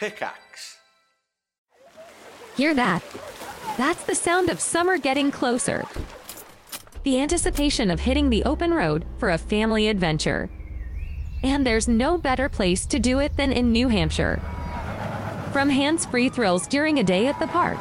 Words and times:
Pickaxe. 0.00 0.78
Hear 2.56 2.74
that? 2.74 3.02
That's 3.76 4.02
the 4.04 4.14
sound 4.14 4.48
of 4.48 4.58
summer 4.58 4.96
getting 4.96 5.30
closer. 5.30 5.84
The 7.02 7.20
anticipation 7.20 7.90
of 7.90 8.00
hitting 8.00 8.30
the 8.30 8.44
open 8.44 8.72
road 8.72 9.04
for 9.18 9.28
a 9.28 9.36
family 9.36 9.88
adventure. 9.88 10.48
And 11.42 11.66
there's 11.66 11.86
no 11.86 12.16
better 12.16 12.48
place 12.48 12.86
to 12.86 12.98
do 12.98 13.18
it 13.18 13.36
than 13.36 13.52
in 13.52 13.72
New 13.72 13.88
Hampshire. 13.88 14.40
From 15.52 15.68
hands 15.68 16.06
free 16.06 16.30
thrills 16.30 16.66
during 16.66 16.98
a 16.98 17.04
day 17.04 17.26
at 17.26 17.38
the 17.38 17.46
park 17.48 17.78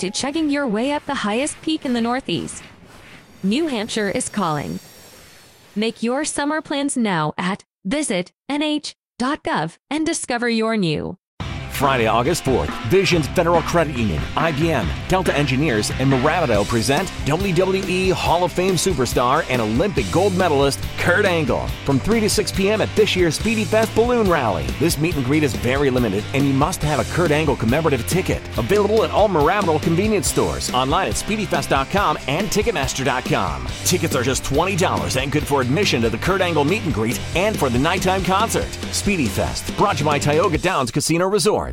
to 0.00 0.10
chugging 0.10 0.50
your 0.50 0.66
way 0.66 0.90
up 0.90 1.06
the 1.06 1.14
highest 1.14 1.62
peak 1.62 1.84
in 1.84 1.92
the 1.92 2.00
Northeast, 2.00 2.64
New 3.44 3.68
Hampshire 3.68 4.10
is 4.10 4.28
calling. 4.28 4.80
Make 5.76 6.02
your 6.02 6.24
summer 6.24 6.60
plans 6.60 6.96
now 6.96 7.34
at 7.38 7.62
visitnh.gov 9.20 9.78
and 9.90 10.06
discover 10.06 10.48
your 10.48 10.76
new. 10.76 11.18
Friday, 11.74 12.06
August 12.06 12.44
4th, 12.44 12.70
Visions 12.86 13.26
Federal 13.28 13.60
Credit 13.62 13.96
Union, 13.96 14.22
IBM, 14.36 14.86
Delta 15.08 15.36
Engineers, 15.36 15.90
and 15.98 16.10
Moravito 16.10 16.66
present 16.66 17.08
WWE 17.26 18.12
Hall 18.12 18.44
of 18.44 18.52
Fame 18.52 18.74
superstar 18.74 19.44
and 19.50 19.60
Olympic 19.60 20.06
gold 20.12 20.36
medalist 20.36 20.80
Kurt 20.98 21.24
Angle 21.24 21.66
from 21.84 21.98
3 21.98 22.20
to 22.20 22.30
6 22.30 22.52
p.m. 22.52 22.80
at 22.80 22.94
this 22.94 23.16
year's 23.16 23.34
Speedy 23.38 23.64
Fest 23.64 23.94
Balloon 23.94 24.30
Rally. 24.30 24.64
This 24.78 24.98
meet 24.98 25.16
and 25.16 25.24
greet 25.24 25.42
is 25.42 25.54
very 25.54 25.90
limited, 25.90 26.24
and 26.32 26.46
you 26.46 26.54
must 26.54 26.80
have 26.82 27.00
a 27.00 27.14
Kurt 27.14 27.30
Angle 27.32 27.56
commemorative 27.56 28.06
ticket. 28.06 28.40
Available 28.56 29.02
at 29.02 29.10
all 29.10 29.28
Moravito 29.28 29.82
convenience 29.82 30.28
stores, 30.28 30.72
online 30.72 31.08
at 31.08 31.14
SpeedyFest.com 31.14 32.18
and 32.28 32.46
Ticketmaster.com. 32.48 33.68
Tickets 33.84 34.14
are 34.14 34.22
just 34.22 34.44
$20 34.44 35.20
and 35.20 35.32
good 35.32 35.46
for 35.46 35.60
admission 35.60 36.02
to 36.02 36.10
the 36.10 36.18
Kurt 36.18 36.40
Angle 36.40 36.64
meet 36.64 36.84
and 36.84 36.94
greet 36.94 37.20
and 37.34 37.58
for 37.58 37.68
the 37.68 37.78
nighttime 37.78 38.22
concert. 38.22 38.70
Speedy 38.92 39.26
Fest, 39.26 39.76
brought 39.76 39.96
to 39.96 40.04
you 40.04 40.10
by 40.10 40.18
Tioga 40.18 40.58
Downs 40.58 40.90
Casino 40.90 41.28
Resort. 41.28 41.63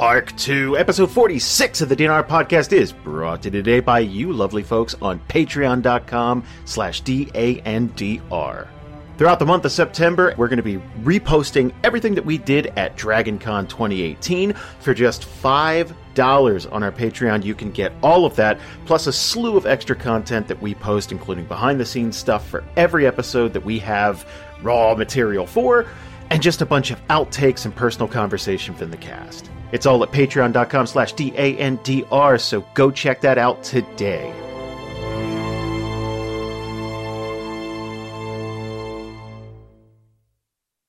Arc 0.00 0.36
2, 0.36 0.76
episode 0.76 1.10
46 1.10 1.80
of 1.80 1.88
the 1.88 1.96
D&R 1.96 2.22
podcast 2.22 2.74
is 2.74 2.92
brought 2.92 3.40
to 3.40 3.46
you 3.46 3.52
today 3.52 3.80
by 3.80 4.00
you 4.00 4.30
lovely 4.30 4.62
folks 4.62 4.94
on 5.00 5.18
patreon.com 5.20 6.44
slash 6.66 7.00
D-A-N-D-R. 7.00 8.68
Throughout 9.16 9.38
the 9.38 9.46
month 9.46 9.64
of 9.64 9.72
September, 9.72 10.34
we're 10.36 10.48
going 10.48 10.58
to 10.58 10.62
be 10.62 10.76
reposting 11.02 11.72
everything 11.82 12.14
that 12.14 12.26
we 12.26 12.36
did 12.36 12.66
at 12.76 12.98
DragonCon 12.98 13.70
2018 13.70 14.52
for 14.52 14.92
just 14.92 15.22
$5 15.22 16.72
on 16.72 16.82
our 16.82 16.92
Patreon. 16.92 17.42
You 17.42 17.54
can 17.54 17.70
get 17.70 17.94
all 18.02 18.26
of 18.26 18.36
that, 18.36 18.60
plus 18.84 19.06
a 19.06 19.12
slew 19.14 19.56
of 19.56 19.64
extra 19.64 19.96
content 19.96 20.46
that 20.48 20.60
we 20.60 20.74
post, 20.74 21.10
including 21.10 21.46
behind 21.46 21.80
the 21.80 21.86
scenes 21.86 22.18
stuff 22.18 22.46
for 22.46 22.62
every 22.76 23.06
episode 23.06 23.54
that 23.54 23.64
we 23.64 23.78
have 23.78 24.28
raw 24.62 24.94
material 24.94 25.46
for, 25.46 25.86
and 26.30 26.42
just 26.42 26.62
a 26.62 26.66
bunch 26.66 26.90
of 26.90 27.06
outtakes 27.08 27.64
and 27.64 27.74
personal 27.74 28.08
conversation 28.08 28.74
from 28.74 28.90
the 28.90 28.96
cast. 28.96 29.50
It's 29.72 29.86
all 29.86 30.02
at 30.02 30.10
patreon.com 30.10 30.86
slash 30.86 31.12
D-A-N-D-R, 31.12 32.38
so 32.38 32.60
go 32.74 32.90
check 32.90 33.20
that 33.22 33.38
out 33.38 33.62
today. 33.62 34.32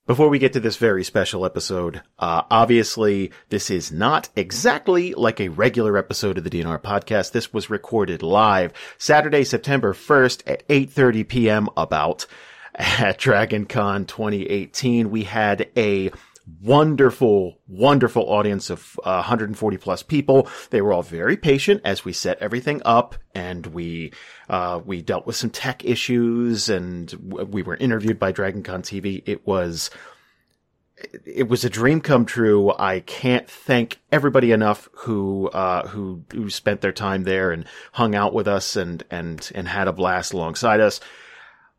Before 0.08 0.30
we 0.30 0.40
get 0.40 0.54
to 0.54 0.62
this 0.62 0.78
very 0.78 1.04
special 1.04 1.46
episode, 1.46 2.02
uh, 2.18 2.44
obviously 2.50 3.34
this 3.50 3.70
is 3.70 3.92
not 3.92 4.30
exactly 4.38 5.14
like 5.14 5.42
a 5.42 5.50
regular 5.50 5.98
episode 5.98 6.38
of 6.38 6.46
the 6.46 6.50
D&R 6.50 6.80
podcast. 6.80 7.34
This 7.34 7.52
was 7.52 7.70
recorded 7.70 8.24
live 8.24 8.72
Saturday, 8.98 9.44
September 9.44 9.94
1st 9.94 10.44
at 10.48 10.66
8.30 10.70 11.28
p.m. 11.28 11.68
about 11.76 12.26
at 12.78 13.20
DragonCon 13.20 14.08
2018. 14.08 15.10
We 15.10 15.24
had 15.24 15.70
a 15.76 16.12
wonderful, 16.62 17.60
wonderful 17.68 18.24
audience 18.24 18.70
of 18.70 18.98
uh, 19.04 19.16
140 19.16 19.78
plus 19.78 20.04
people. 20.04 20.48
They 20.70 20.82
were 20.82 20.94
all 20.94 21.02
very 21.02 21.36
patient 21.36 21.82
as 21.84 22.06
we 22.06 22.14
set 22.14 22.38
everything 22.40 22.82
up 22.86 23.16
and 23.36 23.66
we, 23.68 24.14
uh, 24.48 24.80
we 24.86 25.02
dealt 25.02 25.28
with 25.28 25.36
some 25.36 25.50
tech 25.50 25.84
issues 25.84 26.70
and 26.70 27.12
we 27.22 27.64
were 27.64 27.76
interviewed 27.76 28.20
by 28.20 28.32
DragonCon 28.32 28.82
TV. 28.82 29.24
It 29.26 29.46
was, 29.46 29.90
it 31.26 31.50
was 31.50 31.66
a 31.66 31.70
dream 31.70 32.00
come 32.00 32.26
true. 32.26 32.72
I 32.78 33.02
can't 33.02 33.50
thank 33.50 34.00
everybody 34.12 34.52
enough 34.52 34.88
who, 34.94 35.50
uh, 35.50 35.88
who, 35.88 36.24
who 36.32 36.50
spent 36.50 36.82
their 36.82 36.94
time 36.94 37.24
there 37.24 37.52
and 37.52 37.66
hung 37.92 38.16
out 38.16 38.34
with 38.34 38.48
us 38.48 38.78
and, 38.78 39.04
and, 39.12 39.52
and 39.54 39.68
had 39.68 39.90
a 39.90 39.94
blast 39.94 40.32
alongside 40.34 40.80
us. 40.80 41.02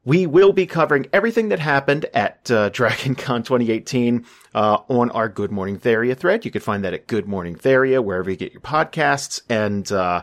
We 0.08 0.26
will 0.26 0.54
be 0.54 0.64
covering 0.64 1.04
everything 1.12 1.50
that 1.50 1.58
happened 1.58 2.06
at 2.14 2.50
uh, 2.50 2.70
DragonCon 2.70 3.44
2018 3.44 4.24
uh, 4.54 4.78
on 4.88 5.10
our 5.10 5.28
Good 5.28 5.52
Morning 5.52 5.78
Theria 5.78 6.16
thread. 6.16 6.46
You 6.46 6.50
can 6.50 6.62
find 6.62 6.82
that 6.84 6.94
at 6.94 7.06
Good 7.06 7.28
Morning 7.28 7.56
Theria, 7.56 8.02
wherever 8.02 8.30
you 8.30 8.36
get 8.36 8.52
your 8.52 8.62
podcasts. 8.62 9.42
And 9.50 9.92
uh, 9.92 10.22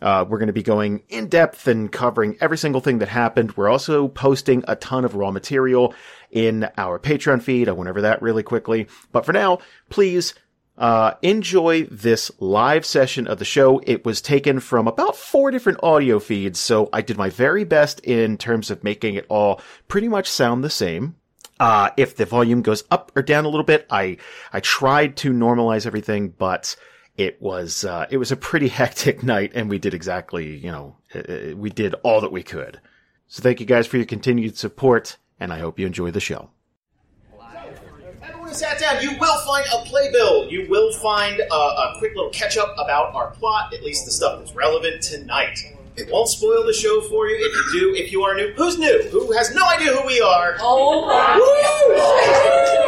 uh, 0.00 0.24
we're 0.28 0.38
going 0.38 0.48
to 0.48 0.52
be 0.52 0.64
going 0.64 1.04
in 1.08 1.28
depth 1.28 1.68
and 1.68 1.92
covering 1.92 2.36
every 2.40 2.58
single 2.58 2.80
thing 2.80 2.98
that 2.98 3.08
happened. 3.08 3.56
We're 3.56 3.68
also 3.68 4.08
posting 4.08 4.64
a 4.66 4.74
ton 4.74 5.04
of 5.04 5.14
raw 5.14 5.30
material 5.30 5.94
in 6.32 6.68
our 6.76 6.98
Patreon 6.98 7.42
feed. 7.42 7.68
I 7.68 7.72
went 7.72 7.90
over 7.90 8.00
that 8.00 8.22
really 8.22 8.42
quickly. 8.42 8.88
But 9.12 9.24
for 9.24 9.32
now, 9.32 9.60
please 9.88 10.34
uh, 10.82 11.14
enjoy 11.22 11.84
this 11.84 12.32
live 12.40 12.84
session 12.84 13.28
of 13.28 13.38
the 13.38 13.44
show. 13.44 13.80
It 13.86 14.04
was 14.04 14.20
taken 14.20 14.58
from 14.58 14.88
about 14.88 15.14
four 15.14 15.52
different 15.52 15.78
audio 15.80 16.18
feeds, 16.18 16.58
so 16.58 16.88
I 16.92 17.02
did 17.02 17.16
my 17.16 17.30
very 17.30 17.62
best 17.62 18.00
in 18.00 18.36
terms 18.36 18.68
of 18.68 18.82
making 18.82 19.14
it 19.14 19.24
all 19.28 19.60
pretty 19.86 20.08
much 20.08 20.28
sound 20.28 20.64
the 20.64 20.70
same. 20.70 21.14
Uh, 21.60 21.90
if 21.96 22.16
the 22.16 22.26
volume 22.26 22.62
goes 22.62 22.82
up 22.90 23.12
or 23.14 23.22
down 23.22 23.44
a 23.44 23.48
little 23.48 23.64
bit, 23.64 23.86
I, 23.90 24.16
I 24.52 24.58
tried 24.58 25.16
to 25.18 25.32
normalize 25.32 25.86
everything, 25.86 26.30
but 26.30 26.74
it 27.16 27.40
was, 27.40 27.84
uh, 27.84 28.06
it 28.10 28.16
was 28.16 28.32
a 28.32 28.36
pretty 28.36 28.66
hectic 28.80 29.22
night 29.22 29.52
and 29.54 29.70
we 29.70 29.78
did 29.78 29.94
exactly, 29.94 30.56
you 30.56 30.72
know, 30.72 30.96
uh, 31.14 31.54
we 31.54 31.70
did 31.70 31.94
all 32.02 32.20
that 32.22 32.32
we 32.32 32.42
could. 32.42 32.80
So 33.28 33.40
thank 33.40 33.60
you 33.60 33.66
guys 33.66 33.86
for 33.86 33.98
your 33.98 34.06
continued 34.06 34.58
support 34.58 35.16
and 35.38 35.52
I 35.52 35.60
hope 35.60 35.78
you 35.78 35.86
enjoy 35.86 36.10
the 36.10 36.18
show 36.18 36.50
sat 38.54 38.78
down, 38.78 39.02
you 39.02 39.16
will 39.18 39.38
find 39.46 39.66
a 39.72 39.84
playbill. 39.84 40.48
You 40.50 40.66
will 40.68 40.92
find 40.94 41.40
a, 41.40 41.54
a 41.54 41.94
quick 41.98 42.14
little 42.14 42.30
catch 42.30 42.56
up 42.56 42.74
about 42.78 43.14
our 43.14 43.30
plot, 43.32 43.72
at 43.74 43.82
least 43.82 44.04
the 44.04 44.10
stuff 44.10 44.38
that's 44.38 44.54
relevant 44.54 45.02
tonight. 45.02 45.58
It 45.96 46.10
won't 46.10 46.28
spoil 46.28 46.64
the 46.64 46.72
show 46.72 47.00
for 47.02 47.26
you. 47.26 47.36
If 47.36 47.52
you 47.54 47.80
do, 47.80 47.94
if 47.94 48.12
you 48.12 48.22
are 48.22 48.34
new, 48.34 48.52
who's 48.54 48.78
new? 48.78 49.02
Who 49.10 49.30
has 49.32 49.54
no 49.54 49.62
idea 49.68 49.92
who 49.92 50.06
we 50.06 50.20
are? 50.22 50.56
Oh, 50.60 51.02
Woo! 51.02 51.08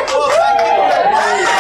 Well, 0.09 0.31
thank 0.31 0.61
you. 0.61 1.55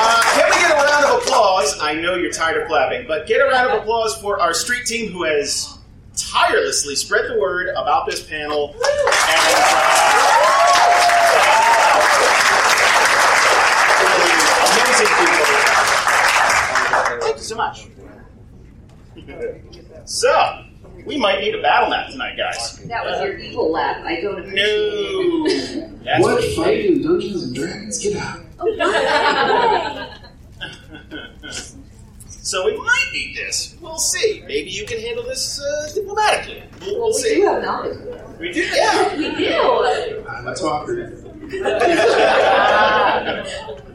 Uh, 0.00 0.22
can 0.34 0.50
we 0.50 0.56
get 0.56 0.70
a 0.70 0.74
round 0.76 1.04
of 1.04 1.22
applause? 1.22 1.78
I 1.80 1.94
know 1.94 2.14
you're 2.14 2.32
tired 2.32 2.62
of 2.62 2.68
clapping, 2.68 3.06
but 3.06 3.26
get 3.26 3.40
a 3.40 3.44
round 3.44 3.70
of 3.70 3.82
applause 3.82 4.16
for 4.16 4.40
our 4.40 4.54
street 4.54 4.86
team 4.86 5.12
who 5.12 5.24
has 5.24 5.76
tirelessly 6.16 6.94
spread 6.96 7.28
the 7.30 7.38
word 7.38 7.68
about 7.76 8.06
this 8.06 8.22
panel. 8.22 8.70
And, 8.70 8.80
uh, 8.80 9.94
amazing 14.72 15.06
people. 15.18 15.44
Thank 17.20 17.36
you 17.36 17.42
so 17.54 17.56
much. 17.56 17.86
So, 20.06 20.64
we 21.06 21.16
might 21.16 21.40
need 21.40 21.54
a 21.54 21.62
battle 21.62 21.88
map 21.90 22.10
tonight, 22.10 22.36
guys. 22.36 22.78
That 22.88 23.04
was 23.04 23.20
your 23.22 23.38
evil 23.38 23.70
laugh. 23.70 24.04
I 24.04 24.20
don't 24.20 24.40
appreciate 24.40 25.86
No. 25.88 26.04
That's 26.04 26.22
What 26.22 26.34
what 26.34 26.44
fight 26.56 26.84
in 26.86 27.02
Dungeons 27.02 27.44
and 27.44 27.54
Dragons? 27.54 27.98
Get 28.02 28.16
out. 28.16 28.40
So 32.26 32.66
we 32.66 32.76
might 32.76 33.08
need 33.14 33.34
this. 33.36 33.74
We'll 33.80 33.96
see. 33.98 34.42
Maybe 34.46 34.68
you 34.70 34.84
can 34.84 35.00
handle 35.00 35.24
this 35.24 35.58
uh, 35.62 35.90
diplomatically. 35.94 36.62
We'll, 36.82 36.90
we'll 36.92 37.00
Well, 37.00 37.08
we 37.08 37.14
see. 37.22 37.34
do 37.36 37.46
have 37.46 37.62
knowledge. 37.62 37.98
We 38.38 38.52
do, 38.52 38.60
yeah. 38.60 39.16
We 39.16 39.34
do. 39.34 40.24
I'm 40.28 40.46
a 40.46 40.54
talker. 40.54 41.10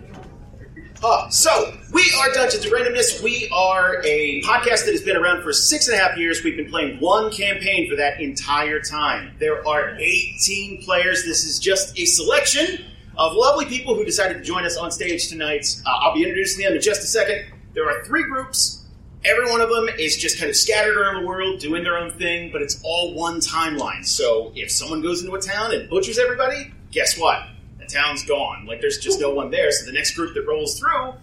Uh, 1.02 1.30
so, 1.30 1.74
we 1.94 2.04
are 2.20 2.34
Dungeons 2.34 2.66
and 2.66 2.74
Randomness. 2.74 3.24
We 3.24 3.50
are 3.54 4.02
a 4.04 4.42
podcast 4.42 4.86
that 4.86 4.92
has 4.92 5.02
been 5.02 5.16
around 5.16 5.44
for 5.44 5.54
six 5.54 5.88
and 5.88 5.98
a 5.98 6.04
half 6.04 6.18
years. 6.18 6.44
We've 6.44 6.58
been 6.58 6.70
playing 6.70 7.00
one 7.00 7.32
campaign 7.32 7.90
for 7.90 7.96
that 7.96 8.20
entire 8.20 8.82
time. 8.82 9.34
There 9.40 9.66
are 9.66 9.96
18 9.98 10.84
players. 10.84 11.24
This 11.24 11.46
is 11.46 11.58
just 11.58 11.98
a 11.98 12.06
selection 12.06 12.84
of 13.18 13.34
lovely 13.34 13.66
people 13.66 13.96
who 13.96 14.04
decided 14.04 14.40
to 14.40 14.44
join 14.44 14.66
us 14.66 14.76
on 14.76 14.92
stage 14.92 15.30
tonight. 15.30 15.82
Uh, 15.86 15.90
I'll 15.90 16.14
be 16.14 16.24
introducing 16.24 16.66
them 16.66 16.74
in 16.74 16.82
just 16.82 17.02
a 17.02 17.08
second. 17.08 17.46
There 17.74 17.90
are 17.90 18.04
three 18.04 18.24
groups 18.24 18.80
every 19.26 19.50
one 19.50 19.62
of 19.62 19.70
them 19.70 19.90
is 20.00 20.18
just 20.18 20.40
kind 20.40 20.50
of 20.50 20.56
scattered 20.56 20.98
around 20.98 21.22
the 21.22 21.28
world 21.28 21.60
doing 21.60 21.84
their 21.84 21.98
own 21.98 22.12
thing, 22.12 22.52
but 22.52 22.62
it's 22.62 22.80
all 22.84 23.14
one 23.14 23.40
timeline. 23.40 24.06
So 24.06 24.52
if 24.56 24.72
someone 24.72 25.02
goes 25.02 25.22
into 25.22 25.36
a 25.36 25.42
town 25.42 25.74
and 25.74 25.90
butchers 25.90 26.18
everybody, 26.18 26.72
guess 26.92 27.18
what? 27.18 27.44
The 27.90 27.96
town's 27.96 28.24
gone. 28.26 28.66
Like 28.66 28.82
there's 28.82 28.98
just 29.00 29.20
no 29.20 29.32
one 29.34 29.50
there. 29.50 29.72
So 29.72 29.86
the 29.86 29.92
next 29.92 30.16
group 30.16 30.34
that 30.36 30.46
rolls 30.48 30.80
through, 30.80 31.14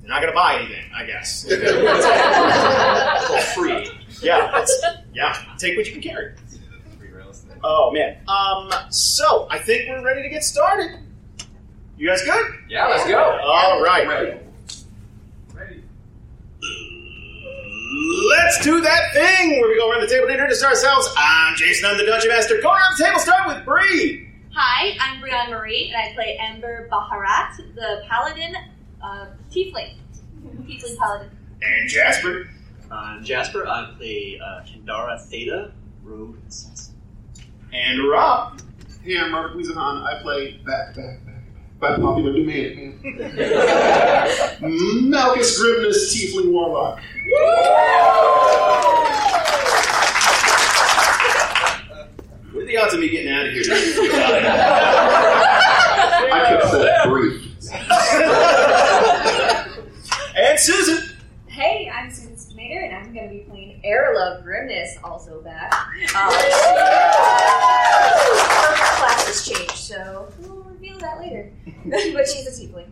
they're 0.00 0.08
not 0.08 0.20
going 0.22 0.32
to 0.32 0.36
buy 0.36 0.56
anything, 0.60 0.84
I 0.94 1.04
guess. 1.04 1.46
It's 1.50 3.30
all 3.30 3.40
free. 3.62 3.90
yeah, 4.22 4.60
it's, 4.60 4.84
yeah. 5.12 5.36
Take 5.58 5.76
what 5.76 5.86
you 5.86 5.92
can 5.92 6.02
carry. 6.02 6.34
Free 6.98 7.10
real 7.10 7.30
estate. 7.30 7.58
Oh 7.62 7.90
man. 7.92 8.16
Um. 8.28 8.72
So 8.90 9.46
I 9.50 9.58
think 9.58 9.88
we're 9.88 10.02
ready 10.02 10.22
to 10.22 10.28
get 10.28 10.42
started. 10.42 10.98
You 11.96 12.08
guys 12.08 12.22
good? 12.24 12.46
Yeah, 12.68 12.86
let's 12.86 13.06
go. 13.06 13.18
All 13.42 13.82
right. 13.82 14.08
Ready. 14.08 14.38
Let's 18.28 18.62
do 18.64 18.80
that 18.80 19.12
thing 19.12 19.60
where 19.60 19.68
we 19.68 19.76
go 19.76 19.90
around 19.90 20.00
the 20.00 20.06
table 20.06 20.26
to 20.26 20.32
introduce 20.32 20.62
ourselves. 20.64 21.12
I'm 21.16 21.56
Jason, 21.56 21.90
I'm 21.90 21.98
the 21.98 22.06
Dungeon 22.06 22.30
Master. 22.30 22.60
Go 22.62 22.70
around 22.70 22.96
the 22.96 23.04
table, 23.04 23.18
start 23.18 23.48
with 23.48 23.64
Bree. 23.64 24.29
Hi, 24.52 24.96
I'm 25.00 25.22
Brianne 25.22 25.50
Marie, 25.50 25.92
and 25.94 25.96
I 25.96 26.12
play 26.12 26.36
Ember 26.40 26.88
Baharat, 26.90 27.56
the 27.76 28.02
paladin 28.08 28.56
uh, 29.00 29.26
tiefling. 29.48 29.94
Tiefling 30.66 30.96
paladin. 30.98 31.30
And 31.62 31.88
Jasper. 31.88 32.50
I'm 32.90 33.22
Jasper. 33.22 33.68
I 33.68 33.92
play 33.96 34.40
uh, 34.44 34.62
Kendara 34.64 35.20
Theta, 35.20 35.70
Rogue 36.02 36.36
Assassin. 36.48 36.96
And 37.72 38.08
Rob. 38.10 38.60
Hey, 39.04 39.18
I'm 39.18 39.30
Mark 39.30 39.52
Wiesenthan. 39.52 40.02
I 40.02 40.20
play 40.20 40.56
back, 40.66 40.96
back, 40.96 41.24
back, 41.24 41.44
by 41.78 41.96
popular 41.96 42.32
demand. 42.32 42.98
Malchus 45.08 45.60
Grimness, 45.60 46.12
Tiefling 46.12 46.50
Warlock. 46.50 46.98
What 52.52 52.64
are 52.64 52.66
the 52.66 52.76
odds 52.78 52.94
of 52.94 53.00
me 53.00 53.08
getting 53.08 53.32
out 53.32 53.46
of 53.46 53.52
here? 53.52 53.62
I 56.32 56.44
kept 56.48 56.72
that 56.72 57.04
brief. 57.06 57.46
and 60.36 60.58
Susan. 60.58 61.16
Hey, 61.46 61.88
I'm 61.94 62.10
Susan 62.10 62.34
Stimator, 62.34 62.84
and 62.84 62.96
I'm 62.96 63.14
going 63.14 63.28
to 63.28 63.34
be 63.34 63.40
playing 63.48 63.80
Aralove 63.84 64.42
Grimness, 64.42 64.96
also 65.04 65.40
back. 65.42 65.72
Um, 65.72 66.32
her 66.32 66.40
class 68.96 69.26
has 69.28 69.46
changed, 69.46 69.76
so 69.76 70.26
we'll 70.40 70.62
reveal 70.62 70.98
that 70.98 71.20
later. 71.20 71.52
but 71.86 72.28
she's 72.28 72.48
a 72.48 72.50
tiefling. 72.50 72.88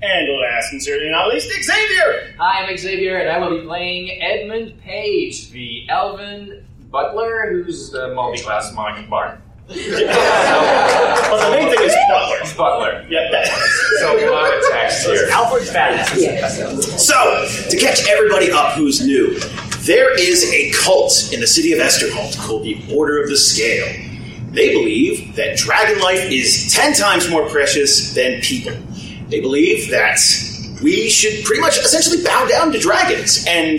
And 0.00 0.40
last 0.40 0.72
and 0.72 0.82
certainly 0.82 1.10
not 1.10 1.28
least, 1.28 1.50
Xavier. 1.50 2.34
Hi, 2.38 2.64
I'm 2.64 2.76
Xavier, 2.76 3.18
and 3.18 3.28
I 3.28 3.38
will 3.38 3.60
be 3.60 3.66
playing 3.66 4.22
Edmund 4.22 4.80
Paige, 4.80 5.50
the 5.50 5.86
elven 5.90 6.64
butler 6.90 7.50
who's 7.50 7.90
the 7.90 8.14
multi-class 8.14 8.72
monk 8.74 9.08
bard. 9.08 9.40
Well, 9.68 9.76
the 9.76 11.50
main 11.56 11.68
thing 11.76 11.84
is 11.84 11.94
Butler. 12.08 12.38
He's 12.40 12.54
butler. 12.54 13.06
Yeah. 13.10 13.44
So 14.00 14.16
a 14.16 14.30
lot 14.30 14.54
of 14.54 14.62
text 14.70 15.06
here. 15.06 15.28
Alfred's 15.30 15.70
badass. 15.70 16.98
So, 16.98 17.46
to 17.68 17.76
catch 17.76 18.08
everybody 18.08 18.50
up 18.50 18.72
who's 18.72 19.04
new, 19.04 19.38
there 19.80 20.18
is 20.18 20.50
a 20.50 20.72
cult 20.72 21.30
in 21.34 21.40
the 21.40 21.46
city 21.46 21.74
of 21.74 21.80
Esterholt 21.80 22.38
called 22.38 22.62
the 22.62 22.82
Order 22.94 23.22
of 23.22 23.28
the 23.28 23.36
Scale. 23.36 23.86
They 24.52 24.72
believe 24.72 25.36
that 25.36 25.58
dragon 25.58 26.00
life 26.00 26.30
is 26.30 26.72
ten 26.72 26.94
times 26.94 27.28
more 27.28 27.46
precious 27.50 28.14
than 28.14 28.40
people. 28.40 28.72
They 29.28 29.40
believe 29.40 29.90
that 29.90 30.18
we 30.82 31.10
should 31.10 31.44
pretty 31.44 31.60
much 31.60 31.76
essentially 31.78 32.24
bow 32.24 32.46
down 32.46 32.72
to 32.72 32.78
dragons. 32.78 33.44
And 33.46 33.78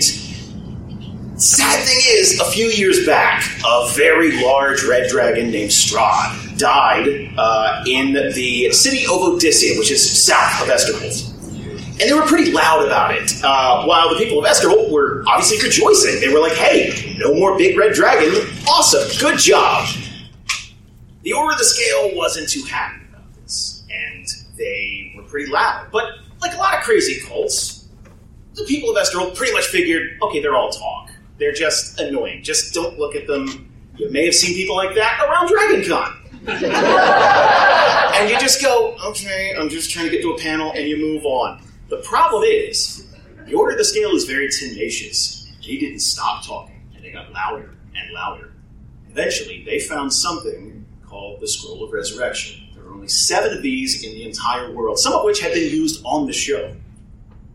sad 1.39 1.85
thing 1.85 1.99
is, 2.07 2.39
a 2.39 2.51
few 2.51 2.67
years 2.67 3.05
back, 3.05 3.43
a 3.65 3.89
very 3.95 4.43
large 4.43 4.83
red 4.83 5.09
dragon 5.09 5.51
named 5.51 5.71
Strahd 5.71 6.57
died 6.57 7.33
uh, 7.37 7.83
in 7.87 8.13
the 8.13 8.71
city 8.71 9.05
of 9.05 9.21
Odysia, 9.21 9.77
which 9.79 9.91
is 9.91 10.25
south 10.25 10.61
of 10.61 10.67
Esterholt 10.67 11.29
and 11.99 12.09
they 12.09 12.13
were 12.13 12.25
pretty 12.25 12.51
loud 12.51 12.85
about 12.85 13.13
it. 13.13 13.31
Uh, 13.43 13.83
while 13.85 14.09
the 14.09 14.15
people 14.15 14.39
of 14.39 14.45
Esterholt 14.45 14.89
were 14.89 15.23
obviously 15.27 15.57
rejoicing, 15.67 16.21
they 16.21 16.29
were 16.33 16.39
like, 16.39 16.53
"Hey, 16.53 17.15
no 17.17 17.33
more 17.33 17.57
big 17.57 17.77
red 17.77 17.93
dragon! 17.93 18.33
Awesome, 18.67 19.09
good 19.19 19.37
job." 19.37 19.87
The 21.23 21.33
Order 21.33 21.53
of 21.53 21.59
the 21.59 21.65
Scale 21.65 22.15
wasn't 22.15 22.47
too 22.47 22.63
happy 22.63 23.01
about 23.09 23.25
this, 23.35 23.83
and 23.89 24.25
they 24.57 25.13
were 25.15 25.23
pretty 25.23 25.51
loud. 25.51 25.87
But 25.91 26.05
like 26.41 26.53
a 26.53 26.57
lot 26.57 26.75
of 26.75 26.81
crazy 26.83 27.19
cults, 27.27 27.85
the 28.53 28.63
people 28.63 28.95
of 28.95 28.97
Esterholt 28.97 29.35
pretty 29.35 29.51
much 29.51 29.65
figured, 29.65 30.17
"Okay, 30.21 30.41
they're 30.41 30.55
all 30.55 30.69
talk. 30.69 31.08
They're 31.39 31.53
just 31.53 31.99
annoying. 31.99 32.43
Just 32.43 32.73
don't 32.73 32.99
look 32.99 33.15
at 33.15 33.27
them." 33.27 33.65
You 33.97 34.09
may 34.11 34.23
have 34.25 34.35
seen 34.35 34.55
people 34.55 34.77
like 34.77 34.95
that 34.95 35.19
around 35.27 35.49
DragonCon. 35.49 36.19
and 38.15 38.29
you 38.29 38.39
just 38.39 38.61
go, 38.61 38.95
okay, 39.03 39.53
I'm 39.57 39.67
just 39.67 39.91
trying 39.91 40.05
to 40.05 40.11
get 40.11 40.21
to 40.21 40.31
a 40.31 40.37
panel, 40.37 40.71
and 40.71 40.87
you 40.87 40.97
move 40.97 41.25
on. 41.25 41.61
The 41.89 41.97
problem 41.97 42.43
is, 42.43 43.07
the 43.45 43.55
Order 43.55 43.73
of 43.73 43.77
the 43.77 43.83
Scale 43.83 44.11
is 44.11 44.23
very 44.23 44.47
tenacious. 44.49 45.51
They 45.65 45.77
didn't 45.77 45.99
stop 45.99 46.45
talking, 46.45 46.81
and 46.95 47.03
they 47.03 47.11
got 47.11 47.33
louder 47.33 47.75
and 47.93 48.13
louder. 48.13 48.53
Eventually, 49.11 49.65
they 49.65 49.79
found 49.79 50.13
something 50.13 50.85
called 51.05 51.41
the 51.41 51.47
Scroll 51.47 51.83
of 51.83 51.91
Resurrection. 51.91 52.69
There 52.73 52.85
are 52.85 52.93
only 52.93 53.09
seven 53.09 53.51
of 53.57 53.61
these 53.61 54.03
in 54.03 54.11
the 54.11 54.23
entire 54.23 54.71
world, 54.71 54.97
some 54.97 55.11
of 55.13 55.25
which 55.25 55.41
have 55.41 55.53
been 55.53 55.69
used 55.69 56.01
on 56.05 56.25
the 56.25 56.33
show. 56.33 56.73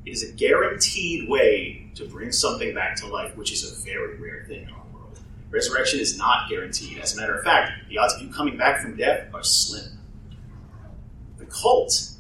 It 0.05 0.11
is 0.11 0.23
a 0.23 0.33
guaranteed 0.33 1.27
way 1.29 1.84
to 1.95 2.05
bring 2.07 2.33
something 2.33 2.75
back 2.75 2.97
to 2.97 3.07
life, 3.07 3.37
which 3.37 3.53
is 3.53 3.71
a 3.71 3.85
very 3.85 4.17
rare 4.19 4.45
thing 4.49 4.63
in 4.63 4.71
our 4.71 4.85
world. 4.93 5.19
Resurrection 5.51 6.01
is 6.01 6.19
not 6.19 6.49
guaranteed. 6.49 6.99
As 6.99 7.17
a 7.17 7.21
matter 7.21 7.37
of 7.37 7.45
fact, 7.45 7.89
the 7.89 7.99
odds 7.99 8.15
of 8.15 8.23
you 8.23 8.33
coming 8.33 8.57
back 8.57 8.81
from 8.81 8.97
death 8.97 9.29
are 9.33 9.43
slim. 9.43 9.99
The 11.39 11.47
cult 11.47 12.11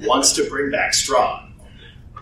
wants 0.00 0.32
to 0.34 0.48
bring 0.48 0.70
back 0.70 0.92
Strahd. 0.92 1.50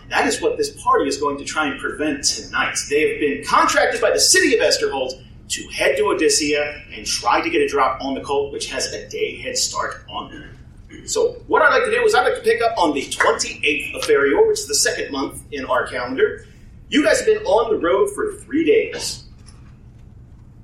And 0.02 0.12
that 0.12 0.26
is 0.26 0.40
what 0.40 0.56
this 0.56 0.70
party 0.82 1.08
is 1.08 1.16
going 1.16 1.38
to 1.38 1.44
try 1.44 1.66
and 1.66 1.80
prevent 1.80 2.24
tonight. 2.24 2.76
They 2.90 3.10
have 3.10 3.20
been 3.20 3.44
contracted 3.44 4.00
by 4.00 4.10
the 4.10 4.20
city 4.20 4.56
of 4.56 4.60
Esterholt 4.60 5.22
to 5.48 5.68
head 5.68 5.96
to 5.96 6.04
Odysia 6.04 6.96
and 6.96 7.06
try 7.06 7.40
to 7.40 7.48
get 7.48 7.62
a 7.62 7.68
drop 7.68 8.02
on 8.02 8.14
the 8.14 8.20
cult, 8.20 8.52
which 8.52 8.70
has 8.70 8.92
a 8.92 9.08
day 9.08 9.36
head 9.40 9.56
start 9.56 10.04
on 10.10 10.30
them. 10.30 10.58
So, 11.06 11.42
what 11.46 11.62
I'd 11.62 11.70
like 11.70 11.84
to 11.84 11.90
do 11.90 12.02
is 12.04 12.14
I'd 12.14 12.24
like 12.24 12.36
to 12.36 12.42
pick 12.42 12.62
up 12.62 12.76
on 12.76 12.94
the 12.94 13.02
28th 13.02 13.94
of 13.94 14.02
Ferior, 14.02 14.46
which 14.46 14.60
is 14.60 14.66
the 14.66 14.74
second 14.74 15.12
month 15.12 15.42
in 15.52 15.64
our 15.66 15.86
calendar. 15.86 16.46
You 16.90 17.04
guys 17.04 17.18
have 17.18 17.26
been 17.26 17.44
on 17.44 17.70
the 17.70 17.78
road 17.78 18.08
for 18.14 18.32
three 18.32 18.64
days. 18.64 19.24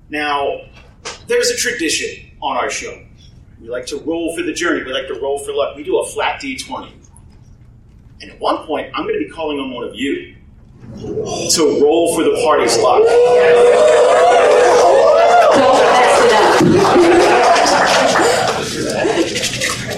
Now, 0.09 0.63
there's 1.27 1.51
a 1.51 1.57
tradition 1.57 2.31
on 2.41 2.57
our 2.57 2.71
show. 2.71 3.05
We 3.61 3.69
like 3.69 3.85
to 3.87 3.99
roll 4.01 4.35
for 4.35 4.43
the 4.43 4.53
journey. 4.53 4.83
We 4.85 4.93
like 4.93 5.07
to 5.09 5.21
roll 5.21 5.39
for 5.39 5.53
luck. 5.53 5.77
We 5.77 5.85
do 5.85 5.99
a 5.99 6.07
flat 6.07 6.41
D20. 6.41 6.93
And 8.23 8.31
at 8.31 8.41
one 8.41 8.67
point, 8.67 8.91
I'm 8.95 9.03
going 9.03 9.19
to 9.19 9.27
be 9.27 9.31
calling 9.31 9.59
on 9.59 9.73
one 9.73 9.85
of 9.85 9.95
you 9.95 10.35
to 10.95 11.81
roll 11.83 12.15
for 12.15 12.23
the 12.23 12.41
party's 12.43 12.79
luck. 12.79 13.05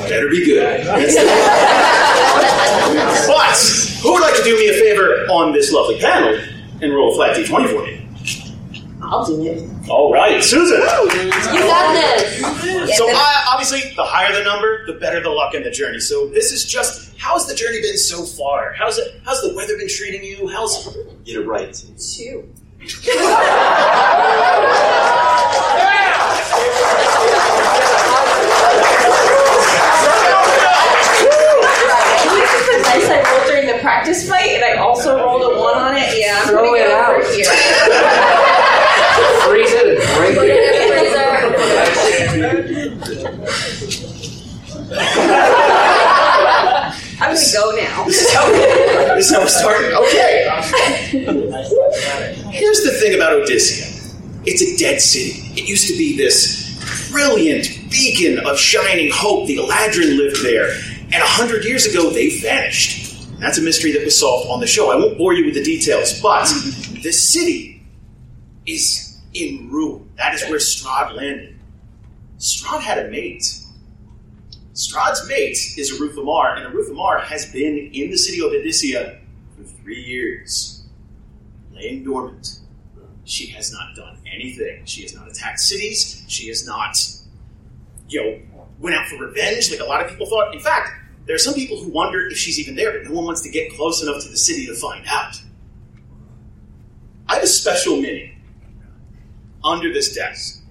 Better 0.08 0.28
be 0.28 0.44
good. 0.44 1.82
but 4.06 4.08
who 4.12 4.12
would 4.14 4.22
like 4.22 4.36
to 4.36 4.42
do 4.44 4.56
me 4.56 4.68
a 4.68 4.72
favor 4.72 5.26
on 5.30 5.52
this 5.52 5.72
lovely 5.72 5.98
panel 5.98 6.38
and 6.80 6.94
roll 6.94 7.12
a 7.12 7.14
flat 7.14 7.36
D20 7.36 7.68
for 7.68 7.82
me? 7.84 8.02
I'll 9.02 9.26
do 9.26 9.44
it. 9.46 9.88
All 9.88 10.12
right, 10.12 10.42
Susan. 10.42 10.80
You 10.80 11.60
got 11.60 11.92
this! 11.92 12.96
So 12.96 13.08
uh, 13.08 13.44
obviously, 13.48 13.80
the 13.94 14.04
higher 14.04 14.34
the 14.36 14.42
number, 14.42 14.84
the 14.86 14.94
better 14.94 15.20
the 15.20 15.30
luck 15.30 15.54
in 15.54 15.62
the 15.62 15.70
journey. 15.70 16.00
So 16.00 16.26
this 16.28 16.50
is 16.52 16.64
just 16.64 17.16
how's 17.18 17.46
the 17.46 17.54
journey 17.54 17.80
been 17.82 17.98
so 17.98 18.24
far? 18.24 18.72
How's 18.72 18.98
it? 18.98 19.20
How's 19.24 19.42
the 19.42 19.54
weather 19.54 19.76
been 19.76 19.88
treating 19.88 20.24
you? 20.24 20.48
How's 20.48 20.86
Get 21.24 21.36
it 21.36 21.46
right. 21.46 21.74
Two. 21.98 22.48
Nice, 32.86 33.10
I 33.10 33.22
rolled 33.22 33.55
during 33.66 33.78
the 33.78 33.82
practice 33.82 34.28
fight, 34.28 34.50
and 34.50 34.64
I 34.64 34.74
also 34.76 35.16
rolled 35.16 35.42
a 35.42 35.48
one 35.60 35.76
on 35.76 35.96
it. 35.96 36.18
Yeah, 36.18 36.40
I'm 36.42 36.48
Throw 36.48 36.64
gonna 36.64 36.78
it 36.78 36.90
out. 36.90 37.22
for 37.22 37.32
here. 37.32 37.44
Freeze 39.46 39.72
it 39.72 39.86
and 39.88 39.98
break 40.16 40.36
it. 40.36 40.48
it 40.48 40.82
in 40.82 40.88
the 40.90 40.96
freezer. 40.98 41.26
I'm 47.18 47.34
gonna 47.34 47.52
go 47.52 47.70
now. 47.76 48.04
this 48.04 48.20
is 48.22 48.32
how 48.34 48.46
this 49.14 49.30
is 49.30 49.34
how 49.34 49.40
we're 49.40 49.48
starting? 49.48 49.92
Okay. 49.92 50.44
Here's 52.52 52.82
the 52.84 52.90
thing 53.00 53.14
about 53.14 53.32
Odysia. 53.42 53.86
It's 54.44 54.62
a 54.62 54.76
dead 54.78 55.00
city. 55.00 55.40
It 55.60 55.66
used 55.68 55.88
to 55.88 55.96
be 55.96 56.16
this 56.16 57.10
brilliant 57.10 57.66
beacon 57.90 58.38
of 58.46 58.58
shining 58.58 59.10
hope. 59.12 59.46
The 59.46 59.56
Eladrin 59.56 60.16
lived 60.18 60.42
there, 60.42 60.70
and 61.12 61.22
a 61.22 61.26
hundred 61.26 61.64
years 61.64 61.86
ago 61.86 62.10
they 62.10 62.28
vanished. 62.40 63.05
That's 63.38 63.58
a 63.58 63.62
mystery 63.62 63.92
that 63.92 64.04
was 64.04 64.18
solved 64.18 64.48
on 64.50 64.60
the 64.60 64.66
show. 64.66 64.90
I 64.90 64.96
won't 64.96 65.18
bore 65.18 65.34
you 65.34 65.44
with 65.44 65.54
the 65.54 65.62
details, 65.62 66.20
but 66.20 66.44
the 67.02 67.12
city 67.12 67.82
is 68.66 69.18
in 69.34 69.70
ruin. 69.70 70.10
That 70.16 70.34
is 70.34 70.42
where 70.44 70.58
Strahd 70.58 71.14
landed. 71.14 71.58
Strahd 72.38 72.80
had 72.80 72.98
a 72.98 73.10
mate. 73.10 73.44
Strahd's 74.72 75.26
mate 75.28 75.56
is 75.76 75.92
Arutha 75.98 76.24
Mar, 76.24 76.54
and 76.56 76.72
Arutha 76.72 76.94
Mar 76.94 77.18
has 77.18 77.50
been 77.50 77.90
in 77.92 78.10
the 78.10 78.16
city 78.16 78.40
of 78.40 78.52
Odysia 78.52 79.18
for 79.56 79.64
three 79.64 80.02
years, 80.02 80.84
laying 81.72 82.04
dormant. 82.04 82.60
She 83.24 83.48
has 83.48 83.72
not 83.72 83.94
done 83.96 84.18
anything. 84.30 84.84
She 84.84 85.02
has 85.02 85.14
not 85.14 85.28
attacked 85.28 85.60
cities. 85.60 86.24
She 86.28 86.48
has 86.48 86.66
not, 86.66 86.96
you 88.08 88.22
know, 88.22 88.66
went 88.78 88.96
out 88.96 89.08
for 89.08 89.16
revenge 89.16 89.70
like 89.70 89.80
a 89.80 89.84
lot 89.84 90.04
of 90.04 90.10
people 90.10 90.26
thought. 90.26 90.54
In 90.54 90.60
fact, 90.60 90.90
there 91.26 91.34
are 91.34 91.38
some 91.38 91.54
people 91.54 91.76
who 91.82 91.90
wonder 91.90 92.26
if 92.28 92.38
she's 92.38 92.58
even 92.60 92.76
there, 92.76 92.92
but 92.92 93.04
no 93.04 93.14
one 93.16 93.24
wants 93.24 93.42
to 93.42 93.50
get 93.50 93.72
close 93.72 94.02
enough 94.02 94.22
to 94.22 94.28
the 94.28 94.36
city 94.36 94.66
to 94.66 94.74
find 94.74 95.04
out. 95.08 95.42
I 97.28 97.34
have 97.34 97.42
a 97.42 97.48
special 97.48 98.00
mini 98.00 98.36
under 99.64 99.92
this 99.92 100.14
desk. 100.14 100.62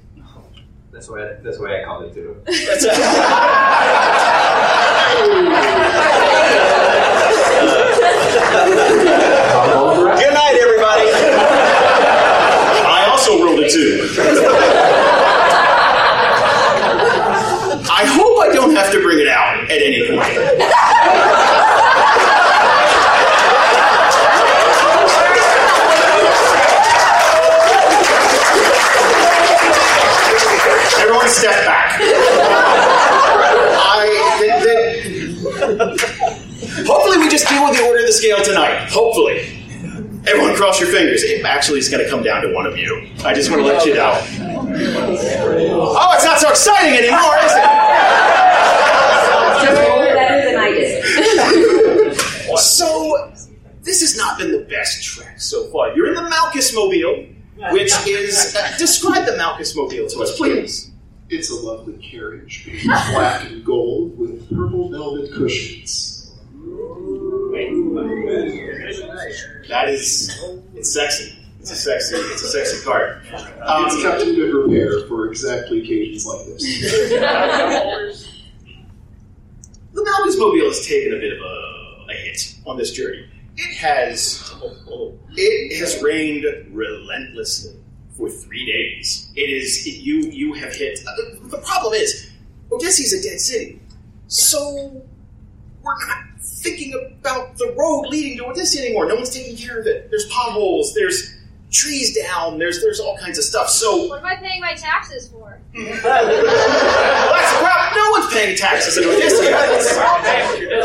That's 0.92 1.10
why. 1.10 1.34
That's 1.44 1.60
why 1.60 1.82
I 1.82 1.84
call 1.84 2.04
it 2.04 2.14
too. 2.14 2.42
That's 2.46 2.86
Good 10.16 10.34
night, 10.34 10.58
everybody. 10.62 11.10
I 12.88 13.08
also 13.10 13.44
rolled 13.44 13.60
a 13.60 13.70
two. 13.70 14.10
I 17.92 18.06
hope 18.06 18.40
I 18.40 18.50
don't 18.54 18.76
have 18.76 18.92
to 18.92 19.02
bring 19.02 19.20
it 19.20 19.28
out 19.28 19.64
at 19.66 19.82
any 19.82 20.00
point. 20.00 20.05
Everyone 30.98 31.28
step 31.28 31.66
back. 31.66 32.00
I. 33.78 34.08
hopefully, 36.88 37.18
we 37.18 37.28
just 37.30 37.50
deal 37.50 37.68
with 37.68 37.78
the 37.78 37.84
order 37.86 38.00
of 38.00 38.06
the 38.06 38.14
scale 38.14 38.42
tonight. 38.42 38.88
Hopefully. 38.90 39.52
Everyone 40.28 40.56
cross 40.56 40.80
your 40.80 40.90
fingers. 40.90 41.24
It 41.24 41.46
actually 41.46 41.80
is 41.80 41.90
going 41.90 42.04
to 42.04 42.10
come 42.10 42.24
down 42.24 42.42
to 42.42 42.54
one 42.54 42.66
of 42.66 42.78
you. 42.78 43.10
I 43.24 43.34
just 43.34 43.52
want 43.52 43.62
to 43.62 43.68
let 43.68 43.86
you 43.86 43.94
know. 43.94 44.14
Oh, 45.98 46.12
it's 46.14 46.26
not 46.26 46.40
so 46.40 46.50
exciting 46.50 46.98
anymore, 46.98 47.38
is 47.44 47.52
it? 47.52 48.46
better 50.16 50.50
than 50.50 50.58
I 50.60 50.70
did. 50.72 52.18
So, 52.58 53.32
this 53.82 54.02
has 54.02 54.18
not 54.18 54.38
been 54.40 54.52
the 54.52 54.66
best 54.70 55.04
trek 55.04 55.40
so 55.40 55.70
far. 55.72 55.96
You're 55.96 56.08
in 56.08 56.16
the 56.16 56.28
Malchus 56.28 56.74
Mobile, 56.74 57.28
which 57.72 57.92
is. 58.08 58.56
Uh, 58.56 58.76
describe 59.66 59.90
the 59.90 59.98
Malchus 59.98 60.08
Mobile 60.08 60.10
to 60.10 60.22
us, 60.22 60.38
please. 60.38 60.92
It's 61.30 61.50
a 61.50 61.56
lovely 61.56 61.98
carriage, 61.98 62.66
being 62.66 62.86
black 62.86 63.46
and 63.46 63.66
gold 63.66 64.18
with 64.18 64.48
purple 64.50 64.90
velvet 64.92 65.34
cushions. 65.34 66.32
That 69.68 69.90
is. 69.90 70.40
It's 70.76 70.94
sexy. 70.94 71.40
It's 71.60 71.72
a 71.72 71.76
sexy. 71.76 72.16
It's 72.16 72.44
a 72.44 72.48
sexy 72.48 72.86
card. 72.86 73.26
Um, 73.62 73.86
it's 73.88 74.02
kept 74.04 74.22
in 74.22 74.36
good 74.36 74.54
repair 74.54 75.08
for 75.08 75.28
exactly 75.28 75.82
occasions 75.82 76.28
like 76.28 76.46
this. 76.46 76.62
the 79.94 80.04
Malchus 80.04 80.38
Mobile 80.38 80.68
has 80.68 80.86
taken 80.86 81.14
a 81.14 81.18
bit 81.20 81.34
of 81.34 81.40
a, 81.40 82.06
a 82.12 82.14
hit 82.14 82.56
on 82.68 82.78
this 82.78 82.92
journey. 82.92 83.28
It 83.58 83.78
has 83.78 84.54
it 85.38 85.80
has 85.80 86.04
rained 86.04 86.46
relentlessly 86.72 87.80
for 88.18 88.30
three 88.30 88.66
days. 88.66 89.30
It 89.36 89.50
is 89.50 89.86
you 89.88 90.22
you 90.32 90.54
have 90.54 90.74
hit. 90.76 91.00
uh, 91.08 91.12
The 91.50 91.58
problem 91.60 91.94
is, 91.94 92.30
Odysia 92.72 93.02
is 93.02 93.14
a 93.14 93.22
dead 93.30 93.40
city, 93.40 93.80
so 94.28 95.02
we're 95.82 96.08
not 96.08 96.18
thinking 96.42 96.94
about 97.20 97.58
the 97.58 97.74
road 97.78 98.08
leading 98.10 98.38
to 98.38 98.44
Odysia 98.46 98.78
anymore. 98.86 99.08
No 99.08 99.16
one's 99.16 99.30
taking 99.30 99.56
care 99.56 99.80
of 99.80 99.86
it. 99.88 100.10
There's 100.10 100.26
potholes. 100.30 100.94
There's 100.94 101.34
trees 101.72 102.16
down. 102.18 102.58
There's 102.58 102.82
there's 102.82 103.00
all 103.00 103.18
kinds 103.18 103.38
of 103.38 103.44
stuff. 103.44 103.70
So 103.70 104.08
What 104.08 104.20
am 104.20 104.26
I 104.26 104.36
paying 104.38 104.62
my 104.62 104.74
taxes 104.74 105.28
for? 105.28 105.60
well, 105.76 105.84
that's 105.86 107.52
the 107.52 107.60
problem. 107.60 107.96
No 107.96 108.12
one's 108.12 108.34
paying 108.34 108.56
taxes 108.56 108.98
in 108.98 109.04
Odysia. 109.04 109.52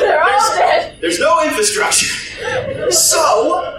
They're 0.00 0.22
all 0.22 0.56
dead. 0.56 0.96
There's 1.00 1.20
no 1.20 1.42
infrastructure. 1.44 2.90
So, 2.90 3.69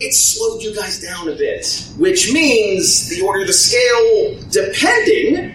it 0.00 0.14
slowed 0.14 0.62
you 0.62 0.74
guys 0.74 1.00
down 1.00 1.28
a 1.28 1.34
bit. 1.34 1.92
Which 1.96 2.32
means 2.32 3.08
the 3.08 3.22
order 3.22 3.40
of 3.40 3.46
the 3.46 3.52
scale, 3.52 4.40
depending 4.50 5.54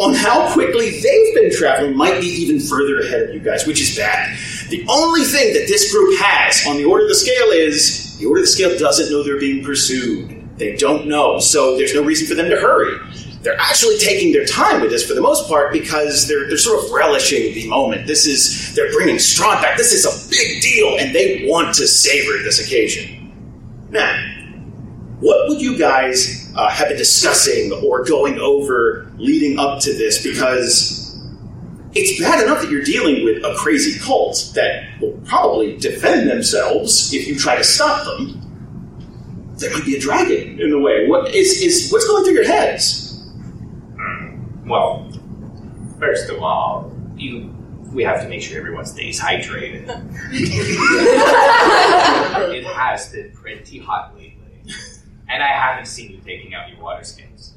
on 0.00 0.14
how 0.14 0.52
quickly 0.52 0.90
they've 0.90 1.34
been 1.34 1.52
traveling, 1.52 1.96
might 1.96 2.20
be 2.20 2.26
even 2.26 2.60
further 2.60 3.00
ahead 3.00 3.22
of 3.22 3.34
you 3.34 3.40
guys, 3.40 3.66
which 3.66 3.80
is 3.80 3.96
bad. 3.96 4.36
The 4.70 4.84
only 4.88 5.24
thing 5.24 5.54
that 5.54 5.66
this 5.68 5.92
group 5.92 6.18
has 6.20 6.66
on 6.66 6.76
the 6.76 6.84
order 6.84 7.04
of 7.04 7.08
the 7.08 7.14
scale 7.14 7.50
is 7.50 8.18
the 8.18 8.26
order 8.26 8.40
of 8.40 8.44
the 8.46 8.52
scale 8.52 8.76
doesn't 8.78 9.10
know 9.10 9.22
they're 9.22 9.40
being 9.40 9.64
pursued. 9.64 10.34
They 10.58 10.76
don't 10.76 11.06
know, 11.06 11.38
so 11.38 11.76
there's 11.76 11.94
no 11.94 12.02
reason 12.02 12.26
for 12.26 12.34
them 12.34 12.50
to 12.50 12.56
hurry. 12.56 12.98
They're 13.42 13.58
actually 13.60 13.98
taking 13.98 14.32
their 14.32 14.44
time 14.44 14.80
with 14.80 14.90
this 14.90 15.06
for 15.06 15.14
the 15.14 15.20
most 15.20 15.48
part 15.48 15.72
because 15.72 16.26
they're, 16.26 16.48
they're 16.48 16.58
sort 16.58 16.84
of 16.84 16.90
relishing 16.90 17.54
the 17.54 17.68
moment. 17.68 18.08
This 18.08 18.26
is, 18.26 18.74
they're 18.74 18.90
bringing 18.92 19.16
Strahd 19.16 19.62
back. 19.62 19.76
This 19.78 19.92
is 19.92 20.04
a 20.04 20.30
big 20.30 20.60
deal, 20.60 20.96
and 20.98 21.14
they 21.14 21.46
want 21.48 21.76
to 21.76 21.86
savor 21.86 22.42
this 22.42 22.64
occasion. 22.64 23.17
Now, 23.90 24.34
what 25.20 25.48
would 25.48 25.60
you 25.60 25.78
guys 25.78 26.52
uh, 26.56 26.68
have 26.68 26.88
been 26.88 26.96
discussing 26.96 27.72
or 27.84 28.04
going 28.04 28.38
over 28.38 29.10
leading 29.16 29.58
up 29.58 29.80
to 29.80 29.92
this? 29.92 30.22
Because 30.22 31.20
it's 31.94 32.20
bad 32.20 32.44
enough 32.44 32.62
that 32.62 32.70
you're 32.70 32.84
dealing 32.84 33.24
with 33.24 33.44
a 33.44 33.54
crazy 33.56 33.98
cult 33.98 34.52
that 34.54 34.84
will 35.00 35.18
probably 35.24 35.76
defend 35.78 36.28
themselves 36.28 37.12
if 37.12 37.26
you 37.26 37.38
try 37.38 37.56
to 37.56 37.64
stop 37.64 38.04
them. 38.04 38.44
There 39.56 39.72
might 39.72 39.84
be 39.84 39.96
a 39.96 40.00
dragon 40.00 40.60
in 40.60 40.70
the 40.70 40.78
way. 40.78 41.08
What 41.08 41.34
is, 41.34 41.60
is 41.62 41.90
what's 41.90 42.06
going 42.06 42.24
through 42.24 42.34
your 42.34 42.46
heads? 42.46 43.26
Well, 44.66 45.10
first 45.98 46.30
of 46.30 46.40
all, 46.42 46.92
you 47.16 47.52
we 47.98 48.04
have 48.04 48.22
to 48.22 48.28
make 48.28 48.40
sure 48.40 48.56
everyone 48.56 48.86
stays 48.86 49.20
hydrated. 49.20 49.88
it 52.54 52.64
has 52.64 53.08
been 53.08 53.32
pretty 53.32 53.80
hot 53.80 54.14
lately, 54.14 54.62
and 55.28 55.42
I 55.42 55.48
haven't 55.48 55.86
seen 55.86 56.12
you 56.12 56.18
taking 56.18 56.54
out 56.54 56.70
your 56.70 56.80
water 56.80 57.02
skins. 57.02 57.54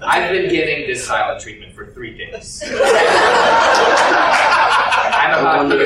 I've 0.00 0.32
been 0.32 0.48
getting 0.48 0.86
this 0.86 1.06
silent 1.06 1.42
treatment 1.42 1.74
for 1.74 1.92
three 1.92 2.16
days. 2.16 2.62
I'm 2.64 2.72
a 5.34 5.42
hot 5.42 5.66
uh, 5.66 5.76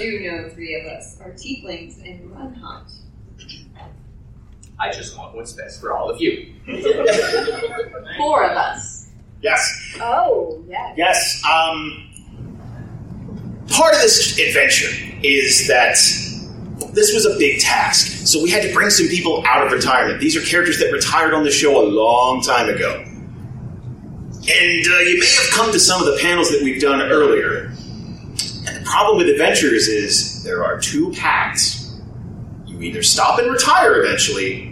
You 0.00 0.18
do 0.18 0.30
know 0.32 0.48
three 0.48 0.74
of 0.80 0.86
us 0.86 1.16
are 1.20 1.30
tieflings 1.30 2.04
and 2.04 2.28
run 2.32 2.54
hunt. 2.54 2.90
I 4.80 4.90
just 4.90 5.16
want 5.16 5.36
what's 5.36 5.52
best 5.52 5.80
for 5.80 5.92
all 5.96 6.08
of 6.10 6.20
you. 6.20 6.54
Four 8.16 8.44
of 8.44 8.56
us. 8.56 9.10
Yes. 9.42 9.96
Oh, 10.00 10.64
yeah. 10.66 10.94
Yes. 10.96 11.42
Um, 11.44 12.10
part 13.68 13.94
of 13.94 14.00
this 14.00 14.38
adventure 14.38 14.88
is 15.22 15.68
that 15.68 15.96
this 16.94 17.14
was 17.14 17.26
a 17.26 17.38
big 17.38 17.60
task. 17.60 18.26
So 18.26 18.42
we 18.42 18.50
had 18.50 18.62
to 18.62 18.72
bring 18.72 18.90
some 18.90 19.08
people 19.08 19.44
out 19.46 19.66
of 19.66 19.72
retirement. 19.72 20.20
These 20.20 20.36
are 20.36 20.40
characters 20.40 20.78
that 20.78 20.92
retired 20.92 21.34
on 21.34 21.44
the 21.44 21.50
show 21.50 21.80
a 21.82 21.86
long 21.86 22.42
time 22.42 22.68
ago. 22.68 23.04
And 23.04 24.86
uh, 24.86 24.98
you 25.00 25.20
may 25.20 25.26
have 25.26 25.50
come 25.52 25.70
to 25.72 25.78
some 25.78 26.00
of 26.00 26.06
the 26.06 26.18
panels 26.22 26.50
that 26.50 26.62
we've 26.62 26.80
done 26.80 27.00
earlier. 27.02 27.66
And 27.66 28.76
the 28.76 28.82
problem 28.84 29.18
with 29.18 29.28
adventures 29.28 29.88
is 29.88 30.42
there 30.42 30.64
are 30.64 30.80
two 30.80 31.12
paths. 31.12 32.00
You 32.66 32.80
either 32.80 33.02
stop 33.02 33.38
and 33.38 33.50
retire 33.50 34.02
eventually, 34.02 34.69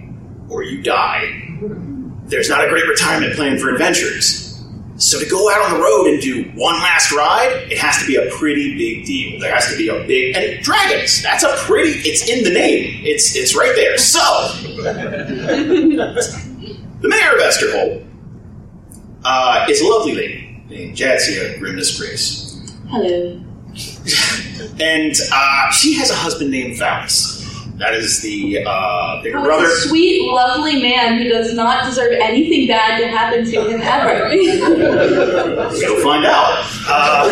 or 0.49 0.63
you 0.63 0.83
die. 0.83 1.59
There's 2.25 2.49
not 2.49 2.65
a 2.65 2.69
great 2.69 2.87
retirement 2.87 3.35
plan 3.35 3.59
for 3.59 3.71
adventures. 3.71 4.49
So 4.99 5.21
to 5.21 5.27
go 5.31 5.49
out 5.49 5.71
on 5.71 5.79
the 5.79 5.85
road 5.85 6.09
and 6.09 6.21
do 6.21 6.43
one 6.57 6.75
last 6.81 7.13
ride, 7.13 7.69
it 7.71 7.79
has 7.79 7.99
to 8.01 8.07
be 8.07 8.17
a 8.17 8.29
pretty 8.33 8.77
big 8.77 9.07
deal. 9.07 9.39
There 9.41 9.55
has 9.55 9.71
to 9.71 9.77
be 9.77 9.89
a 9.89 10.05
big 10.05 10.37
and 10.37 10.61
dragons. 10.63 11.23
That's 11.23 11.45
a 11.45 11.55
pretty. 11.59 11.91
It's 12.01 12.29
in 12.29 12.43
the 12.43 12.51
name. 12.51 13.01
It's 13.05 13.37
it's 13.37 13.57
right 13.57 13.73
there. 13.77 13.97
So 13.97 14.19
the 16.99 17.09
mayor 17.09 17.33
of 17.33 17.41
Esterholt 17.41 18.05
uh, 19.25 19.67
is 19.69 19.81
a 19.81 19.87
lovely 19.87 20.15
lady 20.15 20.65
named 20.69 20.97
Jadzia 20.97 21.61
Grimness 21.61 21.97
Grace, 21.97 22.61
Hello. 22.89 23.41
and 24.81 25.15
uh, 25.33 25.71
she 25.71 25.95
has 25.95 26.11
a 26.11 26.15
husband 26.15 26.51
named 26.51 26.77
Phallus. 26.77 27.38
That 27.79 27.95
is 27.95 28.21
the 28.23 28.65
uh, 28.67 29.23
bigger 29.23 29.41
brother. 29.41 29.67
a 29.67 29.71
sweet, 29.71 30.29
lovely 30.33 30.83
man 30.83 31.19
who 31.19 31.29
does 31.29 31.55
not 31.55 31.85
deserve 31.85 32.13
anything 32.21 32.67
bad 32.67 32.99
to 32.99 33.07
happen 33.07 33.45
to 33.45 33.71
him 33.71 33.81
ever. 33.81 34.35
You'll 35.77 36.03
find 36.03 36.27
out. 36.27 36.67
Uh, 36.89 37.29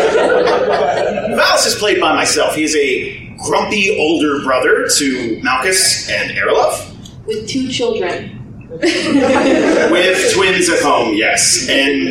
Valis 1.36 1.66
is 1.66 1.74
played 1.74 2.00
by 2.00 2.14
myself. 2.14 2.54
He 2.54 2.62
is 2.62 2.76
a 2.76 3.26
grumpy 3.44 3.98
older 3.98 4.40
brother 4.44 4.86
to 4.96 5.40
Malchus 5.42 6.08
and 6.10 6.30
Aralove. 6.30 7.26
With 7.26 7.48
two 7.48 7.68
children. 7.68 8.68
With 8.70 10.32
twins 10.34 10.68
at 10.68 10.80
home, 10.80 11.14
yes. 11.16 11.68
And 11.68 12.10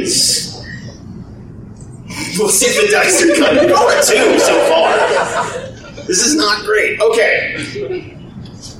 we'll 2.38 2.50
see 2.50 2.66
if 2.68 2.86
the 2.86 2.92
dice 2.92 3.24
are 3.24 3.34
cut. 3.38 3.56
Four 3.78 3.92
two 4.02 4.40
so 4.40 4.60
far. 4.70 6.06
This 6.06 6.26
is 6.26 6.36
not 6.36 6.66
great. 6.66 7.00
Okay. 7.00 8.15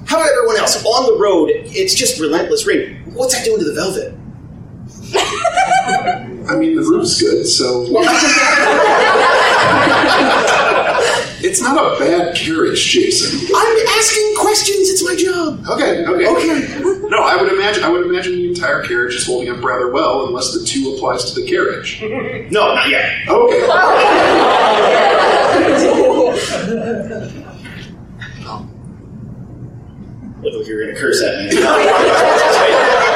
How 0.06 0.18
about 0.18 0.30
everyone 0.30 0.58
else? 0.58 0.84
On 0.86 1.06
the 1.14 1.18
road, 1.20 1.50
it's 1.52 1.96
just 1.96 2.20
relentless 2.20 2.66
rain. 2.68 3.02
What's 3.14 3.34
that 3.36 3.44
doing 3.44 3.60
to 3.60 3.66
the 3.66 3.74
velvet? 3.74 4.14
I 6.48 6.56
mean, 6.58 6.76
the 6.76 6.82
roof's 6.82 7.20
good, 7.20 7.46
so. 7.46 7.86
it's 11.44 11.62
not 11.62 11.78
a 11.78 12.00
bad 12.00 12.36
carriage, 12.36 12.84
Jason. 12.84 13.48
I'm 13.56 13.88
asking 13.98 14.36
questions. 14.38 14.90
It's 14.90 15.04
my 15.04 15.16
job. 15.16 15.66
Okay, 15.70 16.06
okay. 16.06 16.28
Okay. 16.28 16.82
No, 17.10 17.18
I 17.24 17.42
would 17.42 17.52
imagine. 17.52 17.84
I 17.84 17.90
would 17.90 18.06
imagine 18.06 18.34
the 18.34 18.48
entire 18.48 18.84
carriage 18.84 19.16
is 19.16 19.26
holding 19.26 19.50
up 19.50 19.64
rather 19.64 19.92
well, 19.92 20.28
unless 20.28 20.54
the 20.54 20.64
two 20.64 20.94
applies 20.96 21.32
to 21.32 21.42
the 21.42 21.48
carriage. 21.48 22.00
No, 22.52 22.76
not 22.76 22.90
yet. 22.90 23.28
Okay. 23.28 23.62
Look 30.46 30.54
like 30.60 30.68
you're 30.68 30.84
going 30.84 30.94
to 30.94 31.00
curse 31.02 31.24
at 31.24 31.38
me. 31.44 31.50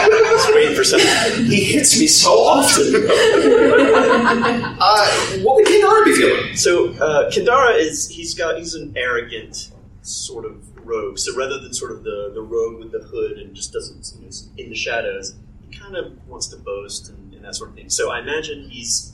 Just 0.09 0.53
waiting 0.55 0.75
for 0.75 0.83
something. 0.83 1.45
He 1.45 1.63
hits 1.63 2.00
me 2.00 2.07
so 2.07 2.31
often. 2.31 2.95
uh, 4.79 5.07
what 5.43 5.55
would 5.57 5.67
Kendara 5.67 6.05
be 6.05 6.13
feeling? 6.15 6.55
So 6.55 6.89
uh, 6.93 7.29
Kendara 7.29 7.77
is 7.77 8.09
he's 8.09 8.33
got 8.33 8.57
he's 8.57 8.74
an 8.74 8.93
arrogant 8.95 9.71
sort 10.01 10.45
of 10.45 10.55
rogue. 10.86 11.19
So 11.19 11.36
rather 11.38 11.59
than 11.59 11.74
sort 11.74 11.91
of 11.91 12.03
the, 12.03 12.31
the 12.33 12.41
rogue 12.41 12.79
with 12.79 12.91
the 12.91 13.00
hood 13.00 13.38
and 13.38 13.53
just 13.55 13.71
doesn't 13.74 14.12
you 14.19 14.25
know, 14.25 14.31
in 14.57 14.69
the 14.69 14.75
shadows, 14.75 15.36
he 15.69 15.77
kind 15.77 15.95
of 15.95 16.13
wants 16.27 16.48
to 16.48 16.57
boast 16.57 17.09
and, 17.09 17.33
and 17.36 17.43
that 17.45 17.55
sort 17.55 17.69
of 17.69 17.75
thing. 17.75 17.89
So 17.89 18.09
I 18.12 18.19
imagine 18.21 18.69
he's 18.69 19.13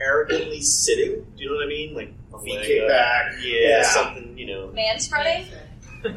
arrogantly 0.00 0.60
sitting. 0.60 1.24
Do 1.36 1.42
you 1.42 1.48
know 1.48 1.54
what 1.56 1.64
I 1.64 1.68
mean? 1.68 1.94
Like 1.94 2.12
a 2.34 2.38
Feet 2.40 2.60
kicked 2.62 2.88
back. 2.88 3.32
Yeah, 3.42 3.68
Yeah. 3.68 3.82
something 3.84 4.36
you 4.36 4.46
know. 4.46 4.70
Man 4.72 4.98
spreading? 5.00 5.46
And, 6.04 6.14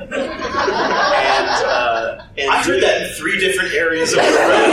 uh, 1.65 2.25
and 2.37 2.49
I 2.49 2.63
heard 2.63 2.81
that 2.83 3.01
in 3.03 3.09
three 3.15 3.39
different 3.39 3.73
areas 3.73 4.13
of 4.13 4.19
the 4.19 4.23
room. 4.23 4.71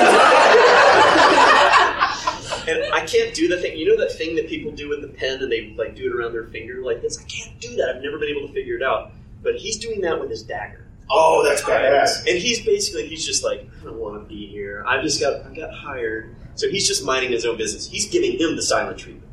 And 2.69 2.93
I 2.93 3.01
can't 3.07 3.35
do 3.35 3.49
the 3.49 3.57
thing. 3.57 3.79
You 3.79 3.89
know 3.89 3.97
that 4.05 4.13
thing 4.13 4.37
that 4.37 4.47
people 4.47 4.71
do 4.73 4.91
with 4.91 5.01
the 5.01 5.09
pen, 5.09 5.43
and 5.43 5.51
they 5.51 5.75
like 5.79 5.95
do 5.97 6.07
it 6.07 6.15
around 6.15 6.33
their 6.33 6.45
finger 6.45 6.83
like 6.83 7.01
this. 7.01 7.19
I 7.19 7.25
can't 7.25 7.59
do 7.61 7.77
that. 7.77 7.89
I've 7.89 8.03
never 8.03 8.19
been 8.19 8.29
able 8.29 8.47
to 8.47 8.53
figure 8.53 8.77
it 8.77 8.83
out. 8.83 9.13
But 9.43 9.57
he's 9.57 9.79
doing 9.79 10.03
that 10.03 10.21
with 10.21 10.29
his 10.29 10.43
dagger. 10.43 10.85
Oh, 11.11 11.43
that's 11.43 11.63
badass. 11.63 12.27
And 12.29 12.39
he's 12.39 12.61
basically 12.65 13.07
he's 13.07 13.25
just 13.25 13.43
like, 13.43 13.67
I 13.81 13.85
don't 13.85 13.97
want 13.97 14.23
to 14.23 14.29
be 14.29 14.47
here. 14.47 14.85
I 14.87 15.01
just 15.01 15.19
got 15.21 15.47
I 15.47 15.55
got 15.55 15.73
hired. 15.73 16.37
So 16.57 16.69
he's 16.69 16.87
just 16.87 17.03
minding 17.05 17.33
his 17.33 17.47
own 17.47 17.57
business. 17.57 17.89
He's 17.89 18.07
giving 18.11 18.33
him 18.39 18.57
the 18.57 18.63
silent 18.63 18.99
treatment. 18.99 19.28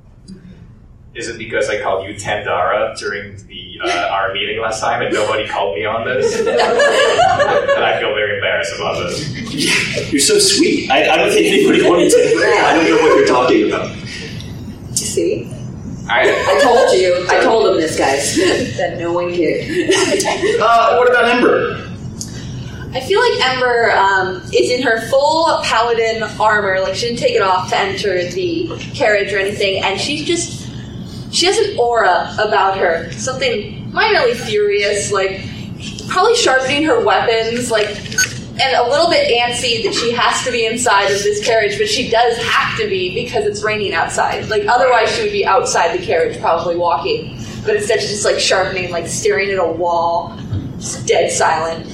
Is 1.15 1.29
it 1.29 1.37
because 1.37 1.69
I 1.69 1.81
called 1.81 2.05
you 2.05 2.13
Tandara 2.13 2.97
during 2.97 3.37
the 3.47 3.79
uh, 3.81 4.09
our 4.09 4.33
meeting 4.33 4.61
last 4.61 4.81
time 4.81 5.01
and 5.01 5.13
nobody 5.13 5.47
called 5.47 5.75
me 5.75 5.85
on 5.85 6.03
this? 6.03 6.39
and 6.39 6.49
I 6.49 7.99
feel 8.01 8.13
very 8.13 8.35
embarrassed 8.35 8.75
about 8.75 8.99
this. 8.99 10.11
You're 10.11 10.19
so 10.19 10.37
sweet. 10.39 10.91
I, 10.91 11.13
I 11.13 11.17
don't 11.17 11.31
think 11.31 11.47
anybody 11.47 11.87
wanted 11.87 12.09
to. 12.09 12.17
I 12.17 12.73
don't 12.75 12.89
know 12.89 12.97
what 12.97 13.17
you're 13.17 13.27
talking 13.27 13.67
about. 13.67 13.95
You 14.89 14.95
see? 14.97 15.51
I, 16.09 16.29
I 16.29 16.61
told 16.61 16.99
you. 16.99 17.25
I 17.29 17.39
told 17.41 17.67
him 17.67 17.77
this, 17.77 17.97
guys. 17.97 18.35
that 18.77 18.97
no 18.99 19.13
one 19.13 19.33
cared. 19.33 19.65
Uh, 20.61 20.97
what 20.97 21.09
about 21.09 21.29
Ember? 21.29 21.81
I 22.93 22.99
feel 23.01 23.19
like 23.19 23.53
Ember 23.53 23.91
um, 23.91 24.41
is 24.53 24.69
in 24.69 24.81
her 24.81 25.01
full 25.09 25.61
paladin 25.63 26.23
armor. 26.39 26.79
Like 26.81 26.95
she 26.95 27.07
didn't 27.07 27.19
take 27.19 27.35
it 27.35 27.41
off 27.41 27.69
to 27.69 27.77
enter 27.77 28.29
the 28.31 28.69
carriage 28.93 29.33
or 29.33 29.37
anything, 29.37 29.83
and 29.83 29.99
she's 29.99 30.25
just 30.25 30.64
she 31.35 31.45
has 31.47 31.57
an 31.57 31.77
aura 31.77 32.33
about 32.39 32.77
her, 32.77 33.11
something 33.11 33.91
minorly 33.91 34.35
furious, 34.35 35.11
like 35.11 35.41
probably 36.07 36.35
sharpening 36.35 36.83
her 36.83 37.03
weapons, 37.03 37.69
like 37.69 37.89
and 38.57 38.73
a 38.77 38.89
little 38.89 39.09
bit 39.09 39.27
antsy 39.27 39.83
that 39.83 39.93
she 39.93 40.13
has 40.13 40.45
to 40.45 40.51
be 40.51 40.65
inside 40.65 41.11
of 41.11 41.21
this 41.23 41.45
carriage, 41.45 41.77
but 41.77 41.89
she 41.89 42.09
does 42.09 42.37
have 42.41 42.79
to 42.79 42.87
be 42.87 43.13
because 43.13 43.45
it's 43.45 43.61
raining 43.63 43.93
outside. 43.93 44.47
Like 44.47 44.65
otherwise, 44.65 45.13
she 45.13 45.23
would 45.23 45.33
be 45.33 45.45
outside 45.45 45.99
the 45.99 46.05
carriage, 46.05 46.39
probably 46.39 46.77
walking. 46.77 47.37
But 47.65 47.75
instead, 47.75 47.99
she's 47.99 48.11
just 48.11 48.25
like 48.25 48.39
sharpening, 48.39 48.91
like 48.91 49.07
staring 49.07 49.49
at 49.49 49.59
a 49.59 49.65
wall, 49.65 50.39
just 50.77 51.05
dead 51.05 51.31
silent. 51.31 51.85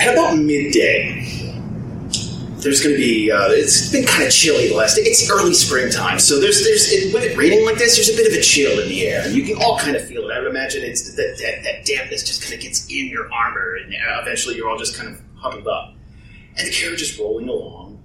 At 0.00 0.14
about 0.14 0.38
midday, 0.38 1.45
there's 2.66 2.82
going 2.82 2.96
to 2.96 3.00
be. 3.00 3.30
Uh, 3.30 3.48
it's 3.50 3.92
been 3.92 4.04
kind 4.04 4.24
of 4.24 4.32
chilly 4.32 4.68
the 4.68 4.74
last. 4.74 4.98
It's 4.98 5.30
early 5.30 5.54
springtime, 5.54 6.18
so 6.18 6.40
there's 6.40 6.64
there's 6.64 6.90
it, 6.90 7.14
with 7.14 7.22
it 7.22 7.36
raining 7.36 7.64
like 7.64 7.78
this, 7.78 7.94
there's 7.94 8.08
a 8.08 8.16
bit 8.16 8.26
of 8.26 8.36
a 8.36 8.42
chill 8.42 8.80
in 8.80 8.88
the 8.88 9.06
air, 9.06 9.22
and 9.24 9.34
you 9.34 9.44
can 9.44 9.62
all 9.62 9.78
kind 9.78 9.96
of 9.96 10.04
feel 10.06 10.28
it. 10.28 10.32
I 10.32 10.40
would 10.40 10.50
imagine 10.50 10.82
it's 10.82 11.14
that 11.14 11.38
that, 11.38 11.62
that 11.62 11.86
dampness 11.86 12.24
just 12.24 12.42
kind 12.42 12.54
of 12.54 12.60
gets 12.60 12.90
in 12.90 13.06
your 13.06 13.32
armor, 13.32 13.76
and 13.76 13.94
uh, 13.94 14.20
eventually 14.20 14.56
you're 14.56 14.68
all 14.68 14.76
just 14.76 14.96
kind 14.98 15.14
of 15.14 15.20
huddled 15.36 15.68
up, 15.68 15.94
and 16.56 16.66
the 16.66 16.72
carriage 16.72 17.02
is 17.02 17.16
rolling 17.20 17.48
along, 17.48 18.02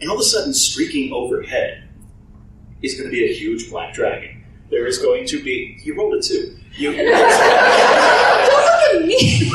and 0.00 0.08
all 0.08 0.16
of 0.16 0.22
a 0.22 0.24
sudden, 0.24 0.54
streaking 0.54 1.12
overhead 1.12 1.86
is 2.80 2.94
going 2.94 3.04
to 3.04 3.12
be 3.12 3.30
a 3.30 3.34
huge 3.34 3.68
black 3.68 3.92
dragon. 3.92 4.42
There 4.70 4.86
is 4.86 4.96
going 4.96 5.26
to 5.26 5.42
be. 5.44 5.78
You 5.84 5.94
rolled 5.98 6.14
a 6.14 6.22
two. 6.22 6.56
You. 6.76 6.92
Don't 6.96 7.08
look 7.10 8.94
at 8.94 9.04
me. 9.04 9.50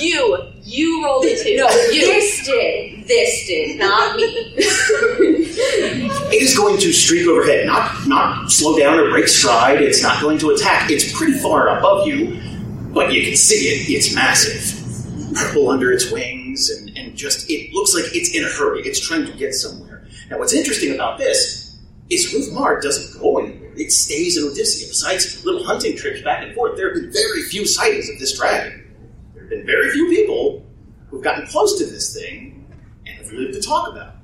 you, 0.00 0.53
you 0.74 1.04
rolled 1.04 1.24
a 1.24 1.36
two. 1.42 1.56
No, 1.56 1.68
you. 1.68 2.00
this 2.00 2.44
did. 2.44 3.06
This 3.06 3.46
did, 3.46 3.78
not 3.78 4.16
me. 4.16 4.24
It 4.56 6.42
is 6.42 6.56
going 6.56 6.78
to 6.78 6.92
streak 6.92 7.26
overhead, 7.28 7.66
not 7.66 8.06
not 8.06 8.50
slow 8.50 8.76
down 8.78 8.98
or 8.98 9.10
break 9.10 9.28
stride. 9.28 9.80
It's 9.80 10.02
not 10.02 10.20
going 10.20 10.38
to 10.38 10.50
attack. 10.50 10.90
It's 10.90 11.16
pretty 11.16 11.38
far 11.38 11.78
above 11.78 12.06
you, 12.06 12.40
but 12.92 13.12
you 13.12 13.22
can 13.24 13.36
see 13.36 13.66
it. 13.68 13.88
It's 13.88 14.14
massive, 14.14 15.34
purple 15.34 15.70
under 15.70 15.92
its 15.92 16.10
wings, 16.10 16.70
and, 16.70 16.96
and 16.96 17.16
just 17.16 17.48
it 17.50 17.72
looks 17.72 17.94
like 17.94 18.04
it's 18.14 18.34
in 18.34 18.44
a 18.44 18.48
hurry. 18.48 18.80
It's 18.82 19.00
trying 19.00 19.26
to 19.26 19.32
get 19.32 19.54
somewhere. 19.54 20.06
Now, 20.30 20.38
what's 20.38 20.54
interesting 20.54 20.94
about 20.94 21.18
this 21.18 21.78
is 22.10 22.32
Ruth 22.32 22.52
Mar 22.52 22.80
doesn't 22.80 23.20
go 23.20 23.38
anywhere. 23.38 23.72
It 23.76 23.92
stays 23.92 24.36
in 24.36 24.44
Odysia. 24.44 24.88
Besides 24.88 25.44
little 25.44 25.64
hunting 25.64 25.96
trips 25.96 26.22
back 26.22 26.42
and 26.42 26.54
forth, 26.54 26.76
there 26.76 26.92
have 26.92 27.02
been 27.02 27.12
very 27.12 27.42
few 27.42 27.66
sightings 27.66 28.08
of 28.08 28.18
this 28.18 28.36
dragon. 28.36 28.92
There 29.34 29.42
have 29.42 29.50
been 29.50 29.66
very 29.66 29.90
few 29.90 30.08
people 30.08 30.63
who've 31.14 31.22
gotten 31.22 31.46
close 31.46 31.78
to 31.78 31.86
this 31.86 32.12
thing 32.12 32.66
and 33.06 33.16
have 33.18 33.30
lived 33.32 33.54
to 33.54 33.60
talk 33.60 33.88
about 33.88 34.08
it 34.08 34.14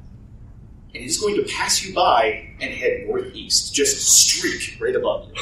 and 0.92 1.04
he's 1.04 1.20
going 1.20 1.36
to 1.36 1.44
pass 1.44 1.84
you 1.84 1.94
by 1.94 2.48
and 2.60 2.74
head 2.74 3.06
northeast, 3.06 3.72
just 3.72 4.02
streak 4.02 4.76
right 4.80 4.96
above 4.96 5.28
you. 5.28 5.34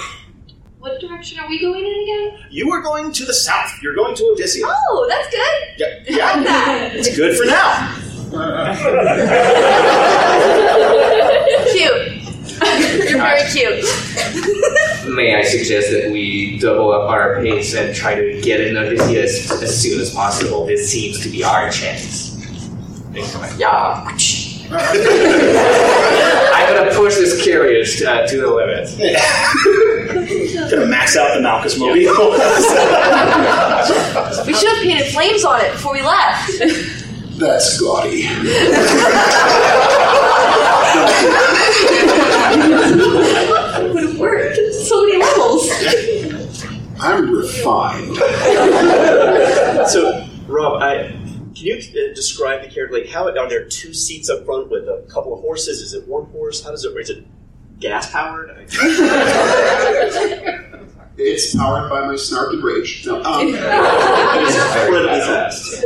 What 0.79 1.01
direction 1.01 1.39
are 1.39 1.49
we 1.49 1.59
going 1.59 1.87
in 1.87 2.03
again? 2.03 2.39
You 2.51 2.71
are 2.71 2.83
going 2.83 3.13
to 3.13 3.25
the 3.25 3.33
south. 3.33 3.83
You're 3.83 3.95
going 3.95 4.15
to 4.15 4.23
Odysia. 4.25 4.61
Oh, 4.65 5.07
that's 5.09 5.31
good. 5.31 5.79
Yeah, 6.07 6.27
I 6.33 6.35
like 6.37 6.45
yeah. 6.45 6.45
that. 6.45 6.97
It's 6.97 7.17
good 7.17 7.35
for 7.39 7.47
now. 7.47 7.95
Cute. 11.73 12.19
You're 13.09 13.19
very 13.19 13.43
cute. 13.51 13.85
May 15.19 15.35
I 15.35 15.43
suggest 15.43 15.91
that 15.91 16.13
we 16.13 16.61
double 16.61 16.93
up 16.93 17.11
our 17.11 17.43
pace 17.43 17.75
and 17.75 17.93
try 17.93 18.15
to 18.15 18.41
get 18.41 18.61
in 18.61 18.77
Odysia 18.77 19.25
as 19.25 19.83
soon 19.83 20.01
as 20.01 20.15
possible? 20.15 20.65
This 20.65 20.89
seems 20.89 21.19
to 21.25 21.29
be 21.29 21.43
our 21.43 21.69
chance. 21.71 22.37
Yeah. 23.59 24.17
I'm 24.71 24.77
gonna 26.77 26.95
push 26.95 27.17
this 27.17 27.45
carriage 27.45 28.01
uh, 28.01 28.29
to 28.29 28.41
the 28.41 28.47
limit. 28.47 28.89
Gonna 30.71 30.87
max 30.87 31.17
out 31.17 31.35
the 31.35 31.41
Malchus 31.41 31.77
mobile. 31.77 31.95
We 34.47 34.55
should 34.55 34.69
have 34.69 34.83
painted 34.85 35.13
flames 35.13 35.45
on 35.45 35.61
it 35.63 35.73
before 35.73 35.95
we 35.95 36.03
left. 36.03 36.53
That's 37.39 37.81
gaudy. 37.81 38.29
I'm 47.01 47.31
refined. 47.31 48.17
So 49.89 50.27
Rob, 50.47 50.83
I 50.83 51.09
can 51.55 51.67
you 51.67 51.75
uh, 51.75 52.15
describe 52.15 52.63
the 52.63 52.69
character? 52.69 52.99
Like, 52.99 53.09
how 53.09 53.27
are 53.27 53.49
there 53.49 53.65
two 53.65 53.93
seats 53.95 54.29
up 54.31 54.45
front 54.45 54.71
with 54.71 54.85
a 54.85 55.05
couple 55.09 55.33
of 55.35 55.41
horses? 55.41 55.81
Is 55.81 55.93
it 55.95 56.07
one 56.07 56.27
horse? 56.27 56.63
How 56.63 56.71
does 56.71 56.85
it? 56.85 56.97
Is 56.97 57.11
it 57.11 57.25
gas 57.81 58.11
powered? 58.13 58.51
It's 61.21 61.53
powered 61.57 61.91
by 61.91 62.07
my 62.07 62.15
snark 62.15 62.53
and 62.53 62.63
rage. 62.63 63.05
No, 63.05 63.21
um, 63.25 63.49
It's 63.53 64.57
incredibly 64.57 65.21
fast. 65.21 65.83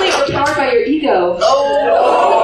Wait, 0.00 0.12
we're 0.18 0.26
powered 0.36 0.56
by 0.56 0.70
your 0.72 0.82
ego. 0.84 1.38
Fly. 1.38 2.35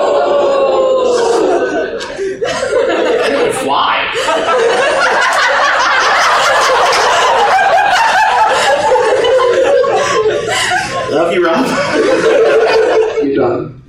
Love 11.22 11.34
you, 11.34 11.46
Rob. 11.46 11.64
you 13.22 13.36
done? 13.36 13.80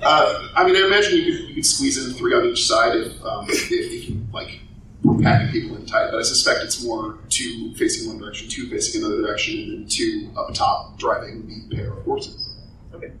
Uh, 0.00 0.48
I 0.56 0.64
mean, 0.64 0.74
I 0.74 0.86
imagine 0.86 1.18
you 1.18 1.24
could, 1.24 1.48
you 1.50 1.54
could 1.56 1.66
squeeze 1.66 2.02
in 2.02 2.14
three 2.14 2.32
on 2.32 2.46
each 2.46 2.66
side 2.66 2.96
if, 2.96 3.22
um, 3.22 3.44
if, 3.46 3.70
if 3.70 4.08
you 4.08 4.26
like 4.32 4.60
were 5.02 5.22
packing 5.22 5.52
people 5.52 5.76
in 5.76 5.84
tight. 5.84 6.08
But 6.10 6.20
I 6.20 6.22
suspect 6.22 6.64
it's 6.64 6.82
more 6.82 7.18
two 7.28 7.74
facing 7.74 8.08
one 8.08 8.18
direction, 8.18 8.48
two 8.48 8.70
facing 8.70 9.04
another 9.04 9.20
direction, 9.20 9.58
and 9.58 9.72
then 9.72 9.86
two 9.86 10.30
up 10.34 10.54
top 10.54 10.98
driving 10.98 11.46
the 11.68 11.76
pair 11.76 11.92
of 11.92 12.02
horses. 12.04 12.48
Okay. 12.94 13.12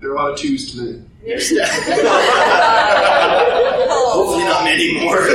There 0.00 0.10
are 0.10 0.14
a 0.14 0.16
lot 0.16 0.32
of 0.32 0.38
twos 0.38 0.72
tonight. 0.72 1.00
Hopefully 4.10 4.44
not 4.44 4.64
many 4.64 5.00
more. 5.00 5.18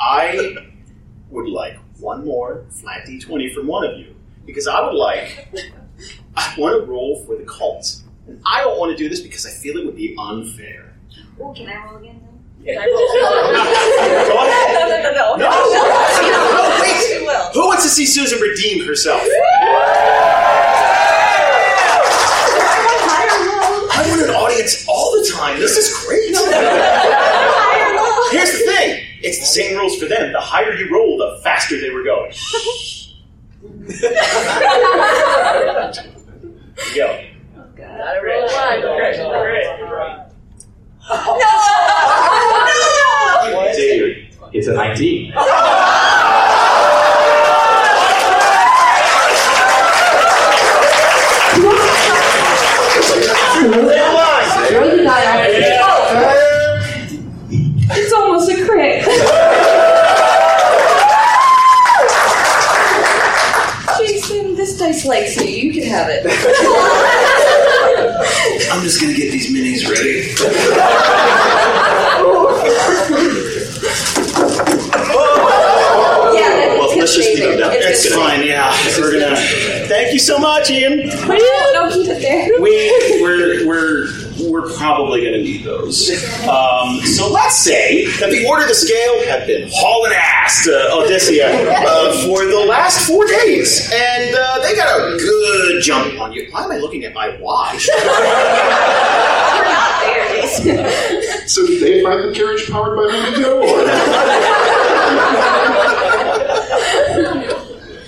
I 0.00 0.67
would 1.30 1.48
like 1.48 1.78
one 1.98 2.24
more 2.24 2.64
flat 2.70 3.06
d20 3.06 3.52
from 3.54 3.66
one 3.66 3.84
of 3.84 3.98
you 3.98 4.14
because 4.46 4.66
I 4.66 4.80
would 4.80 4.94
like 4.94 5.48
I 6.36 6.54
want 6.56 6.80
to 6.80 6.86
roll 6.90 7.24
for 7.24 7.36
the 7.36 7.44
cult. 7.44 8.02
And 8.26 8.40
I 8.46 8.60
don't 8.62 8.78
want 8.78 8.96
to 8.96 8.96
do 8.96 9.08
this 9.08 9.20
because 9.20 9.44
I 9.46 9.50
feel 9.50 9.76
it 9.76 9.84
would 9.84 9.96
be 9.96 10.14
unfair. 10.18 10.94
Oh, 11.40 11.52
can 11.52 11.66
I 11.68 11.84
roll 11.84 11.96
again? 11.96 12.20
Yeah. 12.62 12.74
Can 12.74 12.82
I 12.82 12.86
roll? 12.86 13.08
Go 14.28 14.36
ahead. 14.46 14.74
No, 14.74 14.86
no, 14.88 14.96
no, 15.02 15.10
no. 15.12 15.36
No, 15.36 15.50
no, 15.50 16.78
wait. 16.80 17.22
Will. 17.26 17.46
Who 17.54 17.66
wants 17.66 17.82
to 17.84 17.88
see 17.88 18.06
Susan 18.06 18.40
redeem 18.40 18.86
herself? 18.86 19.22
I 23.90 24.06
want 24.08 24.22
an 24.22 24.30
audience 24.30 24.86
all 24.88 25.12
the 25.12 25.28
time. 25.34 25.58
This 25.58 25.76
is 25.76 25.88
great. 26.06 26.36
Here's 28.30 28.52
the 28.52 28.58
thing. 28.64 28.77
It's 29.20 29.40
the 29.40 29.46
same 29.46 29.76
rules 29.76 29.98
for 29.98 30.06
them. 30.06 30.32
The 30.32 30.40
higher 30.40 30.72
you 30.74 30.92
roll, 30.92 31.18
the 31.18 31.40
faster 31.42 31.80
they 31.80 31.90
were 31.90 32.04
going. 32.04 32.32
Here 32.32 34.12
you 36.86 36.96
go. 36.96 37.24
I 37.80 38.20
rolled 38.22 38.52
one. 43.54 43.74
Xavier, 43.74 44.28
it's 44.52 44.68
a 44.68 44.74
19. 44.74 45.32
Throw 54.68 54.96
the 54.96 55.02
die 55.02 55.78
off. 55.80 56.08
It's 57.90 58.12
almost 58.12 58.50
a 58.50 58.64
crit. 58.66 59.04
Jason, 63.98 64.54
this 64.56 64.78
dice 64.78 65.04
likes 65.06 65.36
you. 65.36 65.46
You 65.48 65.72
can 65.72 65.87
have 65.98 66.08
it. 66.10 66.22
I'm 68.72 68.82
just 68.82 69.00
gonna 69.00 69.14
get 69.14 69.30
these 69.32 69.48
minis 69.52 69.84
ready. 69.88 70.34
Yeah, 75.08 76.78
Well, 76.78 76.96
let's 76.98 77.14
just 77.14 77.28
leave 77.34 77.44
it 77.44 77.56
down. 77.58 77.72
It's 77.72 77.86
It's 77.86 78.08
good 78.08 78.14
fine. 78.18 78.46
Yeah, 78.46 78.72
we're 78.98 79.12
gonna. 79.18 79.36
Thank 79.88 80.12
you 80.12 80.18
so 80.18 80.38
much, 80.38 80.70
Ian. 80.70 81.08
Don't 81.08 81.92
keep 81.92 82.08
it 82.08 82.20
there. 82.20 82.48
We 82.60 83.22
we're 83.22 83.66
we're 83.66 84.06
we're 84.40 84.70
probably 84.76 85.24
gonna 85.24 85.38
need 85.42 85.64
those. 85.64 86.10
Um, 86.48 87.00
so 87.00 87.28
let's 87.30 87.56
say 87.56 88.06
that 88.20 88.30
the 88.30 88.46
Order 88.46 88.62
of 88.62 88.68
the 88.68 88.74
Scale 88.74 89.26
have 89.28 89.46
been 89.46 89.68
hauling 89.72 90.12
ass 90.14 90.64
to 90.64 90.70
Odysia 90.70 91.66
uh, 91.68 92.12
for 92.26 92.44
the 92.46 92.64
last 92.68 93.06
four 93.06 93.26
days, 93.26 93.90
and 93.92 94.34
uh, 94.34 94.58
they 94.60 94.74
got 94.76 94.98
a 95.00 95.16
good 95.18 95.82
jump 95.82 96.20
on 96.20 96.32
you. 96.32 96.48
Why 96.50 96.64
am 96.64 96.72
I 96.72 96.76
looking 96.78 97.04
at 97.04 97.14
my 97.14 97.36
watch? 97.40 97.88
You're 98.04 99.64
not 99.64 100.00
there, 100.02 100.28
Jason. 100.40 100.86
So 101.48 101.66
did 101.66 101.80
they 101.82 102.02
find 102.02 102.22
the 102.28 102.34
carriage 102.34 102.68
powered 102.70 102.94
by 102.94 103.06
Wendigo, 103.06 103.60
or 103.62 103.80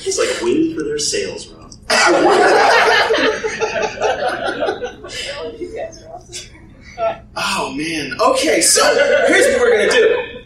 It's 0.07 0.19
like 0.19 0.43
wind 0.43 0.75
for 0.77 0.83
their 0.83 0.99
sails, 0.99 1.47
Rob. 1.49 1.73
I 1.89 2.11
Oh 7.37 7.75
man. 7.77 8.21
Okay, 8.21 8.61
so 8.61 8.83
here's 9.29 9.47
what 9.47 9.61
we're 9.61 9.77
gonna 9.77 9.91
do. 9.91 10.43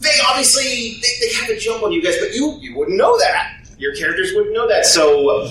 They 0.00 0.10
obviously 0.28 1.00
they, 1.00 1.26
they 1.26 1.32
have 1.34 1.48
a 1.50 1.58
jump 1.58 1.82
on 1.82 1.92
you 1.92 2.02
guys, 2.02 2.16
but 2.18 2.34
you 2.34 2.58
you 2.60 2.76
wouldn't 2.76 2.96
know 2.96 3.16
that. 3.18 3.58
Your 3.78 3.94
characters 3.94 4.32
wouldn't 4.34 4.54
know 4.54 4.68
that. 4.68 4.86
So 4.86 5.50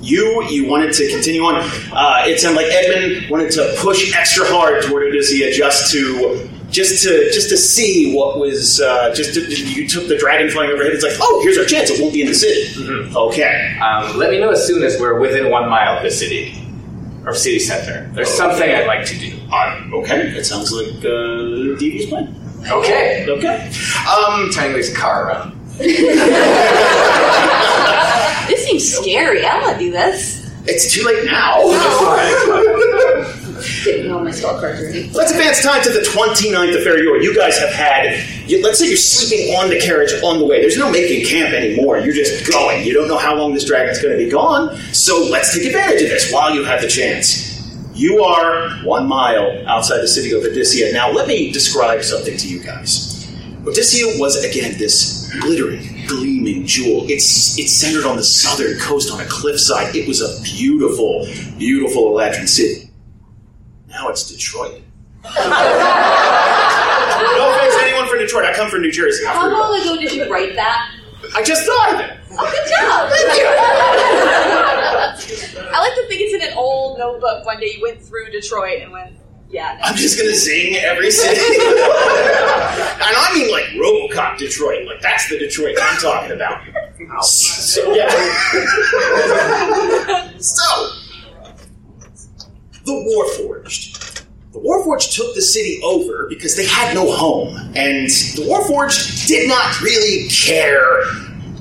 you 0.00 0.44
you 0.44 0.68
wanted 0.68 0.92
to 0.94 1.08
continue 1.08 1.42
on. 1.42 1.56
Uh, 1.92 2.24
it 2.26 2.38
sounded 2.40 2.62
like 2.62 2.72
Edmund 2.72 3.30
wanted 3.30 3.50
to 3.52 3.74
push 3.78 4.14
extra 4.14 4.44
hard 4.46 4.82
toward 4.84 5.12
Odysia 5.12 5.52
just 5.52 5.90
to 5.92 6.48
just 6.70 7.02
to 7.04 7.30
just 7.32 7.48
to 7.48 7.56
see 7.56 8.14
what 8.14 8.38
was 8.38 8.80
uh, 8.80 9.12
just 9.14 9.34
to, 9.34 9.40
you 9.42 9.88
took 9.88 10.06
the 10.08 10.16
dragon 10.16 10.48
flying 10.50 10.70
overhead. 10.70 10.92
It's 10.92 11.02
like 11.02 11.16
oh 11.20 11.40
here's 11.42 11.58
our 11.58 11.64
chance. 11.64 11.90
It 11.90 12.00
won't 12.00 12.12
be 12.14 12.22
in 12.22 12.28
the 12.28 12.34
city. 12.34 12.72
Okay. 13.16 13.78
Um, 13.78 14.16
let 14.16 14.30
me 14.30 14.38
know 14.38 14.50
as 14.50 14.66
soon 14.66 14.82
as 14.82 15.00
we're 15.00 15.18
within 15.18 15.50
one 15.50 15.68
mile 15.68 15.96
of 15.96 16.02
the 16.02 16.10
city 16.10 16.54
or 17.24 17.34
city 17.34 17.58
center. 17.58 18.08
There's 18.12 18.30
something 18.30 18.70
I'd 18.70 18.86
like 18.86 19.04
to 19.06 19.18
do. 19.18 19.35
Um, 19.52 19.94
okay. 19.94 20.30
That 20.30 20.44
sounds 20.44 20.72
like 20.72 20.96
uh, 21.04 21.78
Devious 21.78 22.08
plan. 22.08 22.34
Okay. 22.70 23.26
Okay. 23.28 23.70
Um, 24.08 24.50
turning 24.50 24.72
this 24.72 24.96
car 24.96 25.28
around. 25.28 25.52
This 28.46 28.64
seems 28.64 28.96
scary. 28.96 29.44
I 29.44 29.60
want 29.60 29.78
to 29.78 29.84
do 29.84 29.90
this. 29.90 30.48
It's 30.66 30.92
too 30.92 31.04
late 31.04 31.24
now. 31.24 31.62
Didn't 33.84 34.08
know 34.08 34.20
my 34.20 34.30
spell 34.30 34.58
cards 34.60 34.80
ready. 34.82 35.10
Let's 35.10 35.32
advance 35.32 35.62
time 35.62 35.82
to 35.82 35.90
the 35.90 36.00
29th 36.00 36.76
of 36.76 36.84
February. 36.84 37.24
You 37.24 37.34
guys 37.34 37.58
have 37.58 37.72
had, 37.72 38.24
you, 38.48 38.62
let's 38.62 38.78
say 38.78 38.86
you're 38.86 38.96
sleeping 38.96 39.54
on 39.56 39.70
the 39.70 39.80
carriage 39.80 40.12
on 40.22 40.38
the 40.38 40.44
way. 40.46 40.60
There's 40.60 40.76
no 40.76 40.90
making 40.90 41.26
camp 41.26 41.54
anymore. 41.54 41.98
You're 41.98 42.14
just 42.14 42.50
going. 42.50 42.84
You 42.84 42.94
don't 42.94 43.08
know 43.08 43.18
how 43.18 43.34
long 43.34 43.54
this 43.54 43.64
dragon's 43.64 44.00
going 44.00 44.16
to 44.16 44.24
be 44.24 44.30
gone. 44.30 44.76
So 44.92 45.26
let's 45.30 45.52
take 45.56 45.66
advantage 45.66 46.02
of 46.02 46.08
this 46.10 46.32
while 46.32 46.54
you 46.54 46.64
have 46.64 46.80
the 46.80 46.88
chance. 46.88 47.45
You 47.96 48.22
are 48.22 48.68
one 48.84 49.08
mile 49.08 49.66
outside 49.66 50.02
the 50.02 50.06
city 50.06 50.30
of 50.32 50.42
Odysia. 50.42 50.92
Now, 50.92 51.10
let 51.10 51.26
me 51.26 51.50
describe 51.50 52.04
something 52.04 52.36
to 52.36 52.46
you 52.46 52.62
guys. 52.62 53.26
Odysia 53.64 54.20
was, 54.20 54.36
again, 54.44 54.76
this 54.76 55.32
glittering, 55.40 56.04
gleaming 56.06 56.66
jewel. 56.66 57.06
It's, 57.08 57.58
it's 57.58 57.72
centered 57.72 58.04
on 58.04 58.18
the 58.18 58.22
southern 58.22 58.78
coast 58.78 59.10
on 59.10 59.20
a 59.20 59.24
cliffside. 59.24 59.96
It 59.96 60.06
was 60.06 60.20
a 60.20 60.38
beautiful, 60.42 61.26
beautiful 61.56 62.12
Eladrin 62.12 62.46
city. 62.46 62.90
Now 63.88 64.10
it's 64.10 64.28
Detroit. 64.30 64.82
no 65.24 65.30
offense 67.50 67.74
to 67.76 67.82
anyone 67.82 68.06
from 68.10 68.18
Detroit. 68.18 68.44
I 68.44 68.52
come 68.52 68.68
from 68.68 68.82
New 68.82 68.92
Jersey. 68.92 69.24
How 69.24 69.48
long 69.50 69.80
ago 69.80 69.96
did 69.96 70.12
you 70.12 70.30
write 70.30 70.54
that? 70.54 70.90
I 71.34 71.42
just 71.42 71.64
thought 71.64 71.94
of 71.94 72.00
it. 72.00 72.10
Oh, 72.32 72.50
good 72.52 72.68
job. 72.68 73.10
I 75.76 75.80
like 75.80 75.94
to 75.94 76.06
think 76.08 76.22
it's 76.22 76.32
in 76.32 76.40
an 76.40 76.56
old 76.56 76.98
notebook. 76.98 77.44
One 77.44 77.60
day 77.60 77.74
you 77.76 77.82
went 77.82 78.00
through 78.00 78.30
Detroit 78.30 78.80
and 78.80 78.92
went, 78.92 79.14
yeah. 79.50 79.78
I'm 79.84 79.94
just 79.94 80.18
gonna 80.18 80.34
zing 80.34 80.74
every 80.76 81.10
city. 81.10 81.38
and 81.38 81.76
I 83.14 83.30
mean 83.34 83.50
like 83.50 83.64
RoboCop 83.74 84.38
Detroit. 84.38 84.86
Like 84.86 85.02
that's 85.02 85.28
the 85.28 85.38
Detroit 85.38 85.76
I'm 85.80 85.98
talking 86.00 86.32
about. 86.32 86.64
So, 87.22 87.92
yeah. 87.94 88.08
so 90.38 90.64
the 92.86 92.92
Warforged. 92.92 94.24
The 94.52 94.60
Warforged 94.60 95.14
took 95.14 95.34
the 95.34 95.42
city 95.42 95.78
over 95.84 96.26
because 96.30 96.56
they 96.56 96.66
had 96.66 96.94
no 96.94 97.12
home, 97.12 97.54
and 97.76 98.08
the 98.08 98.46
Warforged 98.48 99.28
did 99.28 99.46
not 99.46 99.78
really 99.82 100.28
care 100.30 101.02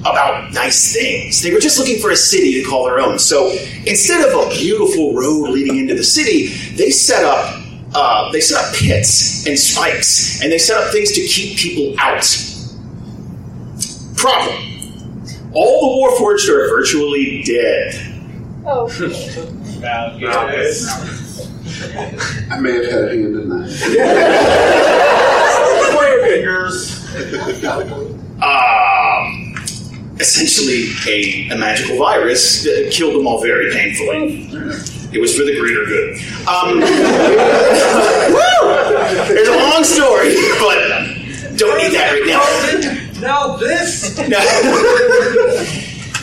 about 0.05 0.53
nice 0.53 0.93
things. 0.93 1.41
They 1.41 1.51
were 1.51 1.59
just 1.59 1.79
looking 1.79 1.99
for 1.99 2.11
a 2.11 2.15
city 2.15 2.61
to 2.61 2.69
call 2.69 2.85
their 2.85 2.99
own. 2.99 3.17
So 3.17 3.49
instead 3.85 4.27
of 4.27 4.33
a 4.33 4.49
beautiful 4.51 5.13
road 5.13 5.49
leading 5.49 5.77
into 5.77 5.95
the 5.95 6.03
city, 6.03 6.47
they 6.75 6.91
set 6.91 7.23
up 7.23 7.61
uh, 7.95 8.29
they 8.31 8.41
set 8.41 8.61
up 8.63 8.75
pits 8.75 9.47
and 9.47 9.57
spikes, 9.57 10.41
and 10.43 10.51
they 10.51 10.57
set 10.57 10.77
up 10.77 10.91
things 10.91 11.13
to 11.13 11.21
keep 11.21 11.57
people 11.57 11.95
out. 11.97 12.25
Problem. 14.17 14.55
All 15.53 15.81
the 15.81 15.87
Warforged 16.01 16.49
are 16.49 16.67
virtually 16.67 17.41
dead. 17.43 17.93
Oh. 18.65 18.89
I 22.51 22.59
may 22.59 22.73
have 22.73 22.85
had 22.85 23.03
a 23.05 23.09
hand 23.09 23.35
in 23.35 23.49
that. 23.49 23.71
Um, 28.35 28.84
essentially, 30.19 30.89
a, 31.07 31.49
a 31.53 31.57
magical 31.57 31.97
virus 31.97 32.65
uh, 32.65 32.89
killed 32.91 33.15
them 33.15 33.27
all 33.27 33.41
very 33.41 33.71
painfully. 33.71 34.47
It 35.13 35.19
was 35.21 35.35
for 35.37 35.43
the 35.43 35.57
greater 35.57 35.85
good. 35.85 36.17
Um, 36.47 36.79
There's 39.29 39.47
a 39.47 39.57
long 39.57 39.83
story, 39.83 40.35
but 40.59 40.77
don't 41.57 41.77
need 41.77 41.93
that 41.93 42.11
right 42.11 42.25
now. 42.25 42.43
Now 43.21 43.55
this. 43.55 44.15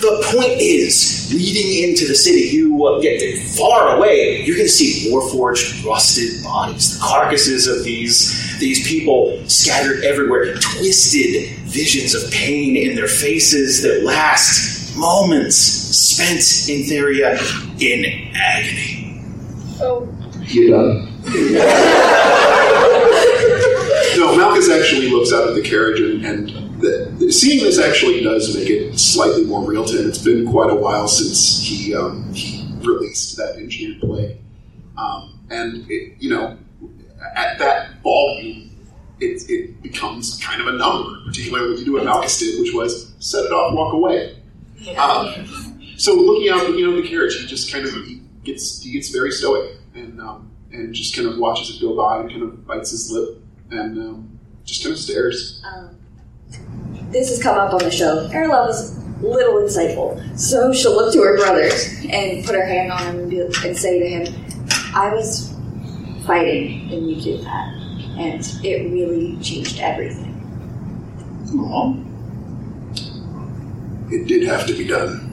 The 0.02 0.36
point 0.36 0.60
is, 0.60 1.32
leading 1.32 1.88
into 1.88 2.06
the 2.06 2.14
city, 2.14 2.54
you 2.54 2.84
uh, 2.84 3.00
get 3.00 3.20
far 3.56 3.96
away. 3.96 4.42
You're 4.42 4.56
going 4.56 4.66
to 4.66 4.72
see 4.72 5.10
warforged, 5.10 5.84
rusted 5.84 6.42
bodies, 6.42 6.98
the 6.98 7.04
carcasses 7.04 7.68
of 7.68 7.84
these 7.84 8.58
these 8.58 8.86
people 8.86 9.42
scattered 9.48 10.04
everywhere, 10.04 10.54
twisted 10.54 11.50
visions 11.60 12.14
of 12.14 12.30
pain 12.32 12.76
in 12.76 12.94
their 12.94 13.08
faces 13.08 13.82
that 13.82 14.04
last 14.04 14.96
moments 14.96 15.56
spent 15.56 16.68
in 16.68 16.84
Theria 16.86 17.38
in 17.80 18.04
agony. 18.34 19.22
Oh. 19.80 20.08
You 20.42 20.70
done? 20.70 21.08
no, 24.18 24.36
Malchus 24.36 24.68
actually 24.68 25.08
looks 25.10 25.32
out 25.32 25.48
at 25.48 25.54
the 25.54 25.62
carriage, 25.62 26.00
and, 26.00 26.24
and 26.24 26.61
the, 26.82 27.10
the- 27.18 27.32
seeing 27.32 27.62
this 27.64 27.78
actually 27.78 28.22
does 28.22 28.54
make 28.56 28.68
it 28.68 28.98
slightly 28.98 29.44
more 29.44 29.64
real 29.64 29.84
to 29.84 30.00
him. 30.02 30.08
It's 30.08 30.18
been 30.22 30.46
quite 30.50 30.70
a 30.70 30.74
while 30.74 31.08
since 31.08 31.60
he 31.62 31.94
um, 31.94 32.32
he 32.34 32.68
released 32.82 33.36
that 33.36 33.56
engineered 33.56 34.00
play, 34.00 34.38
um, 34.98 35.38
and 35.50 35.88
it, 35.90 36.14
you 36.18 36.30
know, 36.30 36.58
at 37.36 37.58
that 37.58 38.00
volume, 38.02 38.70
it, 39.20 39.48
it 39.48 39.82
becomes 39.82 40.38
kind 40.44 40.60
of 40.60 40.66
a 40.66 40.72
number. 40.72 41.20
Particularly 41.26 41.70
when 41.70 41.78
you 41.78 41.84
do 41.84 41.92
what 41.94 42.04
Malchus 42.04 42.38
did, 42.38 42.60
which 42.60 42.74
was 42.74 43.12
set 43.20 43.44
it 43.44 43.52
off, 43.52 43.74
walk 43.74 43.92
away. 43.94 44.36
Um, 44.98 45.80
so 45.96 46.14
looking 46.14 46.48
out, 46.50 46.68
looking 46.68 46.84
out 46.84 47.00
the 47.00 47.08
carriage, 47.08 47.38
he 47.40 47.46
just 47.46 47.72
kind 47.72 47.86
of 47.86 47.92
he 48.04 48.20
gets 48.44 48.82
he 48.82 48.92
gets 48.92 49.10
very 49.10 49.30
stoic 49.30 49.76
and 49.94 50.20
um, 50.20 50.50
and 50.72 50.92
just 50.92 51.14
kind 51.14 51.28
of 51.28 51.38
watches 51.38 51.76
it 51.76 51.80
go 51.80 51.94
by 51.96 52.20
and 52.20 52.28
kind 52.30 52.42
of 52.42 52.66
bites 52.66 52.90
his 52.90 53.10
lip 53.12 53.38
and 53.70 53.96
um, 53.98 54.38
just 54.64 54.82
kind 54.82 54.92
of 54.92 54.98
stares. 54.98 55.62
This 57.10 57.28
has 57.28 57.42
come 57.42 57.58
up 57.58 57.72
on 57.72 57.80
the 57.80 57.90
show. 57.90 58.28
Aralove 58.28 58.70
is 58.70 58.96
a 58.96 59.26
little 59.26 59.54
insightful, 59.54 60.38
so 60.38 60.72
she'll 60.72 60.94
look 60.94 61.12
to 61.12 61.20
her 61.22 61.36
brothers 61.36 61.94
and 62.10 62.44
put 62.44 62.54
her 62.54 62.64
hand 62.64 62.90
on 62.90 63.02
him 63.02 63.18
and, 63.20 63.30
be, 63.30 63.40
and 63.40 63.76
say 63.76 63.98
to 63.98 64.08
him, 64.08 64.26
"I 64.94 65.12
was 65.14 65.52
fighting 66.26 66.90
and 66.90 67.10
you 67.10 67.20
did 67.20 67.44
that, 67.44 67.68
and 68.18 68.40
it 68.64 68.90
really 68.90 69.36
changed 69.42 69.78
everything." 69.80 70.30
Aw. 71.54 71.94
It 74.10 74.26
did 74.26 74.46
have 74.48 74.66
to 74.66 74.72
be 74.74 74.86
done. 74.86 75.28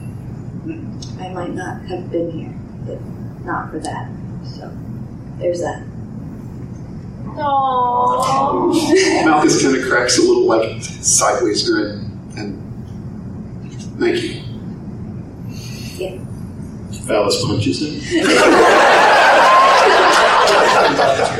I 1.20 1.28
might 1.28 1.54
not 1.54 1.82
have 1.82 2.10
been 2.10 2.30
here, 2.30 2.54
but 2.86 2.98
not 3.44 3.70
for 3.70 3.78
that. 3.78 4.08
So 4.44 4.70
there's 5.38 5.60
that. 5.60 5.82
Aww. 7.36 8.49
Malchus 9.24 9.62
kind 9.62 9.76
of 9.76 9.84
cracks 9.88 10.18
a 10.18 10.22
little 10.22 10.46
like 10.46 10.82
sideways 10.82 11.68
grin 11.68 12.10
and 12.36 12.58
thank 13.98 14.22
you. 14.22 14.40
Phallus 17.06 17.44
punches 17.44 17.82
him. 17.82 17.94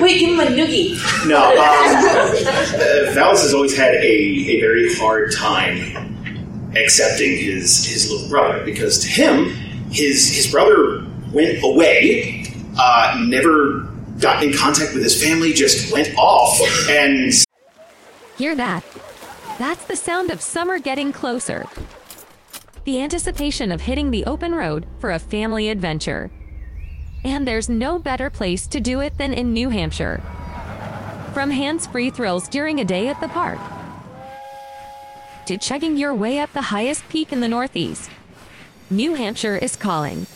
Wait, 0.00 0.18
give 0.18 0.30
him 0.30 0.40
a 0.40 0.46
noogie. 0.46 0.96
No, 1.28 1.50
um, 1.50 1.54
uh, 1.54 3.12
Valis 3.14 3.42
has 3.42 3.54
always 3.54 3.76
had 3.76 3.94
a, 3.94 3.98
a 4.04 4.60
very 4.60 4.92
hard 4.94 5.32
time 5.32 6.16
accepting 6.76 7.36
his 7.36 7.84
his 7.86 8.10
little 8.10 8.28
brother 8.28 8.64
because 8.64 8.98
to 9.00 9.08
him, 9.08 9.50
his 9.90 10.28
his 10.34 10.50
brother 10.50 11.06
went 11.32 11.62
away, 11.62 12.44
uh, 12.78 13.22
never 13.26 13.88
got 14.18 14.42
in 14.42 14.52
contact 14.52 14.92
with 14.94 15.02
his 15.02 15.22
family, 15.22 15.52
just 15.52 15.92
went 15.92 16.12
off, 16.16 16.60
and 16.88 17.32
Hear 18.40 18.57
that? 18.57 18.83
That's 19.59 19.85
the 19.85 19.94
sound 19.94 20.31
of 20.31 20.40
summer 20.40 20.79
getting 20.79 21.12
closer. 21.12 21.66
The 22.87 23.03
anticipation 23.03 23.70
of 23.70 23.83
hitting 23.83 24.11
the 24.11 24.24
open 24.24 24.55
road 24.55 24.87
for 24.98 25.11
a 25.11 25.18
family 25.18 25.68
adventure. 25.68 26.31
And 27.22 27.46
there's 27.46 27.68
no 27.68 27.98
better 27.98 28.31
place 28.31 28.66
to 28.68 28.81
do 28.81 29.00
it 29.00 29.18
than 29.18 29.35
in 29.35 29.53
New 29.53 29.68
Hampshire. 29.68 30.22
From 31.35 31.50
hands 31.50 31.87
free 31.87 32.09
thrills 32.09 32.48
during 32.48 32.81
a 32.81 32.85
day 32.87 33.09
at 33.09 33.20
the 33.20 33.29
park, 33.29 33.59
to 35.44 35.59
chugging 35.59 35.98
your 35.98 36.14
way 36.14 36.38
up 36.38 36.50
the 36.55 36.72
highest 36.72 37.07
peak 37.11 37.35
in 37.35 37.40
the 37.40 37.48
Northeast, 37.48 38.11
New 38.88 39.16
Hampshire 39.16 39.59
is 39.59 39.76
calling. 39.76 40.26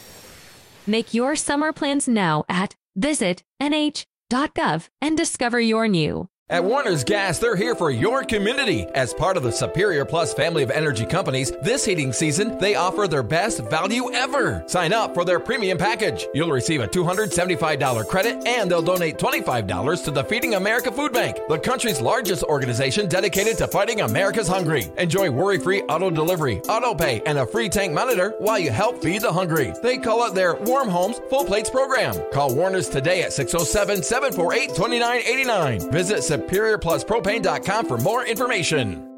Make 0.87 1.15
your 1.15 1.37
summer 1.37 1.73
plans 1.73 2.07
now 2.07 2.45
at 2.51 2.77
visitnh.gov 2.99 4.89
and 5.01 5.17
discover 5.17 5.59
your 5.59 5.89
new. 5.89 6.29
At 6.51 6.63
Warner's 6.63 7.05
Gas, 7.05 7.39
they're 7.39 7.57
here 7.57 7.75
for 7.75 7.91
your 7.91 8.23
community. 8.23 8.85
As 8.95 9.15
part 9.15 9.39
of 9.39 9.45
the 9.45 9.51
Superior 9.51 10.05
Plus 10.05 10.35
family 10.35 10.63
of 10.63 10.71
energy 10.71 11.07
companies, 11.07 11.53
this 11.63 11.87
heating 11.87 12.13
season, 12.13 12.59
they 12.59 12.75
offer 12.75 13.09
their 13.09 13.23
best 13.23 13.61
value 13.71 14.13
ever. 14.13 14.63
Sign 14.67 14.93
up 14.93 15.15
for 15.15 15.25
their 15.25 15.41
premium 15.41 15.79
package. 15.79 16.27
You'll 16.35 16.51
receive 16.51 16.83
a 16.83 16.87
$275 16.87 18.07
credit 18.09 18.47
and 18.47 18.71
they'll 18.71 18.83
donate 18.83 19.17
$25 19.17 20.05
to 20.05 20.11
the 20.11 20.23
Feeding 20.25 20.55
America 20.57 20.93
Food 20.93 21.15
Bank, 21.15 21.39
the 21.49 21.59
country's 21.59 22.03
largest 22.03 22.43
organization 22.43 23.09
dedicated 23.09 23.57
to 23.57 23.67
fighting 23.67 24.03
America's 24.03 24.47
hungry. 24.47 24.93
Enjoy 24.99 25.31
worry 25.31 25.59
free 25.59 25.81
auto 25.85 26.11
delivery, 26.11 26.61
auto 26.69 26.95
pay, 26.95 27.23
and 27.25 27.39
a 27.39 27.47
free 27.47 27.71
tank 27.71 27.95
monitor 27.95 28.35
while 28.39 28.59
you 28.59 28.71
help 28.71 29.03
feed 29.03 29.23
the 29.23 29.33
hungry. 29.33 29.73
They 29.83 29.97
call 29.97 30.27
it 30.27 30.35
their 30.35 30.57
Warm 30.57 30.91
Homes 30.91 31.23
Full 31.31 31.47
Plates 31.47 31.71
program. 31.71 32.17
Call 32.35 32.55
Warner's 32.55 32.91
today 32.91 33.23
at 33.23 33.33
607 33.33 34.03
748 34.03 34.69
2989. 34.77 35.91
Visit 35.91 36.23
SuperiorPlusPropane.com 36.39 37.87
for 37.87 37.99
more 37.99 38.25
information. 38.27 39.11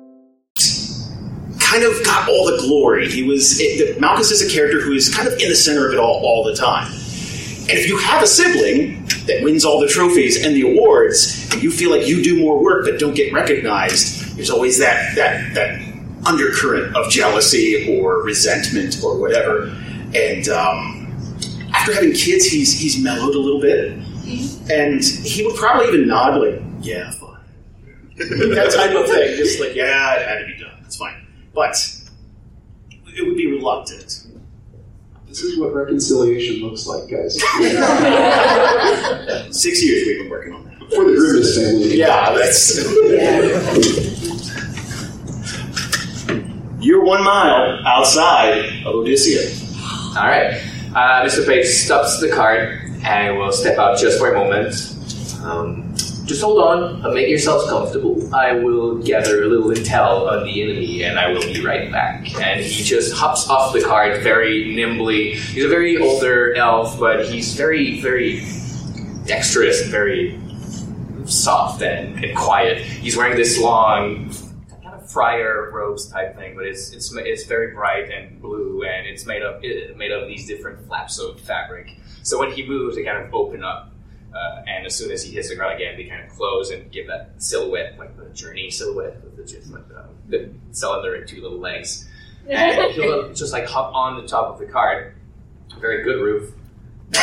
kind 1.58 1.82
of 1.82 2.04
got 2.04 2.28
all 2.28 2.46
the 2.46 2.58
glory. 2.58 3.08
He 3.10 3.22
was 3.22 3.58
it, 3.60 4.00
Malchus 4.00 4.30
is 4.30 4.42
a 4.42 4.54
character 4.54 4.80
who 4.80 4.92
is 4.92 5.12
kind 5.14 5.26
of 5.26 5.34
in 5.40 5.48
the 5.48 5.56
center 5.56 5.86
of 5.88 5.94
it 5.94 5.98
all 5.98 6.20
all 6.24 6.44
the 6.44 6.54
time. 6.54 6.90
And 7.68 7.72
if 7.76 7.88
you 7.88 7.98
have 7.98 8.22
a 8.22 8.26
sibling 8.26 9.04
that 9.26 9.42
wins 9.42 9.64
all 9.64 9.80
the 9.80 9.88
trophies 9.88 10.44
and 10.44 10.54
the 10.54 10.62
awards, 10.62 11.52
and 11.52 11.62
you 11.62 11.70
feel 11.72 11.90
like 11.90 12.06
you 12.06 12.22
do 12.22 12.38
more 12.38 12.62
work 12.62 12.84
but 12.84 13.00
don't 13.00 13.14
get 13.14 13.32
recognized, 13.32 14.36
there's 14.36 14.50
always 14.50 14.78
that 14.78 15.16
that 15.16 15.54
that 15.54 15.80
undercurrent 16.26 16.94
of 16.96 17.10
jealousy 17.10 17.98
or 17.98 18.22
resentment 18.22 19.02
or 19.02 19.18
whatever. 19.18 19.64
And 20.14 20.48
um, 20.48 21.12
after 21.74 21.92
having 21.92 22.12
kids, 22.12 22.44
he's 22.44 22.78
he's 22.78 23.02
mellowed 23.02 23.34
a 23.34 23.38
little 23.38 23.60
bit, 23.60 23.92
and 24.70 25.02
he 25.02 25.44
would 25.44 25.56
probably 25.56 25.88
even 25.88 26.06
nod 26.06 26.40
like, 26.40 26.62
"Yeah, 26.86 27.10
fine," 27.10 27.36
that 28.16 28.72
type 28.74 28.96
of 28.96 29.06
thing. 29.06 29.36
Just 29.36 29.60
like, 29.60 29.74
"Yeah, 29.74 30.14
it 30.14 30.26
had 30.28 30.38
to 30.38 30.46
be 30.46 30.56
done. 30.58 30.78
That's 30.82 30.96
fine." 30.96 31.26
But 31.54 31.76
it 33.16 33.26
would 33.26 33.36
be 33.36 33.46
reluctant. 33.52 34.22
This 35.26 35.42
is 35.42 35.58
what 35.58 35.74
reconciliation 35.74 36.62
looks 36.62 36.86
like, 36.86 37.08
guys. 37.10 37.34
Six 39.50 39.82
years 39.84 40.06
we've 40.06 40.18
been 40.20 40.30
working 40.30 40.52
on 40.54 40.64
that. 40.64 40.78
For 40.94 41.04
the 41.04 41.14
Grimace 41.16 41.56
family. 41.56 41.96
Yeah, 41.96 42.32
that's. 42.32 44.26
You're 46.80 47.04
one 47.04 47.22
mile 47.24 47.84
outside 47.86 48.58
of 48.86 48.94
Odysia. 48.94 50.16
All 50.16 50.26
right. 50.26 50.54
Uh, 50.94 51.24
Mr. 51.26 51.46
Paige 51.46 51.66
stops 51.66 52.20
the 52.20 52.30
cart 52.30 52.70
and 53.04 53.36
will 53.36 53.52
step 53.52 53.78
out 53.78 53.98
just 53.98 54.18
for 54.18 54.32
a 54.32 54.38
moment. 54.38 54.74
Um, 55.42 55.85
just 56.26 56.42
hold 56.42 56.58
on 56.58 57.04
and 57.04 57.14
make 57.14 57.28
yourselves 57.28 57.68
comfortable. 57.68 58.34
I 58.34 58.52
will 58.52 58.98
gather 58.98 59.44
a 59.44 59.46
little 59.46 59.70
intel 59.70 60.30
on 60.30 60.44
the 60.44 60.62
enemy 60.62 61.04
and 61.04 61.18
I 61.18 61.30
will 61.30 61.40
be 61.40 61.64
right 61.64 61.90
back. 61.90 62.34
And 62.40 62.60
he 62.60 62.82
just 62.82 63.14
hops 63.14 63.48
off 63.48 63.72
the 63.72 63.80
cart 63.80 64.22
very 64.22 64.74
nimbly. 64.74 65.34
He's 65.34 65.64
a 65.64 65.68
very 65.68 65.96
older 65.96 66.54
elf, 66.54 66.98
but 66.98 67.26
he's 67.26 67.54
very, 67.54 68.00
very 68.00 68.40
dexterous 69.24 69.82
and 69.82 69.90
very 69.90 70.40
soft 71.26 71.82
and, 71.82 72.22
and 72.24 72.36
quiet. 72.36 72.78
He's 72.78 73.16
wearing 73.16 73.36
this 73.36 73.60
long 73.60 74.30
kind 74.82 74.94
of 74.94 75.10
friar 75.10 75.70
robes 75.72 76.08
type 76.08 76.36
thing, 76.36 76.56
but 76.56 76.66
it's 76.66 76.92
it's 76.92 77.14
it's 77.16 77.44
very 77.44 77.74
bright 77.74 78.10
and 78.10 78.40
blue, 78.40 78.84
and 78.84 79.06
it's 79.06 79.26
made 79.26 79.42
of 79.42 79.62
it, 79.62 79.96
made 79.96 80.12
of 80.12 80.28
these 80.28 80.46
different 80.46 80.86
flaps 80.86 81.18
of 81.18 81.40
fabric. 81.40 81.90
So 82.22 82.38
when 82.38 82.52
he 82.52 82.66
moves, 82.66 82.96
they 82.96 83.04
kind 83.04 83.24
of 83.24 83.34
open 83.34 83.62
up, 83.64 83.92
uh, 84.36 84.62
and 84.66 84.86
as 84.86 84.94
soon 84.94 85.10
as 85.10 85.22
he 85.22 85.32
hits 85.32 85.48
the 85.48 85.56
ground 85.56 85.74
again, 85.74 85.96
they 85.96 86.04
kind 86.04 86.22
of 86.22 86.28
close 86.30 86.70
and 86.70 86.90
give 86.92 87.06
that 87.06 87.30
silhouette, 87.38 87.98
like 87.98 88.16
the 88.16 88.26
journey 88.30 88.70
silhouette 88.70 89.22
with 89.24 89.36
the 89.36 89.44
just 89.44 89.70
like 89.70 89.88
the, 89.88 90.04
the 90.28 90.50
cylinder 90.72 91.14
and 91.14 91.26
two 91.26 91.40
little 91.40 91.58
legs. 91.58 92.08
and 92.48 92.92
he'll 92.92 93.32
just 93.34 93.52
like 93.52 93.66
hop 93.66 93.94
on 93.94 94.20
the 94.20 94.28
top 94.28 94.52
of 94.52 94.58
the 94.58 94.66
cart. 94.66 95.14
Very 95.80 96.02
good 96.02 96.20
roof. 96.22 96.52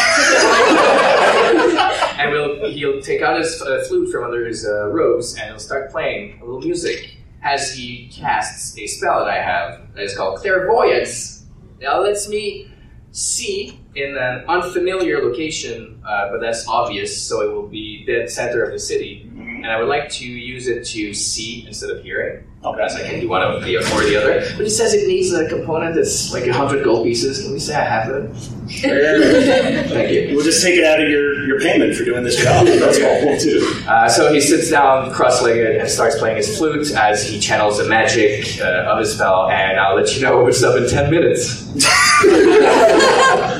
and 2.17 2.31
we'll, 2.31 2.71
he'll 2.71 3.01
take 3.01 3.21
out 3.21 3.37
his 3.39 3.61
uh, 3.61 3.83
flute 3.87 4.09
from 4.11 4.23
under 4.23 4.45
his 4.45 4.65
uh, 4.65 4.87
robes 4.87 5.35
and 5.37 5.49
he'll 5.49 5.59
start 5.59 5.91
playing 5.91 6.39
a 6.41 6.45
little 6.45 6.61
music 6.61 7.17
as 7.43 7.73
he 7.75 8.07
casts 8.07 8.77
a 8.77 8.87
spell 8.87 9.19
that 9.19 9.27
I 9.27 9.41
have 9.41 9.93
that 9.93 10.03
is 10.03 10.15
called 10.15 10.39
Clairvoyance. 10.39 11.45
Now 11.81 12.01
lets 12.01 12.29
me 12.29 12.71
see 13.11 13.82
in 13.95 14.17
an 14.17 14.45
unfamiliar 14.47 15.23
location, 15.23 16.01
uh, 16.05 16.29
but 16.31 16.39
that's 16.41 16.67
obvious, 16.67 17.21
so 17.21 17.41
it 17.41 17.53
will 17.53 17.67
be 17.67 18.03
dead 18.05 18.29
center 18.29 18.63
of 18.63 18.71
the 18.71 18.79
city. 18.79 19.29
And 19.37 19.67
I 19.67 19.79
would 19.79 19.87
like 19.87 20.09
to 20.09 20.25
use 20.25 20.67
it 20.67 20.85
to 20.87 21.13
see 21.13 21.65
instead 21.65 21.89
of 21.89 22.03
hearing. 22.03 22.45
Okay. 22.65 22.87
So 22.89 22.97
I 22.97 23.03
can 23.03 23.19
do 23.19 23.27
one 23.27 23.41
of 23.41 23.63
the 23.63 23.77
or 23.77 24.03
the 24.03 24.15
other. 24.15 24.39
But 24.55 24.65
it 24.65 24.69
says 24.69 24.93
it 24.93 25.07
needs 25.07 25.33
a 25.33 25.47
component 25.49 25.95
that's 25.95 26.31
like 26.33 26.45
100 26.45 26.83
gold 26.83 27.05
pieces. 27.05 27.43
Can 27.43 27.51
we 27.51 27.59
say 27.59 27.75
I 27.75 27.83
have 27.83 28.09
it? 28.09 28.33
Thank 29.89 30.11
you. 30.11 30.35
We'll 30.35 30.45
just 30.45 30.63
take 30.63 30.77
it 30.77 30.85
out 30.85 31.01
of 31.01 31.09
your, 31.09 31.45
your 31.45 31.59
payment 31.59 31.95
for 31.95 32.05
doing 32.05 32.23
this 32.23 32.41
job. 32.41 32.65
That's 32.65 32.99
all 33.01 33.25
we'll 33.25 33.39
do. 33.39 33.83
Uh, 33.87 34.07
so 34.07 34.33
he 34.33 34.39
sits 34.39 34.69
down 34.69 35.11
cross-legged 35.11 35.77
and 35.77 35.89
starts 35.89 36.17
playing 36.17 36.37
his 36.37 36.57
flute 36.57 36.91
as 36.91 37.27
he 37.27 37.39
channels 37.39 37.77
the 37.77 37.87
magic 37.87 38.59
uh, 38.61 38.91
of 38.91 38.99
his 38.99 39.13
spell, 39.13 39.49
and 39.49 39.77
I'll 39.79 39.95
let 39.95 40.15
you 40.15 40.21
know 40.21 40.41
what's 40.41 40.63
up 40.63 40.77
in 40.77 40.89
10 40.89 41.11
minutes. 41.11 41.63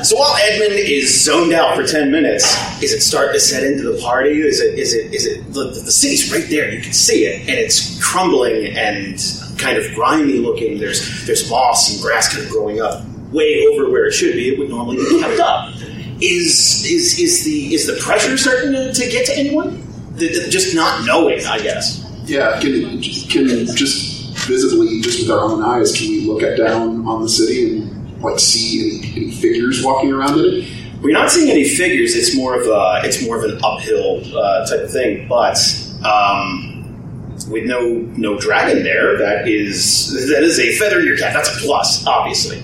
So 0.03 0.17
while 0.17 0.35
Edmund 0.41 0.73
is 0.79 1.23
zoned 1.23 1.53
out 1.53 1.75
for 1.75 1.85
ten 1.85 2.11
minutes, 2.11 2.45
is 2.83 2.93
it 2.93 3.01
starting 3.01 3.33
to 3.33 3.39
set 3.39 3.63
into 3.63 3.83
the 3.83 3.99
party? 4.01 4.41
Is 4.41 4.59
it? 4.59 4.77
Is 4.77 4.93
it? 4.93 5.13
Is 5.13 5.25
it? 5.25 5.53
The, 5.53 5.65
the 5.65 5.91
city's 5.91 6.31
right 6.31 6.45
there. 6.49 6.71
You 6.71 6.81
can 6.81 6.93
see 6.93 7.25
it, 7.25 7.41
and 7.41 7.57
it's 7.57 8.01
crumbling 8.03 8.75
and 8.77 9.17
kind 9.57 9.77
of 9.77 9.85
grimy 9.95 10.39
looking. 10.39 10.77
There's 10.79 11.25
there's 11.25 11.49
moss 11.49 11.93
and 11.93 12.01
grass 12.01 12.33
kind 12.33 12.45
of 12.45 12.51
growing 12.51 12.81
up 12.81 13.03
way 13.31 13.65
over 13.71 13.89
where 13.89 14.05
it 14.05 14.11
should 14.13 14.33
be. 14.33 14.49
It 14.53 14.59
would 14.59 14.69
normally 14.69 14.97
be 14.97 15.19
kept 15.21 15.39
up. 15.39 15.73
Is 16.21 16.85
is 16.85 17.19
is 17.19 17.43
the 17.45 17.73
is 17.73 17.87
the 17.87 17.99
pressure 18.01 18.37
starting 18.37 18.71
to, 18.73 18.93
to 18.93 19.09
get 19.09 19.25
to 19.27 19.37
anyone? 19.37 19.81
The, 20.15 20.27
the- 20.27 20.49
just 20.49 20.75
not 20.75 21.05
knowing, 21.05 21.45
I 21.45 21.59
guess. 21.59 21.99
Yeah, 22.25 22.59
can 22.61 23.01
can 23.01 23.47
just 23.75 24.37
visibly, 24.47 25.01
just 25.01 25.21
with 25.21 25.31
our 25.31 25.39
own 25.39 25.63
eyes, 25.63 25.91
can 25.97 26.09
we 26.09 26.21
look 26.25 26.43
at 26.43 26.57
down 26.57 27.05
on 27.07 27.21
the 27.23 27.29
city 27.29 27.79
and 27.79 28.21
like 28.21 28.39
see 28.39 28.79
any, 29.01 29.25
any 29.25 29.31
figures 29.43 29.83
walking 29.83 30.11
around 30.11 30.39
in 30.39 30.45
it? 30.45 30.83
We're 31.03 31.11
not 31.11 31.29
seeing 31.29 31.51
any 31.51 31.67
figures. 31.67 32.15
It's 32.15 32.35
more 32.35 32.59
of 32.59 32.65
a 32.65 33.05
it's 33.05 33.25
more 33.25 33.37
of 33.37 33.43
an 33.43 33.59
uphill 33.61 34.23
uh, 34.37 34.65
type 34.65 34.79
of 34.79 34.91
thing. 34.91 35.27
But 35.27 35.57
um, 36.05 37.35
with 37.49 37.65
no 37.65 37.81
no 38.15 38.39
dragon 38.39 38.83
there, 38.83 39.17
that 39.17 39.47
is 39.47 40.11
that 40.29 40.43
is 40.43 40.59
a 40.59 40.71
feather 40.77 40.99
in 41.01 41.05
your 41.05 41.17
cap. 41.17 41.33
That's 41.33 41.49
a 41.49 41.59
plus, 41.59 42.07
obviously. 42.07 42.63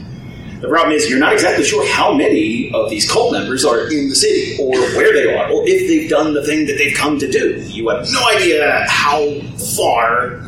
The 0.61 0.67
problem 0.67 0.93
is 0.93 1.09
you're 1.09 1.19
not 1.19 1.33
exactly 1.33 1.65
sure 1.65 1.85
how 1.87 2.13
many 2.13 2.71
of 2.73 2.89
these 2.89 3.09
cult 3.09 3.33
members 3.33 3.63
are 3.65 3.89
in 3.89 4.09
the 4.09 4.15
city, 4.15 4.57
or 4.61 4.71
where 4.97 5.13
they 5.13 5.33
are, 5.33 5.51
or 5.51 5.63
if 5.67 5.87
they've 5.87 6.09
done 6.09 6.33
the 6.33 6.45
thing 6.45 6.65
that 6.67 6.77
they've 6.77 6.95
come 6.95 7.19
to 7.19 7.29
do. 7.29 7.61
You 7.67 7.89
have 7.89 8.07
no 8.09 8.29
idea 8.29 8.85
how 8.87 9.39
far 9.75 10.39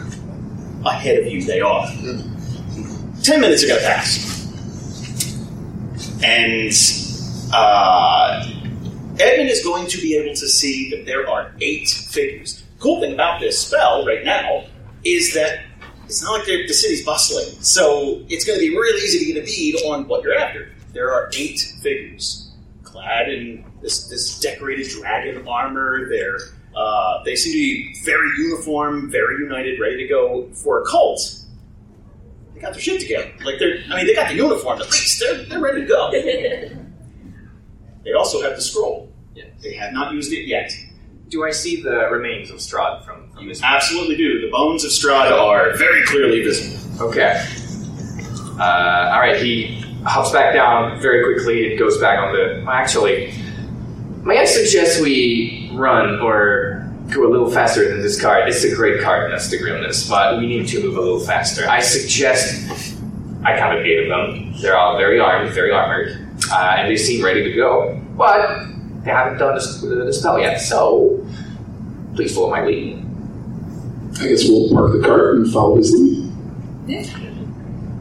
ahead 0.86 1.20
of 1.20 1.28
you 1.28 1.44
they 1.44 1.60
are. 1.60 1.86
Ten 3.22 3.42
minutes 3.42 3.64
are 3.64 3.68
going 3.68 3.80
to 3.82 3.86
pass 3.86 4.41
and 6.24 6.72
uh, 7.54 8.46
Edmund 9.20 9.50
is 9.50 9.64
going 9.64 9.88
to 9.88 9.98
be 9.98 10.16
able 10.16 10.34
to 10.36 10.48
see 10.48 10.90
that 10.92 11.06
there 11.06 11.30
are 11.30 11.54
eight 11.62 11.90
figures. 11.90 12.64
Cool 12.80 13.02
thing 13.02 13.14
about 13.14 13.40
this 13.40 13.60
spell 13.60 14.06
right 14.06 14.24
now 14.24 14.66
is 15.04 15.34
that 15.34 15.60
it's 16.06 16.24
not 16.24 16.40
like 16.40 16.46
the 16.46 16.74
city's 16.74 17.06
bustling, 17.06 17.62
so 17.62 18.22
it's 18.28 18.44
going 18.44 18.60
to 18.60 18.66
be 18.66 18.76
really 18.76 19.02
easy 19.02 19.20
to 19.20 19.34
get 19.34 19.42
a 19.42 19.46
bead 19.46 19.76
on 19.86 20.08
what 20.08 20.24
you're 20.24 20.38
after. 20.38 20.70
There 20.94 21.12
are 21.12 21.30
eight 21.34 21.60
figures 21.82 22.52
clad 22.84 23.30
in 23.30 23.64
this, 23.82 24.08
this 24.08 24.40
decorated 24.40 24.88
dragon 24.90 25.48
armor. 25.48 26.10
They're 26.10 26.38
uh, 26.76 27.22
they 27.26 27.36
seem 27.36 27.54
to 27.54 27.58
be 27.58 27.96
very 28.06 28.30
uniform, 28.38 29.12
very 29.12 29.44
united, 29.44 29.80
ready 29.80 29.98
to 29.98 30.08
go 30.08 30.50
for 30.54 30.82
a 30.82 30.86
cult. 30.86 31.20
Got 32.62 32.74
their 32.74 32.82
shit 32.82 33.02
together. 33.02 33.32
Like 33.44 33.56
they're, 33.60 33.80
I 33.92 33.98
mean, 33.98 34.08
they 34.08 34.14
got 34.14 34.30
the 34.30 34.36
uniform 34.36 34.80
at 34.80 34.86
least. 34.92 35.20
They're 35.20 35.44
they're 35.46 35.60
ready 35.60 35.82
to 35.82 35.88
go. 35.88 36.12
they 36.12 38.14
also 38.14 38.42
have 38.42 38.56
the 38.56 38.62
scroll. 38.62 39.10
They 39.62 39.74
have 39.76 39.94
not 39.94 40.14
used 40.14 40.32
it 40.34 40.48
yet. 40.48 40.72
Do 41.30 41.46
I 41.46 41.52
see 41.52 41.82
the 41.82 42.10
remains 42.12 42.50
of 42.50 42.58
Strahd 42.58 43.06
from, 43.06 43.32
from 43.32 43.48
this? 43.48 43.64
Absolutely 43.64 44.18
do. 44.18 44.42
The 44.42 44.50
bones 44.52 44.84
of 44.84 44.92
Strahd 44.92 45.32
are 45.32 45.76
very 45.78 46.04
clearly 46.06 46.44
visible. 46.44 47.04
Okay. 47.06 47.46
Uh, 48.60 49.12
all 49.14 49.20
right, 49.20 49.42
he 49.42 49.80
hops 50.04 50.32
back 50.32 50.54
down 50.54 51.00
very 51.00 51.24
quickly 51.34 51.70
and 51.72 51.80
goes 51.80 51.98
back 52.00 52.20
on 52.20 52.34
the. 52.34 52.64
well, 52.66 52.76
Actually, 52.76 53.34
may 54.24 54.40
I 54.40 54.46
suggest 54.46 55.02
we 55.02 55.70
run 55.74 56.20
or 56.20 56.81
go 57.12 57.28
a 57.28 57.30
little 57.30 57.52
faster 57.52 57.88
than 57.90 58.02
this 58.02 58.20
card? 58.22 58.48
It's 58.50 58.64
a 58.64 58.74
great 58.74 59.02
card, 59.02 59.32
that's 59.32 59.50
the 59.50 59.58
grimness, 59.58 60.08
but 60.10 60.38
we 60.40 60.48
need 60.48 60.68
to 60.70 60.82
move 60.82 60.98
a 60.98 61.02
little 61.02 61.20
faster. 61.20 61.68
I 61.68 61.82
suggest. 61.82 62.98
I 63.44 63.58
counted 63.58 63.86
eight 63.86 64.04
of 64.04 64.10
them. 64.10 64.54
They're 64.62 64.78
all 64.78 64.98
very 64.98 65.20
armed, 65.20 65.52
very 65.54 65.72
armored, 65.72 66.28
uh, 66.52 66.76
and 66.78 66.90
they 66.90 66.96
seem 66.98 67.24
ready 67.26 67.44
to 67.44 67.54
go, 67.54 68.00
but 68.16 68.66
they 69.04 69.10
haven't 69.12 69.40
done 69.40 69.56
the, 69.56 70.04
the 70.06 70.14
spell 70.14 70.40
yet. 70.40 70.58
So, 70.58 71.26
please 72.16 72.36
follow 72.36 72.52
my 72.52 72.64
lead. 72.64 73.04
I 74.20 74.28
guess 74.28 74.48
we'll 74.48 74.70
park 74.70 74.92
the 74.92 75.02
cart 75.04 75.36
and 75.38 75.52
follow 75.52 75.78
his 75.78 75.92
lead. 75.94 76.32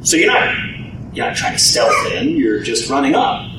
So 0.02 0.16
you're 0.16 0.32
not 0.32 0.54
you're 1.14 1.26
not 1.26 1.36
trying 1.36 1.52
to 1.52 1.58
stealth 1.58 2.12
in. 2.12 2.30
You're 2.30 2.60
just 2.62 2.90
running 2.90 3.14
up. 3.14 3.49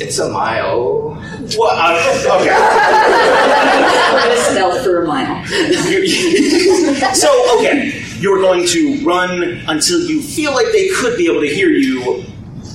It's 0.00 0.18
a 0.18 0.30
mile. 0.30 1.14
What? 1.56 1.76
Uh, 1.78 2.38
okay. 2.40 2.54
We're 4.12 4.22
gonna 4.22 4.40
stealth 4.40 4.84
for 4.84 5.02
a 5.02 5.06
mile. 5.06 5.44
so 7.14 7.58
okay, 7.58 8.02
you're 8.18 8.40
going 8.40 8.66
to 8.68 9.04
run 9.04 9.62
until 9.66 10.00
you 10.00 10.22
feel 10.22 10.52
like 10.52 10.66
they 10.72 10.88
could 10.88 11.16
be 11.16 11.26
able 11.30 11.40
to 11.40 11.48
hear 11.48 11.70
you. 11.70 12.24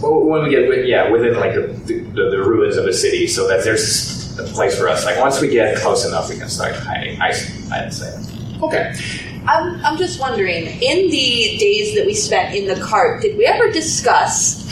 When 0.02 0.44
we 0.44 0.50
get 0.50 0.64
wi- 0.64 0.86
yeah 0.86 1.10
within 1.10 1.36
like 1.36 1.54
the, 1.54 1.62
the, 1.86 2.30
the 2.30 2.38
ruins 2.40 2.76
of 2.76 2.86
a 2.86 2.94
city, 2.94 3.28
so 3.28 3.48
that 3.48 3.64
there's 3.64 4.38
a 4.38 4.44
place 4.44 4.78
for 4.78 4.90
us. 4.90 5.06
Like 5.06 5.20
once 5.20 5.40
we 5.40 5.48
get 5.48 5.78
close 5.78 6.06
enough, 6.06 6.30
we 6.30 6.38
can 6.38 6.50
start 6.50 6.76
hiding. 6.76 7.22
I 7.22 7.30
I'd 7.72 7.94
say. 7.94 8.20
Okay. 8.62 8.94
I'm, 9.46 9.84
I'm 9.86 9.98
just 9.98 10.22
wondering, 10.22 10.68
in 10.68 11.10
the 11.10 11.58
days 11.58 11.96
that 11.96 12.06
we 12.06 12.14
spent 12.14 12.56
in 12.56 12.66
the 12.66 12.82
cart, 12.82 13.22
did 13.22 13.38
we 13.38 13.46
ever 13.46 13.70
discuss 13.72 14.64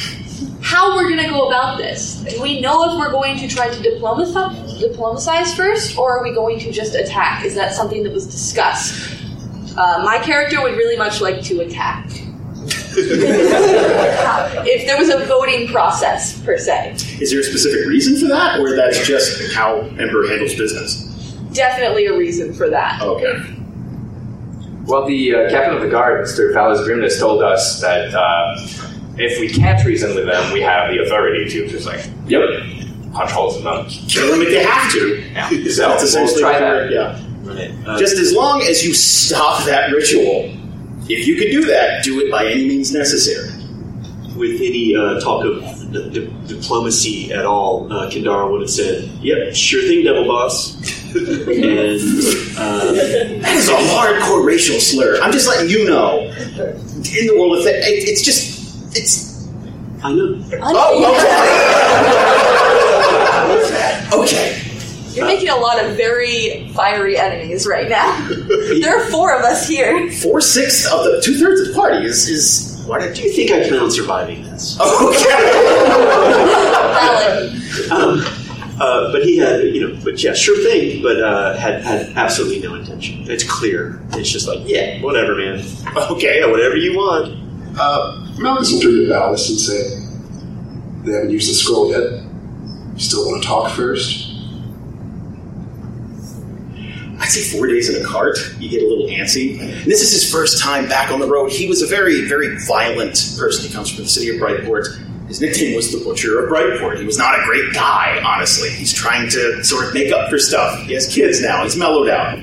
how 0.62 0.96
we're 0.96 1.10
going 1.10 1.24
to 1.24 1.30
go 1.30 1.48
about 1.48 1.78
this? 1.78 2.18
Do 2.18 2.42
we 2.42 2.62
know 2.62 2.92
if 2.92 2.98
we're 2.98 3.12
going 3.12 3.38
to 3.40 3.48
try 3.48 3.70
to 3.70 3.82
diplomatize, 3.82 4.80
diplomatize 4.80 5.56
first, 5.56 5.98
or 5.98 6.18
are 6.18 6.24
we 6.24 6.34
going 6.34 6.60
to 6.60 6.72
just 6.72 6.96
attack? 6.96 7.44
Is 7.44 7.56
that 7.56 7.74
something 7.74 8.04
that 8.04 8.14
was 8.14 8.28
discussed? 8.28 9.18
Uh, 9.76 10.04
my 10.06 10.20
character 10.20 10.62
would 10.62 10.78
really 10.78 10.98
much 10.98 11.20
like 11.20 11.42
to 11.44 11.62
attack. 11.62 12.10
if 12.94 14.86
there 14.86 14.98
was 14.98 15.10
a 15.10 15.26
voting 15.26 15.68
process, 15.68 16.40
per 16.44 16.58
se. 16.58 16.92
Is 17.20 17.32
there 17.32 17.40
a 17.40 17.44
specific 17.44 17.88
reason 17.88 18.20
for 18.20 18.28
that, 18.28 18.60
or 18.60 18.76
that's 18.76 19.06
just 19.08 19.54
how 19.56 19.80
Ember 19.80 20.28
handles 20.28 20.56
business? 20.56 21.04
Definitely 21.54 22.06
a 22.06 22.18
reason 22.18 22.54
for 22.54 22.70
that. 22.70 23.02
Okay. 23.02 23.56
Well, 24.86 25.06
the 25.06 25.36
uh, 25.36 25.50
captain 25.50 25.76
of 25.76 25.82
the 25.82 25.90
guard, 25.90 26.26
Mr. 26.26 26.54
Valis 26.54 26.84
Grimness, 26.84 27.18
told 27.18 27.42
us 27.42 27.80
that 27.82 28.14
uh, 28.14 28.91
if 29.18 29.40
we 29.40 29.50
can't 29.50 29.84
reason 29.86 30.16
with 30.16 30.26
them, 30.26 30.54
we 30.54 30.62
have 30.62 30.90
the 30.92 31.00
authority 31.04 31.50
to 31.50 31.68
just 31.68 31.86
like 31.86 32.06
yep 32.28 32.42
punch 33.14 33.32
holes 33.32 33.58
in 33.58 33.64
them. 33.64 33.86
Kill 34.08 34.32
them 34.32 34.42
if 34.42 34.50
they 34.50 34.64
have 34.64 34.92
to. 34.94 35.20
Yeah. 35.34 35.50
So 35.50 35.70
So 35.70 35.88
that's 35.90 36.04
essentially 36.04 36.44
we'll 36.44 36.52
try 36.52 36.62
what 36.62 36.90
that. 36.90 36.92
you're- 36.92 36.96
Yeah. 37.86 37.98
Just 37.98 38.18
as 38.18 38.32
long 38.34 38.62
as 38.62 38.86
you 38.86 38.94
stop 38.94 39.66
that 39.66 39.92
ritual. 39.92 40.56
If 41.10 41.28
you 41.28 41.36
could 41.36 41.52
do 41.52 41.66
that, 41.66 42.04
do 42.04 42.20
it 42.22 42.32
by 42.32 42.46
any 42.46 42.68
means 42.68 42.94
necessary. 42.94 43.50
With 44.38 44.62
any 44.62 44.96
uh, 44.96 45.20
talk 45.20 45.44
of 45.44 45.62
di- 45.92 46.10
di- 46.10 46.32
diplomacy 46.48 47.34
at 47.34 47.46
all, 47.46 47.92
uh, 47.92 48.10
Kendara 48.10 48.50
would 48.50 48.62
have 48.62 48.70
said, 48.70 49.10
"Yep, 49.22 49.54
sure 49.54 49.82
thing, 49.82 50.06
Devil 50.06 50.24
Boss." 50.26 50.76
and 51.16 52.00
uh, 52.58 52.92
That 53.42 53.54
is 53.56 53.68
a 53.68 53.74
hardcore 53.74 54.46
racial 54.46 54.80
slur. 54.80 55.20
I'm 55.22 55.34
just 55.34 55.48
letting 55.50 55.70
you 55.70 55.84
know. 55.86 56.22
In 56.22 57.28
the 57.28 57.36
world 57.38 57.58
of 57.60 57.66
it, 57.66 57.76
it- 57.76 58.08
it's 58.08 58.22
just 58.24 58.61
it's. 58.96 59.48
I 60.04 60.14
know. 60.14 60.44
Oh, 60.62 61.06
okay. 64.14 64.18
okay. 64.24 64.58
You're 65.14 65.26
making 65.26 65.50
a 65.50 65.58
lot 65.58 65.84
of 65.84 65.98
very 65.98 66.70
fiery 66.70 67.18
enemies 67.18 67.68
right 67.68 67.90
now. 67.90 68.28
there 68.80 68.98
are 68.98 69.06
four 69.12 69.38
of 69.38 69.44
us 69.44 69.68
here. 69.68 70.10
Four 70.12 70.40
sixths 70.40 70.86
of 70.92 71.04
the 71.04 71.22
two 71.24 71.38
thirds 71.38 71.62
of 71.62 71.68
the 71.68 71.74
party 71.74 72.06
is 72.06 72.30
is. 72.30 72.70
Why 72.88 73.00
do 73.00 73.22
you 73.22 73.32
think 73.32 73.52
I 73.52 73.68
plan 73.68 73.82
on 73.84 73.92
surviving 73.92 74.44
this? 74.44 74.78
Okay. 74.92 75.32
Um, 77.90 78.22
uh, 78.82 79.12
but 79.12 79.24
he 79.24 79.38
had, 79.38 79.62
you 79.64 79.88
know, 79.88 80.00
but 80.04 80.22
yeah, 80.24 80.34
sure 80.34 80.58
thing, 80.64 81.02
but 81.04 81.22
uh, 81.22 81.56
had 81.56 81.84
had 81.84 82.10
absolutely 82.18 82.60
no 82.60 82.74
intention. 82.76 83.24
It's 83.30 83.44
clear. 83.44 84.02
It's 84.14 84.30
just 84.30 84.48
like, 84.48 84.60
yeah, 84.66 85.00
whatever, 85.02 85.36
man. 85.36 85.64
Okay. 85.96 86.42
Whatever 86.50 86.76
you 86.76 86.98
want. 86.98 87.38
Uh, 87.80 88.21
Malchus 88.38 88.72
will 88.74 88.82
turn 88.82 88.92
to 88.92 89.08
Valis 89.08 89.50
and 89.50 89.60
say, 89.60 90.00
"They 91.06 91.14
haven't 91.14 91.32
used 91.32 91.50
the 91.50 91.54
scroll 91.54 91.90
yet. 91.92 92.24
You 92.96 93.00
still 93.00 93.26
want 93.28 93.42
to 93.42 93.48
talk 93.48 93.72
first? 93.72 94.28
I'd 97.20 97.30
say 97.30 97.42
four 97.56 97.68
days 97.68 97.88
in 97.88 98.02
a 98.02 98.06
cart, 98.06 98.38
you 98.60 98.68
get 98.68 98.82
a 98.82 98.88
little 98.88 99.06
antsy. 99.06 99.60
This 99.86 100.02
is 100.02 100.12
his 100.12 100.32
first 100.32 100.60
time 100.62 100.88
back 100.90 101.12
on 101.12 101.20
the 101.20 101.28
road. 101.28 101.52
He 101.52 101.68
was 101.68 101.84
a 101.84 101.86
very, 101.88 102.22
very 102.28 102.58
violent 102.66 103.36
person. 103.38 103.68
He 103.68 103.74
comes 103.74 103.92
from 103.92 104.06
the 104.06 104.10
city 104.10 104.30
of 104.30 104.38
Brightport. 104.42 104.88
His 105.28 105.40
nickname 105.40 105.76
was 105.76 105.92
the 105.92 106.04
Butcher 106.04 106.44
of 106.44 106.50
Brightport. 106.50 106.98
He 106.98 107.06
was 107.06 107.20
not 107.20 107.40
a 107.40 107.44
great 107.46 107.74
guy, 107.74 108.20
honestly. 108.26 108.70
He's 108.72 108.92
trying 108.92 109.30
to 109.30 109.64
sort 109.64 109.86
of 109.86 109.94
make 109.94 110.12
up 110.12 110.30
for 110.32 110.40
stuff. 110.40 110.80
He 110.82 110.94
has 110.94 111.14
kids 111.14 111.42
now. 111.42 111.64
He's 111.64 111.78
mellowed 111.78 112.10
out. 112.10 112.40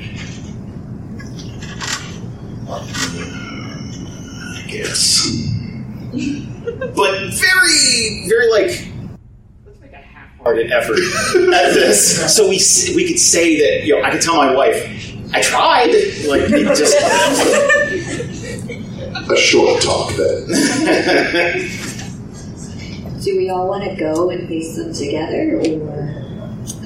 I 4.57 4.65
guess. 4.69 5.48
But 6.11 7.33
very, 7.35 8.27
very 8.29 8.51
like 8.51 8.89
let's 9.67 9.81
make 9.81 9.93
a 9.93 9.97
half 9.97 10.31
hearted 10.39 10.73
effort 10.73 10.99
at 11.35 11.75
this. 11.75 12.35
So 12.35 12.45
we 12.49 12.59
we 12.95 13.07
could 13.07 13.19
say 13.19 13.59
that 13.59 13.85
you 13.87 13.95
know 13.97 14.03
I 14.03 14.11
could 14.11 14.23
tell 14.23 14.37
my 14.37 14.55
wife 14.55 14.77
I 15.33 15.43
tried. 15.43 15.89
Like 16.27 16.43
it 16.51 16.75
just 16.77 16.97
A 19.31 19.37
short 19.37 19.83
talk 19.83 20.11
then. 20.15 20.47
Do 23.23 23.37
we 23.37 23.51
all 23.51 23.69
want 23.69 23.85
to 23.85 23.95
go 23.97 24.31
and 24.31 24.49
face 24.49 24.77
them 24.77 24.93
together, 24.95 25.59
or 25.59 25.63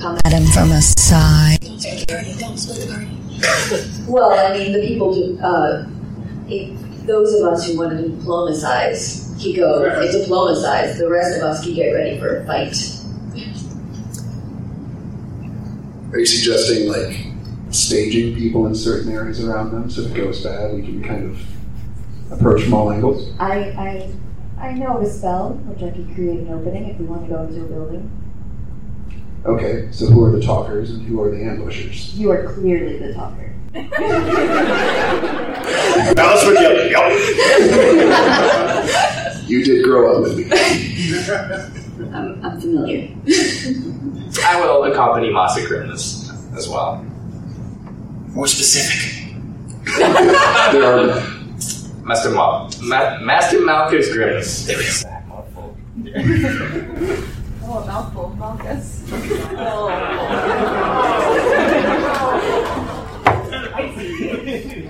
come 0.01 0.19
At 0.25 0.33
him 0.33 0.47
from 0.47 0.73
a 0.73 0.81
side. 0.83 1.61
Don't 1.61 1.79
split 1.79 2.01
the 2.01 2.07
party. 2.15 2.35
Don't 2.39 2.57
split 2.57 2.81
the 2.81 2.87
party. 2.93 3.09
Well, 4.09 4.33
I 4.33 4.53
mean, 4.57 4.73
the 4.73 4.81
people 4.87 5.13
who, 5.15 5.39
uh, 5.41 5.85
if 6.49 6.71
those 7.07 7.35
of 7.35 7.47
us 7.47 7.67
who 7.67 7.79
want 7.79 7.97
to 7.97 8.09
diplomatize, 8.09 9.35
can 9.41 9.55
go 9.57 9.85
and 9.85 10.13
diplomatize. 10.13 10.99
The 10.99 11.09
rest 11.09 11.37
of 11.37 11.43
us 11.43 11.65
can 11.65 11.75
get 11.75 11.91
ready 11.91 12.19
for 12.19 12.39
a 12.39 12.47
fight. 12.47 12.77
Are 16.13 16.19
you 16.19 16.27
suggesting 16.27 16.89
like 16.89 17.17
staging 17.71 18.37
people 18.37 18.67
in 18.67 18.75
certain 18.75 19.11
areas 19.11 19.43
around 19.43 19.73
them 19.73 19.89
so 19.89 20.03
if 20.03 20.13
it 20.13 20.15
goes 20.15 20.45
bad, 20.45 20.75
we 20.75 20.83
can 20.83 21.03
kind 21.03 21.25
of 21.25 22.33
approach 22.33 22.63
from 22.65 22.75
all 22.75 22.93
angles? 22.93 23.33
I, 23.39 24.11
I, 24.59 24.69
I 24.69 24.73
know 24.75 24.99
of 24.99 25.03
a 25.03 25.11
spell 25.11 25.51
which 25.51 25.83
I 25.83 25.95
could 25.95 26.15
create 26.15 26.41
an 26.41 26.51
opening 26.51 26.89
if 26.91 26.99
we 26.99 27.07
want 27.07 27.27
to 27.27 27.35
go 27.35 27.43
into 27.43 27.63
a 27.63 27.67
building. 27.67 28.11
Okay, 29.45 29.89
so 29.91 30.07
who 30.07 30.23
are 30.25 30.31
the 30.31 30.43
talkers 30.43 30.91
and 30.91 31.03
who 31.07 31.21
are 31.21 31.31
the 31.31 31.43
ambushers? 31.43 32.17
You 32.17 32.31
are 32.31 32.53
clearly 32.53 32.99
the 32.99 33.13
talker. 33.15 33.53
Valis 36.15 36.47
would 36.47 36.59
yell, 36.61 36.77
yep. 36.91 37.07
You 39.49 39.65
did 39.65 39.83
grow 39.85 40.17
up 40.17 40.23
with 40.25 40.37
me. 40.39 40.45
I'm, 42.13 42.45
I'm 42.45 42.61
familiar. 42.61 43.09
I 44.45 44.61
will 44.61 44.85
accompany 44.85 45.31
Masa 45.31 45.67
Grimness 45.67 46.31
as 46.57 46.69
well. 46.69 47.03
More 48.35 48.47
specific. 48.47 49.01
there 49.97 50.85
are 50.85 51.07
Master 52.05 52.31
Ma- 52.31 52.69
Ma- 52.83 53.19
Master 53.21 53.61
Malchus 53.65 54.13
Grimness. 54.13 54.67
There 54.67 54.77
we 54.79 54.85
go. 54.85 54.91
Oh, 57.65 57.79
a 57.79 57.87
mouthful, 57.87 58.29
Malchus. 58.39 59.03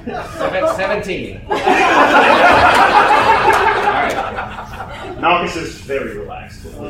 Seven- 0.05 0.75
Seventeen. 0.77 1.41
Malchus 5.21 5.55
is 5.57 5.75
very 5.83 6.19
relaxed. 6.19 6.65
my 6.75 6.81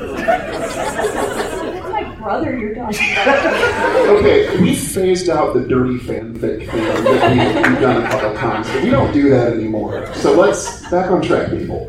brother 2.18 2.56
you're 2.58 2.74
talking 2.74 3.12
about. 3.12 4.08
Okay, 4.18 4.58
we 4.60 4.74
phased 4.74 5.28
out 5.28 5.52
the 5.52 5.60
dirty 5.68 5.98
fanfic 5.98 6.66
thing 6.70 6.84
that 6.84 6.98
we, 7.04 7.70
we've 7.70 7.80
done 7.80 8.02
a 8.02 8.08
couple 8.08 8.34
times, 8.38 8.66
but 8.68 8.82
we 8.82 8.88
don't 8.90 9.12
do 9.12 9.28
that 9.28 9.52
anymore. 9.52 10.10
So 10.14 10.32
let's 10.32 10.80
back 10.90 11.10
on 11.10 11.20
track, 11.20 11.50
people. 11.50 11.86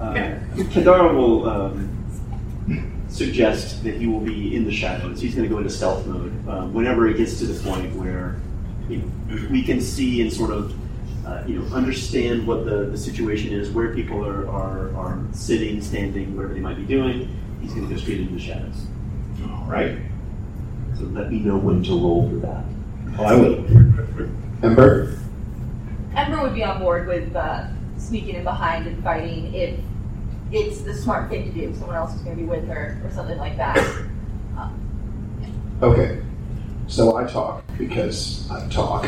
Uh, 0.00 0.14
Kendara 0.72 1.14
will 1.14 1.48
um, 1.48 1.88
suggest 3.08 3.84
that 3.84 3.94
he 3.94 4.06
will 4.08 4.20
be 4.20 4.56
in 4.56 4.64
the 4.64 4.72
shadows. 4.72 5.20
He's 5.20 5.34
going 5.36 5.48
to 5.48 5.54
go 5.54 5.58
into 5.58 5.70
stealth 5.70 6.04
mode 6.06 6.32
um, 6.48 6.74
whenever 6.74 7.06
it 7.08 7.16
gets 7.18 7.38
to 7.38 7.46
the 7.46 7.54
point 7.70 7.94
where 7.94 8.36
you 8.92 9.36
know, 9.36 9.48
we 9.50 9.62
can 9.62 9.80
see 9.80 10.20
and 10.22 10.32
sort 10.32 10.50
of 10.50 10.74
uh, 11.26 11.42
you 11.46 11.58
know 11.58 11.74
understand 11.74 12.46
what 12.46 12.64
the, 12.64 12.86
the 12.86 12.98
situation 12.98 13.52
is, 13.52 13.70
where 13.70 13.94
people 13.94 14.26
are, 14.26 14.48
are, 14.48 14.94
are 14.96 15.18
sitting, 15.32 15.80
standing, 15.80 16.36
whatever 16.36 16.54
they 16.54 16.60
might 16.60 16.76
be 16.76 16.84
doing. 16.84 17.28
He's 17.60 17.72
going 17.72 17.88
to 17.88 17.94
go 17.94 18.00
straight 18.00 18.20
into 18.20 18.34
the 18.34 18.40
shadows. 18.40 18.86
All 19.44 19.66
right. 19.66 19.98
So 20.98 21.04
let 21.04 21.30
me 21.30 21.38
know 21.38 21.56
when 21.56 21.82
to 21.84 21.92
roll 21.92 22.28
for 22.28 22.36
that. 22.36 22.64
Oh, 23.18 23.24
I 23.24 23.34
will. 23.34 23.64
Ember? 24.64 25.18
Ember 26.16 26.42
would 26.42 26.54
be 26.54 26.64
on 26.64 26.80
board 26.80 27.06
with 27.06 27.34
uh, 27.36 27.68
sneaking 27.98 28.34
in 28.34 28.44
behind 28.44 28.86
and 28.86 29.02
fighting 29.02 29.54
if 29.54 29.78
it's 30.50 30.82
the 30.82 30.94
smart 30.94 31.30
thing 31.30 31.44
to 31.44 31.52
do. 31.52 31.70
If 31.70 31.76
someone 31.76 31.96
else 31.96 32.14
is 32.14 32.20
going 32.22 32.36
to 32.36 32.42
be 32.42 32.48
with 32.48 32.66
her 32.68 33.00
or 33.04 33.10
something 33.10 33.38
like 33.38 33.56
that. 33.56 33.78
Okay, 35.82 36.22
so 36.86 37.16
I 37.16 37.24
talk 37.24 37.64
because 37.88 38.48
I 38.50 38.66
talk. 38.68 39.06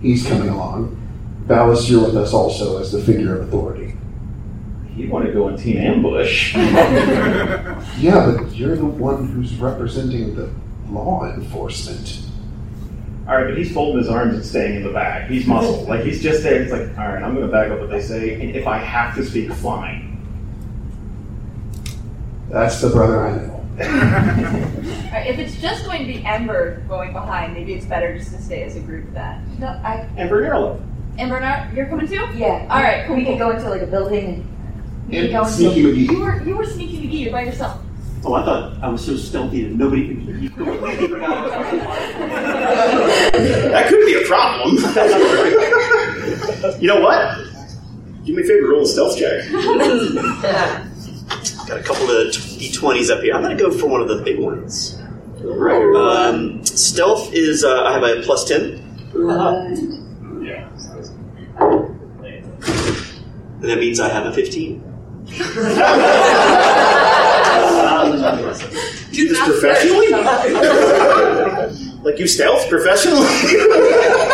He's 0.00 0.26
coming 0.26 0.48
along. 0.48 1.00
Valis, 1.46 1.88
you're 1.90 2.04
with 2.04 2.16
us 2.16 2.32
also 2.32 2.80
as 2.80 2.92
the 2.92 3.00
figure 3.00 3.36
of 3.36 3.48
authority. 3.48 3.94
You 4.96 5.08
want 5.08 5.26
to 5.26 5.32
go 5.32 5.48
in 5.48 5.56
team 5.56 5.78
ambush? 5.78 6.54
Yeah, 7.98 8.34
but 8.36 8.54
you're 8.54 8.76
the 8.76 8.84
one 8.84 9.28
who's 9.28 9.54
representing 9.54 10.34
the 10.34 10.50
law 10.88 11.24
enforcement. 11.32 12.22
All 13.26 13.36
right, 13.36 13.46
but 13.46 13.56
he's 13.56 13.72
folding 13.72 13.98
his 13.98 14.08
arms 14.08 14.34
and 14.34 14.44
staying 14.44 14.76
in 14.76 14.82
the 14.82 14.92
back. 14.92 15.30
He's 15.30 15.46
muscle. 15.46 15.84
Like 15.84 16.04
he's 16.04 16.22
just 16.22 16.42
there. 16.42 16.62
He's 16.62 16.72
like, 16.72 16.88
all 16.98 17.08
right, 17.08 17.22
I'm 17.22 17.34
going 17.34 17.46
to 17.46 17.52
back 17.52 17.70
up 17.70 17.80
what 17.80 17.90
they 17.90 18.02
say, 18.02 18.34
and 18.34 18.54
if 18.54 18.66
I 18.66 18.78
have 18.78 19.14
to 19.14 19.24
speak, 19.24 19.52
fine. 19.52 20.20
That's 22.50 22.80
the 22.80 22.90
brother 22.90 23.26
I 23.26 23.36
know. 23.36 23.63
Alright, 23.80 25.26
if 25.26 25.38
it's 25.38 25.56
just 25.60 25.84
going 25.84 26.00
to 26.00 26.12
be 26.12 26.24
Ember 26.24 26.80
going 26.88 27.12
behind, 27.12 27.54
maybe 27.54 27.74
it's 27.74 27.86
better 27.86 28.16
just 28.16 28.30
to 28.32 28.40
stay 28.40 28.62
as 28.62 28.76
a 28.76 28.80
group 28.80 29.12
then. 29.12 29.44
No, 29.58 29.66
I. 29.68 30.08
Ember 30.16 30.42
Yarlow. 30.42 30.80
Ember, 31.18 31.40
not, 31.40 31.72
you're 31.72 31.86
coming 31.86 32.06
too? 32.06 32.24
Yeah. 32.34 32.66
All 32.70 32.82
right, 32.82 33.06
cool. 33.06 33.16
We 33.16 33.24
cool. 33.24 33.32
could 33.34 33.38
go 33.38 33.50
into 33.50 33.68
like 33.68 33.82
a 33.82 33.86
building 33.86 34.24
and 34.26 34.44
We 35.08 35.20
could 35.22 35.30
go 35.32 35.40
into- 35.42 35.52
Sneaky 35.52 35.82
McGee. 35.82 36.08
You 36.10 36.20
were 36.20 36.42
you 36.42 36.56
were 36.56 36.64
sneaky 36.64 36.98
McGee. 36.98 37.20
You're 37.24 37.32
by 37.32 37.42
yourself. 37.42 37.80
Oh, 38.24 38.34
I 38.34 38.44
thought 38.44 38.78
I 38.82 38.88
was 38.88 39.04
so 39.04 39.16
stealthy 39.16 39.64
that 39.64 39.74
nobody 39.76 40.08
could. 40.08 40.18
Hear 40.22 40.36
you. 40.38 40.48
that 43.68 43.86
could 43.88 44.06
be 44.06 44.14
a 44.14 44.26
problem. 44.26 44.76
you 46.80 46.88
know 46.88 47.00
what? 47.00 47.36
Do 48.24 48.34
me 48.34 48.42
a 48.42 48.46
favor, 48.46 48.68
roll 48.68 48.82
a 48.82 48.86
stealth 48.86 49.18
check. 49.18 49.44
Got 51.68 51.80
a 51.80 51.82
couple 51.82 52.10
of 52.10 52.32
d20s 52.70 53.10
up 53.10 53.22
here. 53.22 53.34
I'm 53.34 53.42
going 53.42 53.56
to 53.56 53.62
go 53.62 53.70
for 53.70 53.86
one 53.86 54.00
of 54.00 54.08
the 54.08 54.22
big 54.22 54.38
ones. 54.38 54.98
Um, 55.96 56.64
stealth 56.64 57.32
is, 57.32 57.64
uh, 57.64 57.84
I 57.84 57.92
have 57.92 58.02
a 58.02 58.22
plus 58.22 58.44
10. 58.48 58.82
And 63.60 63.70
that 63.70 63.78
means 63.78 64.00
I 64.00 64.08
have 64.08 64.26
a 64.26 64.32
15. 64.32 64.82
Do 69.14 69.28
this 69.28 69.38
professionally? 69.38 70.10
like 72.02 72.18
you 72.18 72.26
stealth 72.26 72.68
professionally? 72.68 73.20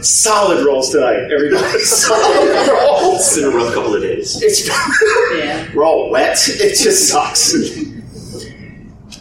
Solid 0.00 0.64
rolls 0.64 0.90
tonight, 0.92 1.30
everybody. 1.32 1.78
Solid 1.80 2.68
rolls. 2.68 3.16
It's 3.16 3.36
been 3.36 3.44
a 3.44 3.50
rough 3.50 3.74
couple 3.74 3.94
of 3.94 4.02
days. 4.02 4.40
It's 4.42 4.66
yeah. 5.36 5.68
we're 5.74 5.84
all 5.84 6.10
wet. 6.10 6.38
It 6.48 6.76
just 6.76 7.08
sucks. 7.08 7.54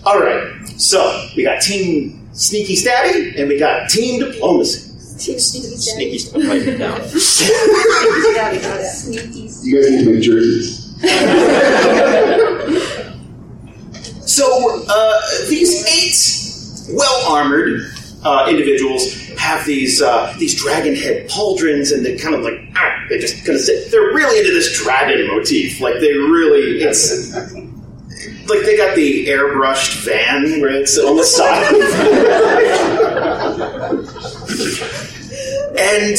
all 0.05 0.19
right, 0.19 0.67
so 0.77 1.27
we 1.35 1.43
got 1.43 1.61
team 1.61 2.29
sneaky 2.33 2.75
stabby 2.75 3.37
and 3.39 3.47
we 3.49 3.57
got 3.57 3.89
team 3.89 4.19
diplomacy. 4.19 4.87
Team 5.17 5.39
sneaky 5.39 5.75
Sneaky 5.77 6.17
stuff. 6.19 6.43
Write 6.43 6.61
it 6.67 6.77
down. 6.77 7.01
Sneaky 7.09 7.17
Stabby. 9.47 9.65
You 9.65 9.75
guys 9.81 9.91
need 9.91 10.03
to 10.05 10.11
make 10.13 10.21
jerseys. 10.21 10.87
So 14.27 14.45
uh, 14.87 15.19
these 15.49 15.73
eight 15.87 16.95
well 16.95 17.31
armored 17.31 17.81
uh, 18.23 18.47
individuals 18.49 19.13
have 19.37 19.65
these 19.65 20.01
uh, 20.01 20.33
these 20.37 20.61
dragon 20.61 20.95
head 20.95 21.29
pauldrons, 21.29 21.93
and 21.93 22.05
they 22.05 22.17
kind 22.17 22.35
of 22.35 22.41
like 22.41 22.59
ah, 22.75 23.05
they 23.09 23.19
just 23.19 23.45
kind 23.45 23.55
of 23.55 23.61
sit. 23.61 23.91
They're 23.91 24.13
really 24.13 24.39
into 24.39 24.53
this 24.53 24.77
dragon 24.77 25.27
motif. 25.27 25.79
Like 25.79 25.99
they 25.99 26.13
really, 26.13 26.81
it's 26.81 27.33
like 28.47 28.65
they 28.65 28.77
got 28.77 28.95
the 28.95 29.27
airbrushed 29.27 30.05
van 30.05 30.61
where 30.61 30.71
it's 30.71 30.97
on 30.97 31.15
the 31.15 31.23
side, 31.23 31.73
and 35.77 36.17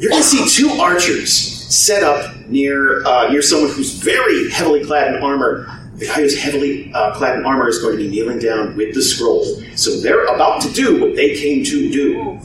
you're 0.00 0.12
to 0.12 0.22
see 0.22 0.46
two 0.48 0.68
archers 0.80 1.32
set 1.32 2.02
up 2.02 2.36
near 2.48 3.04
uh, 3.06 3.28
near 3.30 3.42
someone 3.42 3.70
who's 3.70 3.94
very 3.94 4.50
heavily 4.50 4.84
clad 4.84 5.14
in 5.14 5.22
armor. 5.22 5.66
The 6.02 6.08
guy 6.08 6.14
who's 6.14 6.36
heavily 6.36 6.92
uh, 6.92 7.14
clad 7.14 7.38
in 7.38 7.46
armor 7.46 7.68
is 7.68 7.78
going 7.78 7.96
to 7.96 8.02
be 8.02 8.08
kneeling 8.08 8.40
down 8.40 8.76
with 8.76 8.92
the 8.92 9.00
scroll. 9.00 9.44
So 9.76 10.00
they're 10.00 10.24
about 10.24 10.60
to 10.62 10.72
do 10.72 11.00
what 11.00 11.14
they 11.14 11.36
came 11.36 11.62
to 11.62 11.92
do. 11.92 12.40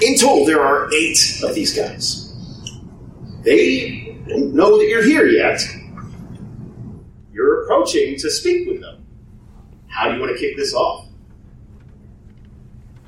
In 0.00 0.18
total, 0.18 0.46
there 0.46 0.62
are 0.62 0.90
eight 0.94 1.42
of 1.44 1.54
these 1.54 1.76
guys. 1.76 2.32
They 3.42 4.16
don't 4.26 4.54
know 4.54 4.78
that 4.78 4.86
you're 4.88 5.04
here 5.04 5.26
yet. 5.26 5.60
You're 7.34 7.64
approaching 7.64 8.16
to 8.20 8.30
speak 8.30 8.66
with 8.66 8.80
them. 8.80 9.04
How 9.88 10.08
do 10.08 10.14
you 10.14 10.20
want 10.20 10.32
to 10.32 10.38
kick 10.38 10.56
this 10.56 10.72
off? 10.72 11.08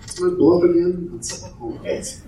What's 0.00 0.20
my 0.20 0.28
bluff 0.34 0.64
again? 0.64 1.12
It's, 1.16 1.42
oh, 1.62 1.80
it's, 1.82 2.20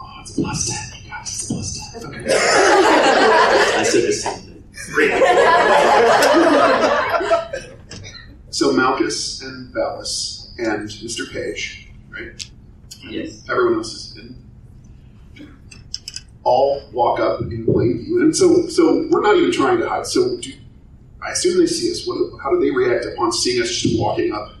oh, 0.00 0.20
it's 0.22 0.32
plus 0.32 0.90
10, 0.90 1.02
you 1.04 1.08
guys. 1.08 1.28
It's 1.28 1.46
plus 1.46 1.92
10. 1.92 2.04
Okay. 2.04 2.24
I 2.34 3.84
said 3.84 4.12
same 4.12 4.40
thing. 4.40 4.55
So 8.50 8.72
Malchus 8.72 9.42
and 9.42 9.74
Valis 9.74 10.48
and 10.58 10.88
Mr. 10.88 11.30
Paige, 11.30 11.90
right? 12.08 12.50
Yes. 13.02 13.44
Everyone 13.50 13.74
else 13.74 13.92
is 13.92 14.16
in. 14.16 14.34
All 16.42 16.88
walk 16.92 17.20
up 17.20 17.40
in 17.42 17.66
plain 17.66 18.04
view, 18.04 18.22
and 18.22 18.34
so 18.34 18.66
so 18.68 19.06
we're 19.10 19.20
not 19.20 19.36
even 19.36 19.52
trying 19.52 19.78
to 19.78 19.88
hide. 19.88 20.06
So 20.06 20.38
do, 20.38 20.52
I 21.22 21.32
assume 21.32 21.58
they 21.58 21.66
see 21.66 21.90
us. 21.90 22.06
What? 22.06 22.40
How 22.42 22.50
do 22.50 22.60
they 22.60 22.70
react 22.70 23.04
upon 23.04 23.32
seeing 23.32 23.60
us 23.60 23.68
just 23.70 24.00
walking 24.00 24.32
up? 24.32 24.52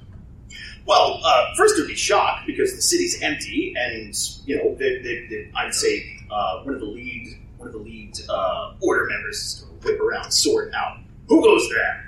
Well, 0.84 1.20
uh, 1.24 1.54
first 1.56 1.76
they'd 1.78 1.86
be 1.86 1.94
shocked 1.94 2.46
because 2.46 2.74
the 2.74 2.82
city's 2.82 3.22
empty, 3.22 3.74
and 3.78 4.14
you 4.44 4.56
know, 4.56 4.74
they, 4.74 4.98
they, 4.98 5.26
they, 5.28 5.50
I'd 5.56 5.74
say 5.74 6.04
uh, 6.30 6.62
one 6.62 6.74
of 6.74 6.80
the 6.80 6.86
lead 6.86 7.38
one 7.56 7.68
of 7.68 7.72
the 7.72 7.80
lead 7.80 8.14
uh, 8.28 8.74
order 8.80 9.06
members 9.06 9.36
is 9.36 9.60
going 9.60 9.65
to 9.65 9.65
whip 9.82 10.00
around, 10.00 10.30
sword 10.30 10.72
out. 10.74 10.98
Who 11.28 11.42
goes 11.42 11.68
there? 11.68 12.02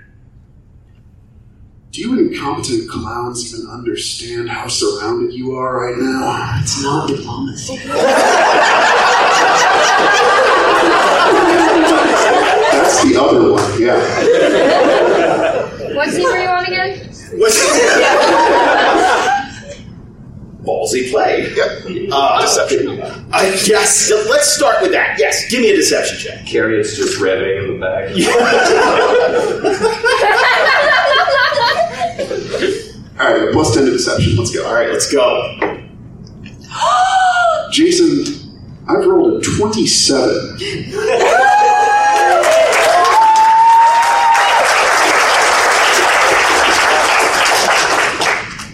Do 1.90 2.00
you 2.02 2.18
incompetent 2.18 2.88
clowns 2.90 3.52
even 3.52 3.68
understand 3.70 4.50
how 4.50 4.68
surrounded 4.68 5.32
you 5.32 5.56
are 5.56 5.86
right 5.86 5.98
now? 5.98 6.58
It's 6.60 6.82
not 6.82 7.08
diplomacy. 7.08 7.76
That's 12.70 13.02
the 13.04 13.20
other 13.20 13.52
one, 13.52 13.82
yeah. 13.82 13.96
What 15.94 16.10
team 16.14 16.26
are 16.26 16.38
you 16.38 16.48
on 16.48 16.64
again? 16.66 16.98
What's 17.34 17.58
ballsy 20.68 21.10
play? 21.10 21.48
Uh, 22.12 22.40
Deception. 22.42 23.00
I 23.32 23.46
yes. 23.64 24.10
Let's 24.10 24.54
start 24.54 24.82
with 24.82 24.92
that. 24.92 25.16
Yes, 25.18 25.48
give 25.50 25.62
me 25.62 25.70
a 25.70 25.76
deception 25.76 26.18
check. 26.18 26.44
Carrot's 26.46 26.94
just 26.96 27.18
revving 27.18 27.64
in 27.64 27.72
the 27.72 27.78
back. 27.80 28.10
All 33.20 33.26
right, 33.34 33.52
plus 33.52 33.74
10 33.74 33.84
to 33.86 33.90
deception. 33.90 34.36
Let's 34.36 34.54
go. 34.54 34.64
All 34.66 34.74
right, 34.74 34.90
let's 34.90 35.10
go. 35.10 35.58
Jason, 37.72 38.24
I've 38.88 39.04
rolled 39.06 39.42
a 39.42 39.44
27. 39.44 40.58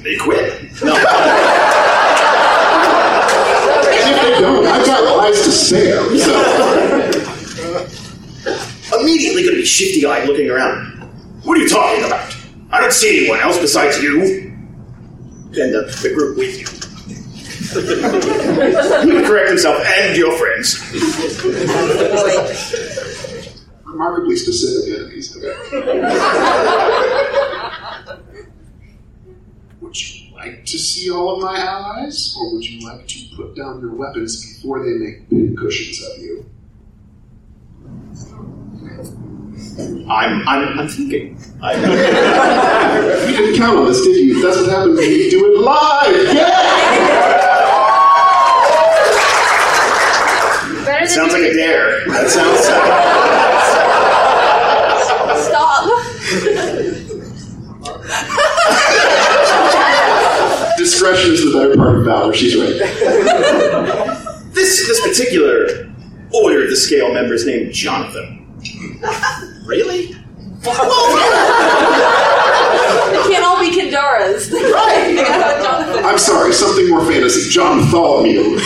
They 0.05 0.17
quit. 0.19 0.71
No. 0.83 0.95
And 0.95 1.07
if 4.11 4.23
they 4.23 4.39
don't, 4.39 4.67
I've 4.67 4.85
got 4.85 5.03
lives 5.75 6.23
spare. 6.23 7.15
So. 8.45 9.01
Immediately 9.01 9.43
going 9.43 9.55
to 9.55 9.61
be 9.61 9.65
shifty 9.65 10.07
eyed 10.07 10.29
looking 10.29 10.51
around. 10.51 10.87
What 11.45 11.59
are 11.59 11.61
you 11.61 11.69
talking 11.69 12.05
about? 12.05 12.37
I 12.71 12.81
don't 12.81 12.93
see 12.93 13.21
anyone 13.21 13.41
else 13.41 13.59
besides 13.59 14.03
you. 14.03 14.21
And 14.23 15.73
the, 15.73 15.99
the 16.03 16.13
group 16.15 16.37
with 16.37 16.59
you. 16.59 16.67
he 19.03 19.13
would 19.15 19.27
correct 19.27 19.49
himself 19.49 19.85
and 19.85 20.17
your 20.17 20.37
friends. 20.37 20.81
Remarkably 23.85 24.37
specific 24.37 24.95
enemies. 24.99 25.37
Okay. 25.37 25.55
Would 29.81 30.01
you 30.01 30.24
like 30.45 30.65
to 30.67 30.79
see 30.79 31.11
all 31.11 31.35
of 31.37 31.43
my 31.43 31.59
allies, 31.59 32.37
or 32.39 32.53
would 32.55 32.65
you 32.69 32.87
like 32.87 33.07
to 33.09 33.37
put 33.37 33.57
down 33.57 33.81
your 33.81 33.95
weapons 33.95 34.55
before 34.57 34.85
they 34.85 34.93
make 34.93 35.29
pincushions 35.31 36.03
of 36.03 36.19
you? 36.23 36.47
I'm, 40.09 40.47
I'm, 40.47 40.79
I'm 40.79 40.89
thinking. 40.89 41.39
I, 41.63 41.75
You 43.29 43.37
didn't 43.37 43.57
count 43.57 43.79
on 43.79 43.87
this, 43.87 44.03
did 44.03 44.17
you? 44.17 44.43
That's 44.43 44.59
what 44.59 44.71
happens 44.71 44.99
when 44.99 45.11
you 45.11 45.31
do 45.31 45.55
it 45.55 45.61
live. 45.61 46.35
Yeah. 46.35 46.61
Better 50.85 51.07
sounds 51.07 51.33
like 51.33 51.43
a 51.43 51.55
dare. 51.55 52.07
That 52.15 52.31
sounds. 52.31 52.61
Uh, 52.69 53.34
Discretion 60.85 61.33
is 61.33 61.41
the 61.51 61.59
better 61.59 61.75
part 61.77 61.97
of 61.97 62.05
valor. 62.05 62.35
She's 62.35 62.55
right. 62.57 62.77
This 64.55 64.87
this 64.87 65.01
particular 65.01 65.89
order 66.33 66.63
of 66.65 66.71
the 66.71 66.77
scale 66.77 67.13
member 67.13 67.35
is 67.35 67.45
named 67.45 67.73
Jonathan. 67.73 68.47
really? 69.67 70.13
They 70.13 70.71
can't 73.33 73.45
all 73.45 73.59
be 73.59 73.71
Kendaras. 73.75 74.53
Right. 74.53 75.17
Jonathan. 75.63 76.05
I'm 76.05 76.19
sorry, 76.19 76.53
something 76.53 76.89
more 76.89 77.05
fantasy. 77.05 77.51
John 77.51 77.81
Tholomew. 77.91 78.35
You 78.35 78.59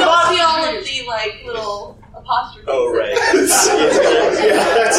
don't 0.00 0.28
see 0.28 0.40
all 0.40 0.64
of 0.64 0.84
the 0.84 1.02
like 1.06 1.42
little 1.46 1.96
apostrophes. 2.16 2.66
Oh, 2.68 2.92
right. 2.92 3.12
yeah, 3.14 4.64
that's. 4.74 4.98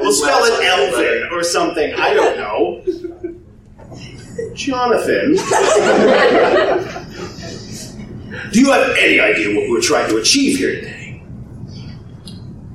We'll 0.00 0.12
spell 0.12 0.44
it 0.44 0.62
Elvin 0.64 1.28
or 1.32 1.42
something. 1.42 1.92
I 1.94 2.14
don't 2.14 2.36
know. 2.36 2.80
Jonathan. 4.58 5.34
Do 8.52 8.60
you 8.60 8.72
have 8.72 8.90
any 8.98 9.20
idea 9.20 9.54
what 9.54 9.70
we're 9.70 9.80
trying 9.80 10.08
to 10.10 10.16
achieve 10.16 10.58
here 10.58 10.74
today? 10.74 11.22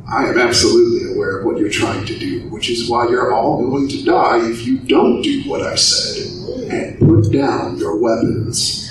I 0.09 0.27
am 0.27 0.39
absolutely 0.39 1.13
aware 1.13 1.39
of 1.39 1.45
what 1.45 1.57
you're 1.57 1.69
trying 1.69 2.05
to 2.05 2.17
do, 2.17 2.47
which 2.49 2.69
is 2.69 2.89
why 2.89 3.09
you're 3.09 3.33
all 3.33 3.67
going 3.67 3.89
to 3.89 4.01
die 4.03 4.49
if 4.49 4.65
you 4.65 4.79
don't 4.79 5.21
do 5.21 5.43
what 5.43 5.61
I 5.61 5.75
said 5.75 6.71
and 6.71 6.99
put 6.99 7.33
down 7.33 7.77
your 7.77 7.97
weapons. 7.97 8.89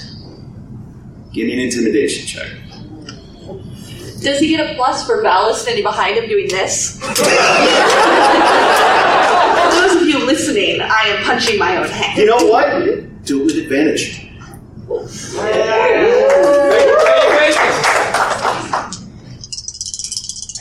Give 1.32 1.46
me 1.46 1.54
an 1.54 1.60
intimidation 1.60 2.26
check. 2.26 2.50
Does 4.20 4.38
he 4.38 4.48
get 4.48 4.70
a 4.70 4.74
plus 4.74 5.06
for 5.06 5.22
Valis 5.22 5.54
standing 5.54 5.82
behind 5.82 6.18
him 6.18 6.28
doing 6.28 6.48
this? 6.48 7.00
for 10.22 10.32
those 10.32 10.48
of 10.48 10.56
you 10.56 10.62
listening, 10.62 10.80
I 10.80 11.02
am 11.08 11.24
punching 11.24 11.58
my 11.58 11.76
own 11.76 11.88
head. 11.88 12.16
You 12.18 12.26
know 12.26 12.46
what? 12.46 13.24
Do 13.24 13.42
it 13.42 13.44
with 13.46 13.56
advantage. 13.56 14.28
I 14.88 14.96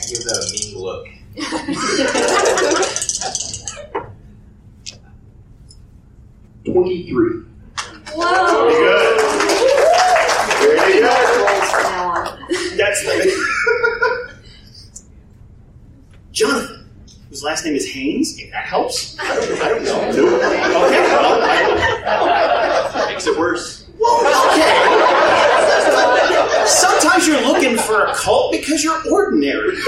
give 0.08 0.24
that 0.24 0.38
a 0.38 0.46
mean 0.52 0.78
look. 0.78 1.06
Twenty-three. 6.64 7.42
Whoa. 8.14 8.68
Very 8.68 8.74
good. 8.74 9.20
Very 10.76 10.92
good. 11.00 11.06
Rolls 11.48 11.70
from 11.70 11.82
now 11.82 12.04
on. 12.10 12.22
That's 12.76 13.00
the. 13.02 13.14
Jonathan, 16.32 16.81
whose 17.32 17.42
last 17.42 17.64
name 17.64 17.74
is 17.74 17.90
Haynes, 17.90 18.38
if 18.38 18.50
that 18.50 18.66
helps. 18.66 19.16
I 19.18 19.34
don't, 19.34 19.62
I 19.62 19.68
don't 19.70 19.82
know. 19.84 20.02
Okay, 20.02 21.00
well, 21.00 21.40
I, 23.00 23.06
Makes 23.08 23.26
it 23.26 23.38
worse. 23.38 23.86
well, 23.98 24.20
okay. 24.52 26.66
Sometimes 26.66 27.26
you're 27.26 27.40
looking 27.40 27.78
for 27.78 28.04
a 28.04 28.14
cult 28.14 28.52
because 28.52 28.84
you're 28.84 29.00
ordinary. 29.10 29.76
You 29.76 29.80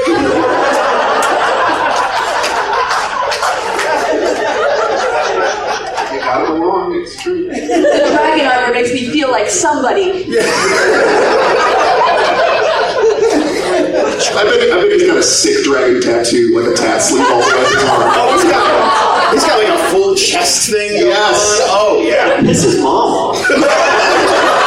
got 6.20 6.42
it 6.45 6.49
along, 6.49 6.95
it's 6.95 7.22
true. 7.22 7.49
The 7.49 8.09
dragon 8.11 8.47
armor 8.47 8.72
makes 8.72 8.90
me 8.95 9.11
feel 9.11 9.30
like 9.30 9.51
somebody. 9.51 10.24
I 14.33 14.45
bet, 14.45 14.72
I 14.72 14.83
bet 14.83 14.93
he's 14.93 15.07
got 15.07 15.16
a 15.18 15.22
sick 15.22 15.64
dragon 15.64 16.01
tattoo, 16.01 16.53
like 16.55 16.72
a 16.72 16.77
tat 16.77 17.03
sleeve 17.03 17.27
all 17.31 17.41
the 17.41 17.57
way 17.57 17.64
his 17.64 17.85
arm. 17.91 18.12
Oh, 18.16 18.33
he's 18.33 18.45
got, 18.51 19.33
he's 19.35 19.45
got 19.45 19.59
like 19.59 19.68
a 19.68 19.91
full 19.91 20.14
chest 20.14 20.70
thing. 20.70 20.97
Yes. 20.97 21.61
On. 21.62 21.68
Oh, 21.70 22.03
yeah. 22.03 22.41
This 22.43 22.64
is 22.64 22.81
mom. 22.83 23.37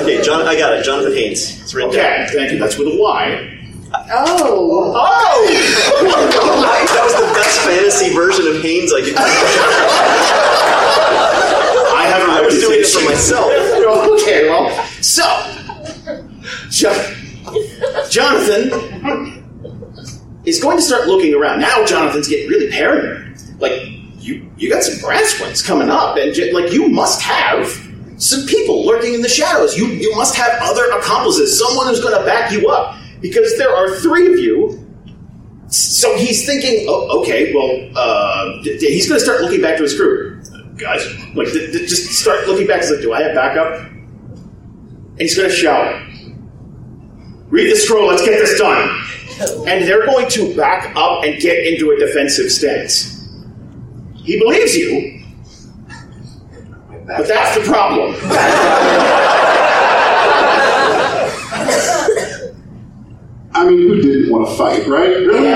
Okay, 0.00 0.22
John, 0.22 0.46
I 0.48 0.56
got 0.56 0.72
it. 0.72 0.82
Jonathan 0.82 1.12
Haynes. 1.12 1.60
It's 1.60 1.74
written 1.74 1.90
okay, 1.90 2.24
down. 2.24 2.28
thank 2.28 2.52
you. 2.52 2.58
That's 2.58 2.78
with 2.78 2.88
a 2.88 2.96
Y. 2.96 3.58
Oh! 3.92 4.92
Oh! 4.96 5.46
that 5.46 7.02
was 7.04 7.14
the 7.14 7.32
best 7.34 7.60
fantasy 7.60 8.14
version 8.14 8.46
of 8.48 8.62
Haynes 8.62 8.92
I 8.92 9.00
could 9.00 9.14
do. 9.14 9.22
I 11.94 12.06
haven't. 12.08 12.30
I 12.30 12.40
was 12.40 12.58
doing 12.60 12.80
it 12.80 12.86
for 12.86 13.04
myself. 13.04 13.52
okay, 14.22 14.48
well, 14.48 14.70
so 15.02 15.22
Jo- 16.70 17.14
Jonathan 18.10 19.40
is 20.44 20.60
going 20.62 20.76
to 20.76 20.82
start 20.82 21.06
looking 21.08 21.34
around. 21.34 21.60
Now 21.60 21.84
Jonathan's 21.84 22.28
getting 22.28 22.48
really 22.48 22.70
paranoid. 22.70 23.36
Like 23.58 23.80
you, 24.18 24.50
you 24.56 24.70
got 24.70 24.82
some 24.82 25.00
brass 25.00 25.40
ones 25.40 25.62
coming 25.62 25.90
up, 25.90 26.16
and 26.16 26.34
like 26.52 26.72
you 26.72 26.88
must 26.88 27.20
have 27.22 27.66
some 28.18 28.46
people 28.46 28.84
lurking 28.86 29.14
in 29.14 29.22
the 29.22 29.28
shadows. 29.28 29.76
You 29.76 29.86
you 29.86 30.14
must 30.16 30.34
have 30.36 30.52
other 30.62 30.84
accomplices, 30.98 31.58
someone 31.58 31.86
who's 31.86 32.00
going 32.00 32.18
to 32.18 32.24
back 32.24 32.52
you 32.52 32.68
up, 32.68 32.96
because 33.20 33.56
there 33.58 33.74
are 33.74 33.96
three 33.96 34.32
of 34.32 34.38
you. 34.38 34.86
So 35.68 36.16
he's 36.16 36.44
thinking, 36.46 36.86
oh, 36.88 37.20
okay, 37.22 37.54
well, 37.54 37.70
uh, 37.96 38.60
d- 38.64 38.76
d- 38.78 38.90
he's 38.92 39.06
going 39.08 39.20
to 39.20 39.24
start 39.24 39.40
looking 39.40 39.60
back 39.60 39.76
to 39.76 39.84
his 39.84 39.94
crew. 39.96 40.42
Guys, 40.76 41.06
like, 41.36 41.46
th- 41.52 41.88
just 41.88 42.08
start 42.14 42.48
looking 42.48 42.66
back. 42.66 42.80
He's 42.80 42.90
like, 42.90 43.02
do 43.02 43.12
I 43.12 43.22
have 43.22 43.36
backup? 43.36 43.88
He's 45.20 45.36
going 45.36 45.50
to 45.50 45.54
shout, 45.54 46.02
read 47.50 47.70
the 47.70 47.76
scroll, 47.76 48.08
let's 48.08 48.24
get 48.24 48.38
this 48.38 48.58
done. 48.58 48.88
And 49.68 49.86
they're 49.86 50.06
going 50.06 50.30
to 50.30 50.56
back 50.56 50.96
up 50.96 51.24
and 51.24 51.38
get 51.38 51.66
into 51.66 51.90
a 51.90 51.96
defensive 51.98 52.50
stance. 52.50 53.28
He 54.16 54.38
believes 54.38 54.74
you, 54.74 55.22
but 57.06 57.28
that's 57.28 57.58
the 57.58 57.64
problem. 57.64 58.16
I 63.52 63.68
mean, 63.68 63.78
who 63.78 64.00
didn't 64.00 64.32
want 64.32 64.48
to 64.48 64.54
fight, 64.56 64.86
right? 64.86 65.18
Really? 65.18 65.50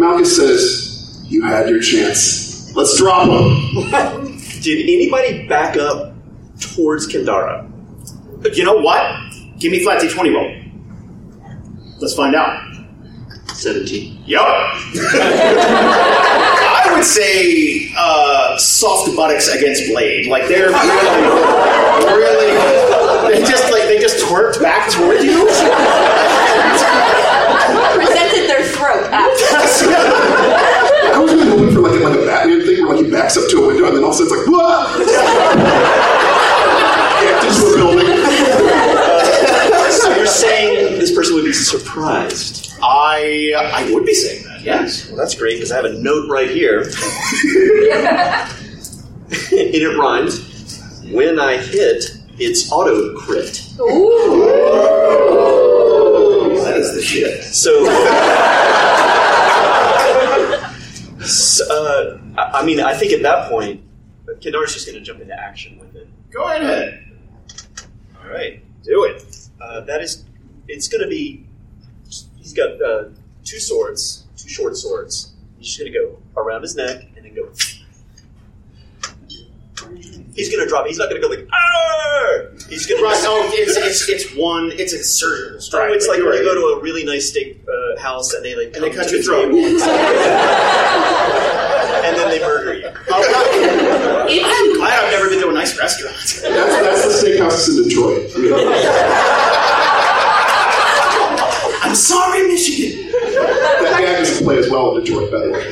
Malchus 0.00 0.36
says, 0.36 1.22
You 1.26 1.44
had 1.44 1.68
your 1.68 1.80
chance. 1.80 2.74
Let's 2.74 2.98
drop 2.98 3.28
him. 3.28 4.24
Did 4.66 4.82
anybody 4.82 5.46
back 5.46 5.76
up 5.76 6.12
towards 6.58 7.06
Kendara? 7.06 7.70
You 8.52 8.64
know 8.64 8.78
what? 8.78 9.00
Give 9.60 9.70
me 9.70 9.78
flat 9.78 10.02
D20 10.02 10.34
roll. 10.34 10.52
Let's 12.00 12.14
find 12.14 12.34
out. 12.34 12.60
17. 13.46 14.24
Yup. 14.26 14.44
I 16.82 16.92
would 16.92 17.04
say 17.04 17.92
uh, 17.96 18.58
soft 18.58 19.14
buttocks 19.14 19.46
against 19.54 19.88
blade. 19.88 20.26
Like 20.26 20.48
they're 20.48 20.70
really, 20.70 21.30
really. 22.18 23.36
They 23.36 23.44
just 23.48 23.70
like 23.70 23.84
they 23.84 24.00
just 24.00 24.18
twerked 24.26 24.60
back 24.60 24.90
toward 24.90 25.22
you. 25.22 25.46
Presented 27.94 28.48
their 28.50 28.64
throat 28.64 29.12
after. 29.12 29.46
I 31.14 31.20
was 31.20 31.32
really 31.32 31.50
hoping 31.50 31.72
for 31.72 31.82
like, 31.82 32.00
like 32.02 32.15
backs 33.26 33.36
up 33.36 33.50
to 33.50 33.64
a 33.64 33.66
window 33.66 33.86
and 33.86 33.96
then 33.96 34.04
all 34.04 34.10
of 34.10 34.14
a 34.14 34.18
sudden 34.18 34.38
it's 34.38 34.46
like, 34.46 34.56
what? 34.56 35.00
yeah, 37.22 37.42
into 37.42 37.66
a 37.66 37.76
building. 37.76 38.06
Uh, 39.74 39.90
so 39.90 40.14
you're 40.14 40.26
saying 40.26 40.98
this 41.00 41.12
person 41.12 41.34
would 41.34 41.44
be 41.44 41.52
surprised? 41.52 42.78
I 42.82 43.52
I 43.56 43.90
would 43.92 44.06
be 44.06 44.14
saying 44.14 44.44
that. 44.44 44.62
Yes. 44.62 45.08
Well, 45.08 45.16
that's 45.16 45.34
great 45.34 45.54
because 45.54 45.72
I 45.72 45.76
have 45.76 45.86
a 45.86 45.94
note 45.94 46.30
right 46.30 46.48
here. 46.48 46.82
and 46.82 46.92
it 49.28 49.98
rhymes. 49.98 50.38
When 51.10 51.40
I 51.40 51.56
hit, 51.56 52.04
it's 52.38 52.70
auto 52.70 53.18
crit. 53.18 53.54
That 56.62 56.76
is 56.76 56.94
the 56.94 57.02
shit. 57.02 57.42
So, 57.42 57.86
so, 61.26 61.64
uh, 62.36 62.50
I 62.54 62.64
mean, 62.64 62.80
I 62.80 62.94
think 62.94 63.12
at 63.12 63.22
that 63.22 63.48
point, 63.50 63.82
Kendara's 64.40 64.74
just 64.74 64.86
going 64.86 64.98
to 64.98 65.04
jump 65.04 65.20
into 65.20 65.38
action 65.38 65.78
with 65.78 65.94
it. 65.94 66.08
Go 66.30 66.44
ahead. 66.44 67.04
All 68.20 68.30
right, 68.30 68.62
do 68.82 69.04
it. 69.04 69.48
Uh, 69.60 69.80
that 69.82 70.00
is, 70.00 70.24
it's 70.68 70.88
going 70.88 71.02
to 71.02 71.08
be. 71.08 71.44
He's 72.36 72.52
got 72.52 72.80
uh, 72.82 73.08
two 73.44 73.58
swords, 73.58 74.26
two 74.36 74.48
short 74.48 74.76
swords. 74.76 75.34
He's 75.58 75.68
just 75.68 75.78
going 75.78 75.92
to 75.92 75.98
go 75.98 76.18
around 76.40 76.62
his 76.62 76.76
neck 76.76 77.06
and 77.16 77.24
then 77.24 77.34
go. 77.34 77.52
He's 80.36 80.50
going 80.52 80.62
to 80.62 80.68
drop. 80.68 80.86
He's 80.86 80.98
not 80.98 81.08
going 81.08 81.20
to 81.20 81.26
go 81.26 81.32
like. 81.34 81.48
Arr! 81.48 82.52
He's 82.68 82.86
going 82.86 83.00
to. 83.00 83.04
Right. 83.04 83.16
Oh, 83.28 83.50
it's, 83.54 83.76
it's 83.76 84.08
it's 84.08 84.36
one. 84.36 84.70
It's 84.74 84.92
a 84.92 85.02
surgical 85.02 85.60
strike. 85.60 85.90
Oh, 85.90 85.94
it's 85.94 86.06
like 86.06 86.18
you're 86.18 86.28
when 86.28 86.38
you 86.38 86.46
right. 86.46 86.54
go 86.54 86.74
to 86.74 86.78
a 86.78 86.82
really 86.82 87.02
nice 87.04 87.30
steak 87.30 87.64
uh, 87.66 88.00
house 88.00 88.32
and 88.34 88.44
they 88.44 88.54
like 88.54 88.74
And 88.74 88.84
they 88.84 88.90
cut 88.90 89.08
to 89.08 89.18
your 89.18 89.20
the 89.20 89.24
throat. 89.24 89.44
and 92.06 92.16
then 92.16 92.30
they 92.30 92.38
murder 92.40 92.74
you. 92.74 92.86
I'm 92.88 94.74
glad 94.76 95.04
I've 95.04 95.10
never 95.10 95.28
been 95.28 95.40
to 95.40 95.48
a 95.48 95.52
nice 95.52 95.76
restaurant. 95.78 96.14
That's, 96.14 96.40
that's 96.42 97.22
the 97.22 97.26
steakhouses 97.26 97.78
in 97.82 97.88
Detroit. 97.88 98.30
I 98.34 98.38
mean, 98.38 98.52
I'm 101.82 101.94
sorry, 101.94 102.46
Michigan. 102.46 103.10
that 103.10 104.00
guy 104.04 104.12
doesn't 104.18 104.44
play 104.44 104.58
as 104.58 104.68
well 104.70 104.96
in 104.96 105.04
Detroit, 105.04 105.30
by 105.32 105.38
the 105.40 105.50
way. 105.50 105.62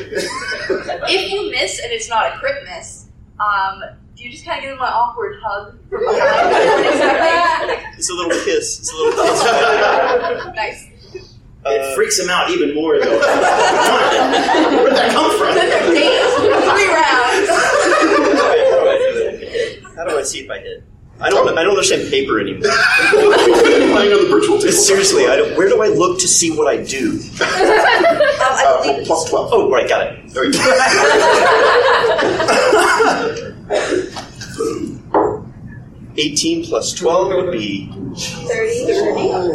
If 1.07 1.31
you 1.31 1.51
miss 1.51 1.79
and 1.79 1.91
it's 1.91 2.09
not 2.09 2.33
a 2.33 2.37
crit 2.39 2.63
miss, 2.65 3.05
um, 3.39 3.79
do 3.81 3.87
you 4.23 4.31
just 4.31 4.45
kind 4.45 4.57
of 4.59 4.63
give 4.63 4.71
him 4.73 4.79
an 4.79 4.85
awkward 4.87 5.37
hug 5.43 5.77
from 5.89 5.99
behind? 6.05 7.83
It's 7.97 8.09
a 8.09 8.13
little 8.13 8.31
kiss. 8.43 8.79
It's 8.79 8.91
a 8.91 8.95
little 8.95 9.13
kiss. 9.23 10.55
nice. 10.55 10.89
It 11.67 11.95
freaks 11.95 12.19
him 12.19 12.29
out 12.29 12.51
even 12.51 12.75
more, 12.75 12.99
though. 12.99 13.17
Where'd 13.17 14.95
that 14.95 15.11
come 15.11 15.31
from? 15.37 15.53
Three 15.89 16.89
rounds. 16.93 17.49
How 19.95 20.03
do 20.07 20.17
I 20.17 20.21
see 20.23 20.39
if 20.41 20.49
I 20.51 20.59
hit? 20.59 20.83
I 21.19 21.29
don't. 21.29 21.47
I 21.57 21.63
don't 21.63 21.71
understand 21.71 22.09
paper 22.11 22.39
anymore. 22.39 22.69
Playing 23.09 24.13
on 24.13 24.23
the 24.25 24.29
virtual 24.29 24.59
table. 24.59 24.73
Seriously, 24.73 25.25
I 25.27 25.37
don't, 25.37 25.55
where 25.57 25.67
do 25.69 25.81
I 25.81 25.87
look 25.87 26.19
to 26.19 26.27
see 26.27 26.51
what 26.55 26.67
I 26.67 26.83
do? 26.83 27.19
Uh, 27.41 29.01
plus 29.05 29.29
12. 29.29 29.49
Oh, 29.53 29.69
right, 29.71 29.87
got 29.87 30.07
it. 30.07 30.31
There 33.67 33.97
we 33.97 34.99
go. 35.11 35.41
18 36.17 36.65
plus 36.65 36.93
12 36.93 37.27
would 37.35 37.51
be 37.51 37.89
30. 37.91 38.85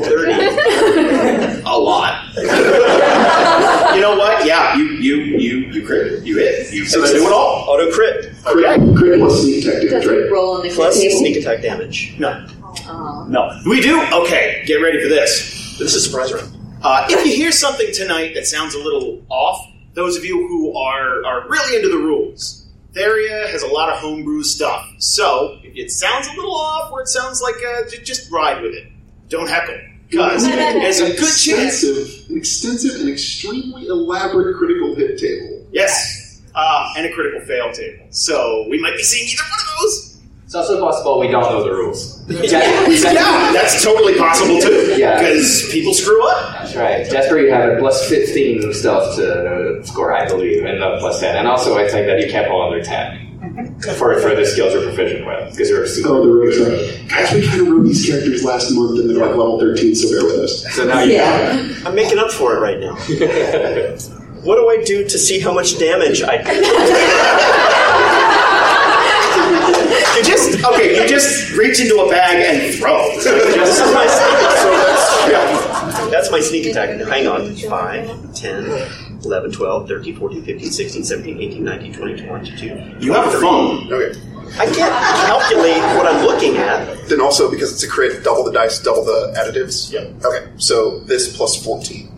30. 0.05 1.63
A 1.65 1.79
lot. 1.79 2.27
you 2.37 4.01
know 4.03 4.15
what? 4.19 4.45
Yeah, 4.45 4.77
you 4.77 4.85
you 4.85 5.15
you 5.17 5.57
you 5.73 5.87
crit. 5.87 6.23
You 6.23 6.37
hit. 6.37 6.71
You 6.73 6.85
So 6.85 7.03
so 7.05 7.15
do 7.15 7.27
it 7.27 7.33
all. 7.33 7.65
Auto 7.69 7.91
crit. 7.93 8.35
Crit, 8.45 8.81
crit 8.97 9.21
plus 9.21 9.41
sneak 9.43 9.65
attack 9.65 9.83
damage, 10.03 10.07
right? 10.07 10.31
roll 10.31 10.57
on 10.57 10.63
the 10.63 10.71
Plus 10.75 11.01
table? 11.01 11.19
sneak 11.19 11.37
attack 11.37 11.63
damage. 11.63 12.15
No, 12.19 12.47
Oh. 12.89 13.25
no. 13.29 13.59
We 13.67 13.81
do. 13.81 13.99
Okay, 14.13 14.63
get 14.67 14.77
ready 14.83 15.01
for 15.03 15.09
this. 15.09 15.77
This 15.79 15.95
is 15.95 16.05
a 16.07 16.09
surprise 16.11 16.33
round. 16.33 16.53
Uh, 16.83 17.07
if 17.09 17.25
you 17.27 17.33
hear 17.35 17.53
something 17.53 17.89
tonight 17.95 18.35
that 18.35 18.47
sounds 18.47 18.75
a 18.75 18.79
little 18.79 19.23
off, 19.31 19.59
those 19.95 20.17
of 20.17 20.25
you 20.27 20.47
who 20.47 20.77
are 20.77 21.25
are 21.25 21.49
really 21.49 21.77
into 21.77 21.89
the 21.89 21.97
rules, 21.99 22.60
Theria 22.93 23.49
has 23.51 23.63
a 23.63 23.69
lot 23.69 23.89
of 23.91 23.99
homebrew 23.99 24.43
stuff. 24.43 24.85
So 24.99 25.59
if 25.63 25.77
it 25.77 25.91
sounds 25.91 26.27
a 26.27 26.33
little 26.35 26.55
off, 26.55 26.91
or 26.93 27.03
it 27.03 27.09
sounds 27.09 27.41
like 27.41 27.55
uh, 27.57 27.89
j- 27.89 28.03
just 28.03 28.31
ride 28.31 28.63
with 28.63 28.75
it. 28.75 28.89
Don't 29.29 29.49
heckle, 29.49 29.79
because 30.09 30.45
there's 30.45 30.99
a 31.01 31.07
good 31.11 31.19
chance. 31.19 31.83
extensive, 31.85 32.31
an 32.31 32.37
extensive 32.37 33.01
and 33.01 33.09
extremely 33.09 33.87
elaborate 33.87 34.57
critical 34.57 34.95
hit 34.97 35.19
table. 35.19 35.65
Yes, 35.71 36.43
uh, 36.55 36.93
and 36.97 37.07
a 37.07 37.13
critical 37.13 37.41
fail 37.47 37.71
table. 37.73 38.07
So 38.11 38.67
we 38.69 38.81
might 38.81 38.97
be 38.97 39.05
seeing 39.05 39.29
either 39.29 39.43
one 39.45 39.61
of 39.61 39.81
those. 39.83 40.10
It's 40.51 40.57
also 40.57 40.81
possible 40.81 41.21
we 41.21 41.29
don't 41.29 41.43
know 41.43 41.63
the 41.63 41.71
rules. 41.71 42.19
Yeah, 42.29 43.53
that's 43.53 43.85
totally 43.85 44.19
possible 44.19 44.61
too. 44.61 44.97
Yeah. 44.99 45.21
because 45.21 45.69
people 45.71 45.95
screw 45.95 46.21
up. 46.29 46.55
That's 46.55 46.75
right. 46.75 47.09
Jasper, 47.09 47.39
you 47.39 47.53
have 47.53 47.77
a 47.77 47.79
plus 47.79 48.09
15 48.09 48.73
stealth 48.73 49.15
to 49.15 49.79
uh, 49.79 49.85
score, 49.85 50.13
I 50.13 50.27
believe, 50.27 50.65
and 50.65 50.83
a 50.83 50.99
plus 50.99 51.21
10. 51.21 51.37
And 51.37 51.47
also, 51.47 51.79
I 51.79 51.87
think 51.87 52.09
that 52.09 52.19
you 52.19 52.29
can't 52.29 52.51
roll 52.51 52.63
under 52.69 52.83
10 52.83 53.79
for, 53.97 54.21
for 54.21 54.35
the 54.35 54.45
skills 54.45 54.73
you're 54.75 54.83
proficient 54.83 55.25
with, 55.25 55.53
because 55.53 55.71
you're 55.71 55.85
a 55.85 55.89
super. 55.89 56.09
Oh, 56.09 56.27
the 56.27 56.33
rogues 56.33 56.59
are. 56.61 57.07
Guys, 57.07 57.33
we 57.33 57.47
kind 57.47 57.61
of 57.61 57.69
wrote 57.69 57.85
these 57.85 58.05
characters 58.05 58.43
last 58.43 58.73
month 58.73 58.99
and 58.99 59.09
they're 59.09 59.25
like 59.25 59.37
level 59.37 59.61
13, 59.61 59.95
so 59.95 60.11
bear 60.11 60.25
with 60.25 60.41
us. 60.51 60.75
So 60.75 60.85
now 60.85 60.99
you 61.05 61.13
Yeah. 61.15 61.75
I'm 61.87 61.95
making 61.95 62.19
up 62.19 62.33
for 62.33 62.57
it 62.57 62.59
right 62.59 62.81
now. 62.81 62.95
what 64.43 64.57
do 64.57 64.69
I 64.69 64.83
do 64.85 65.05
to 65.07 65.17
see 65.17 65.39
how 65.39 65.53
much 65.53 65.79
damage 65.79 66.23
I 66.23 66.35
You 66.39 66.43
just 66.63 67.90
okay. 70.65 71.03
You 71.03 71.09
just 71.09 71.53
reach 71.57 71.81
into 71.81 71.97
a 72.01 72.09
bag 72.09 72.37
and 72.45 72.75
throw. 72.75 73.11
So 73.21 73.31
just, 73.55 73.81
is 73.83 73.95
my 73.95 74.07
sneak 74.07 74.41
so 74.59 74.71
that's 74.71 75.29
yeah. 75.31 76.11
That's 76.11 76.31
my 76.31 76.41
sneak 76.41 76.67
attack. 76.67 76.89
Hang 77.09 77.27
on. 77.27 77.55
5, 77.55 78.35
10, 78.35 78.65
11, 79.25 79.53
12, 79.53 79.89
13, 79.89 80.17
14, 80.17 80.43
15, 80.45 80.71
16, 80.71 81.05
17, 81.05 81.41
18, 81.41 81.65
19, 81.65 81.93
20, 81.95 82.27
22. 82.27 82.97
You 83.01 83.13
have 83.13 83.33
a 83.33 83.39
phone. 83.39 83.93
Okay. 83.93 84.19
I 84.59 84.67
can't 84.67 84.77
calculate 85.27 85.81
what 85.97 86.07
I'm 86.07 86.25
looking 86.27 86.57
at. 86.57 87.09
Then 87.09 87.21
also 87.21 87.51
because 87.51 87.73
it's 87.73 87.83
a 87.85 87.89
crit, 87.89 88.25
double 88.25 88.43
the 88.45 88.53
dice, 88.53 88.83
double 88.83 89.05
the 89.05 89.33
additives. 89.37 89.93
Yep. 89.93 90.25
Okay, 90.25 90.51
so 90.57 90.99
this 91.01 91.37
plus 91.37 91.63
fourteen. 91.63 92.11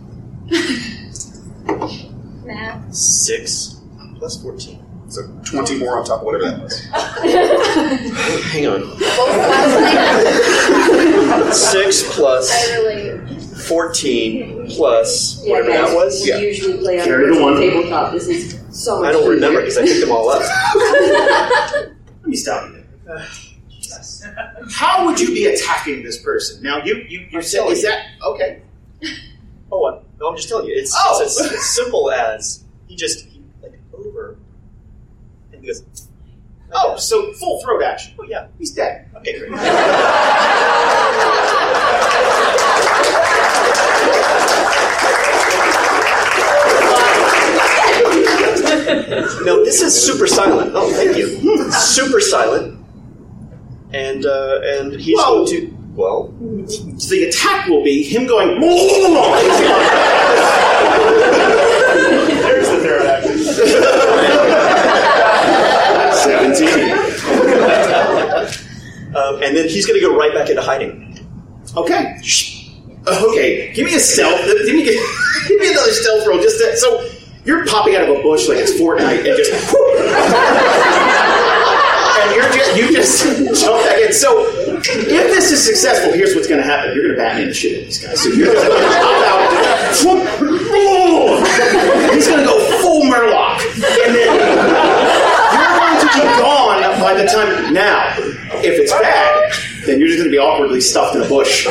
Math. 2.45 2.95
Six 2.95 3.81
plus 4.17 4.41
fourteen. 4.43 4.83
So 5.13 5.29
twenty 5.45 5.79
more 5.79 5.99
on 5.99 6.05
top 6.07 6.21
of 6.21 6.25
whatever 6.27 6.45
that 6.51 6.63
was. 6.63 6.79
Hang 8.53 8.67
on. 8.67 8.83
Six 11.53 12.15
plus 12.15 12.51
fourteen 13.69 14.67
plus 14.69 15.43
Yeah, 15.45 15.51
whatever 15.53 15.69
guys, 15.71 15.91
that 15.91 15.95
was. 15.97 16.23
we 16.25 16.47
usually 16.47 16.79
play 16.79 16.99
on 17.01 17.05
Carry 17.07 17.35
the 17.37 17.43
one. 17.43 17.57
tabletop. 17.61 18.13
This 18.13 18.27
is 18.29 18.59
so 18.71 19.01
much 19.01 19.09
I 19.11 19.13
don't 19.13 19.21
easier. 19.23 19.35
remember 19.35 19.61
because 19.61 19.77
I 19.79 19.85
picked 19.85 20.01
them 20.01 20.11
all 20.13 20.31
up. 20.31 20.43
Let 22.23 22.27
me 22.27 22.37
stop 22.37 22.71
you 22.71 22.83
there. 23.05 23.27
How 24.71 25.05
would 25.05 25.21
you 25.21 25.29
be 25.29 25.45
attacking 25.47 26.03
this 26.03 26.23
person? 26.23 26.63
Now, 26.63 26.83
you 26.83 27.05
you, 27.09 27.27
you 27.31 27.43
said 27.43 27.67
is 27.69 27.83
that 27.83 28.07
okay? 28.25 28.63
Oh, 29.75 29.79
what? 29.79 30.05
No, 30.21 30.29
I'm 30.29 30.37
just 30.37 30.49
telling 30.51 30.67
you. 30.69 30.75
It's, 30.77 30.95
Oh. 30.95 31.21
it's 31.23 31.41
as 31.41 31.51
as 31.53 31.65
simple 31.75 32.11
as 32.11 32.63
he 32.89 32.95
just 32.97 33.25
he, 33.25 33.43
like 33.63 33.73
over 33.95 34.37
and 35.51 35.52
he 35.63 35.69
goes. 35.69 35.85
Oh, 36.75 36.97
so 36.97 37.33
full 37.35 37.61
throat 37.63 37.83
action. 37.83 38.15
Oh 38.19 38.25
yeah, 38.25 38.49
he's 38.59 38.73
dead. 38.73 39.11
Okay, 39.17 39.39
great. 39.39 39.51
no, 49.45 49.65
this 49.65 49.83
is 49.83 50.01
super 50.01 50.27
silent. 50.27 50.73
Oh, 50.75 50.91
thank 50.93 51.17
you. 51.17 51.71
Super 51.73 52.21
silent. 52.21 52.79
And 53.93 54.25
uh, 54.25 54.61
and 54.65 54.95
he's 54.95 55.19
going 55.19 55.47
to 55.49 55.77
well. 55.95 56.29
The 56.39 57.27
attack 57.29 57.69
will 57.69 57.85
be 57.85 58.03
him 58.03 58.27
going. 58.27 58.59
There's 62.43 62.69
the 62.71 62.79
third 62.81 63.07
action. 63.07 64.29
Um, 69.15 69.43
and 69.43 69.57
then 69.57 69.69
he's 69.69 69.87
going 69.87 70.01
to 70.01 70.07
go 70.07 70.17
right 70.17 70.33
back 70.35 70.49
into 70.49 70.63
hiding. 70.63 71.19
Okay. 71.77 72.19
Okay. 73.07 73.73
Give 73.73 73.87
me 73.87 73.95
a 73.95 74.01
stealth. 74.01 74.41
Give 74.45 74.75
me, 74.75 74.85
give 75.49 75.61
me 75.61 75.71
another 75.71 75.93
stealth 75.93 76.27
roll. 76.27 76.41
Just 76.41 76.59
to, 76.59 76.77
so 76.77 77.09
you're 77.45 77.67
popping 77.67 77.97
out 77.97 78.09
of 78.09 78.17
a 78.17 78.23
bush 78.23 78.49
like 78.49 78.59
it's 78.59 78.73
Fortnite 78.73 79.27
and 79.27 79.37
just. 79.37 79.53
and 82.23 82.35
you're 82.35 82.53
just 82.53 82.77
you 82.77 82.93
just 82.93 83.61
jump 83.61 83.83
back 83.85 83.99
in. 84.01 84.13
So 84.13 84.47
if 84.85 85.27
this 85.35 85.53
is 85.53 85.63
successful, 85.65 86.13
here's 86.13 86.35
what's 86.35 86.47
going 86.47 86.61
to 86.63 86.67
happen. 86.67 86.95
You're 86.95 87.05
going 87.05 87.17
to 87.17 87.23
Batman 87.23 87.49
the 87.49 87.55
shit 87.55 87.79
out 87.81 87.85
these 87.85 88.05
guys. 88.05 88.23
So 88.23 88.29
you're 88.31 88.53
going 88.53 88.59
to 88.59 88.71
pop 88.71 89.27
out. 89.27 89.53
He's 92.13 92.29
going 92.29 92.41
to 92.41 92.47
go 92.47 92.59
full 92.81 93.03
Murloc, 93.05 93.61
and 93.75 94.15
then 94.15 94.29
you're 95.53 95.75
going 95.79 95.99
to 96.01 96.07
be 96.15 96.23
gone 96.41 97.01
by 97.01 97.15
the 97.15 97.25
time. 97.27 97.73
Now, 97.73 98.15
if 98.65 98.79
it's 98.79 98.93
bad, 98.93 99.53
then 99.87 99.99
you're 99.99 100.09
just 100.09 100.19
going 100.19 100.31
to 100.31 100.35
be 100.35 100.39
awkwardly 100.39 100.81
stuffed 100.81 101.17
in 101.17 101.23
a 101.23 101.29
bush. 101.29 101.67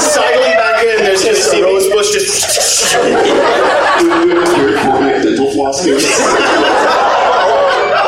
Sidling 0.00 0.56
back 0.56 0.82
in, 0.84 1.04
there's 1.04 1.22
just 1.22 1.52
a 1.54 1.62
rose 1.62 1.88
bush 1.88 2.12
just. 2.12 2.92
Your 2.92 4.76
Fortnite 4.78 5.22
dental 5.22 5.50
floss. 5.52 5.86
I 5.86 5.90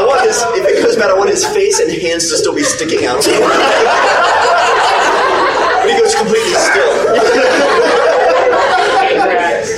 want 0.06 0.22
his, 0.26 0.42
if 0.58 0.66
it 0.66 0.82
goes 0.82 0.96
bad, 0.96 1.10
I 1.10 1.14
want 1.16 1.30
his 1.30 1.44
face 1.46 1.80
and 1.80 1.90
hands 1.90 2.28
to 2.30 2.36
still 2.36 2.54
be 2.54 2.62
sticking 2.62 3.06
out. 3.06 3.24
But 5.84 5.90
he 5.90 5.98
goes 6.00 6.14
completely 6.14 6.54
still. 6.54 6.92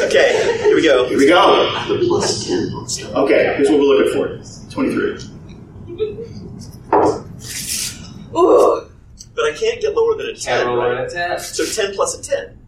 okay, 0.06 0.58
here 0.62 0.74
we 0.74 0.82
go. 0.82 1.08
Here 1.08 1.18
we 1.18 1.26
go. 1.26 1.70
Plus 2.06 2.46
10 2.46 2.72
on. 2.72 2.86
Okay, 3.24 3.54
here's 3.56 3.68
what 3.68 3.80
we're 3.80 3.86
looking 3.86 4.12
for 4.12 4.38
23. 4.70 6.25
Ooh. 8.34 8.88
But 9.34 9.44
I 9.44 9.52
can't 9.54 9.80
get 9.80 9.94
lower 9.94 10.16
than 10.16 10.26
a 10.28 10.34
10. 10.34 10.38
Can't 10.44 10.66
right? 10.66 10.92
over 10.92 11.04
a 11.04 11.10
10. 11.10 11.38
So 11.38 11.64
10 11.64 11.94
plus 11.94 12.18
a 12.18 12.22
10. 12.22 12.58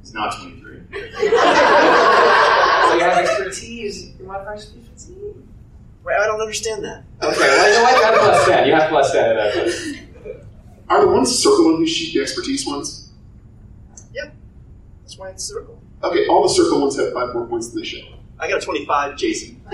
It's 0.00 0.12
not 0.12 0.36
23. 0.38 0.82
Oh, 2.90 2.94
you 2.94 3.00
have 3.00 3.18
expertise. 3.18 4.14
You 4.18 4.24
want 4.24 4.48
expertise? 4.48 4.86
Right, 6.02 6.18
I 6.18 6.26
don't 6.26 6.40
understand 6.40 6.82
that. 6.84 7.04
Okay, 7.22 7.38
well, 7.38 7.68
you 7.68 7.74
know 7.74 7.82
what? 7.82 7.96
You 7.96 8.02
have 8.02 8.18
plus 8.18 8.46
10. 8.48 8.66
You 8.66 8.74
have 8.74 8.88
plus 8.88 9.12
10 9.12 9.30
in 9.30 9.36
that 9.36 9.52
case. 9.52 9.98
Are 10.88 11.00
the 11.02 11.08
ones 11.08 11.38
circle 11.38 11.74
on 11.74 11.80
these 11.80 11.90
sheet 11.90 12.14
the 12.14 12.22
expertise 12.22 12.66
ones? 12.66 13.10
Yep. 14.14 14.34
That's 15.02 15.18
why 15.18 15.28
it's 15.28 15.44
circle. 15.44 15.78
Okay, 16.02 16.26
all 16.28 16.42
the 16.44 16.48
circle 16.48 16.80
ones 16.80 16.96
have 16.96 17.12
five 17.12 17.34
more 17.34 17.46
points 17.46 17.68
than 17.68 17.82
they 17.82 17.86
show. 17.86 18.06
I 18.38 18.48
got 18.48 18.62
a 18.62 18.64
25, 18.64 19.16
Jason. 19.18 19.60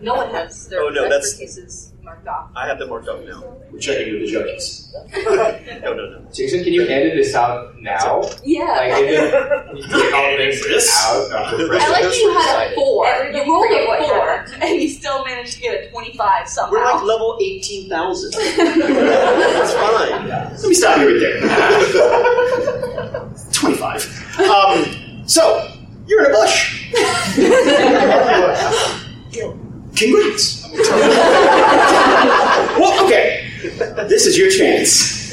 No 0.00 0.14
one 0.16 0.30
has 0.34 0.66
their 0.68 0.80
Oh, 0.82 0.88
no, 0.88 1.02
that's- 1.04 1.34
expertises 1.40 1.92
marked 2.02 2.26
off. 2.26 2.50
I 2.56 2.66
have 2.66 2.78
them 2.80 2.88
marked 2.88 3.06
up 3.08 3.24
now. 3.24 3.44
We're 3.70 3.78
checking 3.78 4.14
with 4.14 4.22
the 4.22 4.32
judges. 4.32 4.92
No, 5.14 5.92
no, 5.94 5.94
no. 5.94 6.26
Jason, 6.32 6.64
can 6.64 6.72
you 6.72 6.82
edit 6.88 7.14
this 7.14 7.34
out 7.36 7.78
now? 7.80 8.22
Yeah. 8.44 8.64
Like, 8.64 8.92
edit, 8.92 9.32
can 9.32 9.76
you 9.76 9.82
take 9.84 10.12
all 10.12 10.36
this 10.36 10.58
out 11.06 11.52
of 11.52 11.58
the 11.58 11.64
I 11.80 11.88
like 11.88 12.02
that 12.02 12.16
you 12.16 12.32
had 12.32 12.72
a 12.72 12.74
four. 12.74 13.06
You 13.32 13.42
rolled 13.48 13.70
a 13.70 13.86
what 13.86 14.00
four, 14.00 14.44
and 14.60 14.82
you 14.82 14.88
still 14.88 15.24
managed 15.24 15.54
to 15.54 15.60
get 15.60 15.84
a 15.84 15.90
twenty-five 15.90 16.48
somehow. 16.48 16.72
We're 16.72 16.84
like 16.84 17.02
level 17.04 17.38
18,000. 17.40 18.32
That's 18.56 19.72
fine. 19.72 20.28
Let 20.28 20.62
me 20.64 20.74
stop 20.74 20.98
you 20.98 21.06
right 21.12 21.20
there. 21.20 21.40
25. 23.52 24.40
Um, 24.40 24.84
so, 25.28 25.71
you're 26.06 26.24
in 26.24 26.30
a 26.30 26.34
bush. 26.34 26.92
Congrats. 29.96 30.68
well, 32.78 33.04
okay. 33.04 33.48
This 34.08 34.26
is 34.26 34.36
your 34.36 34.50
chance 34.50 35.30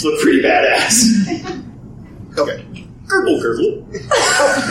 to 0.00 0.08
look 0.08 0.20
pretty 0.20 0.42
badass. 0.42 1.04
Okay. 2.38 2.64
Gurgle, 3.06 3.40
gurgle. 3.40 3.86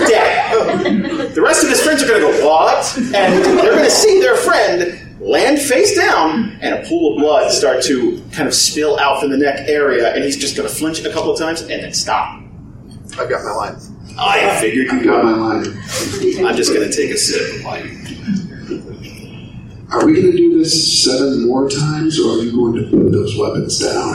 Dead. 0.08 1.34
The 1.36 1.42
rest 1.42 1.64
of 1.64 1.70
his 1.70 1.82
friends 1.82 2.04
are 2.04 2.08
going 2.08 2.22
to 2.22 2.28
go, 2.40 2.48
what? 2.48 2.98
And 2.98 3.44
they're 3.44 3.74
going 3.74 3.84
to 3.84 3.92
see 3.92 4.20
their 4.20 4.36
friend 4.36 5.20
land 5.20 5.60
face 5.60 5.96
down 5.96 6.58
and 6.62 6.76
a 6.76 6.88
pool 6.88 7.14
of 7.14 7.20
blood 7.20 7.52
start 7.52 7.84
to 7.84 8.22
kind 8.32 8.48
of 8.48 8.54
spill 8.54 8.98
out 9.00 9.20
from 9.20 9.30
the 9.30 9.38
neck 9.38 9.68
area, 9.68 10.14
and 10.14 10.24
he's 10.24 10.38
just 10.38 10.56
going 10.56 10.68
to 10.68 10.74
flinch 10.74 11.04
a 11.04 11.12
couple 11.12 11.32
of 11.32 11.38
times 11.38 11.62
and 11.62 11.84
then 11.84 11.94
stop. 11.94 12.42
I've 13.18 13.30
got 13.30 13.44
my 13.44 13.52
line. 13.52 13.76
I 14.18 14.60
figured 14.60 14.92
you 14.92 15.04
got 15.04 15.24
my 15.24 15.34
line. 15.34 15.66
I'm 16.46 16.56
just 16.56 16.74
going 16.74 16.90
to 16.90 16.96
take 16.96 17.12
a 17.12 17.18
sip 17.18 17.56
of 17.60 17.66
wine. 17.66 17.96
Are 19.92 20.06
we 20.06 20.14
going 20.14 20.32
to 20.32 20.38
do 20.38 20.58
this 20.60 21.04
seven 21.04 21.48
more 21.48 21.70
times, 21.70 22.20
or 22.20 22.34
are 22.40 22.44
you 22.44 22.52
going 22.52 22.74
to 22.76 22.90
put 22.90 23.12
those 23.12 23.36
weapons 23.38 23.80
down? 23.80 24.14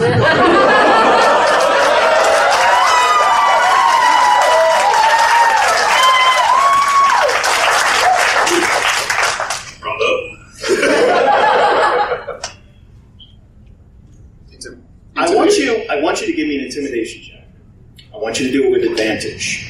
Bravo. 9.81 10.11
Intim- 14.53 14.83
I 15.17 15.35
want 15.35 15.53
you. 15.57 15.87
I 15.91 16.01
want 16.01 16.21
you 16.21 16.27
to 16.29 16.33
give 16.33 16.49
me 16.49 16.59
an 16.59 16.65
intimidation 16.67 17.23
check. 17.23 17.47
I 18.13 18.17
want 18.17 18.39
you 18.41 18.47
to 18.47 18.53
do 18.53 18.65
it 18.65 18.71
with 18.71 18.85
advantage. 18.91 19.64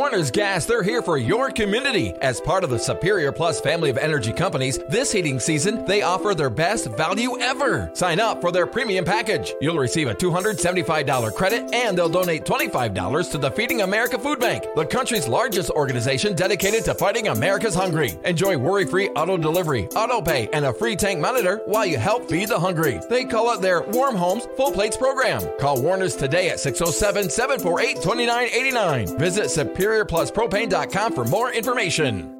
Warner's 0.00 0.30
Gas, 0.30 0.64
they're 0.64 0.82
here 0.82 1.02
for 1.02 1.18
your 1.18 1.50
community. 1.50 2.14
As 2.22 2.40
part 2.40 2.64
of 2.64 2.70
the 2.70 2.78
Superior 2.78 3.32
Plus 3.32 3.60
family 3.60 3.90
of 3.90 3.98
energy 3.98 4.32
companies, 4.32 4.78
this 4.88 5.12
heating 5.12 5.38
season, 5.38 5.84
they 5.84 6.00
offer 6.00 6.34
their 6.34 6.48
best 6.48 6.86
value 6.96 7.38
ever. 7.38 7.90
Sign 7.92 8.18
up 8.18 8.40
for 8.40 8.50
their 8.50 8.66
premium 8.66 9.04
package. 9.04 9.52
You'll 9.60 9.76
receive 9.76 10.08
a 10.08 10.14
$275 10.14 11.34
credit 11.34 11.74
and 11.74 11.98
they'll 11.98 12.08
donate 12.08 12.46
$25 12.46 13.30
to 13.30 13.36
the 13.36 13.50
Feeding 13.50 13.82
America 13.82 14.18
Food 14.18 14.40
Bank, 14.40 14.64
the 14.74 14.86
country's 14.86 15.28
largest 15.28 15.68
organization 15.68 16.34
dedicated 16.34 16.82
to 16.86 16.94
fighting 16.94 17.28
America's 17.28 17.74
hungry. 17.74 18.18
Enjoy 18.24 18.56
worry 18.56 18.86
free 18.86 19.10
auto 19.10 19.36
delivery, 19.36 19.86
auto 19.88 20.22
pay, 20.22 20.48
and 20.54 20.64
a 20.64 20.72
free 20.72 20.96
tank 20.96 21.20
monitor 21.20 21.60
while 21.66 21.84
you 21.84 21.98
help 21.98 22.26
feed 22.26 22.48
the 22.48 22.58
hungry. 22.58 23.02
They 23.10 23.26
call 23.26 23.52
it 23.52 23.60
their 23.60 23.82
Warm 23.82 24.16
Homes 24.16 24.48
Full 24.56 24.72
Plates 24.72 24.96
program. 24.96 25.42
Call 25.58 25.82
Warner's 25.82 26.16
today 26.16 26.48
at 26.48 26.58
607 26.58 27.28
748 27.28 27.96
2989. 27.96 29.18
Visit 29.18 29.50
SuperiorPlusPropane.com 29.90 31.12
for 31.14 31.24
more 31.24 31.52
information. 31.52 32.39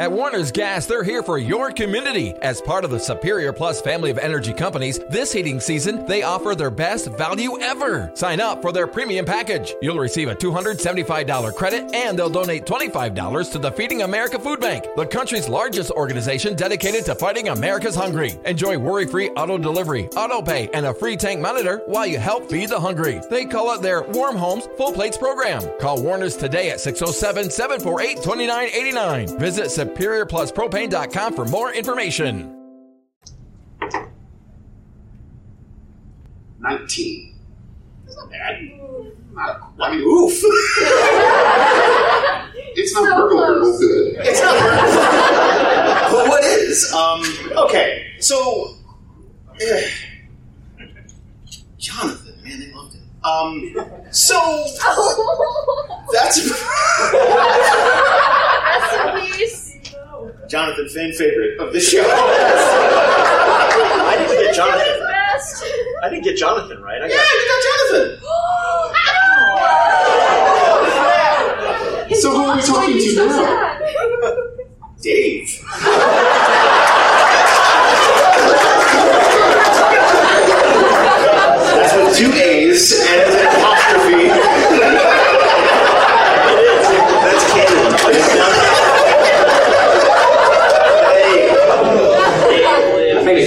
At 0.00 0.10
Warner's 0.10 0.50
Gas, 0.50 0.86
they're 0.86 1.04
here 1.04 1.22
for 1.22 1.36
your 1.36 1.70
community. 1.70 2.32
As 2.40 2.62
part 2.62 2.86
of 2.86 2.90
the 2.90 2.98
Superior 2.98 3.52
Plus 3.52 3.82
family 3.82 4.08
of 4.08 4.16
energy 4.16 4.54
companies, 4.54 4.98
this 5.10 5.30
heating 5.30 5.60
season, 5.60 6.06
they 6.06 6.22
offer 6.22 6.54
their 6.54 6.70
best 6.70 7.08
value 7.18 7.60
ever. 7.60 8.10
Sign 8.14 8.40
up 8.40 8.62
for 8.62 8.72
their 8.72 8.86
premium 8.86 9.26
package. 9.26 9.74
You'll 9.82 9.98
receive 9.98 10.28
a 10.28 10.34
$275 10.34 11.54
credit 11.54 11.94
and 11.94 12.18
they'll 12.18 12.30
donate 12.30 12.64
$25 12.64 13.52
to 13.52 13.58
the 13.58 13.72
Feeding 13.72 14.00
America 14.00 14.38
Food 14.38 14.58
Bank, 14.58 14.86
the 14.96 15.04
country's 15.04 15.50
largest 15.50 15.90
organization 15.90 16.56
dedicated 16.56 17.04
to 17.04 17.14
fighting 17.14 17.50
America's 17.50 17.94
hungry. 17.94 18.38
Enjoy 18.46 18.78
worry 18.78 19.04
free 19.04 19.28
auto 19.32 19.58
delivery, 19.58 20.08
auto 20.16 20.40
pay, 20.40 20.70
and 20.72 20.86
a 20.86 20.94
free 20.94 21.18
tank 21.18 21.42
monitor 21.42 21.82
while 21.84 22.06
you 22.06 22.16
help 22.18 22.48
feed 22.48 22.70
the 22.70 22.80
hungry. 22.80 23.20
They 23.28 23.44
call 23.44 23.74
it 23.74 23.82
their 23.82 24.04
Warm 24.04 24.36
Homes 24.36 24.66
Full 24.78 24.92
Plates 24.92 25.18
program. 25.18 25.62
Call 25.78 26.02
Warner's 26.02 26.38
today 26.38 26.70
at 26.70 26.80
607 26.80 27.50
748 27.50 28.16
2989. 28.22 29.38
Visit 29.38 29.70
SuperiorPlusPropane.com 29.94 31.34
for 31.34 31.44
more 31.46 31.72
information. 31.72 32.56
19. 36.60 37.34
That's 38.04 38.16
not 38.16 38.30
bad. 38.30 38.60
Not, 39.32 39.72
I 39.80 39.90
mean, 39.96 40.00
oof. 40.02 40.32
it's 42.76 42.92
not 42.94 43.16
burglary 43.16 43.60
good. 43.78 44.16
It's 44.26 44.40
not 44.42 44.60
burglary. 44.60 46.10
but 46.10 46.28
what 46.28 46.44
is? 46.44 46.92
Um, 46.92 47.22
okay, 47.64 48.06
so. 48.18 48.74
eh, 49.60 49.88
Jonathan, 51.78 52.34
man, 52.42 52.58
they 52.60 52.70
loved 52.72 52.96
it. 52.96 53.00
Um, 53.24 53.72
so. 54.10 54.36
That's. 56.12 56.40
Jonathan, 60.50 60.88
fan 60.88 61.12
favorite 61.12 61.60
of 61.60 61.72
the 61.72 61.78
show. 61.78 62.02
I 62.04 62.16
didn't 64.18 64.36
get 64.42 64.52
Jonathan. 64.56 65.06
I 66.02 66.08
didn't 66.10 66.24
get 66.24 66.36
Jonathan 66.36 66.82
right. 66.82 67.00
I 67.00 67.06
Yeah, 67.06 67.14
got 67.14 67.32
you 67.32 67.46
got 67.46 67.62
Jonathan. 67.92 68.18
So 72.20 72.32
who 72.32 72.42
are 72.44 72.56
we 72.56 72.62
talking 72.62 72.98
to 72.98 73.14
now? 73.14 73.78
Dave. 75.00 75.48
That's 80.60 81.94
with 81.96 82.16
two 82.16 82.32
A's 82.32 82.92
and 82.92 83.30
an 83.32 83.79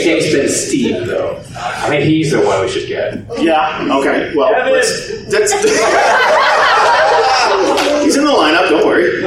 I 0.04 0.06
think 0.06 0.22
it 0.22 0.32
came 0.32 0.41
to 0.41 0.49
Steve, 0.49 1.08
though. 1.08 1.38
I 1.56 1.88
think 1.88 2.04
he's 2.04 2.32
the 2.32 2.41
one 2.41 2.60
we 2.62 2.68
should 2.68 2.89
get. 2.89 3.24
Yeah. 3.41 3.88
Okay. 3.89 4.34
Well, 4.36 4.51
let's, 4.51 5.26
that's. 5.32 5.54
He's 8.04 8.18
in 8.18 8.26
the 8.26 8.32
lineup. 8.32 8.68
Don't 8.70 8.86
worry. 8.86 9.22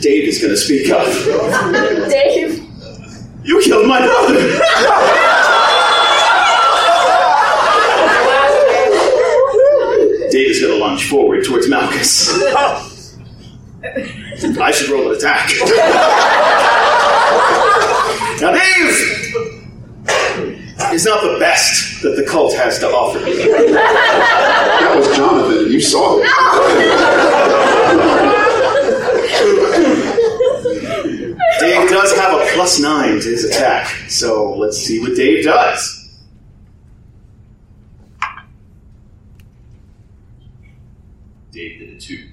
Dave 0.00 0.28
is 0.28 0.38
going 0.38 0.52
to 0.52 0.56
speak 0.56 0.88
up. 0.90 1.04
Dave. 2.08 2.64
You 3.42 3.60
killed 3.60 3.88
my 3.88 4.06
brother. 4.06 4.38
Dave 10.30 10.50
is 10.50 10.60
going 10.60 10.74
to 10.74 10.78
lunge 10.78 11.08
forward 11.08 11.44
towards 11.44 11.68
Malchus. 11.68 12.28
Oh. 12.32 12.86
I 13.82 14.70
should 14.70 14.90
roll 14.90 15.10
an 15.10 15.16
attack. 15.16 15.50
now, 18.40 18.52
Dave 18.52 18.90
is 20.92 21.04
not 21.04 21.22
the 21.22 21.36
best 21.38 22.02
that 22.02 22.16
the 22.16 22.24
cult 22.28 22.54
has 22.54 22.78
to 22.80 22.86
offer. 22.88 23.18
That 23.20 24.92
was 24.96 25.16
Jonathan. 25.16 25.70
You 25.72 25.80
saw 25.80 26.18
it. 26.18 26.26
Dave 31.60 31.88
does 31.90 32.16
have 32.16 32.40
a 32.40 32.44
plus 32.54 32.80
nine 32.80 33.20
to 33.20 33.28
his 33.28 33.44
attack, 33.44 33.86
so 34.08 34.54
let's 34.56 34.78
see 34.78 34.98
what 35.00 35.14
Dave 35.14 35.44
does. 35.44 36.18
Dave 41.52 41.78
did 41.78 41.90
a 41.90 42.00
two. 42.00 42.26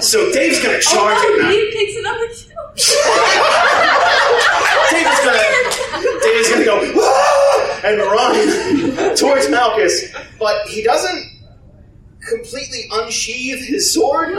So 0.00 0.32
Dave's 0.32 0.62
gonna 0.62 0.80
charge 0.80 1.16
oh, 1.18 1.34
it 1.34 1.38
no, 1.38 1.44
now. 1.44 1.50
he 1.50 1.70
picks 1.72 1.96
a 1.96 2.02
number 2.02 2.26
two. 2.28 2.54
Dave's 4.90 5.20
gonna 5.24 5.42
Dave's 6.22 6.48
gonna 6.50 6.64
go 6.64 6.76
"Ah!" 7.00 7.80
and 7.84 7.98
run 8.00 9.16
towards 9.16 9.48
Malchus, 9.50 10.12
but 10.38 10.66
he 10.68 10.82
doesn't 10.82 11.24
completely 13.08 13.08
unsheath 13.08 13.64
his 13.66 13.92
sword. 13.94 14.28
He 14.28 14.34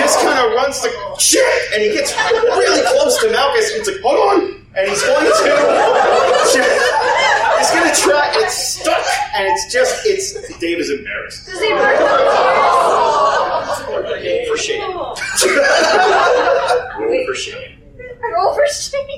just 0.00 0.18
kind 0.20 0.38
of 0.38 0.52
runs 0.54 0.82
like 0.82 0.92
shit, 1.20 1.44
and 1.72 1.82
he 1.82 1.90
gets 1.92 2.14
really 2.32 2.82
close 2.82 3.20
to 3.22 3.30
Malchus. 3.30 3.70
And 3.72 3.80
it's 3.80 3.88
like, 3.88 4.00
hold 4.00 4.18
on, 4.18 4.40
and 4.76 4.88
he's 4.88 5.02
going 5.02 5.24
to. 5.24 5.32
Shit. 6.52 6.70
He's 7.58 7.70
gonna 7.70 7.94
try. 7.94 8.30
It's 8.36 8.54
stuck, 8.54 9.04
and 9.34 9.46
it's 9.48 9.72
just 9.72 10.06
it's. 10.06 10.34
Dave 10.58 10.78
is 10.78 10.90
embarrassed. 10.90 11.46
Does 11.46 11.60
he 11.60 11.72
work 11.72 11.96
For 14.48 14.56
shame. 14.56 14.82
Oh. 14.84 15.14
For 17.26 17.34
shame. 17.34 17.75
Roll. 18.20 18.56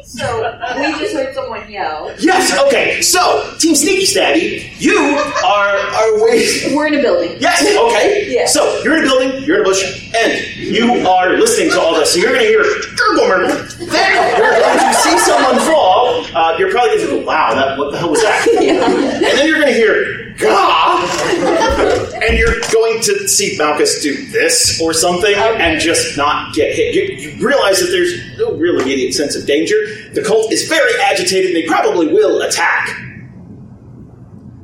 So 0.05 0.59
we 0.76 0.99
just 0.99 1.14
heard 1.14 1.34
someone 1.34 1.70
yell. 1.70 2.12
Yes. 2.18 2.57
Okay. 2.66 3.01
So, 3.03 3.55
Team 3.59 3.74
Sneaky 3.74 4.05
Stabby, 4.05 4.80
you 4.80 4.99
are 4.99 5.76
are 5.76 6.24
waiting. 6.24 6.74
We're 6.76 6.86
in 6.88 6.94
a 6.94 7.03
building. 7.03 7.36
Yes. 7.40 7.62
Okay. 7.62 8.32
Yeah. 8.34 8.46
So 8.46 8.80
you're 8.82 8.96
in 8.99 9.05
a 9.05 9.07
building, 9.07 9.44
you're 9.44 9.57
in 9.57 9.62
a 9.62 9.64
bush, 9.64 10.12
and 10.16 10.57
you 10.57 11.07
are 11.07 11.36
listening 11.36 11.70
to 11.70 11.80
all 11.80 11.94
this. 11.94 12.12
So 12.12 12.20
you're 12.20 12.32
going 12.32 12.42
to 12.42 12.46
hear 12.49 12.62
gurgle 12.96 13.24
murgle. 13.24 13.88
Then 13.90 14.38
you're 14.38 14.51
going 14.61 14.78
to 14.78 14.94
see 14.94 15.18
someone 15.18 15.59
fall. 15.66 16.24
Uh, 16.34 16.57
you're 16.59 16.70
probably 16.70 16.96
going 16.96 17.09
to 17.09 17.20
go, 17.20 17.26
"Wow, 17.26 17.55
that 17.55 17.78
what 17.78 17.92
the 17.92 17.99
hell 17.99 18.11
was 18.11 18.22
that?" 18.22 18.46
And 19.18 19.38
then 19.38 19.46
you're 19.46 19.61
going 19.61 19.72
to 19.72 19.74
hear 19.78 20.28
"Gah," 20.39 22.20
and 22.22 22.39
you're 22.39 22.61
going 22.72 23.01
to 23.03 23.28
see 23.28 23.57
Malchus 23.59 24.03
do 24.03 24.26
this 24.26 24.80
or 24.80 24.93
something 24.93 25.34
and 25.34 25.80
just 25.80 26.16
not 26.16 26.55
get 26.55 26.74
hit. 26.74 26.95
You, 26.95 27.03
you 27.30 27.47
realize 27.47 27.80
that 27.80 27.91
there's 27.91 28.39
no 28.39 28.53
real 28.53 28.80
immediate 28.80 29.12
sense 29.12 29.36
of 29.36 29.47
danger. 29.47 29.76
The 30.12 30.22
cult 30.22 30.53
is 30.53 30.68
very 30.68 30.93
agitated. 31.03 31.55
and 31.55 31.57
They 31.57 31.66
probably 31.66 32.09
will 32.09 32.43
attack. 32.43 32.89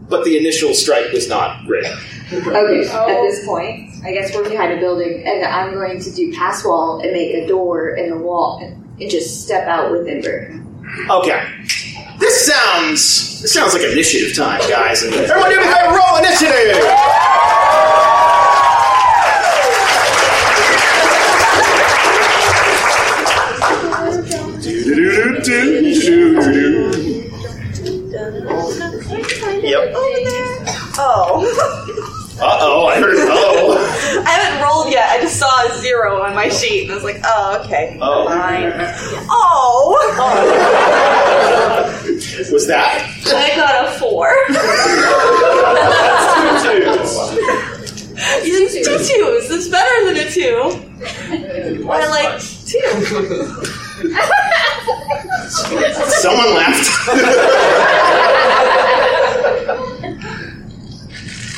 But 0.08 0.24
the 0.24 0.36
initial 0.38 0.74
strike 0.74 1.12
was 1.12 1.28
not 1.28 1.66
great. 1.66 1.86
Okay, 2.32 2.48
at 2.48 3.08
oh. 3.08 3.26
this 3.26 3.44
point, 3.46 3.90
I 4.04 4.12
guess 4.12 4.34
we're 4.34 4.48
behind 4.48 4.72
a 4.72 4.76
building, 4.76 5.24
and 5.26 5.44
I'm 5.44 5.74
going 5.74 6.00
to 6.00 6.10
do 6.10 6.32
pass 6.32 6.64
wall 6.64 7.00
and 7.00 7.12
make 7.12 7.34
a 7.34 7.46
door 7.46 7.90
in 7.96 8.10
the 8.10 8.18
wall 8.18 8.60
and, 8.62 9.00
and 9.00 9.10
just 9.10 9.44
step 9.44 9.66
out 9.66 9.90
with 9.90 10.06
Ember. 10.06 10.60
Okay. 11.10 11.42
This 12.24 12.46
sounds 12.46 13.42
this 13.42 13.52
sounds 13.52 13.74
like 13.74 13.82
initiative 13.82 14.34
time, 14.34 14.58
guys. 14.66 15.02
And 15.02 15.12
everyone 15.12 15.50
do 15.50 15.60
me 15.60 15.66
a 15.66 15.90
roll 15.90 16.16
initiative! 16.16 16.80
Yep. 29.62 29.92
Oh. 30.96 31.44
Uh 32.40 32.58
oh, 32.60 32.86
I 32.86 33.00
heard 33.00 33.14
oh. 33.18 34.24
I 34.26 34.30
haven't 34.30 34.62
rolled 34.62 34.90
yet. 34.90 35.10
I 35.10 35.20
just 35.20 35.38
saw 35.38 35.66
a 35.66 35.78
zero 35.78 36.22
on 36.22 36.34
my 36.34 36.48
sheet, 36.48 36.84
and 36.84 36.92
I 36.92 36.94
was 36.94 37.04
like, 37.04 37.20
oh, 37.22 37.60
okay. 37.64 37.98
Oh. 38.00 38.26
Fine. 38.26 38.72
Oh. 39.28 39.94
Was 42.52 42.66
that? 42.66 43.10
I 43.26 43.56
got 43.56 43.86
a 43.86 43.98
four. 43.98 44.28
You 48.44 48.68
think 48.68 48.86
two 48.86 48.98
twos. 48.98 49.50
It's 49.50 49.68
better 49.68 50.04
than 50.06 50.16
a 50.16 50.30
two. 50.30 50.60
I 51.88 52.06
like 52.08 52.40
two. 52.40 52.80
Someone 56.20 56.54
laughed. 56.54 56.88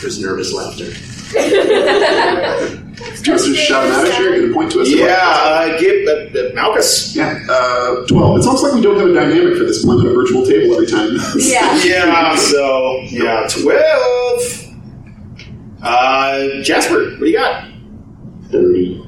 There's 0.01 0.18
nervous 0.20 0.53
laughter. 0.53 0.91
Do 1.33 1.39
you 1.41 3.33
want 3.33 3.43
to 3.43 3.55
just 3.55 3.66
shout 3.66 3.85
him 3.85 3.93
out 3.93 4.07
at 4.07 4.18
you? 4.18 4.24
You're 4.24 4.35
going 4.37 4.49
to 4.49 4.55
point 4.55 4.72
to 4.72 4.81
us? 4.83 4.89
yeah, 4.93 5.16
uh, 5.18 5.79
give 5.79 6.07
uh, 6.07 6.39
uh, 6.39 6.53
Malchus. 6.55 7.16
Yeah, 7.16 7.39
uh, 7.51 8.07
12. 8.07 8.37
It's 8.39 8.47
almost 8.47 8.64
like 8.64 8.74
we 8.74 8.81
don't 8.81 8.97
have 8.99 9.09
a 9.09 9.12
dynamic 9.14 9.57
for 9.59 9.64
this 9.64 9.85
playing 9.85 10.01
on 10.01 10.07
a 10.07 10.11
virtual 10.14 10.47
table 10.47 10.74
every 10.74 10.87
time. 10.87 11.16
Yeah. 11.37 11.81
Yeah, 11.87 12.35
so 12.37 13.01
yeah, 13.05 13.47
twelve. 13.49 14.43
Uh, 15.83 16.62
Jasper, 16.62 17.11
what 17.11 17.18
do 17.20 17.27
you 17.27 17.39
got? 17.39 17.68
30. 18.51 19.03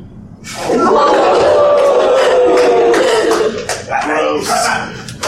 Gross. 4.04 4.48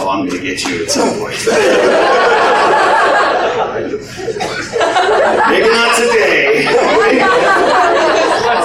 Oh, 0.02 0.08
I'm 0.08 0.26
gonna 0.28 0.40
get 0.40 0.64
you 0.64 0.84
at 0.84 0.90
some 0.90 1.08
point. 1.18 1.36
Maybe 5.50 5.68
not 5.68 5.96
today. 5.96 6.39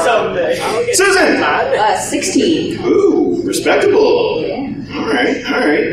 Someday. 0.04 0.56
Susan! 0.94 1.44
Uh, 1.44 1.98
16. 1.98 2.80
Ooh, 2.86 3.42
respectable. 3.44 4.42
Yeah. 4.46 4.56
All 4.96 5.06
right, 5.08 5.46
all 5.52 5.60
right. 5.60 5.86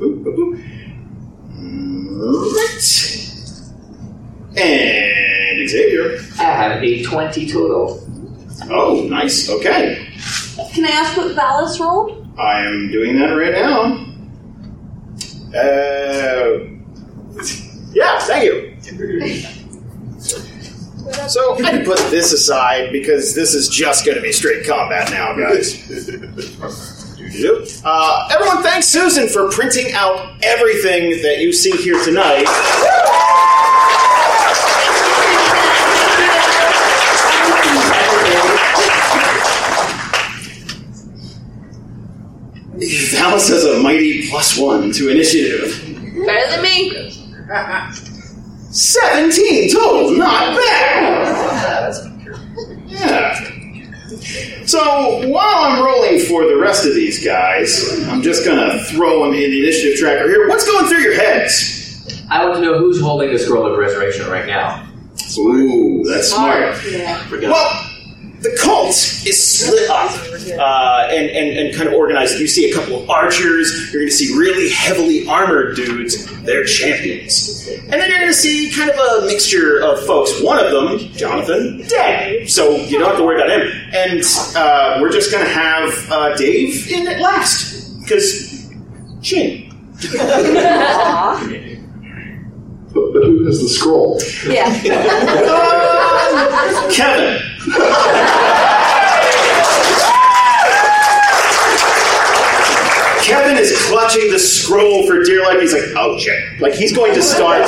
Ooh, 0.00 0.26
ooh, 0.26 0.62
ooh. 1.58 2.52
And 4.58 5.68
Xavier. 5.68 6.18
I 6.38 6.42
have 6.44 6.82
a 6.82 7.02
20 7.02 7.46
total. 7.50 8.02
Oh, 8.70 9.06
nice. 9.08 9.48
Okay. 9.50 10.08
Can 10.74 10.84
I 10.84 10.88
ask 10.88 11.16
what 11.16 11.34
Valis 11.36 11.78
rolled? 11.78 12.26
I 12.38 12.60
am 12.64 12.90
doing 12.90 13.18
that 13.18 13.32
right 13.32 13.52
now. 13.52 14.05
Uh, 15.56 16.58
yeah, 17.92 18.18
thank 18.20 18.44
you. 18.44 18.76
So 21.28 21.54
I 21.64 21.70
can 21.70 21.84
put 21.84 21.98
this 22.10 22.32
aside 22.32 22.92
because 22.92 23.34
this 23.34 23.54
is 23.54 23.68
just 23.68 24.04
going 24.04 24.16
to 24.16 24.22
be 24.22 24.32
straight 24.32 24.66
combat 24.66 25.10
now, 25.10 25.34
guys. 25.34 25.82
Uh, 27.84 28.28
everyone, 28.32 28.62
thanks 28.62 28.86
Susan 28.86 29.28
for 29.28 29.50
printing 29.50 29.92
out 29.92 30.42
everything 30.42 31.22
that 31.22 31.38
you 31.40 31.52
see 31.52 31.72
here 31.72 32.02
tonight. 32.02 32.46
Valis 42.76 43.48
has 43.48 43.64
a 43.64 43.80
mighty 43.80 44.15
plus 44.28 44.58
one 44.58 44.92
to 44.92 45.08
initiative. 45.10 45.82
Better 46.26 46.50
than 46.50 46.62
me. 46.62 47.12
17 48.70 49.72
total, 49.72 50.10
not 50.12 50.56
bad. 50.56 51.94
Yeah. 52.86 53.34
So 54.66 55.28
while 55.28 55.64
I'm 55.64 55.84
rolling 55.84 56.18
for 56.20 56.44
the 56.46 56.56
rest 56.60 56.84
of 56.86 56.94
these 56.94 57.24
guys, 57.24 58.04
I'm 58.08 58.22
just 58.22 58.44
gonna 58.44 58.82
throw 58.84 59.24
them 59.24 59.34
in 59.34 59.50
the 59.50 59.62
initiative 59.62 59.98
tracker 59.98 60.28
here. 60.28 60.48
What's 60.48 60.66
going 60.66 60.86
through 60.86 60.98
your 60.98 61.14
heads? 61.14 62.24
I 62.28 62.44
want 62.44 62.56
to 62.56 62.60
know 62.62 62.78
who's 62.78 63.00
holding 63.00 63.32
the 63.32 63.38
scroll 63.38 63.66
of 63.70 63.78
resurrection 63.78 64.26
right 64.28 64.46
now. 64.46 64.84
Ooh, 65.38 66.02
that's 66.04 66.32
smart. 66.32 66.76
Yeah. 66.84 67.22
Well, 67.30 67.85
the 68.46 68.56
cult 68.60 68.90
is 69.26 69.42
split 69.42 69.90
up 69.90 70.10
uh, 70.58 71.08
and, 71.10 71.30
and, 71.30 71.58
and 71.58 71.74
kind 71.74 71.88
of 71.88 71.94
organized. 71.94 72.38
You 72.38 72.46
see 72.46 72.70
a 72.70 72.74
couple 72.74 73.02
of 73.02 73.10
archers. 73.10 73.92
You're 73.92 74.02
going 74.02 74.10
to 74.10 74.16
see 74.16 74.36
really 74.36 74.68
heavily 74.70 75.26
armored 75.26 75.74
dudes. 75.74 76.26
They're 76.42 76.64
champions. 76.64 77.66
And 77.68 77.92
then 77.92 78.08
you're 78.08 78.18
going 78.18 78.30
to 78.30 78.34
see 78.34 78.70
kind 78.70 78.90
of 78.90 78.96
a 78.96 79.26
mixture 79.26 79.82
of 79.82 80.04
folks. 80.06 80.40
One 80.40 80.64
of 80.64 80.70
them, 80.70 80.98
Jonathan, 81.12 81.84
dead. 81.88 82.48
So 82.48 82.76
you 82.76 82.98
don't 82.98 83.08
have 83.08 83.18
to 83.18 83.24
worry 83.24 83.36
about 83.36 83.50
him. 83.50 83.68
And 83.92 84.22
uh, 84.56 84.98
we're 85.00 85.12
just 85.12 85.32
going 85.32 85.44
to 85.44 85.50
have 85.50 86.10
uh, 86.10 86.36
Dave 86.36 86.90
in 86.90 87.08
at 87.08 87.20
last. 87.20 88.00
Because 88.00 88.70
chin. 89.22 89.72
But, 92.96 93.12
but 93.12 93.24
who 93.24 93.44
has 93.44 93.60
the 93.60 93.68
scroll? 93.68 94.18
Yeah. 94.46 94.72
Uh, 95.44 96.90
Kevin. 96.94 97.45
Kevin 103.22 103.56
is 103.56 103.76
clutching 103.88 104.30
the 104.30 104.38
scroll 104.38 105.04
for 105.06 105.22
dear 105.24 105.42
life. 105.42 105.60
He's 105.60 105.72
like, 105.72 105.82
oh 105.96 106.16
shit. 106.18 106.60
Like 106.60 106.74
he's 106.74 106.94
going 106.94 107.12
to 107.14 107.22
start. 107.22 107.64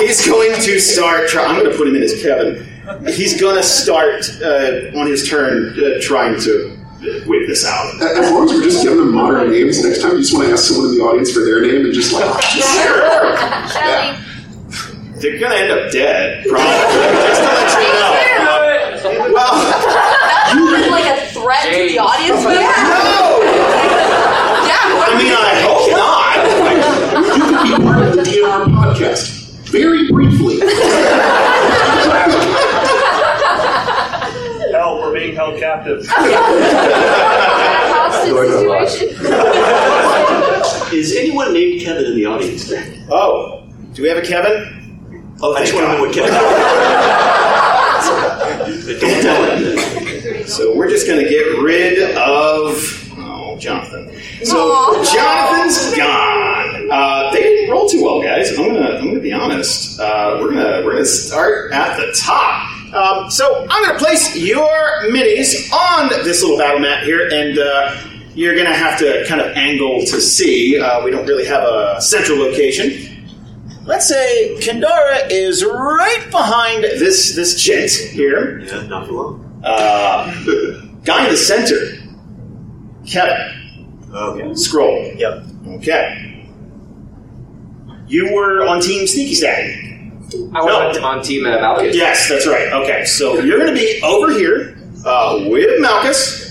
He's 0.00 0.26
going 0.26 0.58
to 0.62 0.80
start. 0.80 1.28
Try, 1.28 1.44
I'm 1.44 1.58
going 1.60 1.70
to 1.70 1.76
put 1.76 1.86
him 1.86 1.96
in 1.96 2.02
as 2.02 2.20
Kevin. 2.22 2.66
He's 3.12 3.38
going 3.38 3.56
to 3.56 3.62
start 3.62 4.24
uh, 4.42 4.98
on 4.98 5.06
his 5.06 5.28
turn 5.28 5.74
uh, 5.78 6.00
trying 6.00 6.40
to 6.40 6.74
whip 7.26 7.46
this 7.46 7.66
out. 7.66 8.00
As 8.00 8.30
long 8.30 8.44
as 8.44 8.52
we're 8.52 8.62
just 8.62 8.82
giving 8.82 8.98
them 8.98 9.12
modern 9.14 9.50
names, 9.50 9.84
next 9.84 10.00
time 10.00 10.12
you 10.12 10.18
just 10.20 10.32
want 10.32 10.46
to 10.46 10.52
ask 10.52 10.64
someone 10.64 10.88
in 10.90 10.96
the 10.96 11.02
audience 11.04 11.30
for 11.30 11.40
their 11.44 11.60
name 11.60 11.84
and 11.84 11.92
just 11.92 12.12
like, 12.14 12.24
Sure. 12.42 13.36
Shelly. 13.68 14.22
They're 15.20 15.38
going 15.38 15.52
to 15.52 15.58
end 15.58 15.72
up 15.72 15.90
dead, 15.92 16.46
probably. 16.48 16.70
Just 16.72 17.40
to 17.40 17.46
let 17.46 17.82
you 17.82 17.92
know. 17.92 18.15
Well, 20.56 20.70
That's 20.70 20.90
like 20.90 21.06
a 21.06 21.26
threat 21.32 21.64
to 21.64 21.70
the 21.88 21.98
audience. 21.98 22.42
Yeah. 22.46 22.50
no. 22.50 23.42
Yeah. 24.66 25.02
I 25.02 25.14
mean, 25.18 25.32
I 25.32 25.60
hope 25.66 25.90
not. 25.92 26.36
you 27.36 27.42
could 27.44 27.62
be 27.62 27.70
part 27.84 28.02
of 28.02 28.10
the 28.16 28.22
D&R 28.22 28.64
podcast. 28.66 29.20
Very 29.68 30.02
briefly. 30.10 30.56
Help, 34.72 35.00
we're 35.00 35.12
being 35.14 35.34
held 35.34 35.58
captive. 35.58 36.06
Hostage 37.96 38.50
situation. 38.52 39.08
Is 40.96 41.16
anyone 41.16 41.52
named 41.52 41.82
Kevin 41.82 42.04
in 42.06 42.14
the 42.14 42.26
audience? 42.26 42.72
Oh, 43.10 43.64
do 43.94 44.02
we 44.02 44.08
have 44.08 44.18
a 44.18 44.22
Kevin? 44.22 45.34
Oh, 45.42 45.54
I 45.54 45.60
just 45.60 45.72
thank 45.72 45.82
want 45.84 45.92
to 45.92 45.98
know 45.98 46.04
what 46.06 46.14
Kevin. 46.14 47.75
Don't 49.00 49.22
tell 49.22 49.56
him. 49.56 50.46
So 50.46 50.74
we're 50.76 50.88
just 50.88 51.06
going 51.06 51.22
to 51.22 51.28
get 51.28 51.44
rid 51.62 51.98
of 52.16 53.02
oh 53.18 53.56
Jonathan. 53.58 54.10
So 54.44 54.56
Aw. 54.58 55.04
Jonathan's 55.14 55.96
gone. 55.96 56.90
Uh, 56.90 57.32
they 57.32 57.42
didn't 57.42 57.70
roll 57.70 57.88
too 57.88 58.04
well, 58.04 58.22
guys. 58.22 58.56
I'm 58.56 58.66
gonna 58.66 58.90
I'm 58.98 59.06
gonna 59.08 59.20
be 59.20 59.32
honest. 59.32 59.98
Uh, 59.98 60.38
we're 60.40 60.50
gonna 60.50 60.84
we're 60.84 60.92
gonna 60.92 61.04
start 61.04 61.72
at 61.72 61.96
the 61.96 62.12
top. 62.16 62.70
Um, 62.94 63.30
so 63.30 63.66
I'm 63.68 63.84
gonna 63.86 63.98
place 63.98 64.36
your 64.36 64.68
minis 65.10 65.72
on 65.72 66.08
this 66.24 66.42
little 66.42 66.58
battle 66.58 66.78
mat 66.80 67.02
here, 67.04 67.28
and 67.32 67.58
uh, 67.58 67.96
you're 68.34 68.54
gonna 68.56 68.74
have 68.74 68.98
to 69.00 69.24
kind 69.26 69.40
of 69.40 69.48
angle 69.56 70.00
to 70.02 70.20
see. 70.20 70.78
Uh, 70.78 71.02
we 71.04 71.10
don't 71.10 71.26
really 71.26 71.46
have 71.46 71.64
a 71.64 72.00
central 72.00 72.38
location. 72.38 73.15
Let's 73.86 74.08
say 74.08 74.56
Kendara 74.58 75.30
is 75.30 75.64
right 75.64 76.26
behind 76.30 76.82
this 76.82 77.36
this 77.36 77.60
gent 77.62 77.90
here. 77.90 78.58
Yeah, 78.60 78.82
not 78.86 79.06
for 79.06 79.12
long. 79.12 79.62
Uh, 79.64 80.34
guy 81.04 81.24
in 81.24 81.30
the 81.30 81.36
center, 81.36 81.76
Kevin. 83.06 84.08
Okay. 84.12 84.54
Scroll. 84.54 85.12
Yep. 85.16 85.44
Okay. 85.78 86.48
You 88.08 88.34
were 88.34 88.66
on 88.66 88.80
Team 88.80 89.06
Sneaky 89.06 89.34
Stack. 89.34 89.86
I 90.54 90.62
was 90.62 90.96
on, 90.96 91.04
on 91.04 91.22
team 91.22 91.46
uh, 91.46 91.50
Malchus. 91.50 91.94
Yes, 91.94 92.28
that's 92.28 92.46
right. 92.46 92.72
Okay, 92.72 93.04
so 93.04 93.38
you're 93.40 93.58
going 93.58 93.72
to 93.72 93.80
be 93.80 94.00
over 94.02 94.32
here 94.32 94.76
uh, 95.04 95.38
with 95.48 95.80
Malchus. 95.80 96.45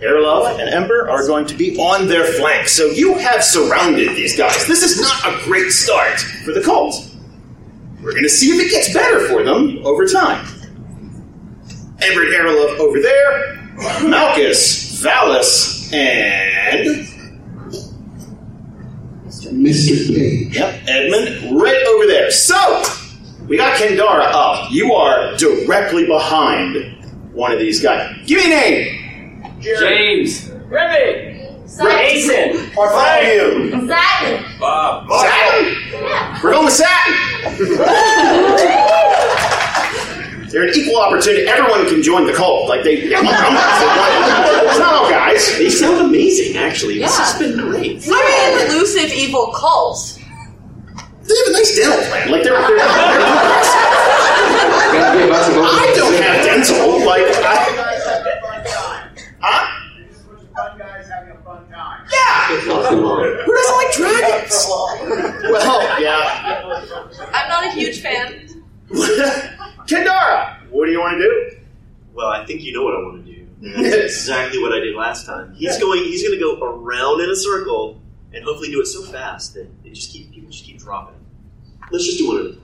Aralove 0.00 0.58
and 0.58 0.68
Ember 0.68 1.10
are 1.10 1.26
going 1.26 1.46
to 1.46 1.54
be 1.54 1.78
on 1.78 2.08
their 2.08 2.24
flank. 2.24 2.68
So 2.68 2.86
you 2.86 3.18
have 3.18 3.44
surrounded 3.44 4.16
these 4.16 4.36
guys. 4.36 4.66
This 4.66 4.82
is 4.82 5.00
not 5.00 5.26
a 5.26 5.44
great 5.44 5.70
start 5.70 6.18
for 6.44 6.52
the 6.52 6.60
cult. 6.62 6.94
We're 8.02 8.12
going 8.12 8.22
to 8.22 8.30
see 8.30 8.48
if 8.48 8.66
it 8.66 8.70
gets 8.70 8.94
better 8.94 9.28
for 9.28 9.42
them 9.42 9.84
over 9.84 10.06
time. 10.06 10.46
Ember 12.00 12.22
and 12.22 12.32
Aralove 12.32 12.78
over 12.78 13.00
there. 13.00 13.56
Malchus, 14.08 15.02
Valis, 15.02 15.92
and 15.92 17.06
Mr. 19.26 20.14
Paige. 20.14 20.56
Yep, 20.56 20.82
Edmund, 20.86 21.60
right 21.60 21.82
over 21.88 22.06
there. 22.06 22.30
So, 22.30 22.82
we 23.46 23.56
got 23.56 23.76
Kendara 23.76 24.30
up. 24.32 24.70
You 24.70 24.92
are 24.94 25.36
directly 25.36 26.06
behind 26.06 27.04
one 27.34 27.52
of 27.52 27.58
these 27.58 27.82
guys. 27.82 28.16
Give 28.26 28.38
me 28.38 28.46
a 28.46 28.48
name. 28.48 28.99
James. 29.60 30.50
Remy! 30.68 31.40
Satin. 31.66 32.74
Bartholomew. 32.74 33.86
Satin. 33.86 34.44
Satin. 35.08 35.64
We're 36.42 36.52
going 36.52 36.64
with 36.64 36.74
Satin. 36.74 37.14
They're 40.50 40.64
an 40.64 40.74
equal 40.74 41.00
opportunity. 41.00 41.46
Everyone 41.46 41.86
can 41.86 42.02
join 42.02 42.26
the 42.26 42.32
cult. 42.32 42.68
Like 42.68 42.82
they, 42.82 42.94
it's 42.96 43.22
not 44.78 44.94
all 44.94 45.08
guys. 45.08 45.46
They 45.58 45.70
sound 45.70 46.00
amazing, 46.00 46.56
actually. 46.56 46.98
This 46.98 47.16
has 47.16 47.38
been 47.38 47.56
great. 47.56 48.02
What 48.06 48.26
Very 48.26 48.66
elusive 48.66 49.12
evil 49.12 49.52
cult. 49.54 50.18
They 51.22 51.36
have 51.36 51.46
a 51.46 51.52
nice 51.52 51.76
dental 51.76 52.02
plan. 52.10 52.30
Like 52.32 52.42
they're. 52.42 52.54
they're, 52.54 52.68
they're 52.68 52.80
Gotta 54.90 55.18
give 55.20 55.30
us 55.30 55.48
a 55.48 55.52
vote. 55.52 55.66
I 55.70 55.92
don't 55.94 56.14
have 56.20 56.44
dental. 56.44 57.06
Like 57.06 57.30
I. 57.44 57.90
Huh? 59.40 59.76
Yeah. 62.12 62.66
Not 62.66 62.88
for 62.88 62.96
long. 62.96 63.22
Who 63.44 63.54
doesn't 63.54 63.76
like 63.76 63.86
like 63.86 63.94
dragons. 63.94 64.66
well, 64.68 66.00
yeah. 66.00 67.30
I'm 67.32 67.48
not 67.48 67.66
a 67.66 67.70
huge 67.70 68.00
fan. 68.00 68.48
Kendara, 69.86 70.56
what 70.70 70.86
do 70.86 70.92
you 70.92 71.00
want 71.00 71.18
to 71.18 71.22
do? 71.22 71.56
Well, 72.12 72.28
I 72.28 72.44
think 72.44 72.62
you 72.62 72.72
know 72.72 72.84
what 72.84 72.94
I 72.94 72.98
want 72.98 73.24
to 73.24 73.32
do. 73.32 73.46
And 73.62 73.84
That's 73.84 74.14
exactly 74.16 74.60
what 74.60 74.72
I 74.72 74.80
did 74.80 74.96
last 75.20 75.26
time. 75.26 75.54
He's 75.54 75.78
going. 75.78 76.04
He's 76.04 76.22
going 76.22 76.38
to 76.38 76.40
go 76.40 76.62
around 76.62 77.20
in 77.20 77.30
a 77.30 77.36
circle 77.36 78.00
and 78.32 78.44
hopefully 78.44 78.70
do 78.70 78.80
it 78.80 78.86
so 78.86 79.02
fast 79.02 79.54
that 79.54 79.68
it 79.84 79.92
just 79.92 80.10
keep 80.10 80.30
people 80.32 80.50
just 80.50 80.64
keep 80.64 80.78
dropping. 80.78 81.16
Let's 81.90 82.04
just 82.04 82.18
do 82.18 82.28
one 82.28 82.60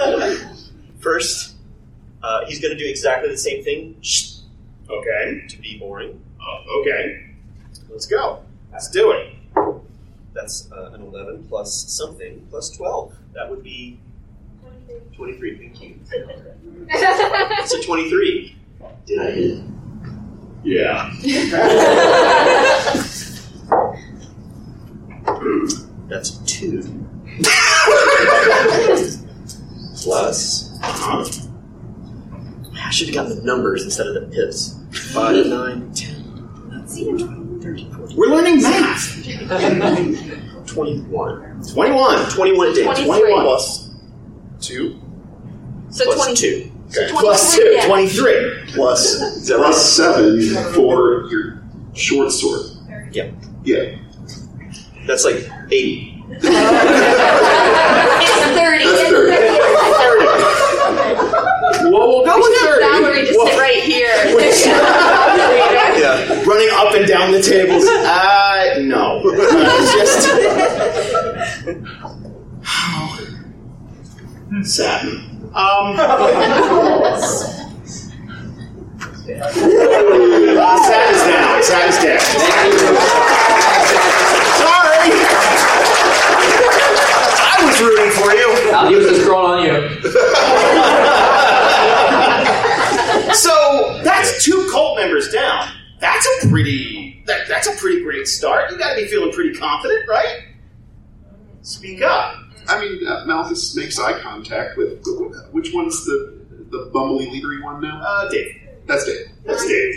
at 0.00 0.14
a 0.14 0.36
time. 0.36 0.56
First, 1.00 1.54
uh, 2.22 2.44
he's 2.46 2.60
going 2.60 2.76
to 2.76 2.82
do 2.82 2.88
exactly 2.88 3.30
the 3.30 3.38
same 3.38 3.62
thing. 3.62 3.96
Okay. 4.88 5.46
To 5.48 5.58
be 5.60 5.78
boring. 5.78 6.20
Oh, 6.40 6.80
okay. 6.80 7.34
Let's 7.88 8.06
go. 8.06 8.42
Let's 8.72 8.90
do 8.90 9.12
it. 9.12 9.34
That's 10.34 10.70
uh, 10.72 10.92
an 10.92 11.02
11 11.02 11.46
plus 11.48 11.92
something 11.92 12.46
plus 12.50 12.70
12. 12.70 13.14
That 13.34 13.50
would 13.50 13.62
be 13.62 14.00
23. 15.14 15.58
Thank 15.58 15.82
you. 15.82 15.98
So 17.66 17.80
23. 17.82 18.56
Did 19.06 19.20
I 19.20 19.30
hit 19.30 19.44
it? 19.44 19.64
Yeah. 20.64 21.12
That's 26.08 26.30
two. 26.46 26.82
Plus. 30.02 30.70
I 30.82 30.90
should 32.90 33.08
have 33.08 33.14
gotten 33.14 33.36
the 33.36 33.42
numbers 33.44 33.84
instead 33.84 34.06
of 34.06 34.14
the 34.14 34.22
pips. 34.34 34.78
5, 35.12 35.46
9, 35.46 35.92
10, 35.94 36.82
13, 36.88 37.18
14. 37.94 38.16
We're 38.16 38.26
learning 38.28 38.62
math. 38.62 39.22
21. 40.66 41.62
21. 41.72 42.30
21 42.30 42.74
damage. 42.74 42.84
23. 42.84 43.04
21 43.04 43.42
plus 43.44 43.90
2. 44.60 45.00
So 45.90 46.04
Plus 46.04 46.16
22. 46.24 46.71
2. 46.92 46.94
So 46.94 47.02
Okay. 47.04 47.10
Plus 47.18 47.54
2. 47.56 47.60
23, 47.62 47.74
yeah. 47.76 47.86
23. 47.86 48.72
Plus 48.74 49.04
Is 49.06 49.46
that 49.48 49.56
plus 49.58 49.98
right? 49.98 50.14
seven 50.14 50.72
for 50.74 51.26
your 51.30 51.62
short 51.94 52.30
sword. 52.32 52.60
Yeah. 53.12 53.30
Yeah. 53.64 53.96
That's 55.06 55.24
like 55.24 55.48
80. 55.70 56.08
It's 56.32 56.48
30. 58.56 58.84
That's 58.84 59.00
It's 59.00 59.10
30. 59.10 59.32
30. 61.82 61.90
Well, 61.90 62.04
we'll 62.08 62.24
go 62.24 62.36
We 62.36 62.40
with 62.42 62.58
should 62.58 62.82
have 62.82 62.92
30. 62.92 63.02
Valerie 63.02 63.24
just 63.26 63.38
Well, 63.38 63.46
sit 63.48 63.58
right 63.58 63.82
here. 63.82 64.14
Yeah. 66.02 66.42
Running 66.44 66.68
up 66.72 66.94
and 66.94 67.06
down 67.06 67.32
the 67.32 67.42
tables. 67.42 67.84
Uh, 67.86 68.78
no. 68.82 69.20
Just. 69.92 70.28
Satin. 74.74 75.31
Um. 75.54 75.96
uh, 75.98 77.18
Satin's 80.82 81.22
down. 81.24 81.62
Satin's 81.62 81.98
dead. 82.02 82.20
Sorry. 84.58 85.12
I 87.38 87.56
was 87.64 87.80
rooting 87.80 88.10
for 88.12 88.32
you. 88.32 88.48
I'll 88.72 88.90
use 88.90 89.06
the 89.10 89.14
scroll 89.22 89.46
on 89.46 89.62
you. 89.64 89.72
So 93.34 94.00
that's 94.02 94.44
two 94.44 94.68
cult 94.70 94.98
members 94.98 95.30
down. 95.30 95.68
That's 96.00 96.26
a 96.44 96.48
pretty 96.48 97.22
that, 97.26 97.48
that's 97.48 97.66
a 97.66 97.76
pretty 97.76 98.02
great 98.02 98.26
start. 98.26 98.70
You 98.70 98.78
got 98.78 98.94
to 98.94 99.02
be 99.02 99.08
feeling 99.08 99.32
pretty 99.32 99.54
confident, 99.54 100.08
right? 100.08 100.44
Speak 101.62 102.02
up. 102.02 102.41
I 102.68 102.80
mean, 102.80 103.06
uh, 103.06 103.24
Malchus 103.26 103.74
makes 103.76 103.98
eye 103.98 104.18
contact 104.20 104.76
with 104.76 105.02
which 105.52 105.72
one's 105.72 106.04
the 106.04 106.40
the 106.70 106.90
bumbly 106.92 107.28
leadery 107.30 107.62
one 107.62 107.80
now? 107.80 108.00
Uh, 108.02 108.28
Dave. 108.30 108.56
That's 108.86 109.04
Dave. 109.04 109.26
That's 109.44 109.66
Dave. 109.66 109.94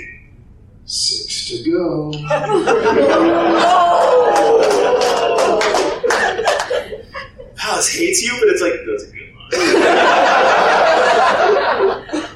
Six 0.86 1.48
to 1.50 1.64
go. 1.72 2.12
Palace 7.56 7.90
hates 7.96 8.22
you, 8.22 8.32
but 8.40 8.50
it's 8.50 8.62
like 8.62 8.74
that's 8.86 9.04
a 9.04 9.12
good 9.12 9.34
one. 9.34 9.46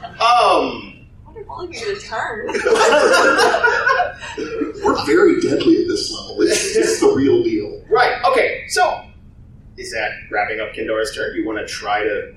um. 0.20 1.06
Wonder 1.26 1.42
if 1.42 1.50
I'll 1.50 1.68
give 1.68 1.82
you 1.82 1.96
a 1.96 2.00
turn. 2.00 2.48
We're 4.84 5.06
very 5.06 5.40
deadly 5.42 5.82
at 5.82 5.88
this 5.88 6.12
level. 6.12 6.42
It's, 6.42 6.76
it's 6.76 7.00
the 7.02 7.12
real 7.16 7.44
deal. 7.44 7.82
Right. 7.90 8.14
Okay. 8.32 8.66
So, 8.70 9.04
is 9.80 9.92
that 9.94 10.12
wrapping 10.30 10.60
up 10.60 10.74
Kendara's 10.74 11.16
turn? 11.16 11.36
You 11.36 11.46
want 11.46 11.58
to 11.58 11.66
try 11.66 12.04
to? 12.04 12.36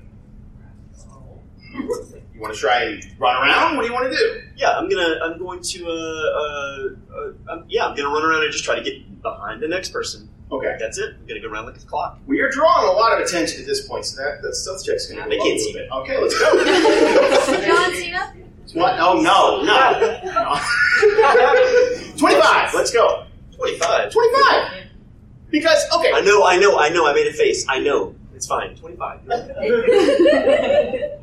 You 1.73 2.39
want 2.39 2.53
to 2.53 2.59
try 2.59 2.83
and 2.83 3.05
run 3.19 3.35
around? 3.35 3.75
What 3.75 3.81
do 3.83 3.87
you 3.87 3.93
want 3.93 4.11
to 4.11 4.17
do? 4.17 4.41
Yeah, 4.55 4.71
I'm 4.71 4.89
gonna. 4.89 5.19
I'm 5.21 5.37
going 5.37 5.61
to. 5.61 5.85
Uh, 5.85 5.91
uh, 5.91 6.87
uh, 7.13 7.53
um, 7.53 7.65
yeah, 7.67 7.85
I'm 7.85 7.95
gonna 7.95 8.09
run 8.09 8.23
around 8.23 8.43
and 8.43 8.51
just 8.51 8.63
try 8.63 8.75
to 8.75 8.81
get 8.81 9.21
behind 9.21 9.61
the 9.61 9.67
next 9.67 9.89
person. 9.89 10.29
Okay. 10.51 10.75
That's 10.79 10.97
it. 10.97 11.15
I'm 11.19 11.27
gonna 11.27 11.41
go 11.41 11.49
around 11.49 11.65
like 11.65 11.75
a 11.77 11.85
clock. 11.85 12.19
We 12.27 12.39
are 12.39 12.49
drawing 12.49 12.87
a 12.87 12.91
lot 12.91 13.19
of 13.19 13.25
attention 13.25 13.59
at 13.61 13.67
this 13.67 13.87
point, 13.87 14.05
so 14.05 14.21
that, 14.23 14.41
that 14.41 14.55
stealth 14.55 14.85
check's 14.85 15.07
going 15.07 15.23
to 15.23 15.29
They 15.29 15.35
be 15.35 15.41
can't 15.41 15.57
little 15.57 15.65
see 15.65 15.73
bit. 15.73 15.91
Okay, 15.91 16.17
let's 16.21 16.39
go. 16.39 17.65
John 17.65 17.95
Cena? 17.95 18.33
What? 18.73 18.99
Oh 18.99 19.19
no, 19.19 19.63
no. 19.63 20.21
no. 20.23 20.55
Twenty-five. 22.17 22.73
Let's 22.73 22.91
go. 22.91 23.25
Twenty-five. 23.57 24.11
Twenty-five. 24.11 24.82
Because 25.53 25.85
okay, 25.93 26.11
I 26.11 26.21
know, 26.21 26.43
I 26.43 26.57
know, 26.57 26.79
I 26.79 26.89
know. 26.89 27.05
I 27.05 27.13
made 27.13 27.27
a 27.27 27.33
face. 27.33 27.63
I 27.69 27.77
know. 27.77 28.15
It's 28.33 28.47
fine. 28.47 28.75
Twenty-five. 28.75 29.19
oh 29.29 29.31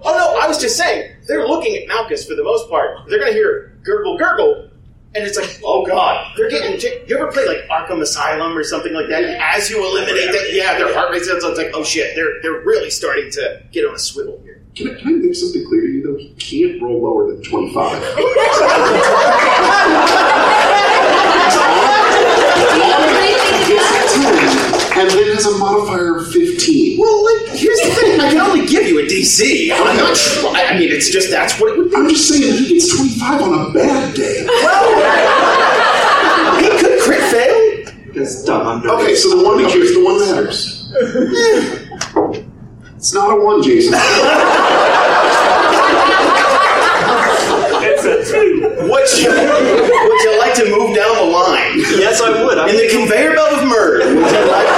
no, 0.04 0.38
I 0.40 0.46
was 0.46 0.58
just 0.58 0.76
saying 0.76 1.16
they're 1.26 1.48
looking 1.48 1.74
at 1.74 1.88
Malchus 1.88 2.28
for 2.28 2.36
the 2.36 2.44
most 2.44 2.70
part. 2.70 2.96
They're 3.08 3.18
gonna 3.18 3.32
hear 3.32 3.76
gurgle, 3.82 4.16
gurgle, 4.16 4.70
and 5.16 5.24
it's 5.24 5.36
like, 5.36 5.60
oh 5.64 5.84
god, 5.84 6.32
they're 6.36 6.48
getting. 6.48 6.78
J- 6.78 7.02
you 7.08 7.18
ever 7.18 7.32
play 7.32 7.44
like 7.44 7.66
Arkham 7.68 8.00
Asylum 8.02 8.56
or 8.56 8.62
something 8.62 8.92
like 8.92 9.08
that? 9.08 9.24
And 9.24 9.42
as 9.42 9.68
you 9.68 9.84
eliminate 9.84 10.32
yeah, 10.54 10.78
their 10.78 10.94
heart 10.94 11.10
rate 11.10 11.24
sounds 11.24 11.42
like, 11.58 11.72
oh 11.74 11.82
shit, 11.82 12.14
they're 12.14 12.40
they're 12.40 12.60
really 12.60 12.90
starting 12.90 13.32
to 13.32 13.64
get 13.72 13.84
on 13.84 13.96
a 13.96 13.98
swivel 13.98 14.40
here. 14.44 14.62
Can 14.76 14.90
I, 14.90 14.94
can 14.94 15.08
I 15.08 15.10
make 15.16 15.34
something 15.34 15.66
clear 15.66 15.80
to 15.80 15.88
you 15.88 16.02
though? 16.04 16.16
He 16.16 16.28
can't 16.34 16.80
roll 16.80 17.02
lower 17.02 17.32
than 17.32 17.42
twenty-five. 17.42 18.00
and 23.70 25.10
then 25.10 25.34
has 25.34 25.46
a 25.46 25.56
modifier 25.58 26.16
of 26.18 26.30
15. 26.32 26.98
Well, 27.00 27.24
like, 27.24 27.48
here's 27.56 27.80
the 27.80 27.90
thing. 27.94 28.20
I 28.20 28.30
can 28.30 28.40
only 28.40 28.66
give 28.66 28.86
you 28.86 28.98
a 28.98 29.02
DC. 29.02 29.70
I'm 29.72 29.96
not 29.96 30.16
sure. 30.16 30.50
I 30.54 30.78
mean, 30.78 30.90
it's 30.90 31.10
just 31.10 31.30
that's 31.30 31.58
what 31.60 31.72
it 31.72 31.78
would 31.78 31.90
be. 31.90 31.96
I'm 31.96 32.08
just 32.08 32.28
saying, 32.28 32.52
he 32.54 32.68
gets 32.74 32.96
25 32.96 33.42
on 33.42 33.70
a 33.70 33.72
bad 33.72 34.14
day. 34.14 34.46
Well, 34.46 35.00
he 36.60 36.68
could 36.78 37.00
crit 37.02 37.22
fail. 37.30 37.84
That's 38.14 38.42
dumb. 38.44 38.66
Under- 38.66 38.90
okay, 38.90 39.14
so 39.14 39.38
the 39.38 39.44
one 39.44 39.62
that 39.62 39.70
cures, 39.70 39.92
the 39.94 40.04
one 40.04 40.18
that 40.18 40.34
matters. 40.34 40.92
it's 42.96 43.14
not 43.14 43.30
a 43.30 43.36
one, 43.42 43.62
Jason. 43.62 43.94
would 48.90 49.08
you, 49.18 49.30
would 49.30 50.20
you 50.22 50.38
like 50.38 50.54
to 50.54 50.64
move 50.66 50.96
down 50.96 51.14
the 51.16 51.30
line? 51.30 51.78
Yes, 51.96 52.20
I 52.20 52.42
would. 52.44 52.58
I 52.58 52.68
and 52.68 52.78
the 52.78 52.88
conveyor 52.90 53.34
belt 53.34 53.49
of 54.40 54.46
murder? 54.46 54.74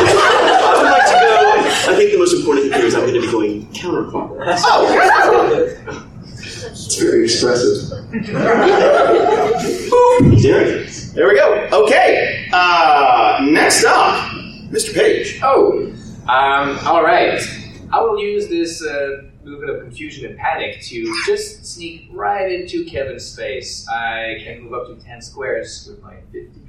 Would 0.00 0.08
you 0.10 0.16
like? 0.16 0.34
I 0.60 0.72
would 0.76 0.90
like 0.90 1.06
to 1.06 1.16
go. 1.22 1.92
I 1.92 1.96
think 1.96 2.12
the 2.12 2.18
most 2.18 2.34
important 2.34 2.64
thing 2.70 2.78
here 2.78 2.86
is 2.86 2.94
I'm 2.94 3.02
going 3.02 3.14
to 3.14 3.20
be 3.20 3.30
going 3.30 3.66
counterclockwise. 3.72 4.62
Oh, 4.66 6.08
It's 6.36 6.96
very 6.96 7.24
expressive. 7.24 7.90
He's 10.30 10.44
arrogant. 10.46 11.12
there 11.14 11.28
we 11.28 11.34
go. 11.36 11.68
Okay. 11.84 12.48
Uh, 12.52 13.38
next 13.50 13.84
up, 13.84 14.30
Mr. 14.70 14.94
Paige. 14.94 15.40
Oh, 15.42 15.92
um, 16.28 16.78
all 16.86 17.02
right. 17.02 17.40
I 17.92 18.00
will 18.00 18.18
use 18.18 18.48
this 18.48 18.82
uh, 18.82 19.22
movement 19.44 19.70
of 19.70 19.80
confusion 19.82 20.26
and 20.30 20.38
panic 20.38 20.80
to 20.82 21.22
just 21.26 21.64
sneak 21.66 22.08
right 22.10 22.50
into 22.50 22.84
Kevin's 22.86 23.24
space. 23.24 23.86
I 23.88 24.40
can 24.44 24.62
move 24.62 24.72
up 24.74 24.86
to 24.88 24.96
10 25.04 25.20
squares 25.22 25.86
with 25.88 26.02
my 26.02 26.16
50 26.32 26.60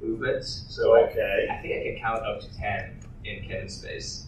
foot 0.00 0.08
movement. 0.08 0.44
So 0.44 0.94
I- 0.96 1.00
Okay. 1.10 1.48
I 1.50 1.56
think 1.62 1.74
I 1.74 1.82
can 1.84 1.98
count 2.00 2.24
up 2.26 2.40
to 2.40 2.46
10 2.58 3.00
in 3.24 3.42
Kevin's 3.48 3.76
space. 3.78 4.26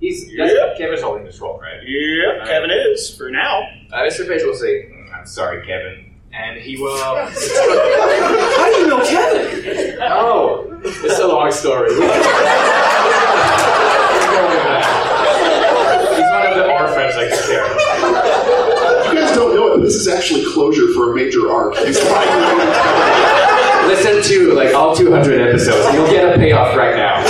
He's 0.00 0.26
that's, 0.36 0.52
Yep. 0.52 0.76
Kevin's 0.76 1.00
holding 1.00 1.24
the 1.24 1.32
scroll, 1.32 1.58
right? 1.58 1.80
Yep, 1.82 2.46
Kevin 2.46 2.70
is 2.70 3.16
for 3.16 3.30
now. 3.30 3.62
Uh, 3.92 4.02
Mr. 4.02 4.28
Paige 4.28 4.42
will 4.44 4.54
say, 4.54 4.90
"Mm, 4.92 5.10
"I'm 5.18 5.24
sorry, 5.24 5.64
Kevin," 5.66 6.12
and 6.34 6.58
he 6.60 6.76
will. 6.76 6.94
How 6.98 7.30
do 7.30 8.78
you 8.78 8.86
know 8.88 9.02
Kevin? 9.02 9.98
Oh, 10.02 10.78
it's 10.84 11.18
a 11.18 11.26
long 11.26 11.50
story. 11.50 11.88
He's 16.16 16.30
one 16.30 16.46
of 16.46 16.56
the 16.56 16.66
orphans 16.72 17.14
I 17.16 17.28
care 17.46 17.64
of. 17.64 17.76
You 19.14 19.20
guys 19.20 19.34
don't 19.34 19.54
know 19.54 19.66
it, 19.72 19.75
but 19.75 19.75
this 19.86 19.94
is 19.94 20.08
actually 20.08 20.44
closure 20.52 20.92
for 20.92 21.12
a 21.12 21.14
major 21.14 21.48
arc. 21.48 21.74
Listen 23.86 24.20
to 24.20 24.52
like 24.54 24.74
all 24.74 24.96
200 24.96 25.40
episodes. 25.40 25.94
You'll 25.94 26.10
get 26.10 26.34
a 26.34 26.38
payoff 26.38 26.76
right 26.76 26.96
now. 26.96 27.18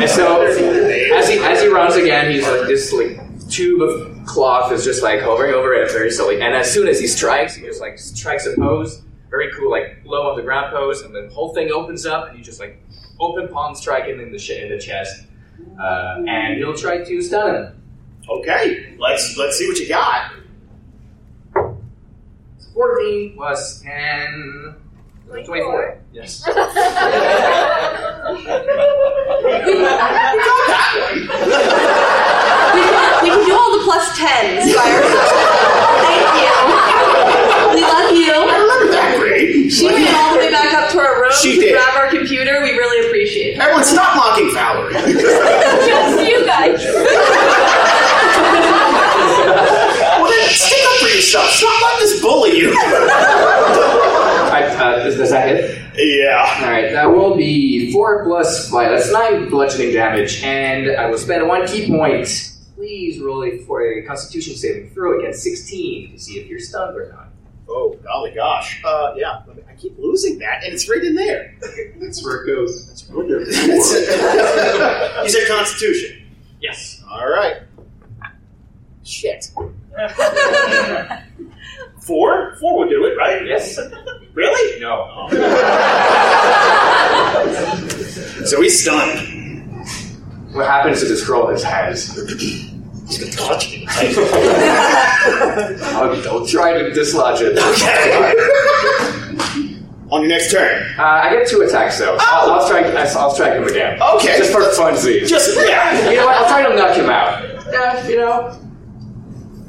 and 0.00 0.08
so 0.08 0.42
as 0.42 1.28
he 1.28 1.40
as 1.40 1.60
he 1.60 1.66
runs 1.66 1.96
again, 1.96 2.30
he's 2.30 2.46
like 2.46 2.68
this 2.68 2.92
like 2.92 3.18
tube 3.48 3.82
of 3.82 4.24
cloth 4.24 4.70
is 4.70 4.84
just 4.84 5.02
like 5.02 5.20
hovering 5.20 5.52
over 5.52 5.74
it 5.74 5.90
very 5.90 6.12
slowly. 6.12 6.40
And 6.40 6.54
as 6.54 6.72
soon 6.72 6.86
as 6.86 7.00
he 7.00 7.08
strikes, 7.08 7.56
he 7.56 7.66
just 7.66 7.80
like 7.80 7.98
strikes 7.98 8.46
a 8.46 8.54
pose, 8.54 9.02
very 9.30 9.50
cool, 9.52 9.68
like 9.68 10.00
low 10.04 10.30
on 10.30 10.36
the 10.36 10.42
ground 10.42 10.72
pose, 10.72 11.02
and 11.02 11.12
the 11.12 11.28
whole 11.34 11.52
thing 11.52 11.72
opens 11.72 12.06
up, 12.06 12.28
and 12.28 12.38
you 12.38 12.44
just 12.44 12.60
like 12.60 12.80
open 13.18 13.48
palm 13.48 13.74
strike 13.74 14.04
him 14.04 14.20
in 14.20 14.30
the 14.30 14.38
sh- 14.38 14.50
in 14.50 14.68
the 14.68 14.78
chest, 14.78 15.24
uh, 15.80 16.22
and 16.28 16.58
he'll 16.58 16.76
try 16.76 17.02
to 17.02 17.20
stun 17.20 17.56
him. 17.56 17.79
Okay, 18.30 18.94
let's 18.98 19.36
let's 19.36 19.58
see 19.58 19.66
what 19.66 19.76
you 19.78 19.88
got. 19.88 20.32
So 21.52 21.76
14 22.74 23.34
plus 23.36 23.80
10. 23.82 24.76
24. 25.28 25.98
Yes. 26.12 26.42
we, 26.46 26.52
can, 26.52 26.62
we 33.22 33.28
can 33.30 33.46
do 33.46 33.52
all 33.54 33.70
the 33.78 33.82
plus 33.84 34.18
tens 34.18 34.74
by 34.74 34.90
ourselves. 34.90 35.30
Thank 36.02 36.30
you. 36.42 36.54
We 37.74 37.82
love 37.82 38.10
you. 38.10 38.34
That 38.90 39.16
great. 39.20 39.70
She 39.70 39.86
ran 39.88 40.14
all 40.14 40.34
the 40.34 40.38
way 40.40 40.50
back 40.50 40.74
up 40.74 40.90
to 40.92 40.98
our 40.98 41.22
room 41.22 41.30
She 41.40 41.54
to 41.54 41.60
did. 41.60 41.72
grab 41.74 41.94
our 41.96 42.08
computer. 42.10 42.60
We 42.62 42.70
really 42.72 43.06
appreciate 43.06 43.54
it. 43.54 43.60
Everyone, 43.60 43.84
stop 43.84 44.16
mocking 44.16 44.50
Valerie. 44.52 44.94
Just 44.94 46.18
you 46.26 46.44
guys. 46.46 46.82
well, 50.18 50.26
then 50.26 50.48
stick 50.50 50.82
up 50.90 50.96
for 50.98 51.09
yourself. 51.20 51.50
Stop 51.50 51.82
letting 51.82 52.00
this 52.00 52.22
bully 52.22 52.58
you. 52.58 52.72
I, 54.50 54.64
uh, 54.64 55.04
does, 55.04 55.16
does 55.16 55.30
that 55.30 55.48
hit? 55.48 55.80
Yeah. 55.96 56.62
Alright, 56.62 56.92
that 56.92 57.06
will 57.06 57.36
be 57.36 57.92
4 57.92 58.24
plus 58.24 58.70
5. 58.70 58.90
That's 58.90 59.12
9 59.12 59.50
bludgeoning 59.50 59.92
damage, 59.92 60.42
and 60.42 60.90
I 60.96 61.10
will 61.10 61.18
spend 61.18 61.46
1 61.46 61.66
key 61.68 61.88
point. 61.88 62.56
Please 62.74 63.20
roll 63.20 63.44
a, 63.44 63.58
for 63.58 63.82
a 63.82 64.02
constitution 64.06 64.54
saving 64.54 64.90
throw 64.90 65.18
against 65.18 65.42
16 65.42 66.12
to 66.12 66.18
see 66.18 66.38
if 66.38 66.48
you're 66.48 66.58
stunned 66.58 66.96
or 66.96 67.12
not. 67.12 67.28
Oh, 67.68 67.96
golly 68.02 68.32
gosh. 68.32 68.82
Uh, 68.84 69.14
yeah, 69.16 69.42
I 69.68 69.74
keep 69.74 69.96
losing 69.98 70.38
that, 70.38 70.64
and 70.64 70.72
it's 70.72 70.88
right 70.88 71.04
in 71.04 71.14
there. 71.14 71.54
That's 72.00 72.24
where 72.24 72.42
it 72.42 72.46
goes. 72.46 72.88
That's 72.88 73.08
what 73.08 73.28
they're 73.28 73.40
You 75.22 75.28
said 75.28 75.46
Constitution. 75.46 76.22
Yes. 76.60 77.02
All 77.08 77.28
right. 77.28 77.58
Shit. 79.04 79.52
Four? 82.00 82.56
Four 82.60 82.78
would 82.78 82.88
do 82.88 83.04
it, 83.04 83.16
right? 83.16 83.44
Yes. 83.46 83.78
Really? 84.32 84.80
No. 84.80 85.26
So 88.46 88.60
he's 88.62 88.80
stunned. 88.80 89.18
What 90.54 90.66
happens 90.66 91.00
to 91.00 91.06
the 91.06 91.16
scroll 91.16 91.48
his 91.48 91.64
hands? 91.64 92.14
He's 92.14 93.18
gonna 93.18 93.32
touch 93.32 93.72
me. 93.72 93.86
I'll, 95.92 96.14
I'll 96.30 96.46
try 96.46 96.74
to 96.80 96.90
dislodge 96.92 97.40
it. 97.42 97.58
Okay. 97.58 98.32
On 100.10 100.20
your 100.22 100.28
next 100.28 100.52
turn. 100.52 100.86
Uh, 100.98 101.02
I 101.02 101.30
get 101.34 101.48
two 101.48 101.62
attacks 101.62 101.98
though. 101.98 102.16
I'll, 102.20 102.52
I'll 102.52 102.64
strike. 102.66 102.86
I'll 102.86 103.30
strike 103.32 103.54
him 103.54 103.64
again. 103.64 104.00
Okay. 104.14 104.38
Just 104.38 104.52
for 104.52 104.60
funsies. 104.80 105.26
Just- 105.28 105.56
yeah. 105.68 106.08
You 106.10 106.16
know 106.18 106.26
what? 106.26 106.36
I'll 106.36 106.48
try 106.48 106.62
to 106.68 106.74
knock 106.76 106.94
him 106.96 107.10
out. 107.10 107.42
Yeah. 107.72 108.06
You 108.08 108.16
know. 108.18 108.56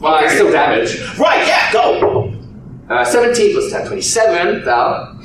Well, 0.01 0.23
it's 0.23 0.33
still 0.33 0.51
damage. 0.51 0.99
Right, 1.17 1.45
yeah, 1.47 1.71
go. 1.71 2.33
Uh, 2.89 3.05
17 3.05 3.53
plus 3.53 3.71
10, 3.71 3.87
27, 3.87 4.63
Val. 4.65 5.07
and 5.11 5.21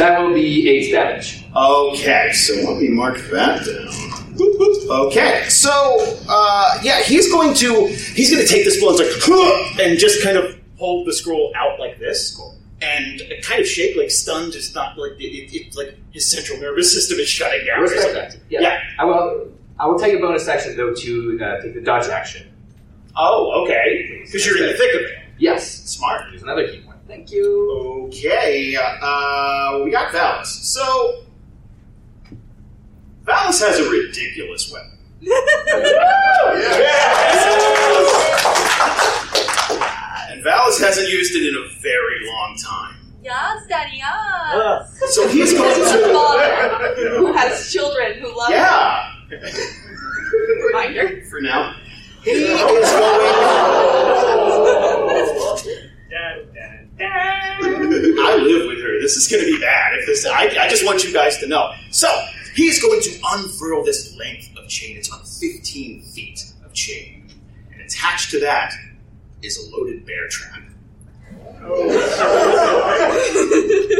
that 0.00 0.20
will 0.20 0.34
be 0.34 0.68
8 0.68 0.92
damage. 0.92 1.44
Okay, 1.56 2.30
so 2.32 2.54
let 2.70 2.80
me 2.80 2.88
mark 2.88 3.18
that 3.32 3.64
down. 3.64 4.20
Okay, 4.90 5.44
so 5.48 5.70
uh, 6.28 6.78
yeah, 6.82 7.02
he's 7.02 7.30
going 7.32 7.52
to 7.54 7.86
he's 7.88 8.30
going 8.30 8.42
to 8.42 8.48
take 8.48 8.64
this 8.64 8.78
blow 8.80 8.90
and 8.90 8.98
like 8.98 9.08
"Huh!" 9.20 9.74
and 9.82 9.98
just 9.98 10.22
kind 10.22 10.36
of 10.38 10.58
hold 10.78 11.06
the 11.06 11.12
scroll 11.12 11.52
out 11.56 11.78
like 11.78 11.98
this, 11.98 12.40
and 12.80 13.20
kind 13.42 13.60
of 13.60 13.66
shake 13.66 13.96
like 13.96 14.10
stunned, 14.10 14.52
just 14.52 14.74
not 14.74 14.96
like 14.96 15.12
it, 15.18 15.24
it, 15.24 15.52
it's 15.52 15.76
like 15.76 15.94
his 16.12 16.30
central 16.30 16.58
nervous 16.58 16.92
system 16.92 17.18
is 17.18 17.28
shutting 17.28 17.66
down. 17.66 17.80
Respect 17.82 18.14
that. 18.14 18.36
Yeah. 18.48 18.80
I 18.98 19.04
will. 19.04 19.52
I 19.80 19.86
will 19.86 19.98
take 19.98 20.14
a 20.14 20.18
bonus 20.20 20.46
action 20.46 20.76
though 20.76 20.92
to 20.92 21.38
uh, 21.42 21.62
take 21.62 21.74
the 21.74 21.80
dodge 21.80 22.08
action. 22.08 22.46
Oh, 23.16 23.62
okay, 23.64 24.20
because 24.24 24.44
you're 24.46 24.58
in 24.58 24.66
the 24.70 24.74
thick 24.76 24.94
of 24.94 25.00
it. 25.00 25.18
Yes. 25.38 25.66
Smart. 25.90 26.26
There's 26.30 26.42
another 26.42 26.68
key 26.68 26.80
point. 26.80 26.98
Thank 27.08 27.32
you. 27.32 28.04
Okay, 28.08 28.76
uh, 28.76 29.80
we 29.82 29.90
got 29.90 30.12
Valis. 30.12 30.46
So 30.46 31.24
Valis 33.24 33.60
has 33.66 33.78
a 33.80 33.88
ridiculous 33.90 34.70
weapon. 34.70 34.98
And 40.30 40.44
Valis 40.44 40.80
hasn't 40.80 41.08
used 41.08 41.34
it 41.34 41.48
in 41.48 41.56
a 41.56 41.66
very 41.80 42.26
long 42.26 42.56
time. 42.56 42.96
Yes, 43.22 43.66
Daddy, 43.68 43.98
yes. 43.98 45.14
So 45.14 45.28
he's 45.28 45.52
going 45.52 45.68
This 45.78 45.88
is 45.88 45.94
a 45.94 46.06
to. 46.06 46.12
father 46.12 47.16
who 47.18 47.32
has 47.32 47.70
children 47.72 48.18
who 48.20 48.36
love 48.36 48.50
Yeah, 48.50 49.09
him. 49.09 49.09
Reminder. 49.30 51.22
for 51.30 51.40
now. 51.40 51.74
He 52.22 52.30
is 52.32 52.58
going. 52.60 52.84
I 57.02 58.36
live 58.36 58.66
with 58.68 58.82
her. 58.82 59.00
This 59.00 59.16
is 59.16 59.28
going 59.28 59.44
to 59.44 59.50
be 59.50 59.60
bad. 59.60 59.98
If 59.98 60.06
this, 60.06 60.26
I, 60.26 60.44
I 60.60 60.68
just 60.68 60.84
want 60.84 61.04
you 61.04 61.12
guys 61.12 61.38
to 61.38 61.46
know. 61.46 61.72
So 61.90 62.08
he's 62.54 62.82
going 62.82 63.00
to 63.02 63.10
unfurl 63.32 63.84
this 63.84 64.14
length 64.16 64.50
of 64.58 64.68
chain. 64.68 64.96
It's 64.96 65.10
on 65.10 65.20
15 65.24 66.02
feet 66.02 66.52
of 66.64 66.72
chain, 66.72 67.28
and 67.72 67.80
attached 67.80 68.30
to 68.32 68.40
that 68.40 68.72
is 69.42 69.56
a 69.56 69.76
loaded 69.76 70.04
bear 70.04 70.28
trap. 70.28 70.60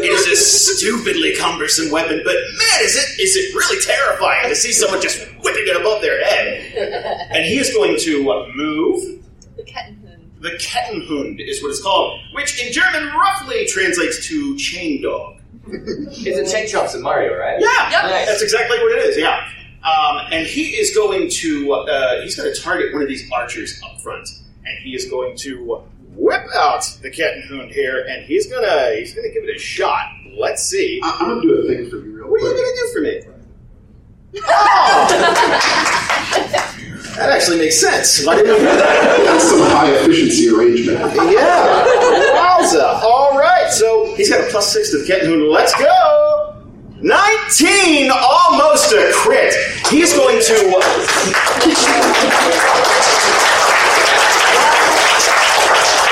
It 0.02 0.12
is 0.12 0.27
a 0.27 0.36
stupidly 0.36 1.35
cumbersome 1.36 1.90
weapon, 1.90 2.20
but 2.24 2.35
man, 2.35 2.81
is 2.82 2.97
it 2.97 3.20
is 3.20 3.36
it 3.36 3.55
really 3.55 3.81
terrifying 3.82 4.48
to 4.48 4.55
see 4.55 4.72
someone 4.72 5.01
just 5.01 5.20
whipping 5.43 5.64
it 5.66 5.77
above 5.81 6.01
their 6.02 6.22
head. 6.24 7.28
And 7.31 7.44
he 7.44 7.59
is 7.59 7.72
going 7.74 7.97
to 8.01 8.31
uh, 8.31 8.48
move. 8.55 9.22
The 9.56 9.62
Kettenhund. 9.64 10.40
The 10.40 10.51
Kettenhund 10.60 11.40
is 11.47 11.62
what 11.62 11.70
it's 11.70 11.82
called, 11.82 12.20
which 12.35 12.62
in 12.64 12.72
German 12.72 13.09
roughly 13.14 13.66
translates 13.66 14.27
to 14.28 14.56
chain 14.56 15.02
dog. 15.02 15.36
It's 15.66 16.51
a 16.51 16.56
chain 16.56 16.66
chomps 16.66 16.94
in 16.94 17.02
Mario, 17.02 17.36
right? 17.39 17.60
Yeah, 17.60 17.90
Nice. 18.09 18.27
that's 18.27 18.43
exactly 18.43 18.78
what 18.78 18.93
it 18.93 19.05
is. 19.05 19.16
Yeah, 19.18 19.47
um, 19.85 20.27
and 20.32 20.47
he 20.47 20.70
is 20.78 20.94
going 20.94 21.28
to 21.31 21.72
uh, 21.72 22.22
he's 22.22 22.36
going 22.36 22.52
to 22.52 22.60
target 22.60 22.93
one 22.93 23.02
of 23.02 23.09
these 23.09 23.31
archers 23.31 23.81
up 23.85 24.01
front, 24.01 24.28
and 24.64 24.78
he 24.82 24.94
is 24.94 25.09
going 25.10 25.36
to 25.39 25.82
whip 26.21 26.45
out 26.55 26.85
the 27.03 27.11
Kettenhund 27.11 27.73
here, 27.73 28.05
and 28.09 28.25
he's 28.25 28.47
gonna 28.47 28.95
he's 28.97 29.13
gonna 29.15 29.31
give 29.31 29.43
it 29.45 29.57
a 29.57 29.59
shot. 29.59 30.07
Let's 30.37 30.63
see. 30.63 31.01
I- 31.03 31.17
I'm 31.21 31.29
gonna 31.29 31.43
do 31.43 31.55
a 31.55 31.67
thing 31.67 31.89
for 31.91 31.97
you 31.97 32.13
real 32.17 32.29
What 32.31 32.43
are 32.43 32.45
you 32.45 32.55
gonna 32.55 32.77
do 32.77 32.89
for 32.93 33.01
me? 33.01 33.23
Oh! 34.37 34.41
that 37.17 37.31
actually 37.31 37.59
makes 37.59 37.77
sense. 37.81 38.25
Why 38.25 38.37
didn't 38.37 38.63
know 38.63 38.77
that. 38.77 39.21
That's 39.25 39.45
some 39.51 39.59
high 39.61 39.91
efficiency 39.91 40.49
arrangement. 40.49 41.01
Yeah. 41.33 41.85
Wowza. 42.37 43.03
All 43.03 43.37
right. 43.37 43.69
So 43.71 44.15
he's 44.15 44.29
got 44.31 44.41
a 44.41 44.45
plus 44.51 44.73
six 44.73 44.91
to 44.91 44.99
the 44.99 45.05
Kettenhund. 45.05 45.51
Let's 45.51 45.75
go. 45.75 45.87
19, 47.03 48.11
almost 48.13 48.93
a 48.93 49.11
crit. 49.15 49.55
He's 49.89 50.13
going 50.13 50.39
to. 50.43 50.77
Uh, 50.77 50.83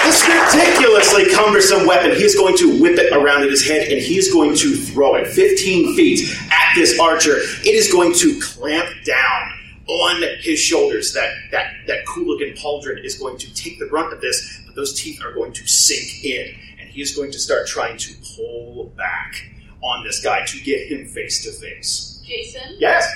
This 0.08 0.26
ridiculously 0.26 1.28
cumbersome 1.34 1.86
weapon, 1.86 2.12
He 2.12 2.24
is 2.24 2.34
going 2.34 2.56
to 2.56 2.80
whip 2.80 2.98
it 2.98 3.12
around 3.12 3.42
in 3.42 3.50
his 3.50 3.68
head 3.68 3.88
and 3.92 4.00
he 4.00 4.16
is 4.16 4.32
going 4.32 4.56
to 4.56 4.74
throw 4.74 5.16
it 5.16 5.26
15 5.28 5.94
feet 5.96 6.34
at 6.50 6.74
this 6.74 6.98
archer. 6.98 7.36
It 7.36 7.74
is 7.74 7.92
going 7.92 8.14
to 8.14 8.40
clamp 8.40 8.88
down 9.04 9.52
on 9.86 10.22
his 10.40 10.58
shoulders. 10.58 11.12
That 11.12 11.30
that 11.50 11.74
that 11.88 12.06
Cooligan 12.06 12.56
pauldron 12.58 13.04
is 13.04 13.18
going 13.18 13.36
to 13.36 13.52
take 13.54 13.78
the 13.78 13.84
brunt 13.84 14.10
of 14.14 14.22
this, 14.22 14.62
but 14.64 14.74
those 14.74 14.98
teeth 14.98 15.22
are 15.22 15.34
going 15.34 15.52
to 15.52 15.66
sink 15.66 16.24
in, 16.24 16.54
and 16.80 16.88
he 16.88 17.02
is 17.02 17.14
going 17.14 17.30
to 17.32 17.38
start 17.38 17.66
trying 17.66 17.98
to 17.98 18.14
pull 18.34 18.86
back 18.96 19.34
on 19.82 20.04
this 20.04 20.24
guy 20.24 20.42
to 20.46 20.58
get 20.62 20.90
him 20.90 21.06
face 21.06 21.44
to 21.44 21.52
face. 21.52 22.22
Jason, 22.26 22.76
Yes. 22.78 23.06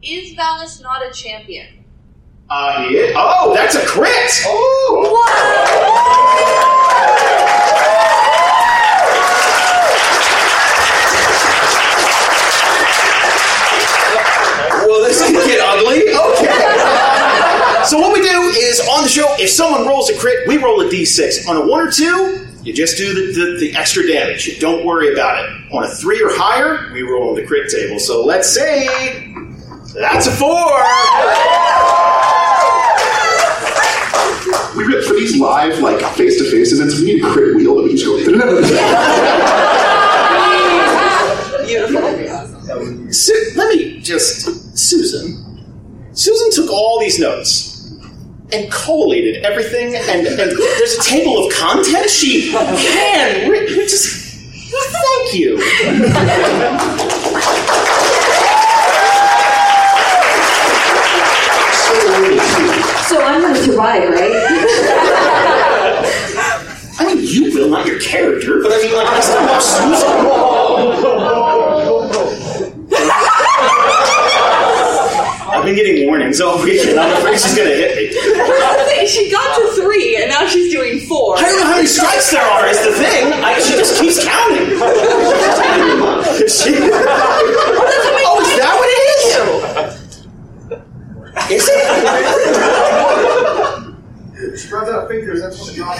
is 0.00 0.34
Valis 0.34 0.80
not 0.80 1.04
a 1.06 1.10
champion? 1.12 1.66
Uh, 2.48 2.88
he 2.88 2.96
is. 2.96 3.14
Oh, 3.16 3.54
that's 3.54 3.76
a 3.76 3.86
crit! 3.86 4.10
Well, 14.86 15.02
this 15.02 15.20
get 15.46 15.60
ugly. 15.60 16.02
Okay. 16.08 17.84
So 17.86 17.98
what 17.98 18.12
we 18.12 18.20
do 18.22 18.40
is 18.56 18.80
on 18.88 19.02
the 19.02 19.08
show, 19.08 19.26
if 19.38 19.50
someone 19.50 19.86
rolls 19.86 20.10
a 20.10 20.16
crit, 20.18 20.46
we 20.46 20.56
roll 20.58 20.80
a 20.80 20.84
d6. 20.88 21.48
On 21.48 21.56
a 21.56 21.66
one 21.66 21.86
or 21.86 21.90
two, 21.90 22.46
You 22.62 22.72
just 22.74 22.96
do 22.98 23.14
the, 23.14 23.32
the, 23.32 23.56
the 23.58 23.76
extra 23.76 24.06
damage. 24.06 24.46
You 24.46 24.58
don't 24.60 24.84
worry 24.84 25.12
about 25.12 25.42
it. 25.42 25.50
On 25.72 25.82
a 25.84 25.88
three 25.88 26.22
or 26.22 26.28
higher, 26.30 26.92
we 26.92 27.02
roll 27.02 27.30
on 27.30 27.34
the 27.36 27.44
crit 27.46 27.70
table. 27.70 27.98
So 27.98 28.24
let's 28.24 28.48
say 28.52 28.86
that's 29.94 30.26
a 30.26 30.30
four. 30.32 30.70
We 34.86 35.02
for 35.06 35.14
these 35.14 35.36
live, 35.38 35.78
like 35.80 36.00
face 36.14 36.38
to 36.38 36.50
face 36.50 36.72
events, 36.72 36.98
we 36.98 37.06
need 37.06 37.24
a 37.24 37.30
crit 37.30 37.56
wheel 37.56 37.76
that 37.76 37.84
we 37.84 37.92
just 37.94 38.06
go. 38.06 38.18
Su- 43.10 43.52
let 43.56 43.74
me 43.76 44.00
just, 44.00 44.78
Susan. 44.78 45.36
Susan 46.12 46.50
took 46.52 46.70
all 46.72 46.98
these 47.00 47.18
notes 47.18 47.92
and 48.52 48.70
collated 48.70 49.44
everything, 49.44 49.94
and, 49.94 50.26
and 50.26 50.26
there's 50.26 50.98
a 50.98 51.02
table 51.02 51.46
of 51.46 51.52
contents. 51.52 52.12
She 52.12 52.50
hand 52.52 53.50
written. 53.50 53.74
Just 53.76 54.28
thank 54.70 55.34
you. 55.34 55.58
So 63.08 63.20
I'm 63.20 63.40
going 63.40 63.54
to 63.54 63.60
survive, 63.62 64.08
right? 64.08 64.30
I 66.98 67.14
mean, 67.70 67.78
you 67.78 67.84
not 67.84 67.86
your 67.86 68.00
character, 68.00 68.60
but 68.62 68.72
I 68.72 68.78
mean, 68.82 68.94
like, 68.94 69.06
I 69.06 69.20
still 69.20 69.40
have 69.40 69.62
Susan. 69.62 71.20
I've 75.52 75.64
been 75.64 75.74
getting 75.74 76.06
warnings 76.06 76.40
all 76.40 76.62
weekend. 76.62 76.98
I'm 76.98 77.16
afraid 77.18 77.38
she's 77.38 77.56
gonna 77.56 77.70
hit 77.70 77.96
me. 77.96 79.06
she 79.06 79.30
got 79.30 79.58
to 79.58 79.82
three, 79.82 80.16
and 80.16 80.30
now 80.30 80.46
she's 80.46 80.72
doing 80.72 81.00
four. 81.00 81.36
I 81.38 81.42
don't 81.42 81.58
know 81.58 81.66
how 81.66 81.74
many 81.76 81.86
strikes 81.86 82.30
there 82.30 82.42
are. 82.42 82.66
Is 82.68 82.82
the 82.84 82.92
thing? 82.92 83.32
I, 83.32 83.58
she 83.58 83.74
just 83.74 84.00
keeps 84.00 84.24
counting. 84.24 84.78
She- 86.40 86.72
oh, 86.72 88.40
is 88.40 88.56
that 88.58 88.74
what 88.78 88.88
it 88.88 88.98
is? 91.50 91.62
Is 91.62 91.68
it? 91.68 92.79
Out 94.72 95.08
fingers. 95.08 95.40
That's 95.40 95.58
what 95.60 95.76
not. 95.76 95.96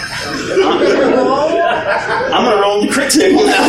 I'm 2.33 2.45
gonna 2.45 2.61
roll 2.61 2.83
the 2.83 2.93
crit 2.93 3.11
table 3.11 3.45
now. 3.47 3.69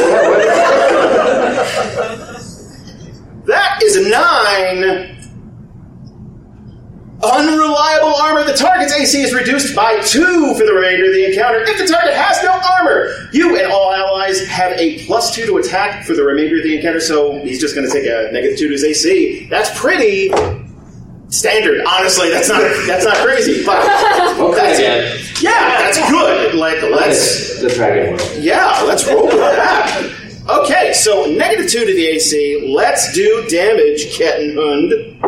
that 3.46 3.80
is 3.84 3.96
a 3.96 4.10
nine. 4.10 5.18
Unreliable 7.24 8.16
armor. 8.16 8.44
The 8.44 8.54
target's 8.54 8.94
AC 8.94 9.22
is 9.22 9.34
reduced 9.34 9.76
by 9.76 10.00
two 10.02 10.54
for 10.56 10.66
the 10.66 10.74
remainder 10.74 11.06
of 11.06 11.14
the 11.14 11.26
encounter. 11.26 11.62
If 11.62 11.78
the 11.78 11.86
target 11.86 12.14
has 12.14 12.44
no 12.44 12.60
armor, 12.78 13.30
you 13.32 13.58
and 13.58 13.72
all 13.72 13.94
allies 13.94 14.46
have 14.48 14.74
a 14.74 15.06
plus 15.06 15.34
two 15.34 15.46
to 15.46 15.58
attack 15.58 16.04
for 16.04 16.14
the 16.14 16.24
remainder 16.24 16.58
of 16.58 16.64
the 16.64 16.76
encounter. 16.76 17.00
So 17.00 17.40
he's 17.40 17.60
just 17.62 17.76
going 17.76 17.88
to 17.88 17.94
take 17.94 18.06
a 18.06 18.32
negative 18.32 18.58
two 18.58 18.68
to 18.68 18.74
his 18.74 18.84
AC. 18.84 19.46
That's 19.50 19.70
pretty 19.80 20.30
standard. 21.32 21.82
Honestly, 21.88 22.30
that's 22.30 22.50
not 22.50 22.62
that's 22.86 23.06
not 23.06 23.18
crazy, 23.18 23.66
but 23.66 23.84
that's 24.56 24.80
man. 24.80 25.20
Yeah, 25.42 25.82
that's 25.82 26.10
good. 26.10 26.56
Like 26.56 26.82
let's 26.84 27.60
the 27.62 27.70
dragon 27.70 28.20
yeah, 28.42 28.84
let's 28.86 29.08
roll 29.08 29.26
with 29.26 29.36
that. 29.36 30.18
Okay, 30.50 30.92
so 30.94 31.26
negative 31.26 31.70
two 31.70 31.86
to 31.86 31.94
the 31.94 32.08
AC. 32.08 32.74
Let's 32.76 33.14
do 33.14 33.46
damage, 33.48 34.18
Kettenhund. 34.18 35.20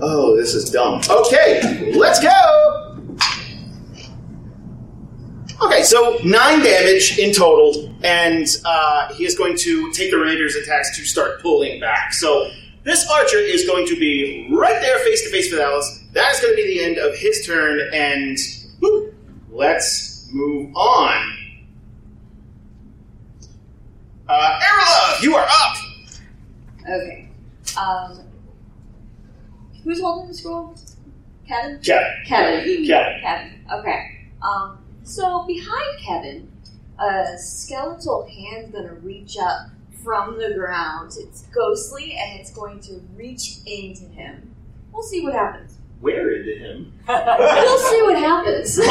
Oh, 0.00 0.36
this 0.36 0.54
is 0.54 0.70
dumb. 0.70 1.00
Okay, 1.08 1.92
let's 1.94 2.20
go. 2.20 2.96
Okay, 5.62 5.82
so 5.82 6.18
nine 6.24 6.62
damage 6.62 7.18
in 7.18 7.32
total, 7.32 7.94
and 8.02 8.46
uh, 8.64 9.14
he 9.14 9.24
is 9.24 9.36
going 9.36 9.56
to 9.58 9.92
take 9.92 10.10
the 10.10 10.18
Raider's 10.18 10.56
attacks 10.56 10.96
to 10.96 11.04
start 11.04 11.40
pulling 11.40 11.80
back. 11.80 12.12
So 12.12 12.50
this 12.84 13.08
archer 13.10 13.38
is 13.38 13.66
going 13.66 13.86
to 13.86 13.98
be 13.98 14.48
right 14.52 14.80
there, 14.80 14.98
face 15.00 15.22
to 15.24 15.30
face 15.30 15.50
with 15.50 15.60
Valis. 15.60 16.12
That 16.12 16.32
is 16.34 16.40
going 16.40 16.54
to 16.54 16.62
be 16.62 16.78
the 16.78 16.84
end 16.84 16.98
of 16.98 17.16
his 17.16 17.46
turn, 17.46 17.80
and 17.92 18.38
whew, 18.78 19.14
let's 19.50 20.28
move 20.32 20.74
on. 20.76 21.36
Uh, 24.28 25.18
you 25.22 25.34
are 25.34 25.46
up. 25.46 25.76
Okay. 26.82 27.28
Um, 27.78 28.20
who's 29.82 30.00
holding 30.00 30.28
the 30.28 30.34
scroll? 30.34 30.76
Kevin? 31.46 31.80
Kevin. 31.82 32.24
Kevin. 32.26 32.86
Kevin. 32.86 33.20
Kevin. 33.20 33.64
Okay. 33.72 34.28
Um, 34.42 34.78
so 35.02 35.44
behind 35.46 35.98
Kevin, 36.00 36.50
a 36.98 37.36
skeletal 37.38 38.26
hand's 38.28 38.70
gonna 38.72 38.94
reach 38.94 39.36
up 39.38 39.68
from 40.04 40.38
the 40.38 40.54
ground. 40.54 41.12
It's 41.18 41.42
ghostly 41.54 42.12
and 42.20 42.38
it's 42.38 42.50
going 42.52 42.80
to 42.80 43.00
reach 43.16 43.58
into 43.66 44.04
him. 44.04 44.54
We'll 44.92 45.02
see 45.02 45.22
what 45.22 45.32
happens. 45.34 45.78
Where 46.00 46.34
into 46.34 46.54
him? 46.54 46.92
We'll 47.08 47.78
see 47.78 48.02
what 48.02 48.18
happens. 48.18 48.78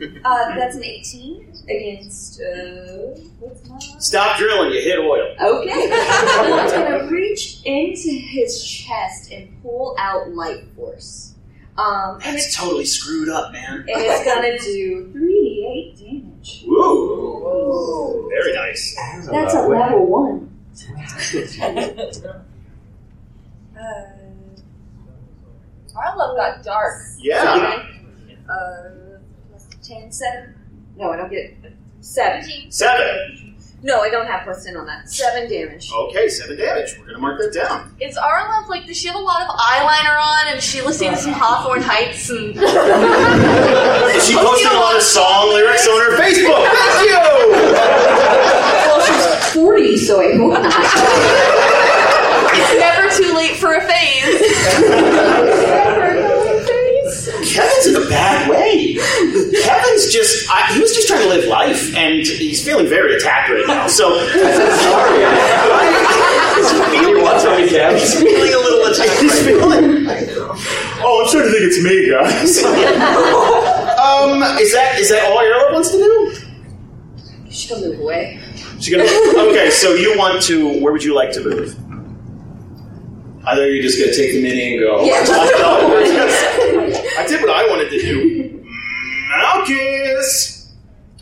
Oh. 0.00 0.14
uh, 0.24 0.54
that's 0.54 0.76
an 0.76 0.84
18 0.84 1.52
against. 1.68 2.40
Uh, 2.40 3.18
what's 3.40 3.68
my. 3.68 3.78
Stop 3.98 4.38
drilling, 4.38 4.70
you 4.72 4.80
hit 4.80 4.98
oil. 4.98 5.34
Okay. 5.40 5.70
it's 5.72 6.72
gonna 6.72 7.06
reach 7.10 7.60
into 7.64 8.10
his 8.10 8.62
chest 8.64 9.32
and 9.32 9.60
pull 9.62 9.96
out 9.98 10.30
light 10.30 10.64
force. 10.76 11.34
Um, 11.78 12.14
and 12.24 12.34
That's 12.34 12.46
it's 12.46 12.56
totally 12.56 12.84
screwed 12.84 13.28
up, 13.28 13.52
man. 13.52 13.80
and 13.80 13.88
it's 13.88 14.24
gonna 14.24 14.58
do 14.58 15.10
three 15.12 15.32
d 15.42 15.66
eight 15.72 15.96
damage. 15.98 16.27
Woo! 16.66 18.28
Very 18.30 18.54
nice. 18.54 18.96
That's 19.30 19.54
a 19.54 19.62
level 19.68 20.06
one. 20.06 20.44
Uh, 23.78 23.80
Aralove 25.94 26.36
got 26.36 26.62
dark. 26.64 27.02
Yeah. 27.18 27.84
uh, 28.48 28.90
plus 29.50 29.66
10, 29.82 30.12
7. 30.12 30.54
No, 30.96 31.10
I 31.12 31.16
don't 31.16 31.30
get 31.30 31.56
7. 32.00 32.70
Seven. 32.70 33.47
No, 33.80 34.00
I 34.00 34.10
don't 34.10 34.26
have 34.26 34.42
plus 34.42 34.64
10 34.64 34.76
on 34.76 34.86
that. 34.86 35.08
7 35.08 35.48
damage. 35.48 35.88
Okay, 35.92 36.28
seven 36.28 36.56
damage. 36.56 36.96
We're 36.98 37.06
gonna 37.06 37.18
mark 37.18 37.38
that 37.40 37.52
down. 37.54 37.94
Is 38.00 38.16
our 38.16 38.66
like? 38.68 38.86
Does 38.86 38.96
she 38.98 39.06
have 39.06 39.16
a 39.16 39.20
lot 39.20 39.40
of 39.42 39.48
eyeliner 39.48 40.18
on, 40.20 40.48
and 40.48 40.58
is 40.58 40.64
she 40.64 40.82
listening 40.82 41.10
to 41.12 41.16
some 41.16 41.32
Hawthorne 41.32 41.82
Heights 41.82 42.28
and? 42.28 42.56
Is 44.16 44.26
she 44.26 44.34
posting 44.34 44.70
a 44.70 44.74
lot 44.74 44.96
of 44.96 45.02
song 45.02 45.50
lyrics 45.50 45.86
on 45.86 46.00
her 46.00 46.16
Facebook? 46.18 46.64
Thank 46.72 47.08
you. 47.08 47.16
Well, 48.88 49.00
she's 49.06 49.52
40, 49.54 49.96
so 49.96 50.20
I 50.20 50.36
hope 50.36 50.52
not. 50.52 50.74
It's 52.54 52.74
never 52.78 53.08
too 53.16 53.32
late 53.34 53.56
for 53.56 53.74
a 53.74 53.80
phase. 53.86 54.40
Kevin's 57.48 57.86
in 57.86 57.96
a 57.96 58.06
bad 58.08 58.50
way. 58.50 58.67
Kevin's 60.08 60.30
just, 60.30 60.50
I, 60.50 60.72
he 60.72 60.80
was 60.80 60.94
just 60.94 61.08
trying 61.08 61.22
to 61.22 61.28
live 61.28 61.46
life, 61.46 61.94
and 61.94 62.26
he's 62.26 62.64
feeling 62.64 62.86
very 62.86 63.16
attacked 63.16 63.50
right 63.50 63.66
now. 63.66 63.86
So, 63.86 64.26
sorry. 64.28 65.24
He's 66.58 66.72
feeling, 66.72 67.22
wants 67.22 67.44
to 67.44 67.56
be 67.56 67.68
He's 67.68 68.14
feeling 68.20 68.52
a 68.52 68.58
little 68.58 68.92
attacked. 68.92 69.20
He's 69.20 69.44
feeling, 69.44 70.06
oh, 70.08 71.22
I'm 71.22 71.28
starting 71.28 71.52
to 71.52 71.56
think 71.56 71.70
it's 71.70 71.80
me, 71.84 72.10
guys. 72.10 72.58
um, 73.98 74.42
is 74.58 74.72
that, 74.72 74.98
is 74.98 75.08
that 75.10 75.30
all 75.30 75.38
Arla 75.38 75.72
wants 75.72 75.92
to 75.92 75.98
do? 75.98 76.34
She's 77.48 77.70
gonna 77.70 77.86
move 77.86 78.00
away. 78.00 78.40
She's 78.80 78.90
gonna, 78.90 79.04
okay, 79.50 79.70
so 79.70 79.94
you 79.94 80.18
want 80.18 80.42
to, 80.42 80.82
where 80.82 80.92
would 80.92 81.04
you 81.04 81.14
like 81.14 81.30
to 81.32 81.44
move? 81.44 81.76
I 83.46 83.54
thought 83.54 83.62
you 83.62 83.76
were 83.76 83.82
just 83.82 84.00
gonna 84.00 84.12
take 84.12 84.32
the 84.32 84.42
mini 84.42 84.74
and 84.74 84.80
go. 84.82 85.04
Yeah. 85.04 85.22
I 87.18 87.26
did 87.28 87.40
what 87.40 87.50
I 87.50 87.68
wanted 87.68 87.90
to 87.90 87.98
do. 88.00 88.37
Malchus! 89.28 90.74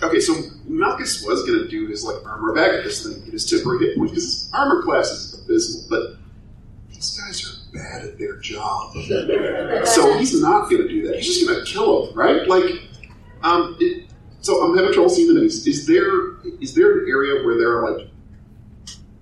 Okay, 0.02 0.20
so 0.20 0.34
Malchus 0.66 1.24
was 1.24 1.44
going 1.46 1.58
to 1.58 1.68
do 1.68 1.86
his 1.86 2.04
like 2.04 2.24
armor 2.26 2.54
back 2.54 2.72
at 2.72 2.84
this 2.84 3.06
thing, 3.06 3.30
his 3.30 3.48
temporary 3.48 3.86
hit 3.86 3.96
point, 3.96 4.10
because 4.10 4.24
his 4.24 4.50
armor 4.52 4.82
class 4.82 5.10
is 5.10 5.42
abysmal, 5.42 5.86
but 5.88 6.18
these 6.90 7.18
guys 7.18 7.44
are 7.44 7.76
bad 7.76 8.04
at 8.04 8.18
their 8.18 8.36
job. 8.36 8.92
so 9.84 10.18
he's 10.18 10.40
not 10.40 10.68
going 10.68 10.82
to 10.82 10.88
do 10.88 11.06
that. 11.06 11.16
He's 11.16 11.26
just 11.26 11.48
going 11.48 11.64
to 11.64 11.70
kill 11.70 12.06
them, 12.06 12.14
right? 12.14 12.46
Like, 12.46 12.82
um, 13.42 13.76
it, 13.80 14.10
so 14.40 14.62
I'm 14.62 14.76
having 14.76 14.92
trouble 14.92 15.08
seeing 15.08 15.32
the 15.32 15.40
names. 15.40 15.66
Is 15.66 15.86
there 15.86 16.38
is 16.60 16.74
there 16.74 17.00
an 17.00 17.08
area 17.08 17.44
where 17.44 17.56
there 17.56 17.78
are 17.78 17.90
like 17.90 18.08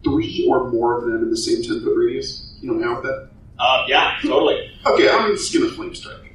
three 0.03 0.47
or 0.51 0.71
more 0.71 0.99
of 0.99 1.05
them 1.05 1.23
in 1.23 1.31
the 1.31 1.37
same 1.37 1.63
ten 1.63 1.83
foot 1.83 1.95
radius? 1.97 2.53
You 2.61 2.73
know 2.73 2.85
how 2.85 2.97
with 2.97 3.05
that? 3.05 3.31
Uh, 3.59 3.85
yeah, 3.87 4.17
totally. 4.23 4.71
Okay, 4.85 5.09
I'm 5.09 5.31
just 5.37 5.55
going 5.55 5.69
to 5.69 5.75
flame 5.75 5.95
strike. 5.95 6.35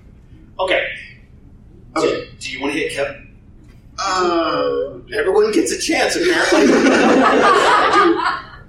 Okay. 0.60 0.88
Okay. 1.98 2.08
So, 2.08 2.26
do 2.40 2.52
you 2.52 2.62
want 2.62 2.74
to 2.74 2.80
hit 2.80 2.92
Kevin? 2.94 3.38
Uh, 3.98 5.00
Everyone 5.14 5.52
gets 5.52 5.72
a 5.72 5.80
chance, 5.80 6.16
apparently. 6.16 6.68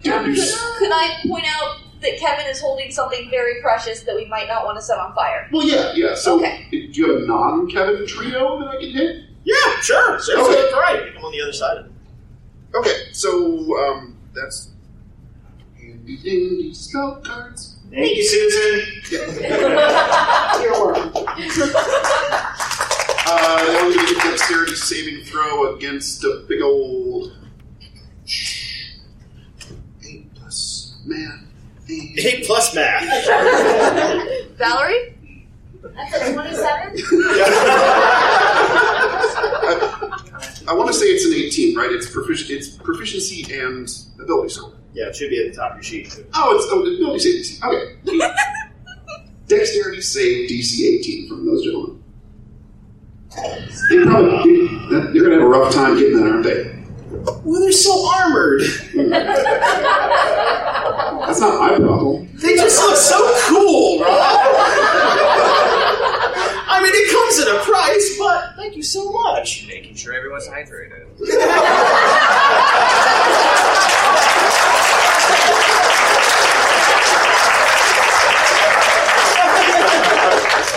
Could 0.03 0.93
I 0.93 1.17
point 1.29 1.45
out 1.47 1.77
that 2.01 2.19
Kevin 2.19 2.47
is 2.47 2.61
holding 2.61 2.91
something 2.91 3.29
very 3.31 3.61
precious 3.63 4.03
that 4.05 4.17
we 4.17 4.25
might 4.25 4.49
not 4.49 4.65
want 4.65 4.79
to 4.79 4.83
set 4.83 4.99
on 4.99 5.15
fire? 5.15 5.49
well, 5.53 5.67
yeah, 5.67 5.93
yeah. 5.95 6.15
So, 6.15 6.39
Okay. 6.39 6.67
do 6.71 6.79
you 6.79 7.13
have 7.13 7.23
a 7.23 7.27
non-Kevin 7.27 8.07
trio 8.07 8.59
that 8.61 8.69
I 8.69 8.77
can 8.81 8.91
hit? 8.91 9.25
Yeah, 9.45 9.81
sure. 9.83 10.15
Okay. 10.15 10.23
Serves 10.23 10.49
you 10.49 10.71
right. 10.81 11.13
I'm 11.17 11.25
on 11.25 11.33
the 11.33 11.43
other 11.43 11.53
side 11.53 11.77
of 11.79 11.87
it. 11.87 11.93
Okay, 12.75 13.13
so 13.13 13.77
um, 13.79 14.17
that's 14.35 14.71
handy 15.77 16.17
dandy 16.17 16.73
spell 16.73 17.21
cards. 17.25 17.77
Thank 17.91 18.17
you, 18.17 18.25
Susan. 18.25 18.81
You're 20.63 20.73
welcome. 20.73 21.27
Uh, 23.33 23.65
they 23.65 23.79
only 23.79 23.95
get 23.95 24.11
a 24.11 24.15
dexterity 24.31 24.75
saving 24.75 25.25
throw 25.25 25.77
against 25.77 26.25
a 26.25 26.45
big 26.49 26.61
old 26.63 27.33
eight 30.05 30.35
plus 30.35 30.99
math. 31.07 31.45
Eight 31.89 32.45
plus 32.45 32.75
math. 32.75 33.05
Valerie? 34.59 35.17
That's 35.83 36.29
a 36.29 36.33
27? 36.33 37.03
I 40.67 40.73
want 40.75 40.89
to 40.89 40.93
say 40.95 41.07
it's 41.07 41.25
an 41.25 41.33
18, 41.33 41.77
right? 41.77 41.91
It's 41.93 42.07
profici- 42.11 42.51
It's 42.51 42.69
proficiency 42.69 43.47
and 43.55 43.89
ability 44.21 44.51
score. 44.51 44.73
Yeah, 44.93 45.07
it 45.07 45.17
should 45.17 45.31
be 45.31 45.39
at 45.45 45.53
the 45.53 45.57
top 45.57 45.71
of 45.71 45.77
your 45.77 45.83
sheet. 45.85 46.25
Oh, 46.35 46.57
it's 46.57 46.67
oh, 46.69 46.81
ability 46.81 47.21
save 47.21 47.45
DC. 47.45 47.63
Okay. 47.65 48.35
Dexterity 49.47 50.01
save 50.01 50.51
DC 50.51 50.81
18 50.99 51.29
from 51.29 51.47
those 51.47 51.65
gentlemen. 51.65 52.03
They 53.37 54.03
probably 54.05 54.67
they're 54.91 55.13
going 55.13 55.31
to 55.31 55.33
have 55.33 55.43
a 55.43 55.47
rough 55.47 55.73
time 55.73 55.97
getting 55.97 56.17
that, 56.17 56.31
aren't 56.31 56.45
they? 56.45 56.77
Well, 57.45 57.61
they're 57.61 57.73
so 57.73 58.09
armored. 58.09 58.63
That's 61.31 61.41
not 61.41 61.61
my 61.61 61.77
problem. 61.77 62.29
They 62.35 62.57
just 62.57 62.81
look 62.81 62.97
so 62.97 63.19
cool, 63.47 64.01
Rob. 64.01 64.11
I 66.73 66.81
mean, 66.83 66.93
it 66.95 67.11
comes 67.13 67.39
at 67.41 67.49
a 67.55 67.59
price, 67.65 68.17
but 68.19 68.57
thank 68.57 68.75
you 68.77 68.83
so 68.83 69.13
much. 69.13 69.67
Making 69.69 69.95
sure 69.95 70.15
everyone's 70.15 70.49
hydrated. 70.49 71.07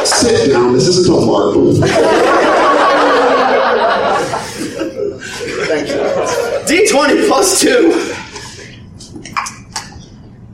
Sit 0.04 0.50
down. 0.52 0.74
This 0.74 0.88
isn't 0.88 1.14
a 1.14 1.18
LARP. 1.18 1.80
Thank 5.68 5.88
you. 5.90 5.96
D20 6.86 7.28
plus 7.28 7.60
two. 7.62 7.90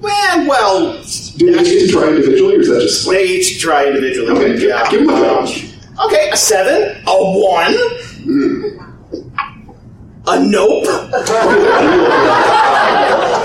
Man, 0.02 0.48
well, 0.48 1.02
Do 1.38 1.52
they 1.56 1.64
get 1.64 1.80
to 1.86 1.91
try 1.91 2.07
individually, 2.10 2.56
or 2.57 2.61
is 2.61 2.68
that 2.70 2.82
just 2.82 3.07
they 3.10 3.26
each 3.26 3.60
try 3.61 3.86
individually. 3.88 4.32
Okay, 4.32 4.52
give- 4.53 4.64
yeah. 4.70 4.90
give 4.90 5.02
'em 5.02 5.10
a 5.10 5.14
Um, 5.40 5.45
okay, 6.06 6.30
a 6.32 6.38
seven, 6.38 7.02
a 7.07 7.11
one, 7.11 7.76
a 10.28 10.40
nope. 10.45 10.86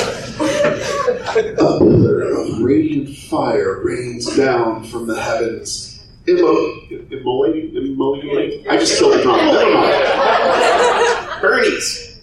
A 1.27 1.33
pillar 1.79 2.23
of 2.33 2.61
radiant 2.61 3.17
fire 3.17 3.81
rains 3.83 4.37
down 4.37 4.85
from 4.85 5.07
the 5.07 5.21
heavens. 5.21 6.05
Immo- 6.27 6.81
immolating? 7.11 7.75
Immolating? 7.75 8.69
I 8.69 8.77
just 8.77 8.99
killed 8.99 9.15
the 9.15 9.23
drum. 9.23 9.37
Never 9.39 9.75
mind. 9.75 11.41
Bernie's. 11.41 12.21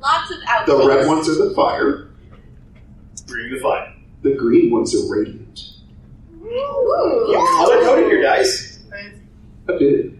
Lots 0.00 0.30
of 0.30 0.36
outfits. 0.48 0.78
The 0.78 0.86
red 0.88 1.06
ones 1.06 1.28
are 1.28 1.34
the 1.48 1.54
fire. 1.54 2.08
Bring 3.26 3.52
the 3.52 3.60
fire. 3.60 3.92
The 4.22 4.34
green 4.34 4.70
ones 4.70 4.94
are 4.94 5.06
radiant. 5.14 5.60
Ooh. 6.42 7.46
Color 7.58 7.80
coded 7.84 8.10
your 8.10 8.22
dice. 8.22 8.80
I 9.68 9.78
did. 9.78 10.18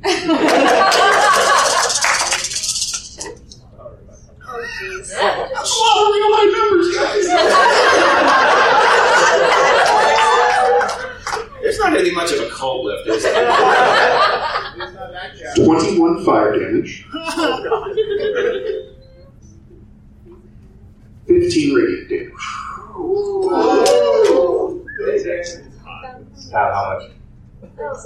Jeez. 4.85 5.09
That's 5.11 5.16
a 5.16 5.19
lot 5.81 5.97
of 6.01 6.05
real 6.12 6.31
high 6.35 6.48
numbers, 6.55 6.89
guys. 6.97 7.27
There's 11.62 11.78
not 11.78 11.89
going 11.93 12.05
to 12.05 12.11
be 12.11 12.15
much 12.15 12.31
of 12.32 12.40
a 12.40 12.48
cult 12.51 12.85
left, 12.85 13.06
is 13.09 13.23
there? 13.23 13.47
21 15.56 16.24
fire 16.24 16.59
damage. 16.59 17.06
15 21.27 21.74
radiant 21.74 22.09
damage. 22.09 22.32
How, 26.52 26.73
how 26.73 26.98
much? 26.98 27.11
Oh, 27.81 27.97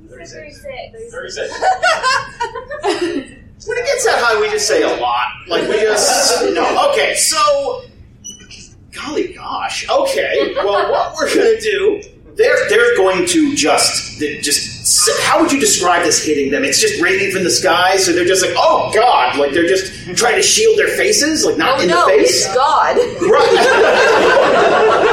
you 0.00 0.08
said 0.24 0.52
36. 0.52 1.12
36. 1.12 1.52
When 3.66 3.76
it 3.78 3.84
gets 3.84 4.04
that 4.06 4.18
high, 4.22 4.40
we 4.40 4.48
just 4.50 4.66
say 4.66 4.82
a 4.82 5.00
lot. 5.00 5.26
Like 5.48 5.68
we 5.68 5.74
just 5.80 6.42
no. 6.54 6.90
Okay, 6.92 7.14
so 7.14 7.82
golly 8.92 9.32
gosh. 9.34 9.88
Okay, 9.88 10.52
well, 10.56 10.90
what 10.90 11.14
we're 11.14 11.28
gonna 11.34 11.60
do? 11.60 12.02
They're 12.36 12.68
they're 12.70 12.96
going 12.96 13.26
to 13.26 13.54
just 13.54 14.18
just. 14.20 14.78
How 15.22 15.40
would 15.40 15.52
you 15.52 15.60
describe 15.60 16.04
this 16.04 16.24
hitting 16.24 16.50
them? 16.50 16.64
It's 16.64 16.80
just 16.80 17.00
raining 17.02 17.30
from 17.32 17.44
the 17.44 17.50
sky, 17.50 17.96
so 17.96 18.12
they're 18.12 18.24
just 18.24 18.42
like, 18.44 18.54
oh 18.56 18.90
god, 18.94 19.36
like 19.38 19.52
they're 19.52 19.66
just 19.68 19.92
trying 20.16 20.36
to 20.36 20.42
shield 20.42 20.78
their 20.78 20.88
faces, 20.96 21.44
like 21.44 21.58
not 21.58 21.78
Oh 21.78 21.82
in 21.82 21.88
no, 21.88 22.06
the 22.06 22.12
face. 22.12 22.46
it's 22.46 22.54
God. 22.54 22.96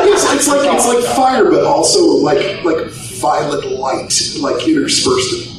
It's, 0.09 0.23
it's 0.33 0.47
like 0.47 0.73
it's 0.73 0.87
like 0.87 1.03
fire, 1.15 1.49
but 1.51 1.63
also 1.65 2.05
like 2.05 2.63
like 2.63 2.87
violet 3.19 3.65
light, 3.71 4.13
like 4.39 4.65
interspersed. 4.67 5.56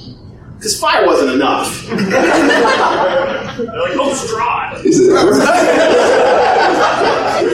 Because 0.58 0.78
fire 0.78 1.06
wasn't 1.06 1.30
enough. 1.30 1.86
They're 1.86 3.66
like, 3.66 3.96
oh, 3.96 4.12
straw. 4.12 4.74
Is 4.84 4.98
it? 5.00 5.12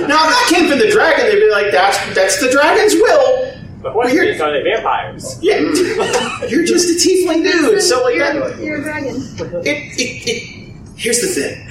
now, 0.09 0.25
if 0.25 0.31
that 0.31 0.47
came 0.49 0.71
from 0.71 0.79
the 0.79 0.89
dragon, 0.91 1.27
they'd 1.27 1.41
be 1.41 1.51
like, 1.51 1.71
"That's 1.71 1.99
that's 2.15 2.41
the 2.41 2.51
dragon's 2.51 2.95
will." 2.95 3.53
But 3.83 3.95
what 3.95 4.11
You're- 4.11 4.41
are 4.41 4.53
they 4.53 4.63
vampires? 4.63 5.39
Yeah, 5.43 5.61
hmm. 5.61 6.45
you're 6.49 6.65
just 6.65 6.89
a 6.89 7.09
tiefling 7.09 7.43
dude. 7.43 7.83
So 7.83 8.03
like 8.03 8.19
that. 8.19 8.59
You're 8.59 8.81
a 8.81 8.83
dragon. 8.83 9.17
It, 9.17 9.67
it, 9.67 10.29
it, 10.29 10.75
here's 10.97 11.21
the 11.21 11.27
thing. 11.27 11.71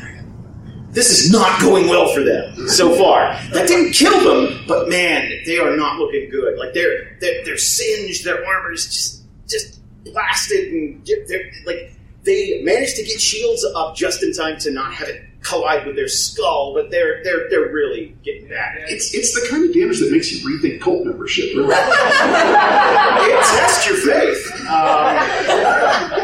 This 0.92 1.10
is 1.10 1.32
not 1.32 1.60
going 1.60 1.90
well 1.90 2.14
for 2.14 2.22
them 2.22 2.68
so 2.68 2.96
far. 2.96 3.34
That 3.54 3.68
didn't 3.68 3.94
kill 3.94 4.20
them, 4.22 4.64
but 4.68 4.88
man, 4.90 5.32
they 5.48 5.58
are 5.58 5.76
not 5.76 5.98
looking 5.98 6.30
good. 6.30 6.60
Like 6.60 6.76
they're 6.76 7.18
they're, 7.20 7.44
they're 7.44 7.58
singed. 7.58 8.24
Their 8.24 8.46
armor 8.46 8.74
is 8.74 8.86
just 8.86 9.24
just 9.48 9.80
blasted, 10.06 10.68
and 10.74 11.04
get- 11.06 11.28
they're 11.28 11.52
like 11.66 11.92
they 12.24 12.62
managed 12.64 12.96
to 12.96 13.04
get 13.04 13.20
shields 13.20 13.66
up 13.76 13.96
just 13.96 14.24
in 14.24 14.32
time 14.34 14.58
to 14.60 14.72
not 14.72 14.94
have 14.94 15.10
it 15.10 15.22
collide 15.42 15.86
with 15.86 15.96
their 15.98 16.08
skull. 16.08 16.74
But 16.74 16.90
they're 16.90 17.22
they're 17.24 17.50
they're 17.50 17.72
really 17.72 18.16
getting 18.24 18.48
bad. 18.48 18.78
It's 18.88 19.14
it's 19.14 19.34
the 19.34 19.48
kind 19.50 19.66
of 19.66 19.74
damage 19.74 20.00
that 20.00 20.12
makes 20.12 20.32
you 20.32 20.40
rethink 20.48 20.80
cult 20.82 21.06
membership. 21.06 21.54
Really. 21.56 21.68
it 21.74 23.40
tests 23.44 23.86
your 23.88 23.98
faith. 23.98 24.52
Um, 24.62 25.18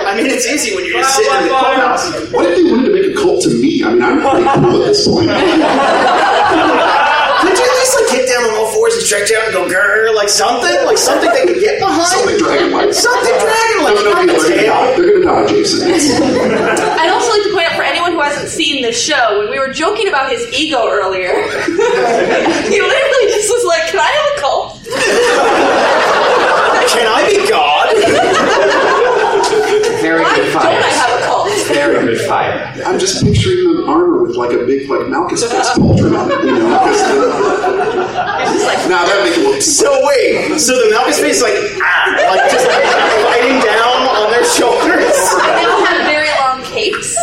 I 0.08 0.14
mean, 0.16 0.28
it's 0.28 0.48
easy 0.48 0.76
when 0.76 0.86
you're 0.86 1.00
just 1.02 1.16
sitting 1.16 1.34
in 1.36 1.44
the 1.44 1.50
clubhouse. 1.50 2.32
What 2.32 2.46
if 2.50 2.56
they 2.58 2.64
wanted 2.72 2.88
to 2.88 2.94
make 2.94 3.12
a 3.12 3.14
cult 3.20 3.44
to 3.44 3.50
me? 3.50 3.84
I 3.84 3.92
mean, 3.92 4.02
I'm 4.02 4.22
pretty 4.22 4.48
cool 4.48 4.82
at 4.82 4.88
this 4.88 5.06
point. 5.08 5.30
Could 7.40 7.56
you 7.56 7.64
at 7.64 7.76
least 7.80 7.96
like 7.96 8.10
get 8.12 8.28
down 8.28 8.44
on 8.52 8.56
all 8.56 8.68
fours 8.72 8.96
and 8.96 8.99
stretch 9.10 9.34
out 9.34 9.42
and 9.46 9.54
go 9.54 9.66
grrr, 9.66 10.14
like 10.14 10.30
something, 10.30 10.86
like 10.86 10.98
something 10.98 11.32
they 11.34 11.46
could 11.50 11.60
get 11.60 11.80
behind? 11.80 12.06
Something 12.06 12.38
dragon-like. 12.38 12.94
Something 12.94 13.34
dragon-like. 13.42 13.96
No, 13.98 14.04
no, 14.06 14.14
not 14.14 14.28
no, 14.28 14.34
the 14.38 14.40
they're, 14.46 14.70
tail. 14.70 14.70
gonna, 14.70 15.02
they're 15.02 15.26
gonna 15.26 15.26
die, 15.26 15.48
Jason. 15.50 15.90
I'd 15.90 17.10
also 17.10 17.34
like 17.34 17.42
to 17.42 17.50
point 17.50 17.66
out 17.66 17.74
for 17.76 17.82
anyone 17.82 18.12
who 18.14 18.22
hasn't 18.22 18.50
seen 18.50 18.84
the 18.86 18.92
show, 18.94 19.40
when 19.42 19.50
we 19.50 19.58
were 19.58 19.74
joking 19.74 20.08
about 20.10 20.30
his 20.30 20.46
ego 20.54 20.86
earlier, 20.86 21.34
he 22.70 22.78
literally 22.86 23.26
just 23.34 23.50
was 23.50 23.66
like, 23.66 23.90
"Can 23.90 23.98
I 23.98 24.14
have 24.14 24.28
a 24.30 24.38
cult?" 24.38 24.78
Can 26.94 27.10
I 27.10 27.26
be 27.26 27.42
God? 27.50 27.90
Very 30.02 30.22
Why 30.22 30.36
good 30.38 30.54
don't 30.54 30.62
Very 31.80 32.16
good 32.16 32.28
fire. 32.28 32.74
I'm 32.86 33.00
just 33.00 33.24
picturing 33.24 33.64
them 33.64 33.90
armor 33.90 34.24
with 34.24 34.36
like 34.36 34.52
a 34.52 34.66
big 34.66 34.90
like 34.90 35.08
Malchus 35.08 35.44
fist 35.50 35.74
pauldron 35.80 36.18
on 36.18 36.32
it, 36.32 36.44
you 36.46 36.52
know? 36.60 36.78
'cause 36.80 37.02
the- 37.02 38.90
now 38.90 39.06
that 39.06 39.22
make 39.24 39.38
it 39.38 39.44
look 39.46 39.62
So 39.62 39.90
wait, 40.08 40.58
so 40.60 40.74
the 40.74 40.90
Malchus 40.92 41.20
face 41.20 41.38
is 41.38 41.42
like 41.44 41.54
ah, 41.82 42.34
like 42.36 42.50
just 42.52 42.66
biting 42.68 43.60
down 43.62 44.08
on 44.18 44.32
their 44.32 44.46
shoulders. 44.46 45.14
They 45.60 45.66
all 45.66 45.84
have 45.86 46.02
very 46.08 46.30
long 46.42 46.64
capes. 46.64 47.16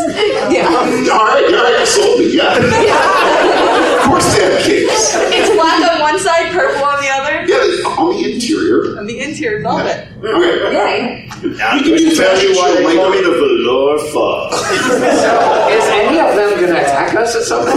Yeah. 0.51 0.69
all 0.69 1.25
right, 1.27 1.45
all 1.45 1.65
right, 1.65 1.77
you 1.81 1.87
sold 1.87 2.19
me. 2.21 2.37
Yeah. 2.37 2.55
of 2.57 4.03
course 4.09 4.27
they 4.37 4.43
have 4.45 4.63
capes. 4.63 5.15
It's 5.33 5.51
black 5.55 5.81
on 5.91 6.01
one 6.01 6.19
side, 6.19 6.53
purple 6.53 6.85
on 6.85 7.01
the 7.03 7.09
other. 7.09 7.45
Yeah, 7.47 7.89
on 7.99 8.15
the 8.17 8.33
interior. 8.33 8.99
On 8.99 9.07
the 9.07 9.19
interior, 9.21 9.63
velvet. 9.63 10.09
Okay. 10.23 10.73
Yeah. 10.73 11.26
Now 11.55 11.69
I'm 11.71 11.85
going 11.85 11.99
to 11.99 12.15
tell 12.17 12.43
you 12.43 12.57
why 12.57 12.75
they 12.75 12.83
call 12.97 13.11
me 13.11 13.21
the 13.23 13.31
Velour 13.31 13.99
Fuck. 14.11 14.53
Is 15.71 15.85
any 15.95 16.19
of 16.19 16.35
them 16.35 16.51
going 16.59 16.73
to 16.73 16.81
attack 16.81 17.15
us 17.15 17.37
at 17.37 17.43
some 17.43 17.65
point? 17.65 17.77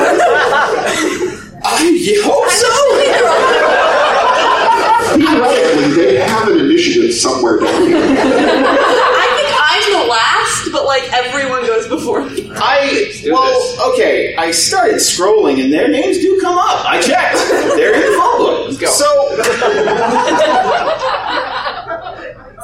I 1.64 2.18
hope 2.24 2.50
so. 2.50 2.68
Theoretically, 5.16 5.90
they 6.04 6.18
have 6.18 6.48
an 6.48 6.58
initiative 6.60 7.14
somewhere 7.14 7.60
down 7.60 7.82
here. 7.84 7.98
I 7.98 9.28
think 9.38 9.50
I'm 9.62 9.92
the 10.02 10.08
last, 10.10 10.72
but 10.72 10.86
like 10.86 11.04
everyone 11.14 11.66
goes 11.66 11.88
before 11.88 12.24
me. 12.26 12.52
I 12.56 13.12
well, 13.32 13.92
okay. 13.94 14.36
I 14.36 14.52
started 14.52 14.96
scrolling, 14.96 15.64
and 15.64 15.72
their 15.72 15.88
names 15.90 16.18
do 16.20 16.40
come 16.42 16.58
up. 16.58 16.86
I 16.86 17.00
checked; 17.02 17.38
they're 17.76 17.94
in 17.94 18.02
the 18.02 18.18
phone 18.18 18.38
book. 18.38 18.66
Let's 18.68 18.78
go. 18.78 18.88
So, 18.88 19.06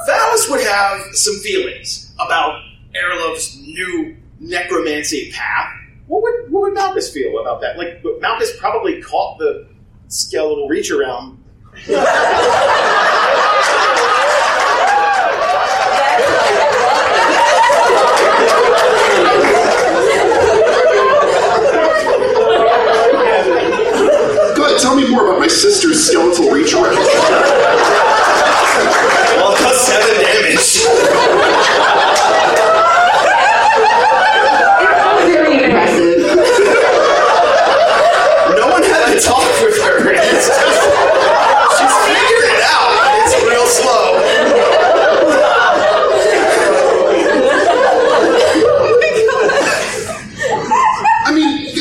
Valis 0.06 0.50
would 0.50 0.60
have 0.62 1.00
some 1.14 1.36
feelings 1.36 2.12
about 2.20 2.62
Aralove's 2.94 3.56
new 3.58 4.16
necromancy 4.38 5.32
path. 5.32 5.72
What 6.06 6.22
would 6.22 6.52
what 6.52 6.62
would 6.62 6.74
Malchus 6.74 7.12
feel 7.12 7.38
about 7.38 7.60
that? 7.62 7.76
Like 7.76 8.04
Malchus 8.20 8.56
probably 8.58 9.02
caught 9.02 9.38
the 9.38 9.66
skeletal 10.08 10.68
reach 10.68 10.90
around. 10.90 11.42
Tell 24.78 24.94
me 24.94 25.08
more 25.10 25.26
about 25.26 25.40
my 25.40 25.48
sister's 25.48 26.06
skeletal 26.06 26.50
reach 26.50 26.74
around. 26.74 26.94
Well, 29.76 29.84
it 29.84 29.84
does 29.84 29.86
seven 29.86 30.24
damage. 30.24 30.80
Very 35.26 35.64
impressive. 35.64 36.18
No 38.56 38.66
one 38.72 38.82
had 38.82 39.12
to 39.12 39.20
talk 39.20 39.44
with 39.60 39.76
her. 39.82 40.14
Just, 40.24 40.52
she's 41.76 41.94
figured 42.08 42.48
it 42.48 42.62
out. 42.64 42.88
It's 43.20 43.36
real 43.44 43.66
slow. 43.66 44.16
I 51.26 51.32
mean, 51.34 51.74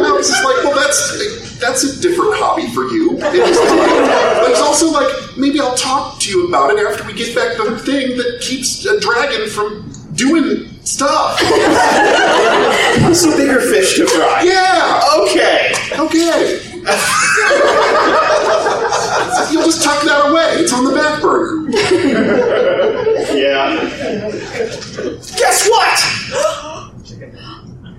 Malchus 0.00 0.28
is 0.28 0.44
like, 0.44 0.62
well, 0.62 0.74
that's 0.76 1.58
that's 1.58 1.82
a 1.84 2.00
different 2.00 2.34
hobby 2.34 2.68
for 2.72 2.84
you. 2.88 3.16
It 3.18 3.34
is 3.34 3.56
but 3.58 4.50
it's 4.50 4.60
also 4.60 4.90
like, 4.90 5.08
maybe 5.36 5.60
I'll 5.60 5.74
talk 5.76 5.89
to 6.20 6.30
you 6.30 6.46
about 6.48 6.70
it 6.70 6.78
after 6.86 7.04
we 7.06 7.12
get 7.14 7.34
back 7.34 7.56
the 7.56 7.78
thing 7.78 8.16
that 8.16 8.38
keeps 8.40 8.84
a 8.84 9.00
dragon 9.00 9.48
from 9.48 9.90
doing 10.14 10.68
stuff. 10.84 11.38
Some 13.14 13.36
bigger 13.36 13.60
fish 13.60 13.96
to 13.96 14.06
fry. 14.06 14.42
Yeah. 14.42 15.00
Okay. 15.22 15.72
Okay. 15.98 16.60
You'll 19.50 19.64
just 19.64 19.82
tuck 19.82 20.02
that 20.04 20.30
away. 20.30 20.60
It's 20.62 20.72
on 20.72 20.84
the 20.84 20.92
back 20.94 21.20
burner. 21.20 21.68
Yeah. 23.36 23.74
Guess 25.36 25.68
what? 25.68 25.98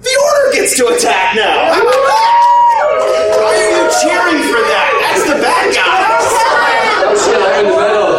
The 0.02 0.14
order 0.24 0.52
gets 0.54 0.76
to 0.78 0.88
attack 0.88 1.36
now. 1.36 1.74
How 1.74 1.82
about 1.82 1.94
that? 1.94 2.34
Why 3.38 3.54
are 3.54 3.70
you 3.70 3.86
cheering 4.02 4.42
for 4.50 4.62
that? 4.66 4.90
That's 5.02 5.24
the 5.30 5.36
bad 5.38 5.76
guy. 5.76 6.02
Oh 7.04 7.16
shit, 7.16 7.38
I'm 7.38 7.66
in 7.66 7.72
the 7.72 7.78
middle. 7.78 8.12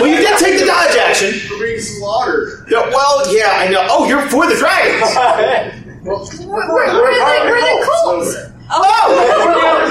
well, 0.00 0.06
you 0.06 0.16
did 0.16 0.38
take 0.38 0.58
the 0.60 0.66
dodge 0.66 0.96
action. 0.96 1.32
For 1.48 1.58
being 1.58 1.80
slaughtered. 2.68 2.72
Yeah, 2.72 2.94
well, 2.94 3.34
yeah, 3.34 3.52
I 3.56 3.68
know. 3.68 3.86
Oh, 3.88 4.06
you're 4.08 4.22
for 4.28 4.46
the 4.46 4.56
dragons. 4.56 5.82
Well, 6.06 6.22
are 6.22 6.30
the, 6.30 6.46
where 6.46 6.62
are 6.86 7.58
the 7.58 7.82
Colts? 7.82 8.30
Oh, 8.70 8.78
oh, 8.78 9.10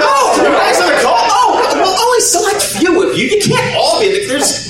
no, 0.00 0.08
oh, 0.08 0.32
you 0.40 0.48
guys 0.48 0.80
are 0.80 0.88
the 0.88 0.96
call. 1.04 1.12
Oh, 1.28 1.60
well, 1.76 1.92
only 2.08 2.20
select 2.20 2.62
few 2.62 2.96
of 3.04 3.12
you. 3.18 3.28
You 3.36 3.42
can't 3.42 3.76
all 3.76 4.00
be. 4.00 4.06
in 4.06 4.12
the- 4.14 4.26
There's. 4.26 4.64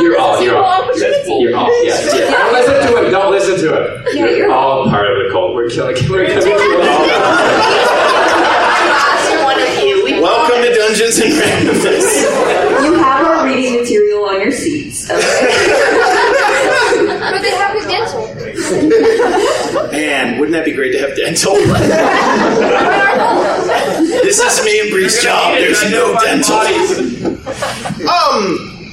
You're 0.00 0.14
off. 0.20 0.40
You're 0.40 0.56
off. 0.56 0.86
You're 0.94 1.56
off. 1.56 1.68
Yes. 1.82 2.06
yes. 2.14 2.30
Don't 2.30 2.52
listen 2.54 2.76
to 2.86 3.02
him. 3.02 3.10
Don't 3.10 3.30
listen 3.32 3.56
to 3.66 3.74
him. 3.74 4.04
Yeah, 4.14 4.30
you're- 4.30 4.52
all 4.52 4.84
part 4.88 5.10
of 5.10 5.26
the 5.26 5.30
cult. 5.32 5.56
We're 5.56 5.68
killing. 5.70 5.96
We're 6.08 6.26
coming 6.28 6.42
to 6.42 6.50
you 6.50 6.78
all. 6.78 7.02
One 9.42 9.58
of 9.58 9.82
you. 9.82 10.22
Welcome 10.22 10.62
to 10.62 10.70
Dungeons 10.72 11.18
and 11.18 11.32
Randomness. 11.34 12.30
You 12.86 12.94
have 12.94 13.26
our 13.26 13.44
reading 13.44 13.74
material 13.82 14.22
on 14.28 14.40
your 14.40 14.52
seats. 14.52 15.10
Okay? 15.10 15.50
But 17.26 17.42
they 17.42 17.50
have 17.50 17.74
the 17.74 17.88
dental. 17.88 18.22
Man, 19.92 20.38
wouldn't 20.38 20.52
that 20.52 20.64
be 20.64 20.72
great 20.72 20.92
to 20.92 20.98
have 20.98 21.16
dental? 21.16 21.54
this 24.22 24.38
is 24.38 24.64
me 24.64 24.80
and 24.80 24.90
Bree's 24.90 25.22
job. 25.22 25.54
There's 25.54 25.90
no 25.90 26.16
dental. 26.20 26.56
Um. 28.06 28.92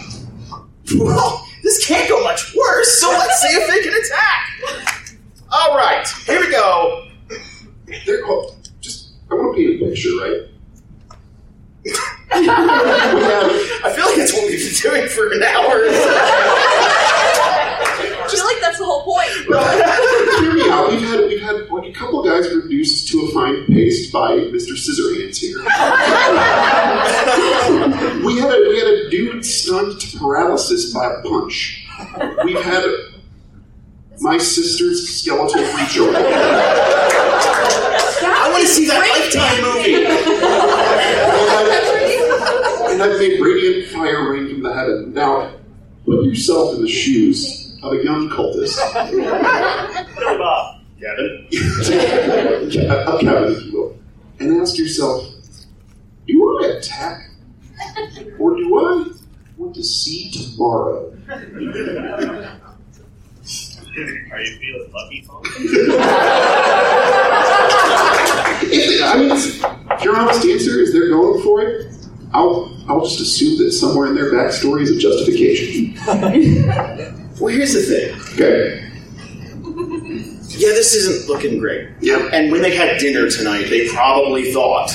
Well, 0.95 1.45
this 1.61 1.85
can't 1.85 2.07
go 2.07 2.23
much 2.23 2.55
worse. 2.55 2.97
So 2.99 3.09
let's 3.09 3.41
see 3.41 3.49
if 3.49 3.67
they 3.67 3.81
can 3.81 3.93
attack. 3.93 4.49
All 5.51 5.75
right, 5.75 6.07
here 6.25 6.39
we 6.39 6.49
go. 6.49 7.05
They're, 8.05 8.23
oh, 8.25 8.55
just, 8.79 9.11
I 9.29 9.35
want 9.35 9.55
to 9.55 9.61
paint 9.61 9.81
a 9.81 9.85
picture, 9.85 10.15
right? 10.17 10.47
I 12.31 13.91
feel 13.93 14.05
like 14.05 14.17
it's 14.17 14.33
what 14.33 14.45
we've 14.47 14.59
been 14.59 14.73
doing 14.91 15.07
for 15.09 15.31
an 15.31 15.43
hour. 15.43 15.85
I 18.73 18.77
feel 18.77 18.79
like 18.79 18.79
that's 18.79 18.79
the 18.79 18.85
whole 18.85 19.03
point. 19.03 19.29
Hear 20.39 20.53
me 20.53 20.69
out. 20.69 20.89
We've 20.89 21.01
had 21.01 21.19
we've 21.27 21.41
had 21.41 21.69
like 21.69 21.89
a 21.89 21.93
couple 21.93 22.23
guys 22.23 22.49
reduced 22.53 23.07
to 23.09 23.21
a 23.21 23.31
fine 23.31 23.65
paste 23.67 24.11
by 24.11 24.31
Mr. 24.31 24.73
Scissorhands 24.73 25.37
here. 25.37 25.59
we 28.25 28.39
had 28.39 28.49
a 28.49 28.69
we 28.69 28.79
had 28.79 28.87
a 28.87 29.09
dude 29.09 29.45
stunned 29.45 29.99
to 30.01 30.17
paralysis 30.17 30.91
by 30.93 31.05
a 31.05 31.21
punch. 31.21 31.85
We've 32.43 32.63
had 32.63 32.83
my 34.19 34.37
sister's 34.37 35.09
skeletal 35.09 35.59
away. 35.59 35.69
I 38.25 38.49
want 38.51 38.61
to 38.61 38.67
see 38.67 38.85
that 38.87 38.99
Lifetime 38.99 39.61
movie. 39.63 40.05
And 42.93 43.01
I've 43.01 43.17
made 43.19 43.39
radiant 43.39 43.87
fire 43.91 44.31
rain 44.31 44.49
from 44.49 44.61
the 44.63 44.73
heaven. 44.73 45.13
Now, 45.13 45.51
put 46.05 46.25
yourself 46.25 46.75
in 46.75 46.81
the 46.83 46.89
shoes 46.89 47.62
of 47.83 47.93
a 47.93 48.03
young 48.03 48.29
cultist. 48.29 48.79
Kevin. 51.03 51.47
of 52.89 53.19
Kevin, 53.19 53.51
if 53.51 53.65
you 53.65 53.71
will, 53.73 53.97
and 54.39 54.61
ask 54.61 54.77
yourself, 54.77 55.25
do 56.27 56.59
I 56.63 56.67
attack? 56.77 57.29
Or 58.39 58.55
do 58.55 58.79
I 58.79 59.11
want 59.57 59.75
to 59.75 59.83
see 59.83 60.31
tomorrow? 60.31 61.13
Are 61.29 61.41
you 64.41 64.57
feeling 64.59 64.91
lucky, 64.93 65.21
Tom? 65.27 65.41
I 69.05 69.17
mean, 69.17 69.31
if 69.31 70.03
your 70.03 70.17
honest 70.17 70.45
answer 70.45 70.79
is 70.79 70.93
they're 70.93 71.09
going 71.09 71.43
for 71.43 71.61
it, 71.61 71.93
I'll, 72.33 72.75
I'll 72.87 73.01
just 73.01 73.19
assume 73.19 73.57
that 73.63 73.73
somewhere 73.73 74.07
in 74.07 74.15
their 74.15 74.31
backstory 74.31 74.81
is 74.81 74.89
a 74.91 74.97
justification. 74.97 75.93
Well, 77.39 77.53
here's 77.53 77.73
the 77.73 77.81
thing. 77.81 78.19
Okay. 78.33 78.89
Yeah, 80.55 80.69
this 80.69 80.93
isn't 80.93 81.27
looking 81.29 81.57
great. 81.59 81.89
Yeah. 81.99 82.29
And 82.31 82.51
when 82.51 82.61
they 82.61 82.75
had 82.75 82.99
dinner 82.99 83.29
tonight, 83.29 83.69
they 83.69 83.87
probably 83.89 84.51
thought 84.53 84.89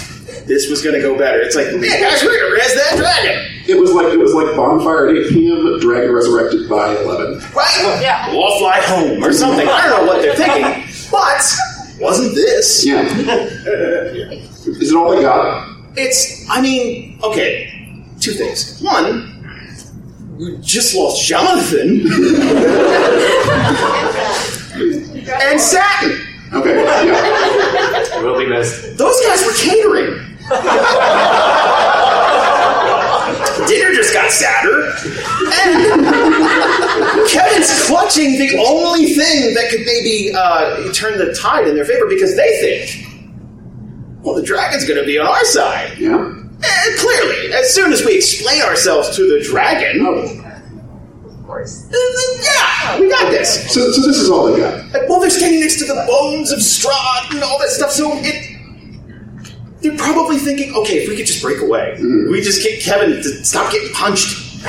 this 0.47 0.71
was 0.71 0.83
going 0.83 0.95
to 0.95 1.01
go 1.01 1.19
better. 1.19 1.41
It's 1.41 1.57
like, 1.57 1.67
man, 1.67 2.01
guys, 2.01 2.23
we're 2.23 2.39
going 2.39 2.51
to 2.51 2.57
res 2.57 2.75
that 2.75 2.97
dragon. 2.97 3.45
It 3.67 3.79
was 3.79 3.93
like 3.93 4.13
it 4.13 4.19
was 4.19 4.33
like 4.35 4.55
bonfire 4.57 5.09
at 5.09 5.17
8 5.17 5.29
p.m. 5.31 5.81
Dragon 5.81 6.13
resurrected 6.13 6.69
by 6.69 6.97
11. 6.97 7.41
Right? 7.55 7.99
Yeah. 8.01 8.31
We'll 8.31 8.45
all 8.45 8.59
fly 8.61 8.81
home 8.81 9.23
or 9.23 9.33
something. 9.33 9.69
I 9.69 9.89
don't 9.89 10.07
know 10.07 10.13
what 10.13 10.23
they're 10.23 10.35
thinking, 10.37 10.85
but 11.11 11.45
wasn't 12.01 12.35
this? 12.35 12.87
Yeah. 12.87 13.03
Is 13.03 14.93
it 14.93 14.97
all 14.97 15.11
they 15.15 15.23
got? 15.23 15.77
It's, 15.97 16.49
I 16.49 16.61
mean, 16.61 17.19
okay, 17.25 18.05
two 18.21 18.33
things. 18.33 18.81
One, 18.81 19.38
we 20.39 20.57
just 20.61 20.95
lost 20.95 21.25
Jonathan 21.25 22.01
and 25.29 25.61
Satin. 25.61 26.27
Okay. 26.53 26.85
Yeah. 26.85 28.23
Will 28.23 28.39
be 28.39 28.47
missed. 28.47 28.97
Those 28.97 29.21
guys 29.27 29.45
were 29.45 29.53
catering. 29.55 30.15
Dinner 33.67 33.93
just 33.93 34.15
got 34.15 34.31
sadder. 34.31 34.93
And 35.61 36.07
Kevin's 37.29 37.87
clutching 37.87 38.39
the 38.39 38.65
only 38.67 39.07
thing 39.07 39.55
that 39.55 39.69
could 39.71 39.85
maybe 39.85 40.33
uh, 40.35 40.91
turn 40.93 41.19
the 41.19 41.35
tide 41.35 41.67
in 41.67 41.75
their 41.75 41.85
favor 41.85 42.07
because 42.09 42.37
they 42.37 42.61
think, 42.61 43.07
well, 44.23 44.35
the 44.35 44.43
dragon's 44.43 44.87
going 44.87 45.01
to 45.01 45.07
be 45.07 45.19
on 45.19 45.27
our 45.27 45.45
side. 45.45 45.99
Yeah. 45.99 46.35
And 46.65 46.99
clearly, 46.99 47.53
as 47.53 47.73
soon 47.73 47.93
as 47.93 48.05
we 48.05 48.17
explain 48.17 48.63
ourselves 48.63 49.15
to 49.17 49.23
the 49.23 49.45
dragon, 49.45 50.05
oh. 50.05 50.45
Of 51.25 51.47
course. 51.47 51.83
then, 51.83 51.93
then, 51.93 52.43
yeah, 52.43 53.01
we 53.01 53.09
got 53.09 53.31
this. 53.31 53.73
So, 53.73 53.91
so 53.93 54.03
this 54.07 54.19
is 54.19 54.29
all 54.29 54.51
they 54.51 54.59
got. 54.59 54.93
Like, 54.93 55.09
well, 55.09 55.21
they're 55.21 55.31
standing 55.31 55.61
next 55.61 55.79
to 55.79 55.87
the 55.87 56.05
bones 56.09 56.51
of 56.51 56.59
Strahd 56.59 57.33
and 57.33 57.43
all 57.43 57.59
that 57.59 57.71
stuff, 57.71 57.93
so 57.93 58.11
it. 58.15 58.57
They're 59.81 59.97
probably 59.97 60.39
thinking, 60.39 60.75
okay, 60.75 61.05
if 61.05 61.09
we 61.09 61.17
could 61.17 61.27
just 61.27 61.41
break 61.41 61.61
away, 61.63 61.95
mm-hmm. 61.97 62.33
we 62.33 62.41
just 62.41 62.65
get 62.65 62.81
Kevin 62.83 63.11
to 63.11 63.45
stop 63.45 63.71
getting 63.71 63.93
punched. 63.93 64.45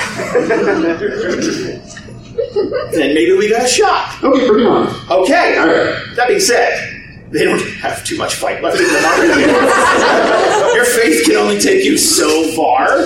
then 2.91 3.15
maybe 3.15 3.33
we 3.33 3.49
got 3.49 3.65
a 3.65 3.67
shot. 3.67 4.23
Okay, 4.23 4.47
bring 4.47 4.67
on. 4.67 4.87
Okay. 5.09 5.57
All 5.57 5.67
right. 5.67 6.15
That 6.15 6.27
being 6.27 6.39
said, 6.39 6.99
they 7.31 7.43
don't 7.43 7.59
have 7.77 8.03
too 8.03 8.17
much 8.17 8.35
fight 8.35 8.61
left 8.61 8.79
in 8.79 8.87
them 8.87 9.05
already. 9.05 10.45
Your 10.73 10.85
faith 10.85 11.25
can 11.25 11.35
only 11.35 11.59
take 11.59 11.83
you 11.83 11.97
so 11.97 12.43
far. 12.55 12.99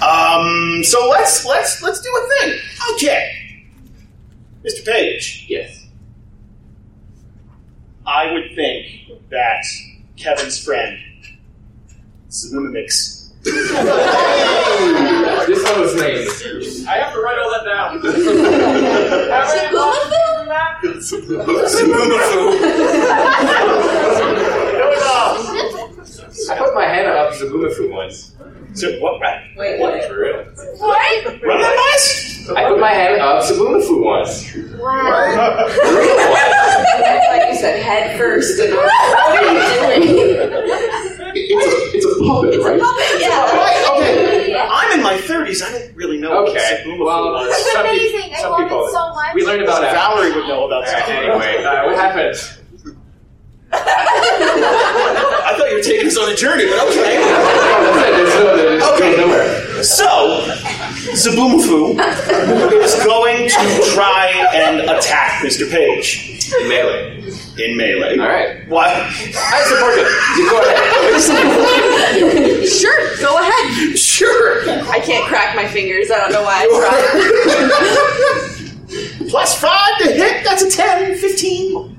Um, 0.00 0.82
so 0.84 1.08
let's 1.08 1.44
let's 1.44 1.82
let's 1.82 2.00
do 2.00 2.08
a 2.08 2.28
thing. 2.38 2.58
Okay, 2.94 3.32
Mr. 4.64 4.84
Paige. 4.86 5.46
Yes. 5.48 5.86
I 8.06 8.32
would 8.32 8.54
think 8.54 9.10
that 9.30 9.64
Kevin's 10.16 10.64
friend, 10.64 10.98
Zumimix. 12.30 13.16
This 13.44 13.72
one 15.64 15.80
was 15.80 15.94
named. 15.94 16.28
I 16.88 16.98
have 16.98 17.12
to 17.12 17.20
write 17.20 17.38
all 17.38 17.50
that 17.50 17.64
down. 17.64 18.00
I 19.32 19.48
put 26.58 26.74
my 26.74 26.84
hand 26.84 27.06
up 27.08 27.32
to 27.34 27.44
Zabumafu 27.44 27.90
once. 27.92 28.34
So 28.74 28.98
what? 29.00 29.20
Right? 29.20 29.40
Wait, 29.56 29.80
what? 29.80 30.04
For 30.04 30.20
real? 30.20 30.44
What? 30.76 31.42
Run 31.42 31.60
that 31.60 31.92
list. 31.94 32.50
I 32.50 32.68
put 32.68 32.80
my 32.80 32.90
hand 32.92 33.20
up 33.20 33.44
to 33.46 33.52
Zabumafu 33.54 34.02
once. 34.04 34.54
Wow. 34.78 35.66
like 37.30 37.48
you 37.52 37.56
said, 37.58 37.82
head 37.82 38.18
first. 38.18 38.58
And 38.60 38.74
what 38.74 38.88
are 38.88 39.44
you 39.44 40.04
doing? 40.04 40.38
It's 41.40 41.64
a 41.66 41.96
it's 41.96 42.06
a 42.06 42.24
puppet, 42.24 42.54
It's 42.54 42.64
right? 42.64 42.78
a 42.78 42.82
puppet, 42.82 43.20
yeah. 43.20 43.52
Right, 43.52 43.84
okay. 43.96 44.56
I'm 44.58 44.98
in 44.98 45.02
my 45.04 45.14
30s. 45.18 45.62
I 45.62 45.70
don't 45.72 45.94
really 45.96 46.18
know 46.18 46.44
Okay, 46.46 46.54
what 46.54 46.62
Zabumafu 46.62 47.04
well, 47.04 47.32
was. 47.32 47.48
It's 47.50 47.72
Some 47.72 47.82
peop- 47.84 47.92
amazing. 47.92 48.34
I 48.34 48.40
some 48.40 48.50
love 48.52 48.60
people- 48.62 48.86
it 48.86 48.92
so 48.92 49.14
much. 49.14 49.34
We 49.34 49.44
learned 49.44 49.62
about 49.62 49.84
it. 49.84 49.90
Valerie 49.92 50.32
would 50.34 50.48
know 50.48 50.66
about 50.66 50.86
Alright, 50.88 51.04
Zabumafu. 51.04 51.30
Anyway, 51.30 51.64
uh, 51.64 51.84
what 51.86 51.96
happened? 51.96 52.57
I 53.72 55.54
thought 55.56 55.68
you 55.70 55.76
were 55.76 55.82
taking 55.82 56.06
us 56.06 56.16
on 56.18 56.30
a 56.30 56.34
journey, 56.36 56.66
but 56.66 56.78
okay. 56.88 57.16
That's 57.18 57.96
it. 57.96 58.00
There's 58.16 58.34
no, 58.34 58.56
there's 58.56 58.82
Okay. 58.82 59.16
goes 59.16 59.26
nowhere. 59.26 59.48
So, 59.84 60.42
Zabumafu 61.14 61.98
is 62.82 62.94
going 63.04 63.48
to 63.48 63.82
try 63.92 64.26
and 64.54 64.80
attack 64.90 65.42
Mr. 65.44 65.70
Paige 65.70 66.40
In 66.60 66.68
Melee. 66.68 67.14
in 67.58 67.76
melee. 67.76 68.18
All 68.18 68.26
right. 68.28 68.66
What? 68.68 68.88
I 68.90 69.62
support 69.68 69.94
it. 69.98 70.06
You 70.38 70.50
go 70.50 70.58
ahead. 70.60 70.78
Sure, 72.68 73.16
go 73.20 73.38
ahead. 73.40 73.98
Sure. 73.98 74.62
I 74.90 75.00
can't 75.00 75.26
crack 75.26 75.54
my 75.56 75.66
fingers. 75.66 76.10
I 76.10 76.18
don't 76.18 76.32
know 76.32 76.42
why 76.42 76.62
I 76.62 76.66
tried. 79.18 79.28
Plus 79.30 79.54
five 79.60 79.98
to 79.98 80.04
hit. 80.12 80.44
That's 80.44 80.62
a 80.62 80.70
10, 80.70 81.16
15. 81.18 81.97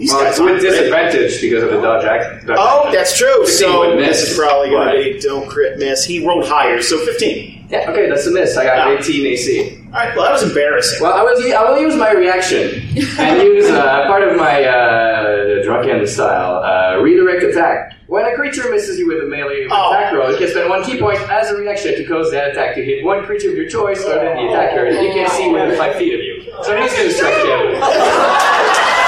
These 0.00 0.12
Well, 0.14 0.22
guys 0.22 0.30
it's 0.30 0.40
with 0.40 0.60
disadvantage 0.62 1.40
because 1.42 1.62
of 1.62 1.70
the 1.72 1.80
dodge 1.82 2.04
act. 2.06 2.46
dodge 2.46 2.56
Oh, 2.58 2.78
action. 2.86 2.92
that's 2.94 3.18
true. 3.18 3.46
So 3.46 3.96
this 3.98 4.22
is 4.30 4.36
probably 4.38 4.70
going 4.70 4.86
Right. 4.86 5.04
to 5.04 5.12
be 5.12 5.20
don't 5.20 5.46
crit 5.46 5.76
miss. 5.78 6.04
He 6.06 6.26
rolled 6.26 6.46
higher, 6.48 6.80
so 6.80 6.96
15. 6.96 7.66
Yeah, 7.68 7.90
okay, 7.90 8.08
that's 8.08 8.26
a 8.26 8.30
miss. 8.30 8.56
I 8.56 8.64
got 8.64 8.78
Ah. 8.88 8.92
18 8.98 9.26
AC. 9.26 9.76
All 9.92 10.00
right, 10.00 10.16
well, 10.16 10.24
that 10.24 10.32
was 10.32 10.42
embarrassing. 10.42 11.02
Well, 11.02 11.12
I 11.12 11.22
will, 11.22 11.36
I 11.54 11.70
will 11.70 11.80
use 11.82 11.96
my 11.96 12.12
reaction 12.12 12.80
and 13.18 13.42
use 13.42 13.68
uh, 13.68 14.06
part 14.06 14.22
of 14.26 14.36
my 14.38 14.64
uh, 14.64 15.62
drunken 15.64 16.06
style 16.06 16.62
uh, 16.64 16.98
redirect 17.02 17.42
attack. 17.42 17.92
When 18.06 18.24
a 18.24 18.34
creature 18.34 18.70
misses 18.70 18.98
you 18.98 19.06
with 19.06 19.18
a 19.22 19.26
melee 19.26 19.68
Oh. 19.70 19.90
attack 19.92 20.14
roll, 20.14 20.30
it 20.30 20.38
can 20.38 20.48
spend 20.48 20.70
one 20.70 20.82
ki 20.82 20.96
point 20.98 21.20
as 21.30 21.50
a 21.50 21.56
reaction 21.56 21.94
to 21.94 22.04
cause 22.06 22.30
that 22.32 22.52
attack 22.52 22.74
to 22.76 22.82
hit 22.84 23.04
one 23.04 23.22
creature 23.24 23.50
of 23.50 23.54
your 23.56 23.68
choice 23.68 24.02
other 24.06 24.14
than 24.24 24.36
the 24.38 24.48
attacker 24.50 24.90
that 24.94 25.02
you 25.04 25.12
can 25.12 25.28
see 25.28 25.48
within 25.52 25.76
five 25.76 25.94
feet 25.96 26.14
of 26.14 26.20
you. 26.20 26.42
So 26.64 26.74
he's 26.80 26.90
going 26.94 27.08
to 27.08 27.12
strike 27.14 27.34
again. 27.44 27.80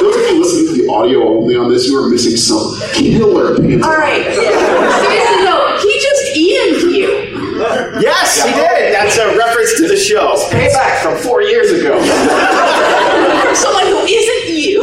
Those 0.00 0.16
of 0.16 0.22
you 0.22 0.38
listening 0.40 0.66
to 0.74 0.82
the 0.82 0.90
audio 0.92 1.28
only 1.28 1.54
on 2.26 2.32
this, 2.32 2.48
you 2.50 2.56
are 2.56 2.70
missing 2.70 2.80
some 2.80 2.92
killer 2.92 3.56
pain. 3.58 3.82
All 3.82 3.96
right. 3.96 4.24
Seriously, 4.34 5.44
though, 5.44 5.78
he 5.80 5.92
just 6.00 6.36
EM'd 6.36 6.94
you. 6.94 7.10
Yes, 8.00 8.42
he 8.42 8.50
did. 8.52 8.94
That's 8.94 9.18
a 9.18 9.36
reference 9.36 9.76
to 9.76 9.88
the 9.88 9.96
show. 9.96 10.32
It's 10.34 10.44
Payback 10.52 11.02
from 11.02 11.18
four 11.18 11.42
years 11.42 11.70
ago. 11.72 11.98
From 12.00 13.54
someone 13.54 13.86
who 13.86 13.98
isn't 13.98 14.48
you. 14.56 14.80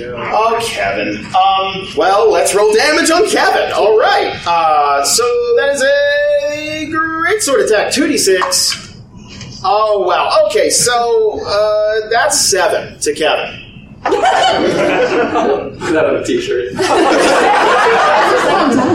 Oh, 0.30 0.58
Kevin. 0.62 1.24
Um, 1.26 1.88
well, 1.96 2.30
let's 2.30 2.54
roll 2.54 2.72
damage 2.74 3.10
on 3.10 3.28
Kevin. 3.30 3.72
All 3.72 3.98
right. 3.98 4.38
Uh, 4.46 5.02
so 5.02 5.22
that 5.56 5.70
is 5.74 5.82
a 5.82 6.86
great 6.90 7.40
sword 7.42 7.62
attack. 7.62 7.92
2d6. 7.92 9.60
Oh, 9.64 10.02
wow. 10.06 10.46
Okay, 10.46 10.68
so 10.68 11.40
uh, 11.46 12.10
that's 12.10 12.38
7 12.50 12.98
to 13.00 13.14
Kevin. 13.14 13.67
Put 14.04 15.92
that 15.92 16.04
on 16.06 16.16
a 16.16 16.24
t-shirt. 16.24 16.72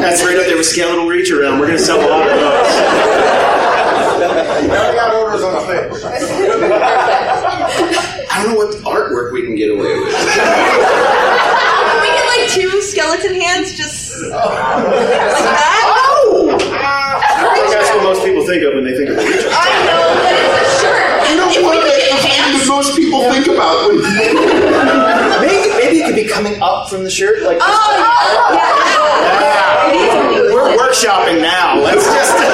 That's 0.03 0.23
right 0.23 0.37
up 0.37 0.45
there 0.45 0.57
with 0.57 0.65
Skeletal 0.65 1.07
Reach 1.07 1.31
Around. 1.31 1.59
We're 1.59 1.67
going 1.67 1.77
to 1.77 1.83
sell 1.83 1.99
a 1.99 2.07
lot 2.09 2.27
of 2.27 2.39
those. 2.39 2.43
I 4.73 4.93
got 4.95 5.13
orders 5.15 5.43
on 5.43 5.53
the 5.53 5.61
face. 5.67 6.03
I 8.31 8.43
don't 8.43 8.51
know 8.53 8.57
what 8.57 8.73
artwork 8.83 9.31
we 9.33 9.43
can 9.43 9.55
get 9.55 9.69
away 9.71 9.99
with. 9.99 10.13
Can 10.13 12.01
we 12.01 12.07
get 12.07 12.25
like 12.37 12.49
two 12.49 12.81
skeleton 12.81 13.39
hands 13.39 13.73
just 13.77 14.13
oh. 14.23 14.29
like 14.29 14.39
that? 14.39 15.83
Oh! 16.25 16.57
I 16.59 17.67
that's 17.69 17.89
what 17.91 18.03
most 18.03 18.23
people 18.25 18.45
think 18.47 18.63
of 18.63 18.73
when 18.73 18.83
they 18.85 18.95
think 18.97 19.09
of 19.09 19.17
Reach 19.17 19.45
I 19.47 19.69
know, 19.85 20.15
but 20.23 20.33
it's 20.33 20.57
a 20.57 20.81
shirt. 20.81 21.29
You 21.29 21.35
know 21.37 21.47
If 21.49 21.57
we 21.57 21.63
what? 21.63 21.83
could 21.83 21.93
get 21.93 22.09
That's 22.09 22.25
hands. 22.25 22.67
what 22.69 22.75
most 22.77 22.95
people 23.23 23.33
think 23.33 23.47
about 23.47 23.87
when 23.87 24.01
Maybe, 25.41 25.69
maybe 25.77 25.97
it 25.99 26.05
could 26.05 26.15
be 26.15 26.27
coming 26.27 26.61
up 26.61 26.89
from 26.89 27.03
the 27.03 27.09
shirt, 27.09 27.43
like. 27.43 27.57
Oh, 27.61 28.53
yeah. 28.53 29.89
It 29.89 29.93
needs 29.95 30.13
to. 30.13 30.53
We're 30.53 30.75
workshopping 30.77 31.41
now. 31.41 31.79
Let's 31.79 32.05
just. 32.15 32.35
okay. 32.35 32.49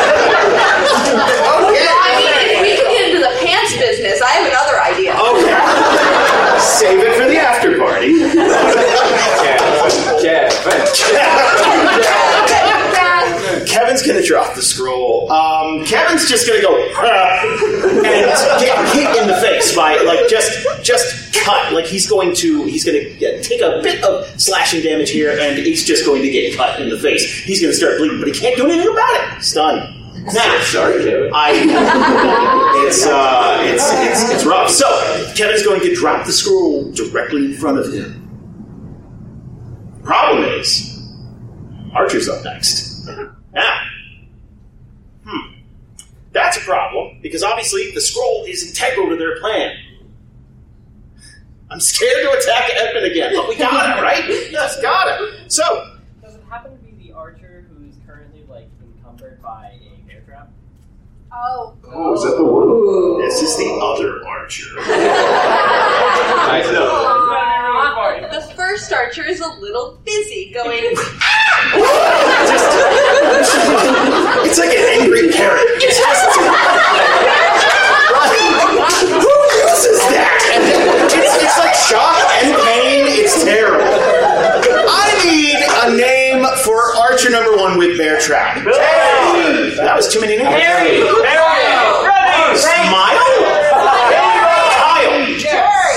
I 1.89 2.15
mean, 2.17 2.33
if 2.55 2.61
we 2.61 2.75
could 2.77 2.89
get 2.89 3.09
into 3.09 3.21
the 3.21 3.33
pants 3.45 3.77
business, 3.77 4.21
I 4.21 4.29
have 4.31 4.47
another 4.47 4.81
idea. 4.81 5.13
Okay. 5.13 5.57
Save 6.59 6.99
it 7.01 7.15
for 7.17 7.27
the 7.27 7.37
after 7.37 7.77
party. 7.77 8.13
Kevin's 13.79 14.05
gonna 14.05 14.21
drop 14.21 14.55
the 14.55 14.61
scroll. 14.61 15.31
Um, 15.31 15.85
Kevin's 15.85 16.27
just 16.27 16.45
gonna 16.47 16.61
go 16.61 16.75
and 16.75 16.91
get 18.59 18.93
hit 18.93 19.21
in 19.21 19.27
the 19.27 19.39
face 19.41 19.73
by 19.75 19.95
like 20.01 20.27
just 20.27 20.51
just 20.83 21.33
cut. 21.33 21.71
Like 21.71 21.85
he's 21.85 22.09
going 22.09 22.35
to 22.35 22.65
he's 22.65 22.83
gonna 22.83 23.03
get, 23.15 23.41
take 23.43 23.61
a 23.61 23.79
bit 23.81 24.03
of 24.03 24.27
slashing 24.39 24.81
damage 24.81 25.11
here, 25.11 25.31
and 25.39 25.57
he's 25.57 25.85
just 25.85 26.05
going 26.05 26.21
to 26.21 26.29
get 26.29 26.57
cut 26.57 26.81
in 26.81 26.89
the 26.89 26.97
face. 26.97 27.23
He's 27.43 27.61
gonna 27.61 27.73
start 27.73 27.97
bleeding, 27.99 28.19
but 28.19 28.27
he 28.27 28.33
can't 28.33 28.57
do 28.57 28.65
anything 28.65 28.91
about 28.91 29.37
it. 29.37 29.43
Stun. 29.43 29.95
Now, 30.33 30.59
Sorry, 30.63 31.03
Kevin. 31.05 31.31
I 31.33 31.51
it's 32.85 33.05
uh 33.05 33.59
it's 33.63 33.89
it's 33.93 34.29
it's 34.33 34.45
rough. 34.45 34.69
So 34.69 34.85
Kevin's 35.35 35.63
going 35.63 35.79
to 35.81 35.95
drop 35.95 36.25
the 36.25 36.33
scroll 36.33 36.91
directly 36.91 37.45
in 37.45 37.53
front 37.53 37.79
of 37.79 37.93
him. 37.93 38.25
Problem 40.03 40.43
is, 40.43 40.99
Archer's 41.93 42.27
up 42.27 42.43
next. 42.43 43.07
Now, 43.53 43.81
hmm, 45.25 45.53
that's 46.31 46.57
a 46.57 46.61
problem 46.61 47.19
because 47.21 47.43
obviously 47.43 47.91
the 47.93 48.01
scroll 48.01 48.45
is 48.45 48.67
integral 48.67 49.09
to 49.09 49.15
their 49.17 49.39
plan. 49.39 49.75
I'm 51.71 51.79
scared 51.79 52.23
to 52.23 52.31
attack 52.31 52.69
Edmund 52.75 53.05
again, 53.05 53.33
but 53.35 53.47
we 53.47 53.55
got 53.55 53.97
it, 53.97 54.01
right? 54.01 54.23
Yes, 54.51 54.81
got 54.81 55.21
it. 55.21 55.51
So, 55.51 55.97
Does 56.21 56.35
it 56.35 56.43
happen 56.49 56.71
to 56.71 56.83
be 56.83 57.07
the 57.07 57.13
archer 57.13 57.65
who's 57.69 57.93
currently 58.07 58.43
like 58.49 58.67
encumbered 58.83 59.41
by 59.41 59.79
a 59.83 60.07
bear 60.07 60.21
trap? 60.21 60.49
Oh. 61.31 61.75
Oh, 61.91 62.13
is 62.13 62.23
that 62.23 62.35
the 62.37 62.43
one? 62.43 63.21
this 63.21 63.41
is 63.41 63.55
the 63.57 63.69
other 63.81 64.25
Archer. 64.25 64.75
Nice 66.49 66.67
enough. 66.69 68.31
The 68.31 68.41
first 68.55 68.91
archer 68.91 69.23
is 69.23 69.39
a 69.39 69.47
little 69.59 69.99
busy 70.03 70.51
going. 70.53 70.95
Ah! 71.71 72.05
It's 74.45 74.57
like 74.57 74.69
an 74.69 75.01
angry 75.01 75.29
parrot. 75.31 75.67
It's 75.83 75.99
just. 75.99 76.39
Who 79.11 79.35
uses 79.69 79.99
that? 80.09 80.39
It's, 81.13 81.35
it's 81.43 81.57
like 81.59 81.75
shock 81.75 82.25
and 82.41 82.55
pain. 82.63 83.05
It's 83.21 83.43
terrible. 83.43 83.85
I 83.85 85.13
need 85.25 85.59
a 85.61 85.97
name 85.97 86.18
for 86.63 86.95
archer 86.95 87.29
number 87.29 87.55
one 87.57 87.77
with 87.77 87.97
bear 87.97 88.19
trap. 88.19 88.57
Hey, 88.57 89.73
that 89.77 89.95
was 89.95 90.11
too 90.13 90.21
many 90.21 90.37
names. 90.37 90.49
Harry, 90.49 90.97
Harry, 91.01 91.39
Kyle. 94.77 95.49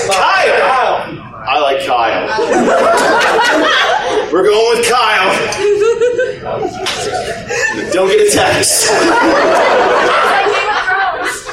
Kyle. 0.09 1.19
I 1.45 1.59
like 1.59 1.85
Kyle. 1.85 2.27
We're 4.31 4.43
going 4.43 4.77
with 4.79 4.89
Kyle. 4.89 5.31
Don't 7.91 8.07
get 8.07 8.27
attached. 8.27 8.87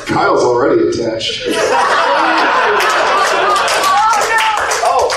Kyle's 0.06 0.42
already 0.42 0.88
attached. 0.88 1.42
Oh. 4.82 5.08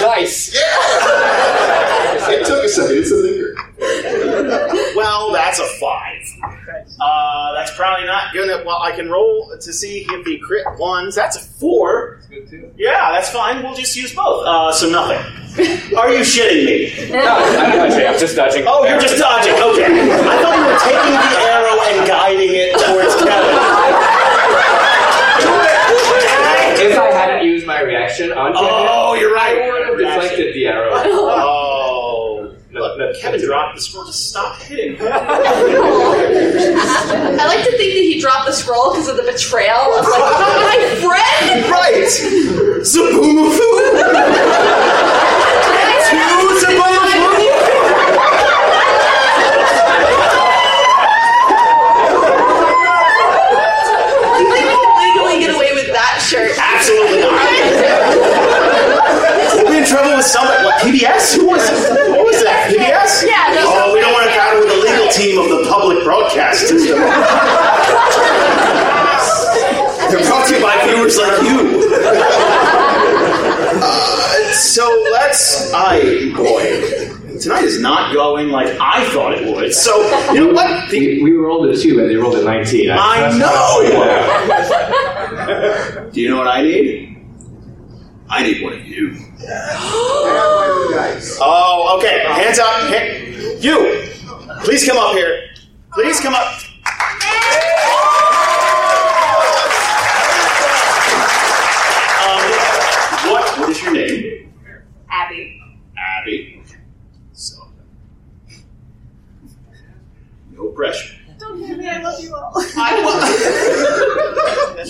Nice. 0.00 0.54
Yeah. 0.54 1.45
That's 5.56 5.72
a 5.72 5.78
five. 5.78 6.22
Uh, 7.00 7.52
that's 7.54 7.74
probably 7.76 8.06
not 8.06 8.34
gonna. 8.34 8.62
Well, 8.64 8.80
I 8.82 8.92
can 8.92 9.08
roll 9.10 9.50
to 9.60 9.72
see 9.72 10.06
if 10.08 10.24
the 10.24 10.38
crit 10.38 10.66
ones. 10.78 11.14
That's 11.14 11.36
a 11.36 11.40
four. 11.40 12.20
Good 12.28 12.48
too. 12.48 12.72
Yeah, 12.76 13.12
that's 13.12 13.30
fine. 13.30 13.62
We'll 13.62 13.74
just 13.74 13.96
use 13.96 14.14
both. 14.14 14.44
Uh, 14.46 14.72
so 14.72 14.88
nothing. 14.88 15.18
Are 15.96 16.12
you 16.12 16.20
shitting 16.20 16.66
me? 16.66 17.10
No, 17.12 17.18
I'm 17.24 17.72
dodging. 17.88 18.06
I'm 18.06 18.18
just 18.18 18.36
dodging. 18.36 18.64
Oh, 18.66 18.84
you're 18.86 19.00
just 19.00 19.16
dodging. 19.18 19.54
Okay. 19.54 19.86
I 19.88 20.42
thought 20.42 20.56
you 20.58 20.66
were 20.66 20.78
taking 20.84 21.16
the 21.16 21.40
arrow 21.48 21.80
and 21.80 22.06
guiding 22.06 22.50
it 22.52 22.72
towards 22.76 23.14
Kevin. 23.24 23.56
If 26.78 26.98
I 26.98 27.10
hadn't 27.10 27.46
used 27.46 27.66
my 27.66 27.80
reaction 27.80 28.32
on 28.32 28.52
Kevin, 28.52 28.68
Oh, 28.70 29.14
you're 29.14 29.32
right. 29.32 29.56
I 29.58 29.70
would 29.70 29.86
have 29.86 29.98
deflected 29.98 30.54
the 30.54 30.66
arrow. 30.66 30.94
No, 32.96 33.12
no, 33.12 33.18
Kevin 33.18 33.44
dropped 33.44 33.74
the 33.74 33.82
scroll 33.82 34.06
to 34.06 34.12
stop 34.12 34.58
hitting. 34.62 34.96
I 35.00 35.04
like 37.46 37.64
to 37.64 37.70
think 37.76 37.92
that 37.92 38.02
he 38.02 38.18
dropped 38.20 38.46
the 38.46 38.52
scroll 38.54 38.92
because 38.92 39.08
of 39.08 39.16
the 39.18 39.22
betrayal 39.22 39.92
of 39.92 40.06
like 40.06 40.18
my 40.18 40.78
friend. 41.04 41.68
Right. 41.70 42.08
Zaboomafoo. 42.80 43.60
Two 46.08 46.56
Zaboomafoo. 46.56 47.36
You 54.38 54.44
think 54.52 54.64
we 54.64 54.72
can 54.72 54.92
legally 55.04 55.36
get 55.40 55.50
away 55.54 55.72
with 55.74 55.92
that 55.92 56.16
shirt? 56.24 56.56
Absolutely 56.56 57.20
not. 57.20 57.44
We'll 59.56 59.72
be 59.72 59.75
in 59.86 59.92
trouble 59.94 60.16
with 60.16 60.26
somebody. 60.26 60.64
What, 60.64 60.74
PBS? 60.82 61.36
Who 61.36 61.46
was 61.46 61.62
it? 61.62 62.10
What 62.10 62.26
was 62.26 62.42
that? 62.42 62.70
PBS? 62.70 63.22
Yeah, 63.26 63.54
that's 63.54 63.66
Oh, 63.68 63.94
we 63.94 64.00
don't 64.00 64.12
want 64.12 64.26
to 64.26 64.34
battle 64.34 64.60
with 64.60 64.70
the 64.74 64.80
legal 64.82 65.08
team 65.14 65.38
of 65.38 65.46
the 65.48 65.62
public 65.70 66.02
broadcast 66.04 66.66
system. 66.68 66.98
They're 70.10 70.22
brought 70.26 70.46
to 70.48 70.54
you 70.56 70.62
by 70.62 70.74
viewers 70.86 71.16
like 71.18 71.42
you. 71.42 71.90
Uh, 73.78 74.52
so 74.52 74.86
let's. 75.12 75.72
I 75.72 76.32
boy, 76.36 77.38
tonight 77.38 77.64
is 77.64 77.80
not 77.80 78.12
going 78.14 78.48
like 78.50 78.68
I 78.80 79.04
thought 79.10 79.34
it 79.34 79.52
would. 79.52 79.72
So 79.74 79.96
you 80.32 80.40
know 80.46 80.52
what? 80.52 80.90
We, 80.90 81.22
we 81.22 81.32
rolled 81.32 81.66
a 81.68 81.76
two 81.76 81.98
and 82.00 82.08
they 82.10 82.16
rolled 82.16 82.36
a 82.36 82.44
19. 82.44 82.90
I 82.90 83.20
that's 83.20 83.36
know. 83.36 83.82
not- 85.96 86.12
Do 86.12 86.20
you 86.20 86.30
know 86.30 86.38
what 86.38 86.48
I 86.48 86.62
need? 86.62 87.15
I 88.28 88.42
need 88.42 88.62
one 88.62 88.72
of 88.74 88.86
you. 88.86 89.16
Oh, 91.38 91.96
okay. 91.98 92.24
Hands 92.26 92.58
up. 92.58 92.66
Ha- 92.66 93.58
you. 93.60 94.08
Please 94.64 94.86
come 94.86 94.96
up 94.98 95.14
here. 95.14 95.48
Please 95.92 96.20
come 96.20 96.34
up. 96.34 96.52
Um, 102.26 102.42
what, 103.30 103.58
what 103.60 103.68
is 103.70 103.82
your 103.82 103.92
name? 103.92 104.52
Abby. 105.10 105.60
Abby. 105.96 106.62
So. 107.32 107.68
No 110.52 110.68
pressure. 110.68 111.14
Don't 111.38 111.62
hit 111.62 111.78
me, 111.78 111.88
I 111.88 112.00
love 112.02 112.22
you 112.22 112.34
all. 112.34 112.52
That's 112.54 112.74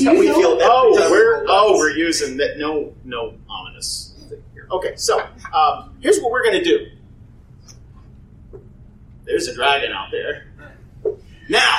how 0.05 0.15
we 0.15 0.27
feel. 0.27 0.59
Oh, 0.61 1.09
we're 1.11 1.45
oh 1.49 1.77
we're 1.77 1.91
using 1.91 2.37
that. 2.39 2.59
No, 2.59 2.95
no 3.05 3.35
ominous 3.49 4.15
thing 4.29 4.43
here. 4.53 4.67
Okay, 4.71 4.95
so 4.97 5.21
um, 5.55 5.97
here's 6.01 6.19
what 6.21 6.31
we're 6.31 6.45
gonna 6.45 6.65
do. 6.65 6.87
There's 9.25 9.49
a 9.49 9.55
dragon 9.55 9.93
out 9.93 10.11
there. 10.11 10.47
Now, 11.49 11.79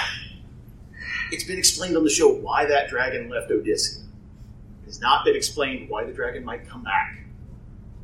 it's 1.31 1.43
been 1.43 1.57
explained 1.57 1.95
on 1.97 2.03
the 2.03 2.09
show 2.09 2.29
why 2.33 2.65
that 2.65 2.89
dragon 2.89 3.29
left 3.29 3.49
Odysia. 3.49 3.99
It 3.99 4.85
has 4.85 5.01
not 5.01 5.25
been 5.25 5.35
explained 5.35 5.89
why 5.89 6.05
the 6.05 6.13
dragon 6.13 6.43
might 6.43 6.67
come 6.67 6.83
back. 6.83 7.19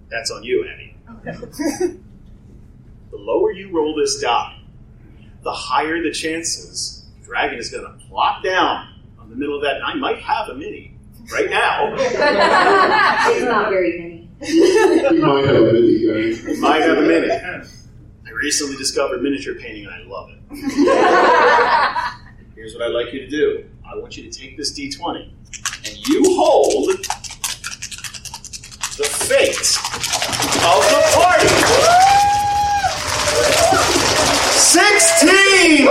That's 0.10 0.32
on 0.32 0.44
you, 0.44 0.68
Abby. 0.68 0.96
the 1.24 2.00
lower 3.12 3.52
you 3.52 3.72
roll 3.72 3.96
this 3.96 4.20
die, 4.20 4.60
the 5.44 5.52
higher 5.52 6.02
the 6.02 6.12
chances 6.12 7.06
the 7.20 7.26
dragon 7.26 7.60
is 7.60 7.70
going 7.70 7.84
to 7.84 8.06
plop 8.06 8.44
down 8.44 8.88
on 8.88 8.93
the 9.34 9.40
middle 9.40 9.56
of 9.56 9.62
that. 9.64 9.76
And 9.76 9.84
I 9.84 9.94
might 9.96 10.20
have 10.20 10.50
a 10.50 10.56
mini 10.56 10.96
right 11.32 11.50
now. 11.50 11.94
it's 11.98 13.44
not 13.44 13.70
very 13.70 13.98
many. 14.00 14.30
You 14.42 15.22
might 15.26 15.46
have 15.46 15.56
a 15.56 15.72
mini 15.72 16.06
guy. 16.06 16.34
might 16.60 16.82
have 16.82 16.98
a 16.98 17.02
mini. 17.02 17.32
I 17.32 17.64
recently 18.32 18.76
discovered 18.78 19.22
miniature 19.22 19.54
painting 19.56 19.86
and 19.86 19.94
I 19.94 20.04
love 20.08 20.30
it. 20.30 20.40
Here's 22.56 22.74
what 22.74 22.84
I'd 22.84 22.92
like 22.94 23.14
you 23.14 23.20
to 23.22 23.28
do. 23.28 23.66
I 23.86 23.96
want 23.98 24.18
you 24.18 24.24
to 24.30 24.30
take 24.30 24.58
this 24.58 24.72
D20 24.78 25.32
and 25.86 26.08
you 26.08 26.24
hold 26.36 26.90
the 28.98 29.04
fate 29.04 29.78
of 30.64 30.84
the 30.90 31.02
party. 31.14 31.48
16! 34.60 35.88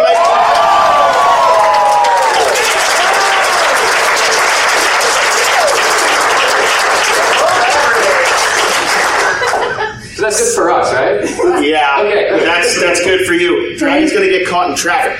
That's 10.39 10.55
good 10.55 10.55
for 10.55 10.71
us, 10.71 10.93
right? 10.93 11.63
Yeah, 11.65 12.01
Okay. 12.01 12.45
that's 12.45 12.81
that's 12.81 13.01
good 13.05 13.27
for 13.27 13.35
you. 13.35 13.77
Dragon's 13.79 14.13
gonna 14.13 14.29
get 14.29 14.47
caught 14.49 14.71
in 14.71 14.77
traffic. 14.77 15.19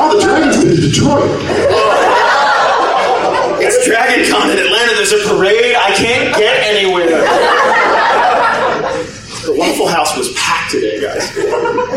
Oh, 0.00 0.14
the 0.16 0.22
dragon's 0.24 0.56
been 0.64 0.74
to 0.76 0.80
Detroit. 0.88 1.30
It's 3.60 3.84
Dragon 3.86 4.30
Con 4.30 4.50
in 4.50 4.58
Atlanta. 4.58 4.94
There's 4.94 5.12
a 5.12 5.28
parade. 5.34 5.74
I 5.74 5.90
can't 5.94 6.36
get 6.36 6.62
anywhere. 6.64 7.06
The 9.44 9.54
Waffle 9.58 9.88
House 9.88 10.16
was 10.16 10.32
packed 10.34 10.70
today, 10.70 11.00
guys. 11.00 11.36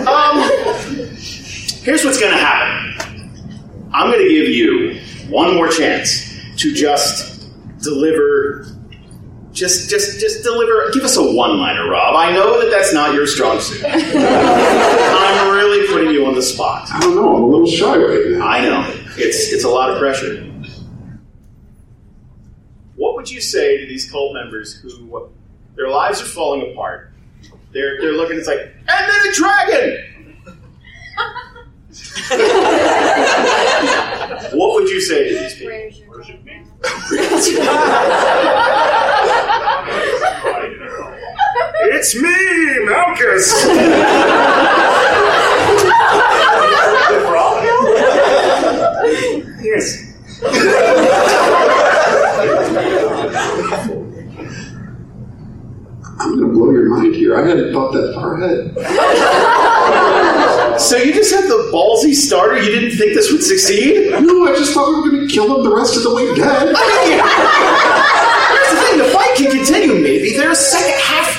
Um, 0.07 0.41
here's 1.83 2.03
what's 2.03 2.19
going 2.19 2.31
to 2.31 2.38
happen. 2.38 3.89
I'm 3.93 4.09
going 4.11 4.23
to 4.23 4.29
give 4.29 4.49
you 4.49 4.99
one 5.29 5.53
more 5.55 5.67
chance 5.67 6.39
to 6.57 6.73
just 6.73 7.47
deliver. 7.83 8.65
Just, 9.52 9.90
just, 9.90 10.19
just 10.19 10.44
deliver. 10.44 10.90
Give 10.91 11.03
us 11.03 11.18
a 11.18 11.23
one-liner, 11.23 11.90
Rob. 11.90 12.15
I 12.15 12.32
know 12.32 12.60
that 12.61 12.69
that's 12.72 12.94
not 12.94 13.14
your 13.14 13.28
strong 13.28 13.60
suit. 13.60 13.84
I'm 13.86 15.53
really 15.53 15.86
putting 15.88 16.10
you 16.11 16.26
on 16.26 16.36
the 16.36 16.41
spot. 16.41 16.90
I 16.91 16.99
don't 17.02 17.15
know. 17.15 17.36
I'm 17.36 17.44
a 17.44 17.45
little 17.45 17.68
shy 17.68 17.98
right 17.98 18.32
now. 18.32 18.48
I 18.48 18.61
know. 18.61 18.86
It's 19.18 19.52
it's 19.52 19.65
a 19.65 19.69
lot 19.69 19.90
of 19.90 19.99
pressure. 19.99 20.48
What 22.95 23.15
would 23.15 23.30
you 23.30 23.41
say 23.41 23.78
to 23.78 23.86
these 23.86 24.10
cult 24.10 24.34
members 24.34 24.76
who 24.76 25.30
their 25.76 25.90
lives 25.90 26.22
are 26.22 26.26
falling 26.26 26.72
apart? 26.72 27.11
They're 27.73 27.99
they're 27.99 28.14
looking. 28.14 28.38
It's 28.38 28.48
like 28.48 28.60
and 28.60 28.78
then 28.88 29.28
a 29.28 29.34
dragon. 29.34 30.07
what 34.57 34.73
would 34.76 34.90
you 34.90 35.02
say 35.02 35.30
to 35.30 35.36
these 35.40 35.56
people? 35.56 35.72
it's 42.13 42.21
me, 42.21 42.35
Malchus. 42.85 43.65
yes. 49.63 50.11
I'm 56.19 56.35
going 56.35 56.41
to 56.41 56.47
blow 56.53 56.71
your 56.71 56.89
mind 56.89 57.15
here. 57.15 57.38
I 57.38 57.47
hadn't 57.47 57.71
thought 57.71 57.93
that 57.93 58.13
far 58.13 58.41
ahead. 58.41 58.75
So 60.79 60.97
you 60.97 61.13
just 61.13 61.33
had 61.33 61.45
the 61.45 61.69
ballsy 61.73 62.13
starter. 62.13 62.61
You 62.61 62.71
didn't 62.71 62.97
think 62.97 63.13
this 63.13 63.31
would 63.31 63.43
succeed? 63.43 64.11
No, 64.11 64.47
I 64.47 64.53
just 64.57 64.73
thought 64.73 64.89
we 64.89 64.95
were 65.01 65.11
going 65.15 65.25
to 65.27 65.33
kill 65.33 65.47
them 65.47 65.63
the 65.63 65.73
rest 65.73 65.95
of 65.95 66.03
the 66.03 66.13
way 66.13 66.25
dead. 66.35 66.67
Here's 66.67 66.75
the 68.71 68.75
thing: 68.81 68.97
the 68.97 69.05
fight 69.13 69.38
can 69.38 69.49
continue. 69.51 69.93
Maybe 70.01 70.35
they're 70.35 70.51
a 70.51 70.55
second 70.55 70.99
half 70.99 71.31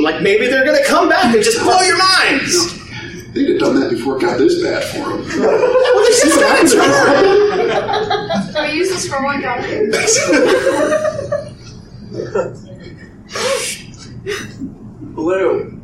team. 0.00 0.04
Like 0.04 0.22
maybe 0.22 0.46
they're 0.48 0.64
going 0.64 0.78
to 0.78 0.84
come 0.88 1.08
back 1.08 1.34
and 1.34 1.42
just 1.42 1.60
blow 1.62 1.80
your 1.80 1.98
minds. 1.98 2.78
They'd 3.32 3.48
have 3.50 3.60
done 3.60 3.78
that 3.80 3.90
before 3.90 4.16
it 4.16 4.22
got 4.22 4.38
this 4.38 4.62
bad 4.62 4.82
for 4.84 5.08
them. 5.10 5.22
Well, 5.90 6.04
they 6.04 6.12
should 6.12 6.42
have 6.42 6.70
Can 8.54 8.62
we 8.70 8.76
use 8.76 8.90
this 8.90 9.06
for 9.08 9.22
one 9.22 9.40
dragon? 9.40 9.90
Blue. 15.14 15.80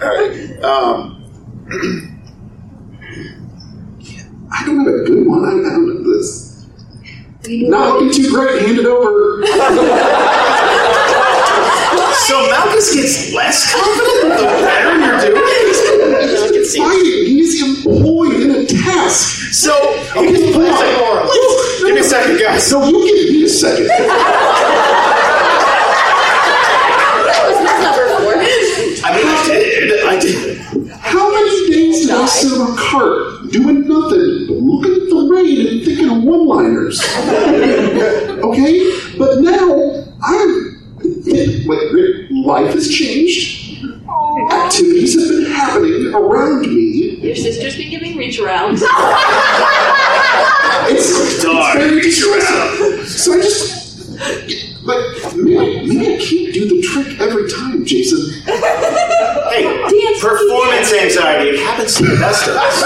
right. 0.00 0.62
Um, 0.62 1.22
I 4.52 4.64
don't 4.64 4.78
have 4.78 4.86
a 4.86 5.04
good 5.04 5.26
one. 5.26 5.44
I, 5.44 5.48
I 5.48 5.50
don't 5.52 5.86
know 5.86 6.02
this. 6.16 6.66
Not 7.48 8.00
looking 8.00 8.12
too 8.22 8.30
great. 8.30 8.62
Hand 8.62 8.78
it 8.78 8.86
over. 8.86 9.44
So 12.26 12.34
Malchus 12.50 12.94
gets 12.94 13.32
less 13.34 13.72
confident 13.72 14.36
the 14.36 14.44
better 14.44 14.98
you're 14.98 15.20
doing. 15.20 15.44
He's 16.54 16.76
fighting. 16.76 17.26
He's 17.26 17.62
employed 17.62 18.34
in 18.40 18.50
a 18.50 18.52
task. 18.66 19.52
So 19.54 19.72
okay, 20.16 20.52
please, 20.52 20.80
give 21.84 21.94
me 21.94 22.00
a 22.00 22.02
second, 22.02 22.38
guys. 22.40 22.66
So 22.66 22.84
you 22.84 22.98
give 23.06 23.30
me 23.32 23.44
a 23.44 23.48
second. 23.48 23.88
I 29.04 29.12
mean, 29.14 29.26
I 29.28 29.30
did. 29.46 30.04
I 30.04 30.18
did. 30.18 30.58
How 30.90 31.30
many 31.30 31.70
days 31.70 32.00
did 32.06 32.10
I 32.10 32.26
sit 32.26 32.52
on 32.58 32.72
a 32.72 32.76
cart 32.76 33.50
doing 33.52 33.86
nothing 33.86 34.46
but 34.48 34.56
looking 34.56 34.94
at 34.94 35.08
the 35.08 35.28
rain 35.30 35.60
and 35.66 35.84
thinking 35.84 36.08
of 36.10 36.22
one-liners? 36.24 37.00
okay, 38.42 38.90
but 39.16 39.38
now 39.42 40.04
I'm. 40.24 40.72
Like, 41.26 41.90
life 42.30 42.72
has 42.74 42.88
changed. 42.92 43.64
Activities 44.52 45.14
have 45.18 45.28
been 45.28 45.44
happening 45.52 46.14
around 46.14 46.60
me. 46.62 47.16
Your 47.20 47.34
sister's 47.36 47.76
been 47.76 47.90
giving 47.90 48.16
reach 48.16 48.38
arounds. 48.38 48.82
It's, 50.88 51.10
it's 51.10 51.42
very 51.44 52.00
distressing. 52.00 53.04
So 53.04 53.32
I 53.32 53.34
just. 53.42 53.84
But 54.86 55.00
maybe, 55.34 55.86
maybe 55.88 56.14
I 56.14 56.16
can't 56.18 56.52
do 56.54 56.68
the 56.68 56.80
trick 56.80 57.18
every 57.20 57.48
time, 57.50 57.84
Jason. 57.84 58.20
Hey, 59.50 59.66
performance 60.20 60.92
anxiety. 60.92 61.50
It 61.50 61.58
happens 61.60 61.94
to 61.96 62.04
the 62.04 62.16
best 62.16 62.46
of 62.46 62.54
us. 62.56 62.82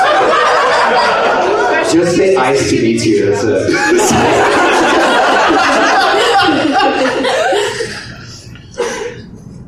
Just 1.92 2.16
say 2.16 2.36
ice 2.36 2.70
to 2.70 2.76
meet 2.82 3.04
you. 3.04 3.26
That's 3.30 3.44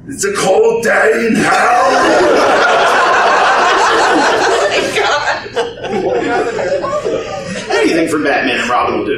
It's 0.08 0.24
a 0.24 0.32
cold 0.34 0.82
day 0.84 1.26
in 1.26 1.34
hell. 1.34 2.92
Anything 7.70 8.08
for 8.08 8.22
Batman 8.22 8.60
and 8.60 8.68
Robin 8.70 8.98
will 8.98 9.06
do. 9.06 9.12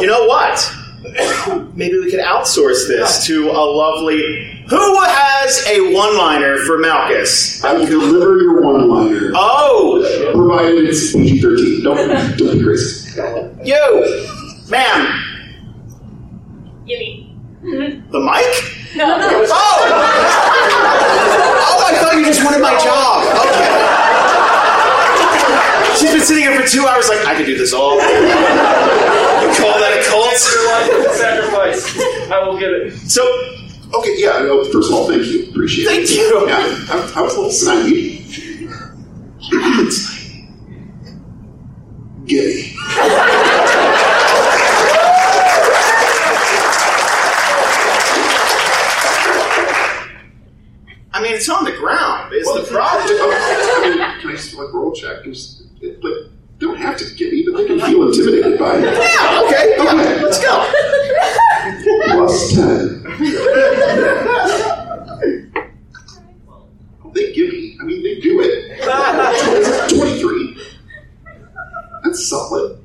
You 0.00 0.06
know 0.06 0.24
what? 0.26 0.72
Maybe 1.74 1.98
we 1.98 2.10
could 2.10 2.20
to 3.26 3.50
a 3.50 3.62
lovely. 3.64 4.64
Who 4.68 5.02
has 5.02 5.66
a 5.68 5.92
one-liner 5.94 6.56
for 6.66 6.78
Malchus? 6.78 7.62
I 7.64 7.72
will 7.74 7.86
deliver 7.86 8.38
your 8.38 8.62
one-liner. 8.62 9.32
Oh, 9.34 10.30
Provided 10.32 10.84
it's 10.88 11.12
PG-13. 11.12 11.82
Don't, 11.82 12.38
don't 12.38 12.58
be 12.58 12.64
crazy. 12.64 13.20
you, 13.64 14.64
ma'am. 14.70 15.18
Gimme. 16.86 17.28
The 17.62 18.20
mic? 18.20 18.96
No, 18.96 19.16
no. 19.18 19.28
Oh! 19.28 19.78
oh, 21.64 21.84
I 21.86 21.94
thought 22.00 22.14
you 22.16 22.24
just 22.24 22.42
wanted 22.44 22.60
my 22.60 22.76
job. 22.82 23.24
Okay. 23.46 23.68
She's 25.98 26.10
been 26.12 26.20
sitting 26.22 26.42
here 26.44 26.60
for 26.60 26.66
two 26.66 26.86
hours, 26.86 27.08
like 27.08 27.24
I 27.26 27.34
could 27.36 27.46
do 27.46 27.56
this 27.56 27.72
all. 27.72 27.94
You 27.96 28.00
call 29.58 29.78
that 29.78 29.92
a 29.98 30.02
cult? 30.08 30.34
Sacrifice. 31.16 31.98
I 32.30 32.42
will 32.46 32.58
get 32.58 32.70
it. 32.70 32.92
So, 33.10 33.22
Okay, 33.94 34.14
yeah, 34.16 34.38
no, 34.40 34.64
first 34.72 34.88
of 34.88 34.94
all, 34.96 35.06
thank 35.06 35.26
you. 35.26 35.50
Appreciate 35.50 35.84
Thank 35.84 36.04
it. 36.04 36.10
you. 36.12 36.46
Yeah, 36.48 36.56
I, 36.88 37.12
I 37.16 37.20
was 37.20 37.34
a 37.34 37.40
little 37.40 37.50
snaggy. 37.52 38.22
Gay. 42.26 42.72
I 51.14 51.20
mean, 51.22 51.34
it's 51.34 51.48
on 51.48 51.64
the 51.64 51.72
ground. 51.72 52.32
Is 52.32 52.46
the 52.46 52.62
problem? 52.70 53.04
I 53.06 53.80
mean, 53.84 53.98
can 54.20 54.30
I 54.30 54.32
just 54.32 54.54
like 54.54 54.72
roll 54.72 54.92
check? 54.92 55.24
Just, 55.24 55.62
it, 55.82 56.02
like, 56.02 56.14
they 56.58 56.66
don't 56.66 56.78
have 56.78 56.96
to 56.96 57.14
get 57.16 57.32
me, 57.32 57.44
but 57.44 57.58
they 57.58 57.66
can 57.66 57.78
feel 57.80 58.08
intimidated 58.08 58.58
by 58.58 58.76
it. 58.78 58.84
Yeah. 58.84 59.42
Okay. 59.44 59.74
Yeah, 59.76 60.22
let's 60.22 60.40
go. 60.40 60.72
Plus 62.16 62.54
10. 62.54 63.02
they 67.14 67.32
give 67.34 67.48
me. 67.52 67.76
I 67.80 67.84
mean, 67.84 68.02
they 68.02 68.20
do 68.20 68.40
it. 68.40 68.80
23. 69.90 70.56
That's 72.04 72.21
solid. 72.32 72.78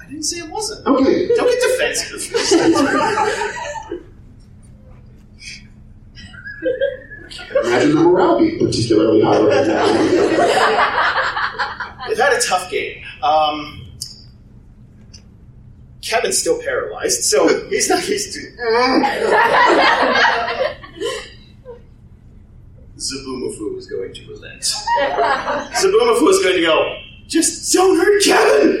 I 0.00 0.04
didn't 0.06 0.22
say 0.24 0.38
it 0.38 0.48
wasn't. 0.50 0.86
Okay. 0.86 1.28
Don't 1.34 1.48
get 1.48 1.60
defensive. 1.62 2.20
Imagine 7.64 7.94
the 7.94 8.00
morale 8.02 8.38
being 8.38 8.58
particularly 8.58 9.22
high 9.22 9.40
right 9.40 9.66
now. 9.66 9.86
They've 12.08 12.18
had 12.18 12.34
a 12.34 12.40
tough 12.40 12.70
game. 12.70 13.02
Um, 13.22 13.80
Kevin's 16.02 16.36
still 16.38 16.60
paralyzed, 16.62 17.24
so 17.24 17.66
he's 17.70 17.88
not 17.88 18.06
used 18.06 18.34
to. 18.34 18.40
Zabumafu 22.96 23.76
is 23.78 23.86
going 23.86 24.12
to 24.14 24.26
relent. 24.28 24.62
Zabumafu 24.62 26.28
is 26.28 26.38
going 26.42 26.56
to 26.56 26.62
go. 26.62 26.93
Just 27.26 27.72
don't 27.72 27.96
hurt 27.96 28.22
Kevin. 28.22 28.80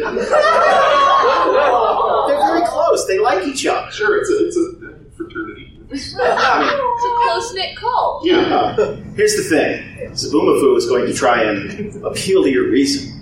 They're 2.28 2.38
very 2.38 2.66
close. 2.66 3.06
They 3.06 3.18
like 3.18 3.46
each 3.46 3.66
other. 3.66 3.90
Sure, 3.90 4.20
it's 4.20 4.30
a, 4.30 4.46
it's 4.46 4.56
a 4.56 5.16
fraternity. 5.16 5.80
It's 5.90 6.14
a 6.14 7.18
close 7.22 7.54
knit 7.54 7.76
cult. 7.76 8.24
Yeah. 8.24 8.74
Here's 9.16 9.36
the 9.36 9.42
thing. 9.48 10.10
Zabumafu 10.12 10.76
is 10.76 10.86
going 10.86 11.06
to 11.06 11.14
try 11.14 11.42
and 11.42 12.04
appeal 12.04 12.42
to 12.44 12.50
your 12.50 12.70
reason. 12.70 13.12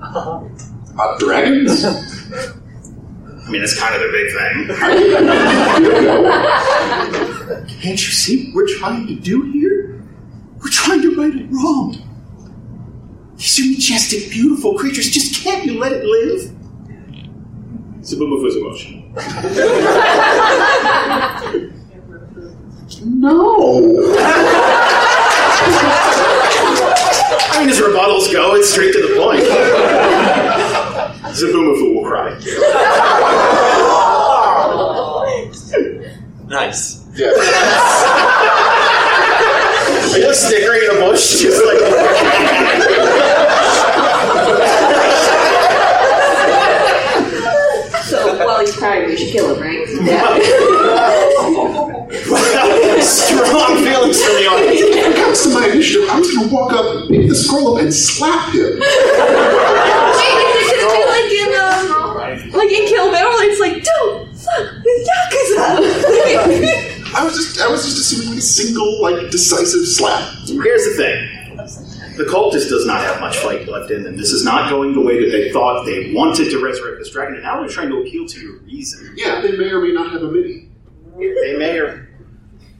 Uh, 0.00 0.42
dragons? 1.18 1.84
I 1.84 3.50
mean, 3.50 3.60
that's 3.60 3.78
kind 3.78 3.94
of 3.94 4.00
their 4.00 4.12
big 4.12 4.32
thing. 4.32 4.68
Can't 7.82 8.00
you 8.06 8.12
see 8.12 8.46
what 8.46 8.54
we're 8.54 8.78
trying 8.78 9.06
to 9.08 9.14
do 9.16 9.50
here? 9.50 10.02
We're 10.62 10.70
trying 10.70 11.02
to 11.02 11.14
right 11.16 11.34
a 11.34 11.44
wrong. 11.50 11.96
These 13.42 13.58
are 13.58 13.70
majestic, 13.72 14.30
beautiful 14.30 14.78
creatures. 14.78 15.10
Just 15.10 15.42
can't 15.42 15.66
you 15.66 15.76
let 15.76 15.90
it 15.90 16.04
live? 16.04 16.42
Zabumafu's 18.02 18.54
emotional. 18.54 19.02
No. 23.04 23.98
I 27.50 27.58
mean, 27.58 27.68
as 27.68 27.80
rebuttals 27.80 28.32
go, 28.32 28.54
it's 28.54 28.70
straight 28.70 28.92
to 28.92 29.02
the 29.02 29.16
point. 29.20 29.42
Zabumafu 31.34 31.94
will 31.96 32.04
cry. 32.04 32.38
Nice. 36.46 37.04
Yeah. 37.16 37.26
Are 40.12 40.18
you 40.18 40.32
snickering 40.32 40.82
in 40.84 40.90
a 40.96 41.00
bush? 41.00 41.40
Just 41.40 41.64
like. 41.66 42.21
So 48.82 48.88
while 48.88 48.92
he's 48.92 48.92
crying, 49.06 49.06
we 49.08 49.16
should 49.16 49.32
kill 49.32 49.54
him, 49.54 49.62
right? 49.62 49.86
Strong 53.02 53.82
feelings 53.84 54.20
from 54.22 54.34
the 54.34 54.46
When 54.50 54.68
audience. 54.68 54.80
it 54.82 55.16
comes 55.16 55.42
to 55.42 55.48
my 55.54 55.66
initiative, 55.68 56.08
I'm 56.10 56.22
just 56.22 56.34
gonna 56.36 56.52
walk 56.52 56.72
up, 56.72 57.08
pick 57.08 57.28
the 57.28 57.34
scroll 57.34 57.76
up, 57.76 57.82
and 57.82 57.94
slap 57.94 58.52
him. 58.52 58.62
Wait, 58.62 58.78
is 60.58 60.68
it 60.68 60.80
gonna 60.82 60.98
be 60.98 61.04
like 61.06 61.32
in 61.32 61.54
um, 61.62 61.86
like 62.52 62.70
in 62.72 62.86
Kill 62.88 63.10
Bill? 63.10 63.32
It's 63.46 63.60
like 63.60 63.82
don't 63.82 64.28
fuck 64.34 64.72
with 64.84 65.08
yakuza. 65.08 65.62
I 67.14 67.24
was 67.24 67.34
just, 67.36 67.60
I 67.60 67.68
was 67.68 67.84
just 67.84 67.98
assuming 67.98 68.28
like 68.30 68.38
a 68.38 68.42
single, 68.42 69.00
like 69.02 69.30
decisive 69.30 69.86
slap. 69.86 70.28
Here's 70.48 70.84
the 70.84 70.94
thing. 70.96 71.31
The 72.16 72.24
cultist 72.24 72.68
does 72.68 72.86
not 72.86 73.00
have 73.00 73.20
much 73.20 73.38
fight 73.38 73.66
left 73.68 73.90
in 73.90 74.02
them. 74.02 74.16
This 74.16 74.32
is 74.32 74.44
not 74.44 74.68
going 74.68 74.92
the 74.92 75.00
way 75.00 75.24
that 75.24 75.30
they 75.30 75.50
thought 75.52 75.84
they 75.84 76.12
wanted 76.12 76.50
to 76.50 76.62
resurrect 76.62 76.98
this 76.98 77.10
dragon, 77.10 77.34
and 77.34 77.42
now 77.42 77.60
they're 77.60 77.68
trying 77.68 77.88
to 77.88 77.98
appeal 77.98 78.26
to 78.26 78.40
your 78.40 78.58
reason. 78.60 79.14
Yeah, 79.16 79.40
they 79.40 79.56
may 79.56 79.70
or 79.70 79.80
may 79.80 79.92
not 79.92 80.12
have 80.12 80.22
a 80.22 80.30
mini. 80.30 80.68
They 81.16 81.56
may 81.56 81.78
or 81.78 82.08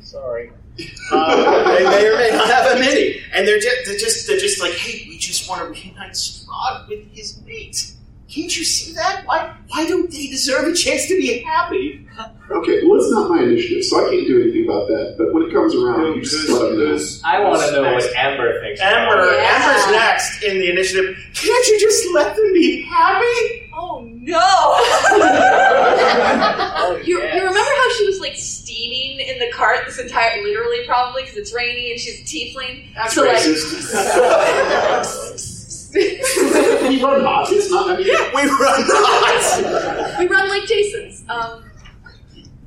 sorry. 0.00 0.52
Uh, 1.12 1.76
they 1.76 1.84
may 1.84 2.06
or 2.08 2.16
may 2.16 2.30
not 2.30 2.48
have 2.48 2.74
a 2.74 2.80
mini, 2.80 3.20
and 3.34 3.46
they're 3.46 3.60
just, 3.60 3.84
they're 3.84 3.98
just 3.98 4.26
they're 4.26 4.38
just 4.38 4.62
like, 4.62 4.72
hey, 4.72 5.04
we 5.10 5.18
just 5.18 5.46
want 5.46 5.60
to 5.60 5.66
reunite 5.68 6.12
Strahd 6.12 6.88
with 6.88 7.06
his 7.12 7.38
mate. 7.44 7.92
Can't 8.32 8.56
you 8.56 8.64
see 8.64 8.92
that? 8.94 9.22
Why? 9.26 9.54
Why 9.68 9.86
don't 9.86 10.10
they 10.10 10.26
deserve 10.28 10.66
a 10.68 10.74
chance 10.74 11.06
to 11.08 11.16
be 11.18 11.42
happy? 11.42 12.06
Okay, 12.50 12.80
well, 12.86 12.98
it's 12.98 13.10
not 13.10 13.28
my 13.30 13.42
initiative, 13.42 13.84
so 13.84 14.06
I 14.06 14.10
can't 14.10 14.26
do 14.26 14.40
anything 14.42 14.64
about 14.64 14.88
that. 14.88 15.16
But 15.18 15.32
when 15.34 15.42
it 15.44 15.52
comes 15.52 15.74
around, 15.74 16.16
you 16.16 16.22
just 16.22 16.48
let 16.48 16.70
them 16.70 16.78
know. 16.78 16.98
I 17.24 17.40
want 17.40 17.60
to 17.62 17.72
know 17.72 17.92
what 17.92 18.04
Ember 18.16 18.58
thinks. 18.60 18.80
Ember, 18.80 19.14
about 19.14 19.34
it. 19.34 19.40
Ember's 19.40 19.86
next 19.92 20.42
in 20.44 20.58
the 20.58 20.70
initiative. 20.70 21.14
Can't 21.34 21.66
you 21.68 21.78
just 21.80 22.06
let 22.14 22.34
them 22.34 22.52
be 22.54 22.82
happy? 22.82 23.70
Oh 23.74 24.08
no! 24.10 24.38
Oh, 26.84 26.96
you, 27.04 27.16
you 27.20 27.22
remember 27.22 27.58
how 27.58 27.90
she 27.96 28.06
was 28.06 28.18
like 28.20 28.34
steaming 28.34 29.20
in 29.20 29.38
the 29.38 29.48
cart 29.54 29.84
this 29.86 30.00
entire, 30.00 30.42
literally 30.42 30.84
probably 30.84 31.22
because 31.22 31.36
it's 31.36 31.54
rainy 31.54 31.92
and 31.92 32.00
she's 32.00 32.20
a 32.20 32.24
tiefling. 32.24 32.92
That's 32.94 33.14
so 33.14 33.24
racist. 33.24 33.94
like, 33.94 35.38
we 35.94 37.02
run 37.02 37.22
hot. 37.24 37.46
It's 37.50 37.70
not. 37.70 37.90
I 37.90 37.96
mean, 37.96 38.06
we 38.06 38.12
run 38.12 38.84
hot. 38.86 40.18
we 40.18 40.26
run 40.26 40.48
like 40.48 40.64
Jason's. 40.66 41.24
Um, 41.28 41.64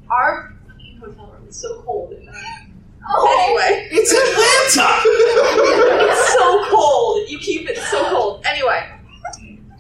our 0.10 0.54
hotel 1.00 1.28
room 1.32 1.48
is 1.48 1.56
so 1.60 1.82
cold. 1.82 2.14
at 2.14 2.24
night. 2.24 2.34
Anyway, 3.08 3.88
It's 3.92 4.12
Atlanta. 4.12 5.02
it's 6.12 6.34
so 6.34 6.66
cold. 6.70 7.30
You 7.30 7.38
keep 7.40 7.70
it 7.70 7.78
so 7.78 8.04
cold. 8.10 8.46
Anyway, 8.46 8.90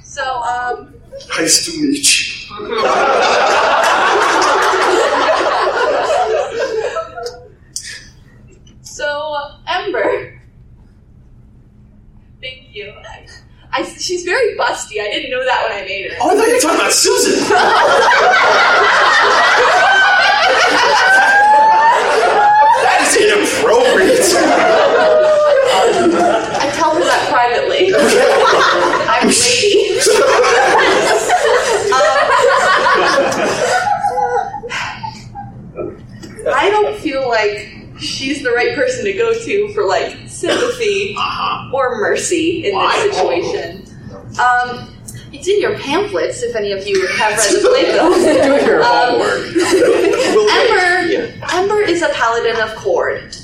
so 0.01 0.23
um. 0.23 0.93
Nice 1.37 1.65
to 1.65 1.71
meet 1.81 2.19
you. 2.19 2.25
So, 8.81 9.33
uh, 9.33 9.57
Ember. 9.67 10.34
Thank 12.45 12.75
you. 12.75 12.93
I, 13.71 13.83
she's 13.83 14.23
very 14.23 14.55
busty. 14.55 15.01
I 15.01 15.09
didn't 15.09 15.31
know 15.31 15.43
that 15.43 15.63
when 15.67 15.81
I 15.81 15.85
made 15.85 16.11
her. 16.11 16.17
Oh, 16.21 16.29
I 16.29 16.35
thought 16.35 16.47
you 16.47 16.53
were 16.53 16.59
talking 16.59 16.79
about 16.79 16.93
Susan. 16.93 17.39
that 22.83 23.01
is 23.01 23.15
inappropriate. 23.17 24.29
I 26.61 26.69
tell 26.75 26.93
her 26.93 27.03
that 27.03 27.29
privately. 27.33 27.95
I'm 29.09 29.27
lady. 29.27 29.99
Um, 35.75 35.97
I 36.53 36.69
don't 36.69 36.95
feel 36.97 37.27
like 37.27 37.74
she's 37.99 38.43
the 38.43 38.51
right 38.51 38.75
person 38.75 39.05
to 39.05 39.13
go 39.13 39.33
to 39.33 39.73
for 39.73 39.85
like 39.85 40.17
sympathy 40.27 41.15
or 41.73 41.97
mercy 41.99 42.65
in 42.67 42.75
Why? 42.75 42.95
this 43.07 43.15
situation. 43.15 43.81
Um, 44.39 44.91
it's 45.31 45.47
in 45.47 45.59
your 45.61 45.77
pamphlets 45.79 46.41
if 46.43 46.55
any 46.55 46.71
of 46.71 46.87
you 46.87 47.05
have 47.07 47.37
read 47.37 47.61
the 47.61 47.69
playbill. 47.69 48.13
Do 48.13 48.65
your 48.65 48.81
Um, 48.83 49.19
homework. 49.19 49.45
Ember, 50.51 51.45
Ember 51.53 51.81
is 51.81 52.01
a 52.01 52.09
paladin 52.09 52.59
of 52.61 52.75
Cord. 52.75 53.35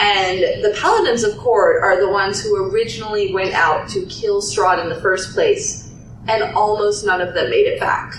And 0.00 0.38
the 0.64 0.74
paladins 0.80 1.24
of 1.24 1.36
Cord 1.38 1.82
are 1.82 1.98
the 2.00 2.08
ones 2.08 2.40
who 2.42 2.70
originally 2.70 3.32
went 3.34 3.52
out 3.54 3.88
to 3.90 4.06
kill 4.06 4.40
Strahd 4.40 4.80
in 4.82 4.88
the 4.88 5.00
first 5.00 5.34
place, 5.34 5.92
and 6.28 6.42
almost 6.54 7.04
none 7.04 7.20
of 7.20 7.34
them 7.34 7.50
made 7.50 7.66
it 7.66 7.80
back, 7.80 8.14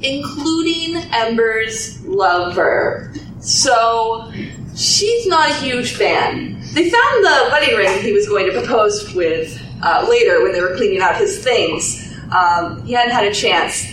including 0.00 0.96
Ember's 1.12 2.00
lover. 2.06 3.12
So 3.40 4.32
she's 4.76 5.26
not 5.26 5.50
a 5.50 5.54
huge 5.54 5.94
fan. 5.94 6.60
They 6.72 6.90
found 6.90 7.24
the 7.24 7.48
wedding 7.52 7.76
ring 7.76 8.02
he 8.02 8.12
was 8.12 8.28
going 8.28 8.46
to 8.46 8.52
propose 8.52 9.12
with 9.14 9.60
uh, 9.82 10.06
later 10.08 10.42
when 10.42 10.52
they 10.52 10.60
were 10.60 10.74
cleaning 10.76 11.00
out 11.00 11.16
his 11.16 11.42
things. 11.42 12.12
Um, 12.32 12.84
he 12.84 12.92
hadn't 12.92 13.12
had 13.12 13.24
a 13.24 13.34
chance. 13.34 13.86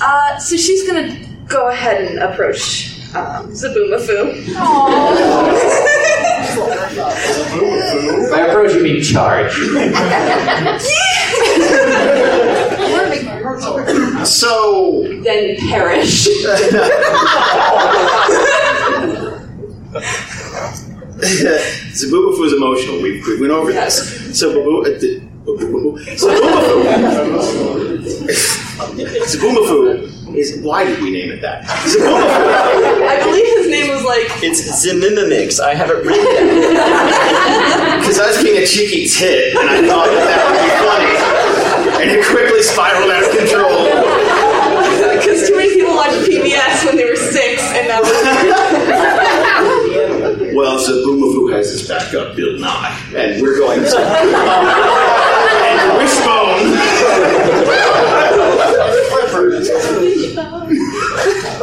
Uh, 0.00 0.38
so 0.38 0.56
she's 0.56 0.86
gonna 0.86 1.16
go 1.48 1.68
ahead 1.68 2.04
and 2.04 2.18
approach 2.18 2.90
um, 3.14 3.48
Zaboomafoo. 3.50 4.54
By 8.30 8.40
approach, 8.40 8.74
you 8.74 8.82
mean 8.82 9.02
charge. 9.02 9.54
So 14.24 15.02
then 15.22 15.56
perish. 15.56 16.26
Zabubafu 21.94 22.46
is 22.46 22.52
emotional. 22.52 23.00
We, 23.00 23.22
we 23.22 23.40
went 23.40 23.52
over 23.52 23.72
this. 23.72 24.36
So 24.38 24.52
Babu, 24.52 24.82
uh. 24.82 24.90
Zabumafu 29.30 30.34
is. 30.36 30.58
Why 30.62 30.84
did 30.84 31.00
we 31.00 31.10
name 31.12 31.30
it 31.30 31.40
that? 31.42 31.62
Zabumafu. 31.64 33.06
I 33.06 33.22
believe 33.22 33.46
his 33.58 33.68
name 33.68 33.88
was 33.94 34.04
like. 34.04 34.26
It's 34.42 34.62
Zimimimix. 34.84 35.60
I 35.60 35.74
have 35.74 35.90
it 35.90 36.04
written 36.04 36.24
down. 36.34 38.00
Because 38.04 38.18
I 38.20 38.26
was 38.26 38.42
being 38.42 38.62
a 38.62 38.66
cheeky 38.66 39.08
tit, 39.08 39.56
and 39.56 39.70
I 39.70 39.80
thought 39.88 40.06
that 40.12 40.26
that 40.28 40.44
would 40.44 40.60
be 40.60 40.68
funny, 40.84 42.02
and 42.02 42.10
it 42.10 42.26
quickly 42.26 42.60
spiraled 42.62 43.10
out 43.10 43.22
of 43.22 43.30
control. 43.30 43.88
Because 45.14 45.48
too 45.48 45.56
many 45.56 45.70
people 45.72 45.94
watched 45.94 46.28
PBS 46.28 46.84
when 46.84 46.96
they 46.96 47.04
were 47.08 47.16
six, 47.16 47.62
and 47.62 47.88
that 47.88 48.02
was. 48.02 48.63
Well, 50.54 50.78
Zabumafu 50.78 51.52
has 51.52 51.70
his 51.70 51.88
backup, 51.88 52.36
Bill 52.36 52.56
Nye, 52.58 53.10
and 53.16 53.42
we're 53.42 53.58
going 53.58 53.80
to. 53.80 53.98
and 55.66 55.98
Wishbone. 55.98 57.74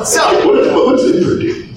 so, 0.06 0.86
what 0.86 0.98
does 0.98 1.16
Ember 1.16 1.40
do? 1.40 1.68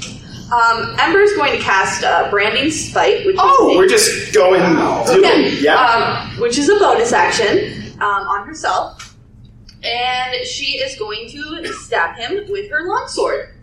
Um, 0.53 0.97
Ember's 1.01 1.33
going 1.35 1.53
to 1.53 1.59
cast 1.59 2.05
uh, 2.05 2.31
Branding 2.31 2.71
Smite, 2.71 3.27
which 3.27 3.37
oh, 3.39 3.71
is 3.71 3.75
a- 3.75 3.79
we're 3.79 3.89
just 3.89 4.35
going. 4.35 4.61
Okay, 4.63 5.59
Yeah. 5.61 5.75
um, 5.77 6.41
which 6.41 6.59
is 6.59 6.69
a 6.69 6.79
bonus 6.79 7.13
action 7.13 7.93
um, 8.01 8.29
on 8.29 8.47
herself, 8.47 9.17
and 9.83 10.45
she 10.47 10.79
is 10.79 10.97
going 10.99 11.29
to 11.31 11.73
stab 11.75 12.17
him 12.17 12.45
with 12.51 12.71
her 12.71 12.87
longsword. 12.87 13.54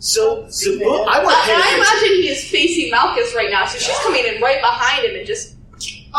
So, 0.00 0.44
Zabu, 0.44 1.06
I 1.08 1.22
want 1.24 1.48
and 1.48 1.60
I 1.62 1.74
imagine 1.76 2.22
he 2.22 2.28
is 2.28 2.48
facing 2.48 2.90
Malchus 2.90 3.34
right 3.34 3.50
now, 3.50 3.66
so 3.66 3.78
she's 3.78 3.98
coming 3.98 4.24
in 4.24 4.40
right 4.40 4.60
behind 4.60 5.04
him 5.04 5.16
and 5.16 5.26
just 5.26 5.56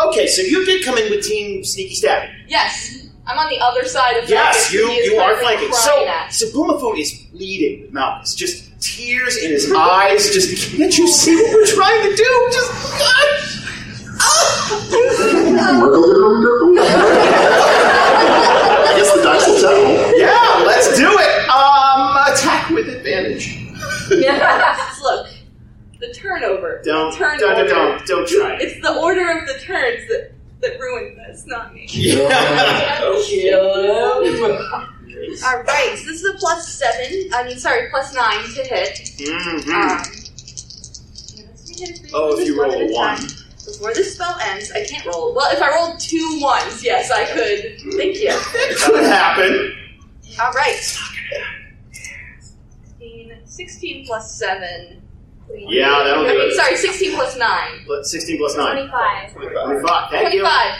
Okay, 0.07 0.27
so 0.27 0.41
you 0.41 0.65
did 0.65 0.83
come 0.85 0.97
in 0.97 1.09
with 1.09 1.23
Team 1.25 1.63
Sneaky 1.63 1.95
Stabbing. 1.95 2.29
yes, 2.47 3.07
I'm 3.25 3.37
on 3.37 3.49
the 3.49 3.59
other 3.59 3.85
side 3.85 4.17
of 4.21 4.29
Yes, 4.29 4.55
Malchus. 4.55 4.73
you 4.73 4.87
He 4.89 5.05
you 5.13 5.17
are 5.19 5.35
flanking. 5.37 5.71
So, 5.73 5.91
crying 5.93 6.07
at. 6.09 6.29
Is 6.29 7.27
bleeding 7.31 7.81
with 7.83 7.93
Malchus. 7.93 8.35
Just 8.35 8.69
tears 8.81 9.37
in 9.37 9.51
his 9.51 9.71
eyes. 9.71 10.29
Just 10.31 10.75
can't 10.77 10.97
you 10.97 11.07
see 11.07 11.35
what 11.35 11.53
we're 11.53 11.65
trying 11.65 12.01
to 12.09 12.15
do? 12.15 12.49
Just. 12.51 12.69
I 17.61 18.93
guess 18.97 19.13
the 19.15 19.21
dice 19.23 19.47
will 19.47 19.59
tell. 19.59 20.17
Yeah, 20.17 20.63
let's 20.65 20.97
do 20.97 21.09
it. 21.11 21.49
Um, 21.49 22.33
attack 22.33 22.69
with 22.69 22.87
advantage. 22.89 23.57
Yes, 23.57 23.98
look, 25.01 25.27
the 25.99 26.13
turnover. 26.13 26.81
Don't, 26.83 27.11
the 27.11 27.17
turn 27.17 27.39
don't, 27.39 27.57
order. 27.57 27.67
don't, 27.69 28.05
don't 28.05 28.27
try 28.27 28.55
it. 28.55 28.61
It's 28.61 28.81
the 28.81 28.95
order 28.99 29.39
of 29.39 29.47
the 29.47 29.59
turns 29.59 30.07
that 30.09 30.31
that 30.61 30.79
ruined 30.79 31.17
this, 31.17 31.45
not 31.47 31.73
me. 31.73 31.87
All 35.45 35.63
right, 35.63 35.95
so 35.97 36.05
this 36.05 36.21
is 36.21 36.25
a 36.29 36.37
plus 36.37 36.67
seven. 36.73 37.29
I 37.33 37.43
mean, 37.45 37.57
sorry, 37.59 37.89
plus 37.89 38.13
nine 38.13 38.43
to 38.43 38.63
hit. 38.63 38.99
Mhm. 39.19 39.67
Um, 39.69 40.03
Oh, 42.13 42.37
if 42.37 42.45
you 42.45 42.61
roll 42.61 42.73
a 42.73 42.91
one. 42.91 43.21
Before 43.65 43.93
this 43.93 44.15
spell 44.15 44.37
ends, 44.41 44.71
I 44.71 44.83
can't 44.83 45.05
roll. 45.05 45.33
Well, 45.33 45.49
if 45.53 45.61
I 45.61 45.73
rolled 45.73 45.99
two 45.99 46.39
ones, 46.41 46.83
yes, 46.83 47.09
I 47.11 47.23
could. 47.23 47.79
Thank 47.97 48.17
you. 48.17 48.31
It 48.31 48.77
could 48.77 49.03
happen. 49.05 49.77
All 50.41 50.51
right. 50.51 50.97
16, 53.59 54.05
16 54.05 54.05
plus 54.05 54.39
7. 54.39 55.01
Yeah, 55.67 56.03
that'll 56.03 56.23
do 56.23 56.29
Okay, 56.29 56.37
it. 56.37 56.55
Sorry, 56.55 56.77
16 56.77 57.15
plus 57.15 57.37
9. 57.37 57.49
But 57.87 58.05
16 58.05 58.37
plus 58.37 58.55
9. 58.55 58.71
25. 58.89 59.33
25. 59.33 60.09
Thank 60.11 60.33
you. 60.33 60.41
25. 60.41 60.79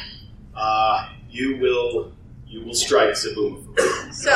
Uh, 0.56 1.10
you 1.30 1.58
will 1.58 2.14
you 2.48 2.64
will 2.64 2.74
strike 2.74 3.10
Zaboom. 3.12 3.64
So, 4.14 4.30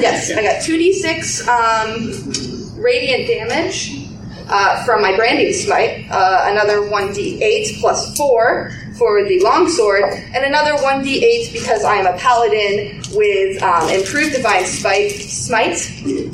yes, 0.00 0.30
I 0.32 0.42
got 0.42 0.62
2d6 0.62 1.48
um, 1.48 2.82
radiant 2.82 3.26
damage 3.26 4.06
uh, 4.48 4.84
from 4.84 5.00
my 5.00 5.16
branding 5.16 5.52
smite, 5.52 6.06
uh, 6.10 6.44
another 6.50 6.80
1d8 6.80 7.80
plus 7.80 8.16
4 8.18 8.70
for 8.96 9.24
the 9.24 9.40
longsword, 9.40 10.04
and 10.04 10.44
another 10.44 10.72
1d8 10.72 11.52
because 11.52 11.84
I 11.84 11.96
am 11.96 12.06
a 12.06 12.16
paladin 12.18 13.02
with 13.14 13.62
um, 13.62 13.88
improved 13.88 14.34
divine 14.34 14.64
spite, 14.64 15.12
smite. 15.12 15.90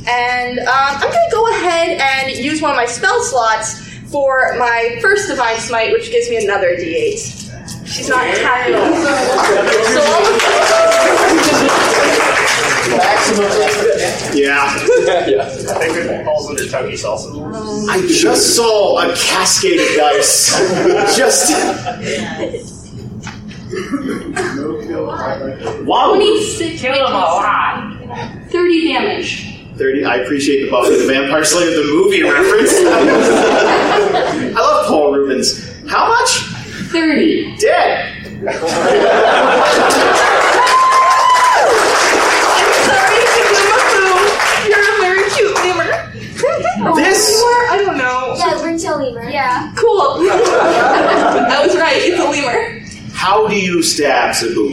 And 0.09 0.59
um, 0.59 0.67
I'm 0.69 1.01
going 1.01 1.13
to 1.13 1.29
go 1.33 1.49
ahead 1.51 2.01
and 2.01 2.37
use 2.37 2.61
one 2.61 2.71
of 2.71 2.77
my 2.77 2.87
spell 2.87 3.23
slots 3.23 3.87
for 4.11 4.55
my 4.59 4.99
first 5.01 5.29
divine 5.29 5.59
smite, 5.59 5.93
which 5.93 6.11
gives 6.11 6.29
me 6.31 6.37
another 6.37 6.77
d8. 6.77 7.87
She's 7.87 8.09
not 8.09 8.25
tactile. 8.37 8.95
So 9.95 12.08
Yeah. 14.35 14.65
yeah. 15.27 15.43
I 15.43 15.49
think 15.49 15.97
it 15.97 16.25
falls 16.25 16.49
under 16.49 16.67
Tucky 16.69 16.93
salsa. 16.95 17.89
I 17.89 18.01
just 18.07 18.55
saw 18.57 18.99
a 19.01 19.15
cascade 19.17 19.81
of 19.81 19.97
dice. 19.97 21.17
just. 21.17 21.53
Wow. 25.87 26.15
26 26.15 26.81
Kill 26.81 26.95
him 26.95 27.01
alive. 27.13 28.51
30 28.51 28.89
damage. 28.93 29.55
30. 29.77 30.05
I 30.05 30.17
appreciate 30.17 30.65
the 30.65 30.71
Buffy 30.71 30.97
the 30.97 31.07
Vampire 31.07 31.45
Slayer 31.45 31.71
the 31.71 31.85
movie 31.93 32.23
reference. 32.23 32.73
I 32.75 34.51
love 34.61 34.87
Paul 34.87 35.13
Reubens. 35.13 35.69
How 35.89 36.09
much? 36.09 36.31
30. 36.91 37.57
Dead. 37.59 38.15
You're 44.69 44.85
a 44.85 45.01
very 45.01 45.31
cute 45.31 45.55
lemur. 45.65 45.89
This- 46.97 47.43
Lemur? 47.43 47.71
I 47.73 47.83
don't 47.85 47.97
know. 47.99 48.35
Yeah, 49.01 49.09
lemur. 49.09 49.31
Yeah. 49.31 49.73
Cool. 49.77 50.01
I 50.01 51.63
was 51.67 51.77
right. 51.77 51.97
It's 51.97 52.21
a 52.21 52.29
lemur. 52.31 52.85
How 53.15 53.49
do 53.49 53.57
you 53.61 53.83
stab 53.83 54.35
Sabu? 54.35 54.69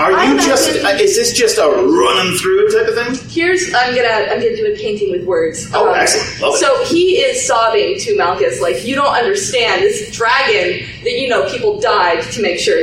Are 0.00 0.24
you 0.24 0.40
just? 0.40 0.82
Uh, 0.82 0.88
is 0.98 1.14
this 1.14 1.36
just 1.36 1.58
a 1.58 1.66
running 1.68 2.36
through 2.38 2.70
type 2.70 2.88
of 2.88 2.94
thing? 2.94 3.28
Here's 3.28 3.66
I'm 3.74 3.94
gonna 3.94 4.08
I'm 4.30 4.40
gonna 4.40 4.56
do 4.56 4.72
a 4.72 4.76
painting 4.78 5.10
with 5.10 5.24
words. 5.26 5.70
Oh, 5.74 5.90
Um, 5.90 5.94
excellent. 5.94 6.40
Love 6.40 6.54
it. 6.54 6.58
So 6.58 6.84
he 6.86 7.18
is 7.18 7.46
sobbing 7.46 7.98
to 7.98 8.16
Malchus 8.16 8.62
like 8.62 8.86
you 8.86 8.94
don't 8.94 9.12
understand 9.14 9.82
this 9.82 10.10
dragon 10.16 10.86
that 11.02 11.10
you 11.20 11.28
know 11.28 11.46
people 11.50 11.78
died 11.80 12.22
to 12.22 12.40
make 12.40 12.58
sure 12.58 12.78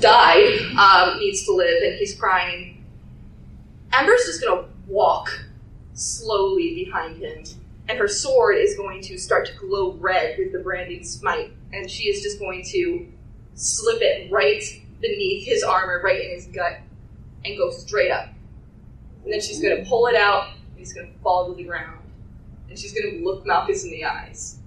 died 0.00 0.58
um, 0.76 1.20
needs 1.20 1.44
to 1.44 1.52
live 1.52 1.80
and 1.84 1.94
he's 1.96 2.18
crying. 2.18 2.84
Ember's 3.92 4.24
just 4.26 4.42
gonna 4.44 4.64
walk 4.88 5.28
slowly 5.94 6.74
behind 6.84 7.16
him 7.22 7.44
and 7.90 7.98
her 7.98 8.06
sword 8.06 8.56
is 8.56 8.76
going 8.76 9.02
to 9.02 9.18
start 9.18 9.48
to 9.48 9.52
glow 9.54 9.94
red 9.94 10.38
with 10.38 10.52
the 10.52 10.60
branding 10.60 11.02
smite 11.02 11.52
and 11.72 11.90
she 11.90 12.08
is 12.08 12.22
just 12.22 12.38
going 12.38 12.64
to 12.64 13.04
slip 13.54 14.00
it 14.00 14.30
right 14.30 14.62
beneath 15.00 15.44
his 15.44 15.64
armor, 15.64 16.00
right 16.04 16.24
in 16.24 16.30
his 16.30 16.46
gut, 16.46 16.78
and 17.44 17.58
go 17.58 17.70
straight 17.70 18.12
up. 18.12 18.28
And 19.24 19.32
then 19.32 19.40
she's 19.40 19.60
going 19.60 19.82
to 19.82 19.88
pull 19.88 20.06
it 20.06 20.14
out, 20.14 20.50
and 20.70 20.78
he's 20.78 20.92
going 20.92 21.12
to 21.12 21.18
fall 21.18 21.48
to 21.48 21.54
the 21.54 21.64
ground. 21.64 21.98
And 22.68 22.78
she's 22.78 22.92
going 22.92 23.18
to 23.18 23.24
look 23.24 23.44
Malchus 23.44 23.84
in 23.84 23.90
the 23.90 24.04
eyes 24.04 24.58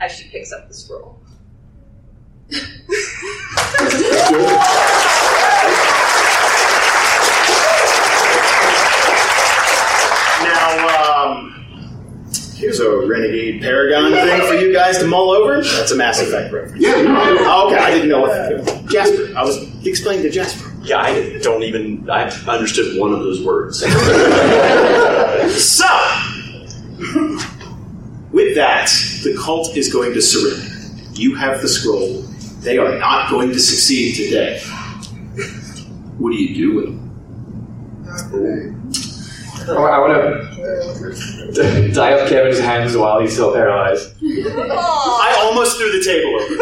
as 0.00 0.12
she 0.12 0.28
picks 0.28 0.52
up 0.52 0.68
the 0.68 0.74
scroll. 0.74 1.18
Now, 10.40 11.32
um, 11.32 11.58
here's 12.78 13.04
a 13.04 13.06
renegade 13.06 13.60
paragon 13.62 14.12
thing 14.12 14.40
for 14.46 14.54
you 14.54 14.72
guys 14.72 14.98
to 14.98 15.06
mull 15.06 15.30
over. 15.30 15.62
That's 15.62 15.90
a 15.90 15.96
Mass 15.96 16.20
Effect 16.20 16.52
reference. 16.52 16.82
Yeah, 16.82 17.02
no, 17.02 17.16
Oh, 17.40 17.66
okay, 17.68 17.76
I 17.78 17.90
didn't 17.90 18.08
know 18.08 18.26
if 18.26 18.90
Jasper. 18.90 19.32
I 19.36 19.42
was 19.44 19.86
explaining 19.86 20.22
to 20.24 20.30
Jasper. 20.30 20.72
Yeah, 20.82 20.98
I 21.00 21.38
don't 21.38 21.62
even. 21.62 22.08
I 22.10 22.28
understood 22.46 22.98
one 23.00 23.12
of 23.12 23.20
those 23.20 23.44
words. 23.44 23.84
So, 25.48 25.86
with 28.32 28.54
that, 28.56 28.90
the 29.22 29.38
cult 29.42 29.76
is 29.76 29.90
going 29.90 30.12
to 30.12 30.20
surrender. 30.20 30.68
You 31.14 31.36
have 31.36 31.62
the 31.62 31.68
scroll. 31.68 32.22
They 32.60 32.76
are 32.76 32.98
not 32.98 33.30
going 33.30 33.48
to 33.50 33.58
succeed 33.58 34.16
today. 34.16 34.60
What 36.18 36.32
do 36.32 36.36
you 36.36 36.54
do 36.54 36.74
with 36.76 36.84
them? 36.86 38.77
Oh, 39.70 39.84
I 39.84 39.98
want 39.98 40.12
to 41.54 41.92
tie 41.94 42.14
up 42.14 42.28
Kevin's 42.28 42.58
hands 42.58 42.96
while 42.96 43.20
he's 43.20 43.32
still 43.32 43.52
paralyzed. 43.52 44.14
I 44.22 45.34
almost 45.44 45.76
threw 45.78 45.92
the 45.92 46.02
table 46.04 46.40
over. 46.40 46.56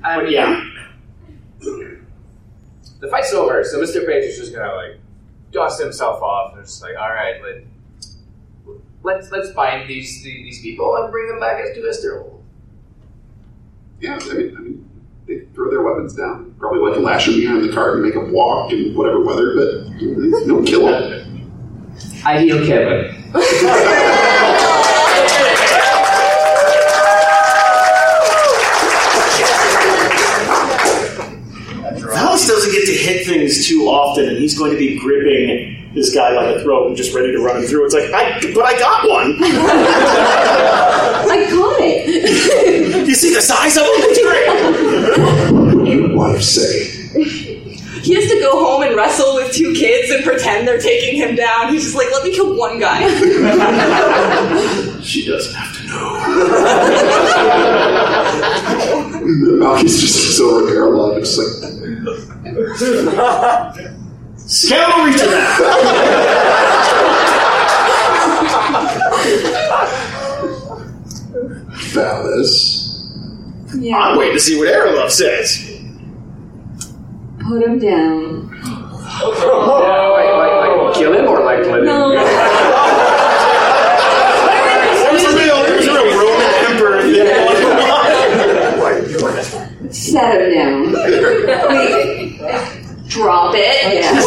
but 0.02 0.30
yeah, 0.30 0.64
The 3.00 3.08
fight's 3.08 3.32
over, 3.32 3.64
so 3.64 3.80
Mr. 3.80 4.06
Paige 4.06 4.24
is 4.24 4.38
just 4.38 4.52
gonna 4.54 4.74
like 4.74 4.98
dust 5.50 5.80
himself 5.80 6.22
off 6.22 6.54
and 6.54 6.64
just 6.64 6.82
like, 6.82 6.96
all 6.96 7.10
right, 7.10 7.40
let, 7.42 7.64
let's 9.02 9.30
let's 9.30 9.50
find 9.52 9.88
these 9.88 10.22
these 10.22 10.60
people 10.62 10.96
and 10.96 11.10
bring 11.10 11.28
them 11.28 11.40
back 11.40 11.60
as 11.62 11.74
to 11.74 11.80
Esterholt. 11.82 12.40
Yeah, 14.00 14.18
I 14.20 14.34
mean, 14.34 14.56
I 14.56 14.60
mean, 14.60 14.80
they 14.80 14.81
throw 15.54 15.70
their 15.70 15.82
weapons 15.82 16.14
down. 16.14 16.54
Probably 16.58 16.80
like 16.80 16.94
to 16.94 17.00
lash 17.00 17.26
them 17.26 17.36
behind 17.36 17.62
the 17.62 17.72
cart 17.72 17.94
and 17.94 18.02
make 18.02 18.14
them 18.14 18.32
walk 18.32 18.72
in 18.72 18.94
whatever 18.94 19.20
weather, 19.20 19.54
but 19.54 19.98
don't 20.46 20.64
kill 20.64 20.86
them. 20.86 21.28
I 22.24 22.40
heal 22.40 22.64
Kevin. 22.66 23.14
Valis 32.12 32.46
doesn't 32.46 32.72
get 32.72 32.86
to 32.86 32.92
hit 32.92 33.26
things 33.26 33.66
too 33.66 33.82
often, 33.88 34.28
and 34.28 34.38
he's 34.38 34.56
going 34.56 34.70
to 34.70 34.78
be 34.78 34.98
gripping 34.98 35.90
this 35.94 36.14
guy 36.14 36.34
by 36.34 36.52
the 36.52 36.62
throat 36.62 36.86
and 36.88 36.96
just 36.96 37.14
ready 37.14 37.32
to 37.32 37.38
run 37.42 37.58
him 37.58 37.64
through. 37.64 37.84
It's 37.84 37.94
like, 37.94 38.10
I, 38.12 38.40
but 38.54 38.64
I 38.64 38.78
got 38.78 39.08
one. 39.08 39.36
I 41.30 41.46
got 41.50 41.80
it! 41.80 41.81
you 41.81 41.81
see 43.22 43.32
the 43.32 43.40
size 43.40 43.76
of 43.76 43.84
him? 43.84 43.90
It's 44.10 44.18
great. 44.20 44.46
Your 45.94 46.16
wife 46.16 46.42
say. 46.42 46.88
He 48.02 48.14
has 48.14 48.28
to 48.28 48.40
go 48.40 48.64
home 48.64 48.82
and 48.82 48.96
wrestle 48.96 49.36
with 49.36 49.52
two 49.52 49.72
kids 49.74 50.10
and 50.10 50.24
pretend 50.24 50.66
they're 50.66 50.80
taking 50.80 51.16
him 51.16 51.36
down. 51.36 51.72
He's 51.72 51.84
just 51.84 51.94
like, 51.94 52.10
let 52.10 52.24
me 52.24 52.34
kill 52.34 52.58
one 52.58 52.80
guy. 52.80 53.06
She 55.02 55.24
doesn't 55.24 55.54
have 55.54 55.76
to 55.76 55.86
know. 55.86 56.18
Malky's 59.58 60.00
just 60.00 60.36
so 60.36 60.66
parallel, 60.66 61.20
just 61.20 61.38
like. 61.38 61.52
Cavalry 64.68 65.12
to 65.12 65.26
that! 65.26 65.52
Valis. 73.72 73.94
I'm 73.94 74.16
waiting 74.18 74.34
to 74.34 74.40
see 74.40 74.56
what 74.58 74.68
Aralove 74.68 75.10
says. 75.10 75.58
Put 77.40 77.62
him 77.62 77.78
down. 77.78 78.50
Oh, 79.24 80.12
like, 80.14 80.32
like, 80.36 80.52
like 80.78 80.94
kill 80.94 81.12
him 81.12 81.26
or 81.26 81.42
like 81.44 81.58
let 81.66 81.80
him? 81.80 81.84
No. 81.86 82.10
There's 85.10 85.24
a 85.24 85.26
real, 85.36 85.62
there's 85.64 85.86
a 85.86 85.92
real 85.92 86.16
Roman 86.18 86.52
emperor. 86.66 87.02
Set 89.92 90.40
him 90.40 90.50
down. 90.54 90.92
Wait. 91.68 92.38
Drop 93.08 93.54
it. 93.54 93.60
Yeah. 93.92 94.20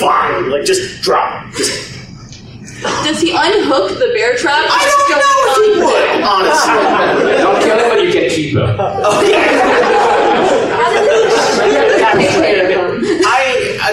Fine, 0.00 0.50
like 0.50 0.64
just 0.64 1.02
drop 1.02 1.44
him. 1.44 1.52
Just, 1.52 1.87
Does 2.82 3.20
he 3.20 3.30
unhook 3.30 3.98
the 3.98 4.10
bear 4.14 4.36
trap? 4.36 4.64
I 4.68 4.84
don't 4.86 5.10
know 5.10 5.24
if 5.48 5.56
he 5.64 5.80
would, 5.82 6.22
honestly. 6.22 7.38
Don't 7.38 7.60
kill 7.62 7.78
him, 7.78 7.88
but 7.88 8.00
you 8.02 8.12
can 8.12 8.30
keep 8.30 8.54
him. 8.54 8.76
I, 13.26 13.78
I, 13.80 13.88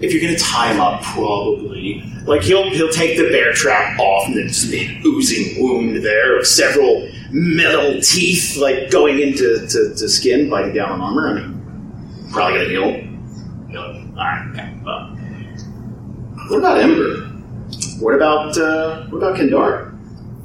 if 0.00 0.12
you're 0.12 0.22
gonna 0.22 0.38
tie 0.38 0.72
him 0.72 0.80
up, 0.80 1.02
probably 1.02 2.02
like 2.26 2.42
he'll 2.42 2.70
he'll 2.70 2.90
take 2.90 3.16
the 3.18 3.28
bear 3.30 3.52
trap 3.52 3.98
off, 3.98 4.26
and 4.26 4.36
there's 4.36 4.64
an 4.72 5.02
oozing 5.04 5.62
wound 5.62 6.04
there 6.04 6.38
of 6.38 6.46
several 6.46 7.08
metal 7.30 8.00
teeth, 8.00 8.56
like 8.56 8.90
going 8.90 9.20
into 9.20 9.66
to, 9.66 9.94
to 9.94 10.08
skin, 10.08 10.48
biting 10.48 10.74
down 10.74 10.92
on 10.92 11.00
armor. 11.00 11.28
I 11.28 11.34
mean, 11.42 12.28
probably 12.32 12.58
gonna 12.58 12.70
heal. 12.70 12.92
Heal 13.70 13.92
him. 13.92 14.18
All 14.18 14.24
right. 14.24 14.46
Okay. 14.52 14.74
Well, 14.84 15.16
what 16.48 16.58
about 16.58 16.78
Ember? 16.78 17.25
What 18.00 18.14
about 18.14 18.56
uh, 18.58 19.04
what 19.06 19.18
about 19.18 19.36
Kendara? 19.36 19.92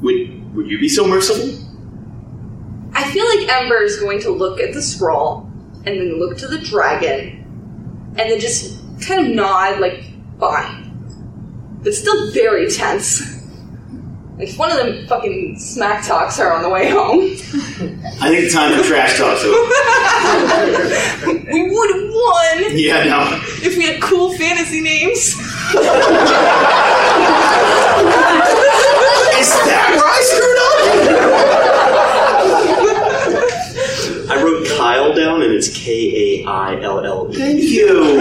Would 0.02 0.56
would 0.56 0.68
you 0.68 0.80
be 0.80 0.90
so 0.90 1.06
merciful? 1.08 1.58
I 2.94 3.10
feel 3.12 3.26
like 3.26 3.48
Ember 3.50 3.82
is 3.84 4.00
going 4.00 4.20
to 4.22 4.32
look 4.32 4.60
at 4.60 4.74
the 4.74 4.82
scroll 4.82 5.50
and 5.86 5.98
then 6.00 6.20
look 6.20 6.38
to 6.40 6.48
the 6.48 6.60
dragon 6.60 7.38
and 8.18 8.30
then 8.30 8.40
just 8.40 8.78
kind 9.02 9.26
of 9.28 9.34
nod, 9.34 9.80
like, 9.80 10.04
fine. 10.40 10.90
But 11.84 11.94
still 11.94 12.32
very 12.32 12.70
tense. 12.70 13.40
Like, 14.38 14.48
if 14.50 14.58
one 14.58 14.72
of 14.72 14.78
them 14.78 15.06
fucking 15.08 15.60
smack 15.60 16.04
talks 16.08 16.38
her 16.40 16.52
on 16.52 16.64
the 16.64 16.70
way 16.70 16.90
home, 16.90 17.20
I 17.20 18.30
think 18.30 18.46
the 18.46 18.50
time 18.52 18.76
for 18.76 18.84
trash 18.84 19.16
talk's 19.20 19.44
over. 19.44 19.54
we 21.54 21.62
would 21.70 21.90
have 21.96 22.10
won 22.10 22.64
Yeah, 22.76 23.04
no. 23.04 23.40
if 23.62 23.78
we 23.78 23.84
had 23.86 24.02
cool 24.02 24.34
fantasy 24.34 24.82
names. 24.82 25.36
Is 29.40 29.50
that 29.50 29.88
where 29.98 30.08
I 30.08 30.22
screwed 30.22 30.58
up? 30.58 30.72
I 34.32 34.36
wrote 34.44 34.68
Kyle 34.78 35.14
down, 35.14 35.42
and 35.42 35.54
it's 35.54 35.70
K 35.76 36.44
A 36.44 36.46
I 36.48 36.80
L 36.82 37.04
L. 37.06 37.32
Thank 37.32 37.64
you. 37.64 38.18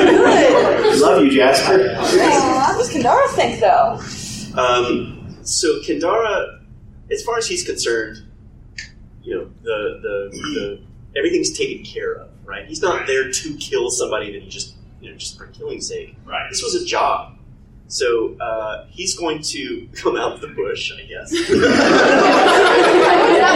Love 1.01 1.23
you, 1.24 1.31
Jasper. 1.31 1.78
What 1.94 2.78
does 2.78 2.90
Kendara 2.93 3.28
think, 3.35 3.61
though? 3.61 4.01
Um, 4.61 5.39
so 5.43 5.81
Kendara, 5.81 6.61
as 7.11 7.23
far 7.23 7.39
as 7.39 7.47
he's 7.47 7.65
concerned, 7.65 8.23
you 9.23 9.35
know 9.36 9.51
the, 9.62 10.01
the, 10.02 10.31
the 10.32 10.81
everything's 11.16 11.57
taken 11.57 11.85
care 11.85 12.15
of, 12.15 12.31
right? 12.44 12.66
He's 12.66 12.81
not 12.82 13.07
there 13.07 13.31
to 13.31 13.57
kill 13.59 13.90
somebody 13.90 14.32
that 14.32 14.43
he 14.43 14.48
just 14.48 14.74
you 15.01 15.11
know 15.11 15.16
just 15.16 15.36
for 15.39 15.47
killing's 15.48 15.86
sake. 15.86 16.16
Right. 16.24 16.48
This 16.51 16.62
was 16.62 16.74
a 16.74 16.85
job. 16.85 17.36
So 17.91 18.37
uh, 18.39 18.87
he's 18.89 19.19
going 19.19 19.43
to 19.43 19.89
come 19.95 20.17
out 20.17 20.35
of 20.35 20.41
the 20.41 20.47
bush, 20.47 20.93
I 20.97 21.03
guess. 21.03 21.33
Is 21.33 21.49
that 21.49 21.57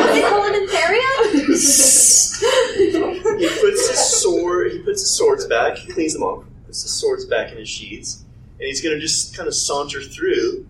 what 0.01 0.13
they 0.13 0.23
call 0.23 0.43
it 0.45 0.57
in 0.57 0.67
Theria? 0.69 1.39
he 3.39 3.49
puts 3.61 3.89
his 3.89 4.01
sword. 4.21 4.73
He 4.73 4.81
puts 4.81 5.03
his 5.03 5.11
swords 5.11 5.47
back. 5.47 5.77
He 5.77 5.93
cleans 5.93 6.15
them 6.15 6.25
off. 6.25 6.45
Puts 6.67 6.83
his 6.83 6.93
swords 6.93 7.25
back 7.27 7.53
in 7.53 7.59
his 7.59 7.69
sheaths, 7.69 8.25
and 8.59 8.67
he's 8.67 8.81
going 8.83 8.97
to 8.97 9.01
just 9.01 9.37
kind 9.37 9.47
of 9.47 9.55
saunter 9.55 10.03
through, 10.03 10.67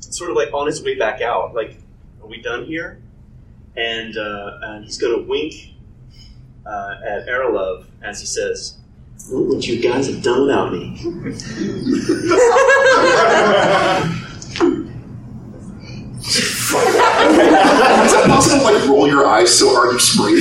sort 0.00 0.28
of 0.28 0.36
like 0.36 0.52
on 0.52 0.66
his 0.66 0.82
way 0.82 0.94
back 0.94 1.22
out. 1.22 1.54
Like, 1.54 1.78
are 2.22 2.28
we 2.28 2.42
done 2.42 2.66
here? 2.66 3.00
And 3.74 4.18
uh, 4.18 4.58
and 4.64 4.84
he's 4.84 4.98
going 4.98 5.18
to 5.18 5.26
wink 5.26 5.54
uh, 6.66 6.96
at 7.08 7.26
Aralove 7.26 7.86
as 8.02 8.20
he 8.20 8.26
says, 8.26 8.76
"Look 9.30 9.48
would 9.48 9.66
you 9.66 9.80
guys 9.80 10.06
have 10.08 10.22
done 10.22 10.42
without 10.42 10.72
me." 10.72 10.98
Is 16.72 18.12
that 18.12 18.24
possible? 18.26 18.58
to, 18.58 18.64
Like 18.64 18.88
roll 18.88 19.06
your 19.06 19.26
eyes 19.26 19.56
so 19.56 19.74
hard 19.74 19.92
you 19.92 19.98
scream 19.98 20.36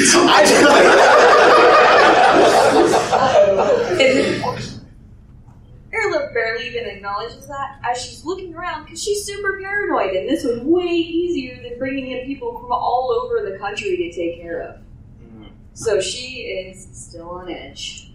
Erla 5.94 6.34
barely 6.34 6.68
even 6.68 6.86
acknowledges 6.86 7.48
that 7.48 7.80
as 7.84 8.02
she's 8.02 8.24
looking 8.24 8.56
around 8.56 8.86
because 8.86 9.04
she's 9.04 9.26
super 9.26 9.60
paranoid, 9.62 10.16
and 10.16 10.30
this 10.30 10.44
was 10.44 10.62
way 10.62 10.86
easier 10.86 11.62
than 11.62 11.78
bringing 11.78 12.12
in 12.12 12.26
people 12.26 12.58
from 12.60 12.72
all 12.72 13.12
over 13.12 13.50
the 13.50 13.58
country 13.58 13.98
to 13.98 14.12
take 14.14 14.42
care 14.42 14.62
of. 14.62 14.76
Mm-hmm. 14.76 15.48
So 15.74 16.00
she 16.00 16.44
is 16.44 16.88
still 16.94 17.30
on 17.30 17.50
edge. 17.50 18.11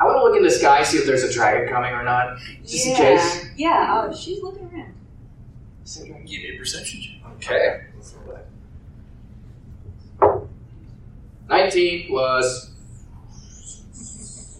I 0.00 0.04
want 0.04 0.16
to 0.18 0.24
look 0.24 0.36
in 0.36 0.42
the 0.42 0.50
sky, 0.50 0.82
see 0.82 0.98
if 0.98 1.06
there's 1.06 1.22
a 1.22 1.32
dragon 1.32 1.68
coming 1.68 1.92
or 1.92 2.02
not, 2.02 2.36
just 2.62 2.84
yeah. 2.86 2.90
in 2.92 2.96
case. 2.96 3.44
Yeah, 3.56 4.04
oh, 4.08 4.12
she's 4.14 4.42
looking 4.42 4.68
around. 4.72 4.92
So 5.84 6.04
give 6.04 6.16
me 6.26 6.50
a 6.54 6.58
perception 6.58 7.00
check. 7.00 7.20
Okay. 7.36 7.80
19 11.48 12.12
was. 12.12 12.70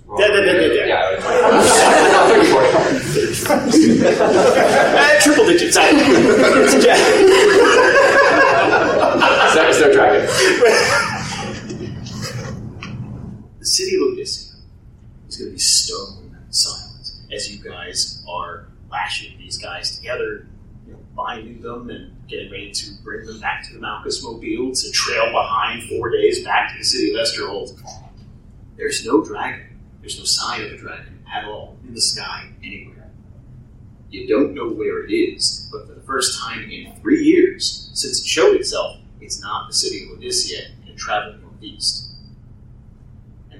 Da, 0.06 0.28
da, 0.28 0.28
da, 0.28 0.52
da, 0.52 0.69
da. 0.69 0.85
Yeah, 0.85 1.16
no, 1.16 1.20
34. 2.28 3.44
Uh, 4.94 5.19
triple 5.20 5.44
digits. 5.47 5.77
I- 5.77 5.90
Is 9.55 9.55
there, 9.55 9.69
is 9.70 9.78
there 9.78 9.90
a 9.90 9.93
dragon? 9.93 10.27
the 13.59 13.66
city 13.66 13.97
of 13.97 14.02
Is 15.35 15.40
going 15.40 15.51
to 15.51 15.55
be 15.55 15.59
stone 15.59 16.36
silent 16.51 17.11
as 17.32 17.52
you 17.52 17.59
guys 17.59 18.23
are 18.28 18.69
lashing 18.89 19.36
these 19.36 19.59
guys 19.59 19.97
together, 19.97 20.47
you 20.86 20.93
know, 20.93 20.98
binding 21.16 21.61
them 21.61 21.90
and 21.90 22.12
getting 22.28 22.52
ready 22.52 22.70
to 22.70 22.93
bring 23.02 23.27
them 23.27 23.40
back 23.40 23.66
to 23.66 23.74
the 23.74 23.81
Malchus 23.81 24.23
Mobile 24.23 24.73
to 24.73 24.90
trail 24.93 25.32
behind 25.32 25.82
four 25.89 26.11
days 26.11 26.44
back 26.44 26.70
to 26.70 26.78
the 26.78 26.85
city 26.85 27.12
of 27.12 27.16
Esterholt. 27.16 27.77
There's 28.77 29.05
no 29.05 29.24
dragon. 29.24 29.81
There's 30.01 30.16
no 30.20 30.24
sign 30.24 30.61
of 30.66 30.70
a 30.70 30.77
dragon 30.77 31.24
at 31.28 31.47
all 31.47 31.78
in 31.85 31.94
the 31.94 32.01
sky 32.01 32.52
anywhere. 32.62 33.11
You 34.11 34.28
don't 34.28 34.55
know 34.55 34.69
where 34.69 35.05
it 35.05 35.12
is, 35.12 35.69
but 35.73 35.89
for 35.89 35.94
the 35.94 36.02
first 36.02 36.40
time 36.40 36.70
in 36.70 36.94
three 37.01 37.24
years 37.24 37.90
since 37.93 38.20
it 38.20 38.24
showed 38.24 38.55
itself, 38.55 38.98
it's 39.20 39.43
not 39.43 39.66
the 39.66 39.74
city 39.74 40.05
of 40.05 40.16
Odysia 40.16 40.69
and 40.86 40.97
traveling 40.97 41.40
northeast. 41.40 42.13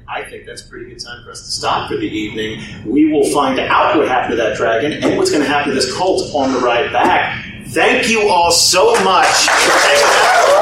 I 0.07 0.23
think 0.25 0.45
that's 0.47 0.63
a 0.65 0.69
pretty 0.69 0.87
good 0.91 1.01
time 1.01 1.25
for 1.25 1.31
us 1.31 1.41
to 1.41 1.51
stop 1.51 1.89
for 1.89 1.97
the 1.97 2.07
evening. 2.07 2.61
We 2.87 3.11
will 3.11 3.25
find 3.33 3.59
out 3.59 3.97
what 3.97 4.07
happened 4.07 4.33
to 4.33 4.37
that 4.37 4.57
dragon 4.57 4.93
and 4.93 5.17
what's 5.17 5.31
going 5.31 5.43
to 5.43 5.49
happen 5.49 5.71
to 5.71 5.75
this 5.75 5.93
cult 5.97 6.35
on 6.35 6.53
the 6.53 6.59
ride 6.61 6.93
back. 6.93 7.45
Thank 7.69 8.09
you 8.09 8.29
all 8.29 8.53
so 8.53 8.93
much 9.03 9.49
for 9.49 9.73
hanging 9.73 10.05
out. 10.05 10.61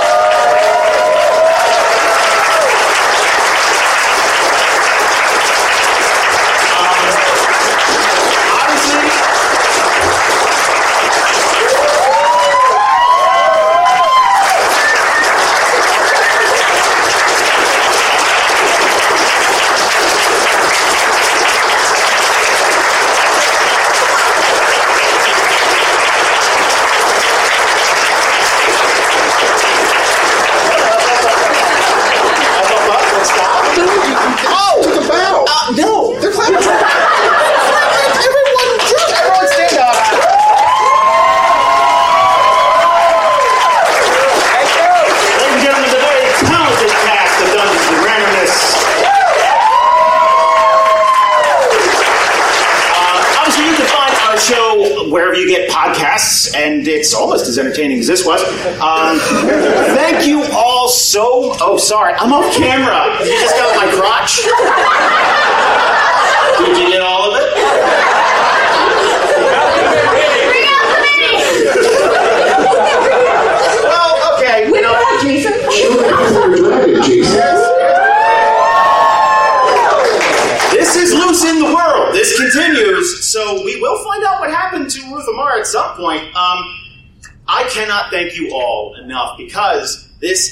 Oh, 33.54 34.80
took 34.82 35.04
a 35.04 35.08
bow. 35.08 35.44
Uh, 35.48 35.72
no, 35.76 36.20
they're 36.20 36.32
clapping. 36.32 36.56
Everyone, 36.56 36.78
everyone 39.12 39.48
stand 39.48 39.78
up. 39.78 39.96
Ladies 44.32 45.52
and 45.52 45.62
gentlemen, 45.62 45.90
the 45.90 46.00
very 46.00 46.24
talented 46.46 46.90
cast 46.90 47.34
of 47.42 47.48
Dungeons 47.52 47.86
and 47.88 48.00
Randomness. 48.06 48.54
Uh, 52.94 53.38
obviously, 53.38 53.64
you 53.66 53.76
can 53.76 53.86
find 53.86 54.14
our 54.28 54.38
show 54.38 55.10
wherever 55.10 55.34
you 55.34 55.46
get 55.48 55.70
podcasts, 55.70 56.54
and 56.56 56.86
it's 56.88 57.14
almost 57.14 57.46
as 57.48 57.58
entertaining 57.58 57.98
as 58.00 58.06
this 58.06 58.24
was. 58.26 58.42
Um, 58.80 59.18
thank 59.96 60.26
you 60.26 60.44
all 60.52 60.88
so. 60.88 61.54
Oh, 61.60 61.76
sorry, 61.92 62.14
I'm 62.14 62.32
off 62.32 62.50
camera. 62.54 63.04
You 63.22 63.38
just 63.38 63.54
got 63.54 63.76
my 63.76 63.84
crotch. 63.92 64.36
Did 66.56 66.78
you 66.78 66.88
get 66.88 67.02
all 67.02 67.28
of 67.28 67.36
it? 67.36 67.52
Bring 70.48 70.64
out 70.72 70.88
the 70.88 71.00
mic! 71.04 71.44
Well, 73.84 74.12
okay. 74.38 74.72
That, 74.72 75.20
Jason? 75.20 75.52
This 80.72 80.96
is 80.96 81.12
loose 81.12 81.44
in 81.44 81.58
the 81.58 81.74
world. 81.74 82.14
This 82.14 82.40
continues, 82.40 83.28
so 83.28 83.62
we 83.66 83.78
will 83.82 84.02
find 84.02 84.24
out 84.24 84.40
what 84.40 84.48
happened 84.48 84.88
to 84.88 85.02
Ruth 85.12 85.28
Amar 85.28 85.58
at 85.58 85.66
some 85.66 85.94
point. 85.96 86.22
Um, 86.34 86.64
I 87.46 87.68
cannot 87.70 88.10
thank 88.10 88.34
you 88.34 88.50
all 88.54 88.94
enough 88.94 89.36
because 89.36 90.08
this 90.22 90.51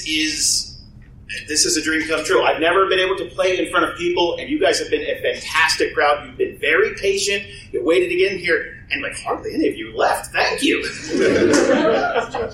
this 2.11 2.19
is 2.19 2.29
a 2.29 2.33
dream 2.33 2.41
come 2.41 2.41
true. 2.41 2.43
I've 2.43 2.59
never 2.59 2.87
been 2.87 2.99
able 2.99 3.17
to 3.17 3.25
play 3.25 3.57
in 3.57 3.71
front 3.71 3.85
of 3.85 3.97
people, 3.97 4.37
and 4.37 4.49
you 4.49 4.59
guys 4.59 4.79
have 4.79 4.89
been 4.89 5.01
a 5.01 5.21
fantastic 5.21 5.93
crowd. 5.93 6.27
You've 6.27 6.37
been 6.37 6.57
very 6.57 6.95
patient. 6.95 7.45
You 7.71 7.83
waited 7.83 8.09
to 8.09 8.15
get 8.15 8.33
in 8.33 8.39
here, 8.39 8.85
and 8.91 9.01
like 9.01 9.17
hardly 9.19 9.53
any 9.53 9.67
of 9.67 9.75
you 9.75 9.95
left. 9.95 10.31
Thank 10.31 10.63
you. 10.63 10.79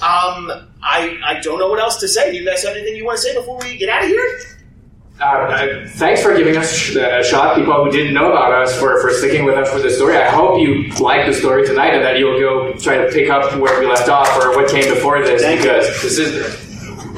um, 0.02 0.70
I 0.84 1.20
I 1.24 1.40
don't 1.42 1.60
know 1.60 1.70
what 1.70 1.80
else 1.80 1.98
to 1.98 2.08
say. 2.08 2.32
Do 2.32 2.38
you 2.38 2.46
guys 2.46 2.64
have 2.64 2.76
anything 2.76 2.96
you 2.96 3.06
want 3.06 3.18
to 3.18 3.24
say 3.24 3.36
before 3.36 3.60
we 3.60 3.78
get 3.78 3.90
out 3.90 4.04
of 4.04 4.10
here? 4.10 4.40
Uh, 5.20 5.24
uh, 5.24 5.88
thanks 5.94 6.22
for 6.22 6.38
giving 6.38 6.56
us 6.58 6.72
sh- 6.72 6.96
a 6.96 7.24
shot, 7.24 7.56
people 7.56 7.84
who 7.84 7.90
didn't 7.90 8.14
know 8.14 8.32
about 8.32 8.52
us, 8.52 8.80
for, 8.80 9.02
for 9.02 9.10
sticking 9.10 9.46
with 9.46 9.56
us 9.56 9.68
for 9.72 9.80
the 9.80 9.90
story. 9.90 10.16
I 10.16 10.30
hope 10.30 10.60
you 10.60 10.90
like 11.04 11.26
the 11.26 11.34
story 11.34 11.66
tonight 11.66 11.96
and 11.96 12.06
that 12.06 12.20
you'll 12.20 12.40
go 12.40 12.74
try 12.74 12.98
to 12.98 13.12
pick 13.12 13.28
up 13.28 13.60
where 13.60 13.80
we 13.80 13.88
left 13.88 14.10
off 14.10 14.30
or 14.38 14.56
what 14.56 14.70
came 14.70 14.94
before 14.94 15.20
this 15.24 15.42
because 15.42 16.04
this 16.04 16.20
is 16.20 16.67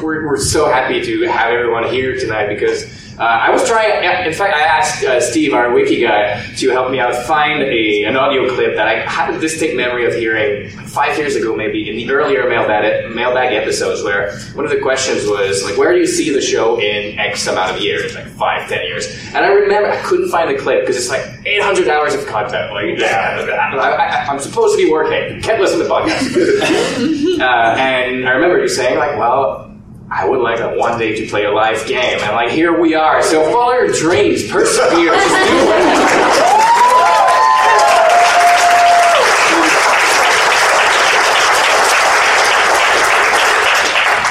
we're, 0.02 0.28
we're 0.28 0.38
so 0.38 0.68
happy 0.68 1.02
to 1.02 1.28
have 1.28 1.52
everyone 1.52 1.86
here 1.90 2.18
tonight 2.18 2.48
because 2.48 2.86
uh, 3.20 3.24
I 3.24 3.50
was 3.50 3.68
trying. 3.68 4.26
In 4.26 4.34
fact, 4.34 4.56
I 4.56 4.62
asked 4.62 5.04
uh, 5.04 5.20
Steve, 5.20 5.54
our 5.54 5.74
wiki 5.74 6.00
guy, 6.00 6.42
to 6.56 6.70
help 6.70 6.90
me 6.90 7.02
out 7.02 7.14
find 7.26 7.62
a, 7.62 8.06
an 8.06 8.16
audio 8.16 8.48
clip 8.56 8.78
that 8.78 8.88
I 8.88 9.02
had 9.02 9.34
a 9.34 9.40
distinct 9.40 9.76
memory 9.76 10.06
of 10.06 10.14
hearing 10.14 10.70
five 10.88 11.18
years 11.18 11.36
ago, 11.36 11.54
maybe 11.54 11.90
in 11.90 11.98
the 11.98 12.10
earlier 12.10 12.48
mailbag 12.48 13.14
mailbag 13.14 13.54
episodes, 13.54 14.04
where 14.04 14.40
one 14.54 14.64
of 14.64 14.72
the 14.72 14.80
questions 14.80 15.28
was 15.28 15.66
like, 15.66 15.78
"Where 15.78 15.92
do 15.92 16.00
you 16.00 16.08
see 16.08 16.34
the 16.34 16.40
show 16.40 16.80
in 16.80 17.20
X 17.20 17.46
amount 17.48 17.76
of 17.76 17.82
years, 17.82 18.16
like 18.16 18.28
five, 18.28 18.70
ten 18.70 18.86
years?" 18.86 19.06
And 19.34 19.46
I 19.46 19.50
remember 19.50 19.92
I 19.92 19.98
couldn't 19.98 20.30
find 20.30 20.50
the 20.50 20.58
clip 20.58 20.82
because 20.82 20.96
it's 20.96 21.10
like 21.10 21.26
800 21.46 21.90
hours 21.90 22.14
of 22.14 22.26
content. 22.26 22.72
Like, 22.72 22.98
yeah, 22.98 23.46
I, 23.78 24.32
I'm 24.32 24.40
supposed 24.40 24.78
to 24.78 24.86
be 24.86 24.90
working. 24.90 25.42
Can't 25.42 25.60
listen 25.60 25.80
to 25.80 25.86
podcasts. 25.86 27.40
uh, 27.42 27.76
and 27.78 28.30
I 28.30 28.32
remember 28.32 28.62
you 28.62 28.70
saying 28.70 28.98
like, 28.98 29.18
"Well." 29.18 29.69
I 30.12 30.28
would 30.28 30.40
like 30.40 30.60
one 30.76 30.98
day 30.98 31.16
to 31.16 31.28
play 31.30 31.46
a 31.46 31.52
live 31.52 31.86
game, 31.86 32.20
and 32.20 32.36
like 32.36 32.50
here 32.50 32.80
we 32.80 32.96
are. 32.96 33.22
So 33.22 33.44
follow 33.52 33.74
your 33.74 33.92
dreams, 33.92 34.50
persevere. 34.50 35.14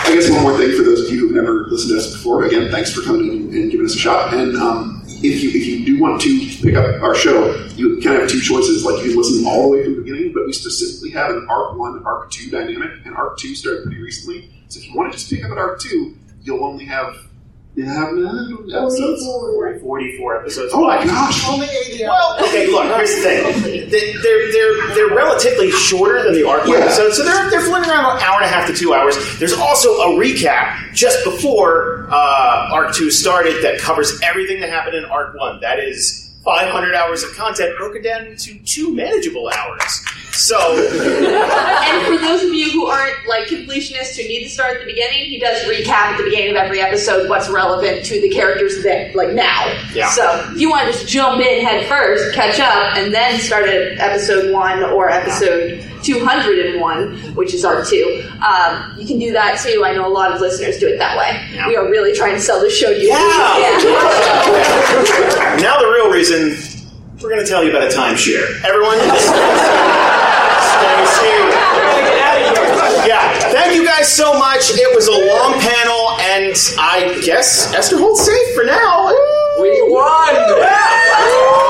I 0.02 0.14
guess 0.14 0.28
one 0.30 0.42
more 0.42 0.56
thing 0.56 0.76
for 0.76 0.82
those 0.82 1.06
of 1.06 1.14
you 1.14 1.20
who've 1.20 1.34
never 1.34 1.66
listened 1.68 1.92
to 1.92 1.98
us 1.98 2.12
before. 2.12 2.44
Again, 2.44 2.72
thanks 2.72 2.92
for 2.92 3.02
coming 3.02 3.28
in 3.28 3.54
and 3.54 3.70
giving 3.70 3.86
us 3.86 3.94
a 3.94 3.98
shot. 3.98 4.34
And 4.34 4.56
um, 4.56 5.04
if 5.06 5.42
you 5.44 5.50
if 5.50 5.64
you 5.64 5.86
do 5.86 6.00
want 6.00 6.20
to 6.22 6.48
pick 6.60 6.74
up 6.74 7.00
our 7.02 7.14
show, 7.14 7.54
you 7.76 8.00
kind 8.02 8.16
of 8.16 8.22
have 8.22 8.30
two 8.30 8.40
choices. 8.40 8.84
Like 8.84 9.04
you 9.04 9.10
can 9.10 9.18
listen 9.18 9.46
all 9.46 9.62
the 9.62 9.68
way 9.68 9.84
from 9.84 9.94
the 9.94 10.02
beginning, 10.02 10.32
but 10.32 10.44
we 10.44 10.52
specifically 10.52 11.10
have 11.10 11.30
an 11.30 11.46
Arc 11.48 11.78
One, 11.78 12.04
Arc 12.04 12.32
Two 12.32 12.50
dynamic, 12.50 12.90
and 13.04 13.14
Arc 13.14 13.38
Two 13.38 13.54
started 13.54 13.84
pretty 13.84 14.00
recently. 14.02 14.50
So 14.68 14.80
if 14.80 14.86
you 14.88 14.94
want 14.96 15.12
to 15.12 15.18
just 15.18 15.30
pick 15.30 15.44
up 15.44 15.50
at 15.50 15.58
Arc 15.58 15.80
Two, 15.80 16.16
you'll 16.42 16.64
only 16.64 16.84
have 16.86 17.14
you 17.74 17.84
have 17.84 18.08
uh, 18.08 18.82
episodes. 18.82 19.24
44 19.80 20.40
episodes. 20.40 20.72
Oh 20.74 20.84
my 20.86 21.04
gosh! 21.04 21.46
Only 21.48 21.66
80 21.92 22.04
Well, 22.04 22.36
okay, 22.44 22.66
look, 22.66 22.84
here's 22.96 23.14
the 23.14 23.20
thing. 23.22 23.90
They- 23.90 24.12
They're, 24.18 24.52
they're, 24.52 24.94
they're 24.94 25.14
relatively 25.16 25.70
shorter 25.70 26.22
than 26.24 26.32
the 26.32 26.46
Arc 26.48 26.62
1 26.66 26.70
Yeah. 26.72 26.84
episodes, 26.86 27.16
so 27.18 27.24
they're, 27.24 27.48
they're 27.50 27.60
floating 27.60 27.88
around 27.88 28.16
an 28.16 28.22
hour 28.22 28.36
and 28.36 28.44
a 28.44 28.48
half 28.48 28.66
to 28.66 28.74
two 28.74 28.94
hours. 28.94 29.14
There's 29.38 29.52
also 29.52 29.90
a 30.00 30.06
recap 30.18 30.92
just 30.92 31.22
before 31.24 32.08
uh, 32.10 32.70
Arc 32.72 32.94
2 32.94 33.10
started 33.12 33.62
that 33.62 33.78
covers 33.78 34.18
everything 34.22 34.60
that 34.60 34.70
happened 34.70 34.96
in 34.96 35.04
Arc 35.04 35.36
1. 35.36 35.60
That 35.60 35.78
is 35.78 36.34
500 36.44 36.94
hours 36.94 37.22
of 37.22 37.32
content 37.36 37.76
broken 37.78 38.02
down 38.02 38.26
into 38.26 38.58
two 38.64 38.92
manageable 38.94 39.48
hours. 39.56 40.04
So, 40.38 40.56
and 40.56 42.06
for 42.06 42.16
those 42.16 42.44
of 42.44 42.54
you 42.54 42.70
who 42.70 42.86
aren't 42.86 43.26
like 43.26 43.48
completionists 43.48 44.16
who 44.16 44.22
need 44.28 44.44
to 44.44 44.48
start 44.48 44.76
at 44.76 44.80
the 44.80 44.86
beginning, 44.86 45.24
he 45.24 45.40
does 45.40 45.64
recap 45.64 46.12
at 46.12 46.18
the 46.18 46.22
beginning 46.24 46.50
of 46.50 46.56
every 46.56 46.80
episode 46.80 47.28
what's 47.28 47.48
relevant 47.50 48.04
to 48.06 48.20
the 48.20 48.30
characters 48.30 48.80
that 48.84 49.16
like 49.16 49.30
now. 49.30 49.66
Yeah. 49.92 50.08
So 50.10 50.48
if 50.52 50.60
you 50.60 50.70
want 50.70 50.86
to 50.86 50.92
just 50.92 51.08
jump 51.08 51.40
in 51.40 51.66
head 51.66 51.88
first, 51.88 52.36
catch 52.36 52.60
up, 52.60 52.96
and 52.96 53.12
then 53.12 53.40
start 53.40 53.68
at 53.68 53.98
episode 53.98 54.52
one 54.52 54.84
or 54.84 55.10
episode 55.10 55.82
two 56.04 56.24
hundred 56.24 56.64
and 56.66 56.80
one, 56.80 57.16
which 57.34 57.52
is 57.52 57.64
arc 57.64 57.88
two. 57.88 58.22
Um, 58.40 58.94
you 58.96 59.08
can 59.08 59.18
do 59.18 59.32
that 59.32 59.58
too. 59.60 59.82
I 59.84 59.92
know 59.92 60.06
a 60.06 60.08
lot 60.08 60.30
of 60.32 60.40
listeners 60.40 60.78
do 60.78 60.86
it 60.86 60.98
that 60.98 61.18
way. 61.18 61.44
Yeah. 61.52 61.66
We 61.66 61.74
are 61.76 61.90
really 61.90 62.14
trying 62.14 62.34
to 62.34 62.40
sell 62.40 62.60
this 62.60 62.76
show 62.76 62.94
to 62.94 63.00
you. 63.00 63.08
now 63.08 63.56
the 65.80 65.90
real 65.92 66.12
reason 66.12 66.56
we're 67.20 67.30
going 67.30 67.44
to 67.44 67.50
tell 67.50 67.64
you 67.64 67.70
about 67.70 67.82
a 67.82 67.88
timeshare. 67.88 68.62
Everyone, 68.62 68.94
stay 68.98 69.08
safe. 71.18 71.50
Yeah, 73.06 73.38
thank 73.50 73.74
you 73.74 73.84
guys 74.08 74.16
so 74.16 74.38
much. 74.38 74.70
It 74.70 74.94
was 74.94 75.08
a 75.08 75.12
long 75.12 75.60
panel, 75.60 76.10
and 76.20 76.54
I 76.78 77.20
guess 77.24 77.74
Esterholt's 77.74 78.24
safe 78.24 78.54
for 78.54 78.64
now. 78.64 79.06
We 79.60 79.82
won! 79.88 81.67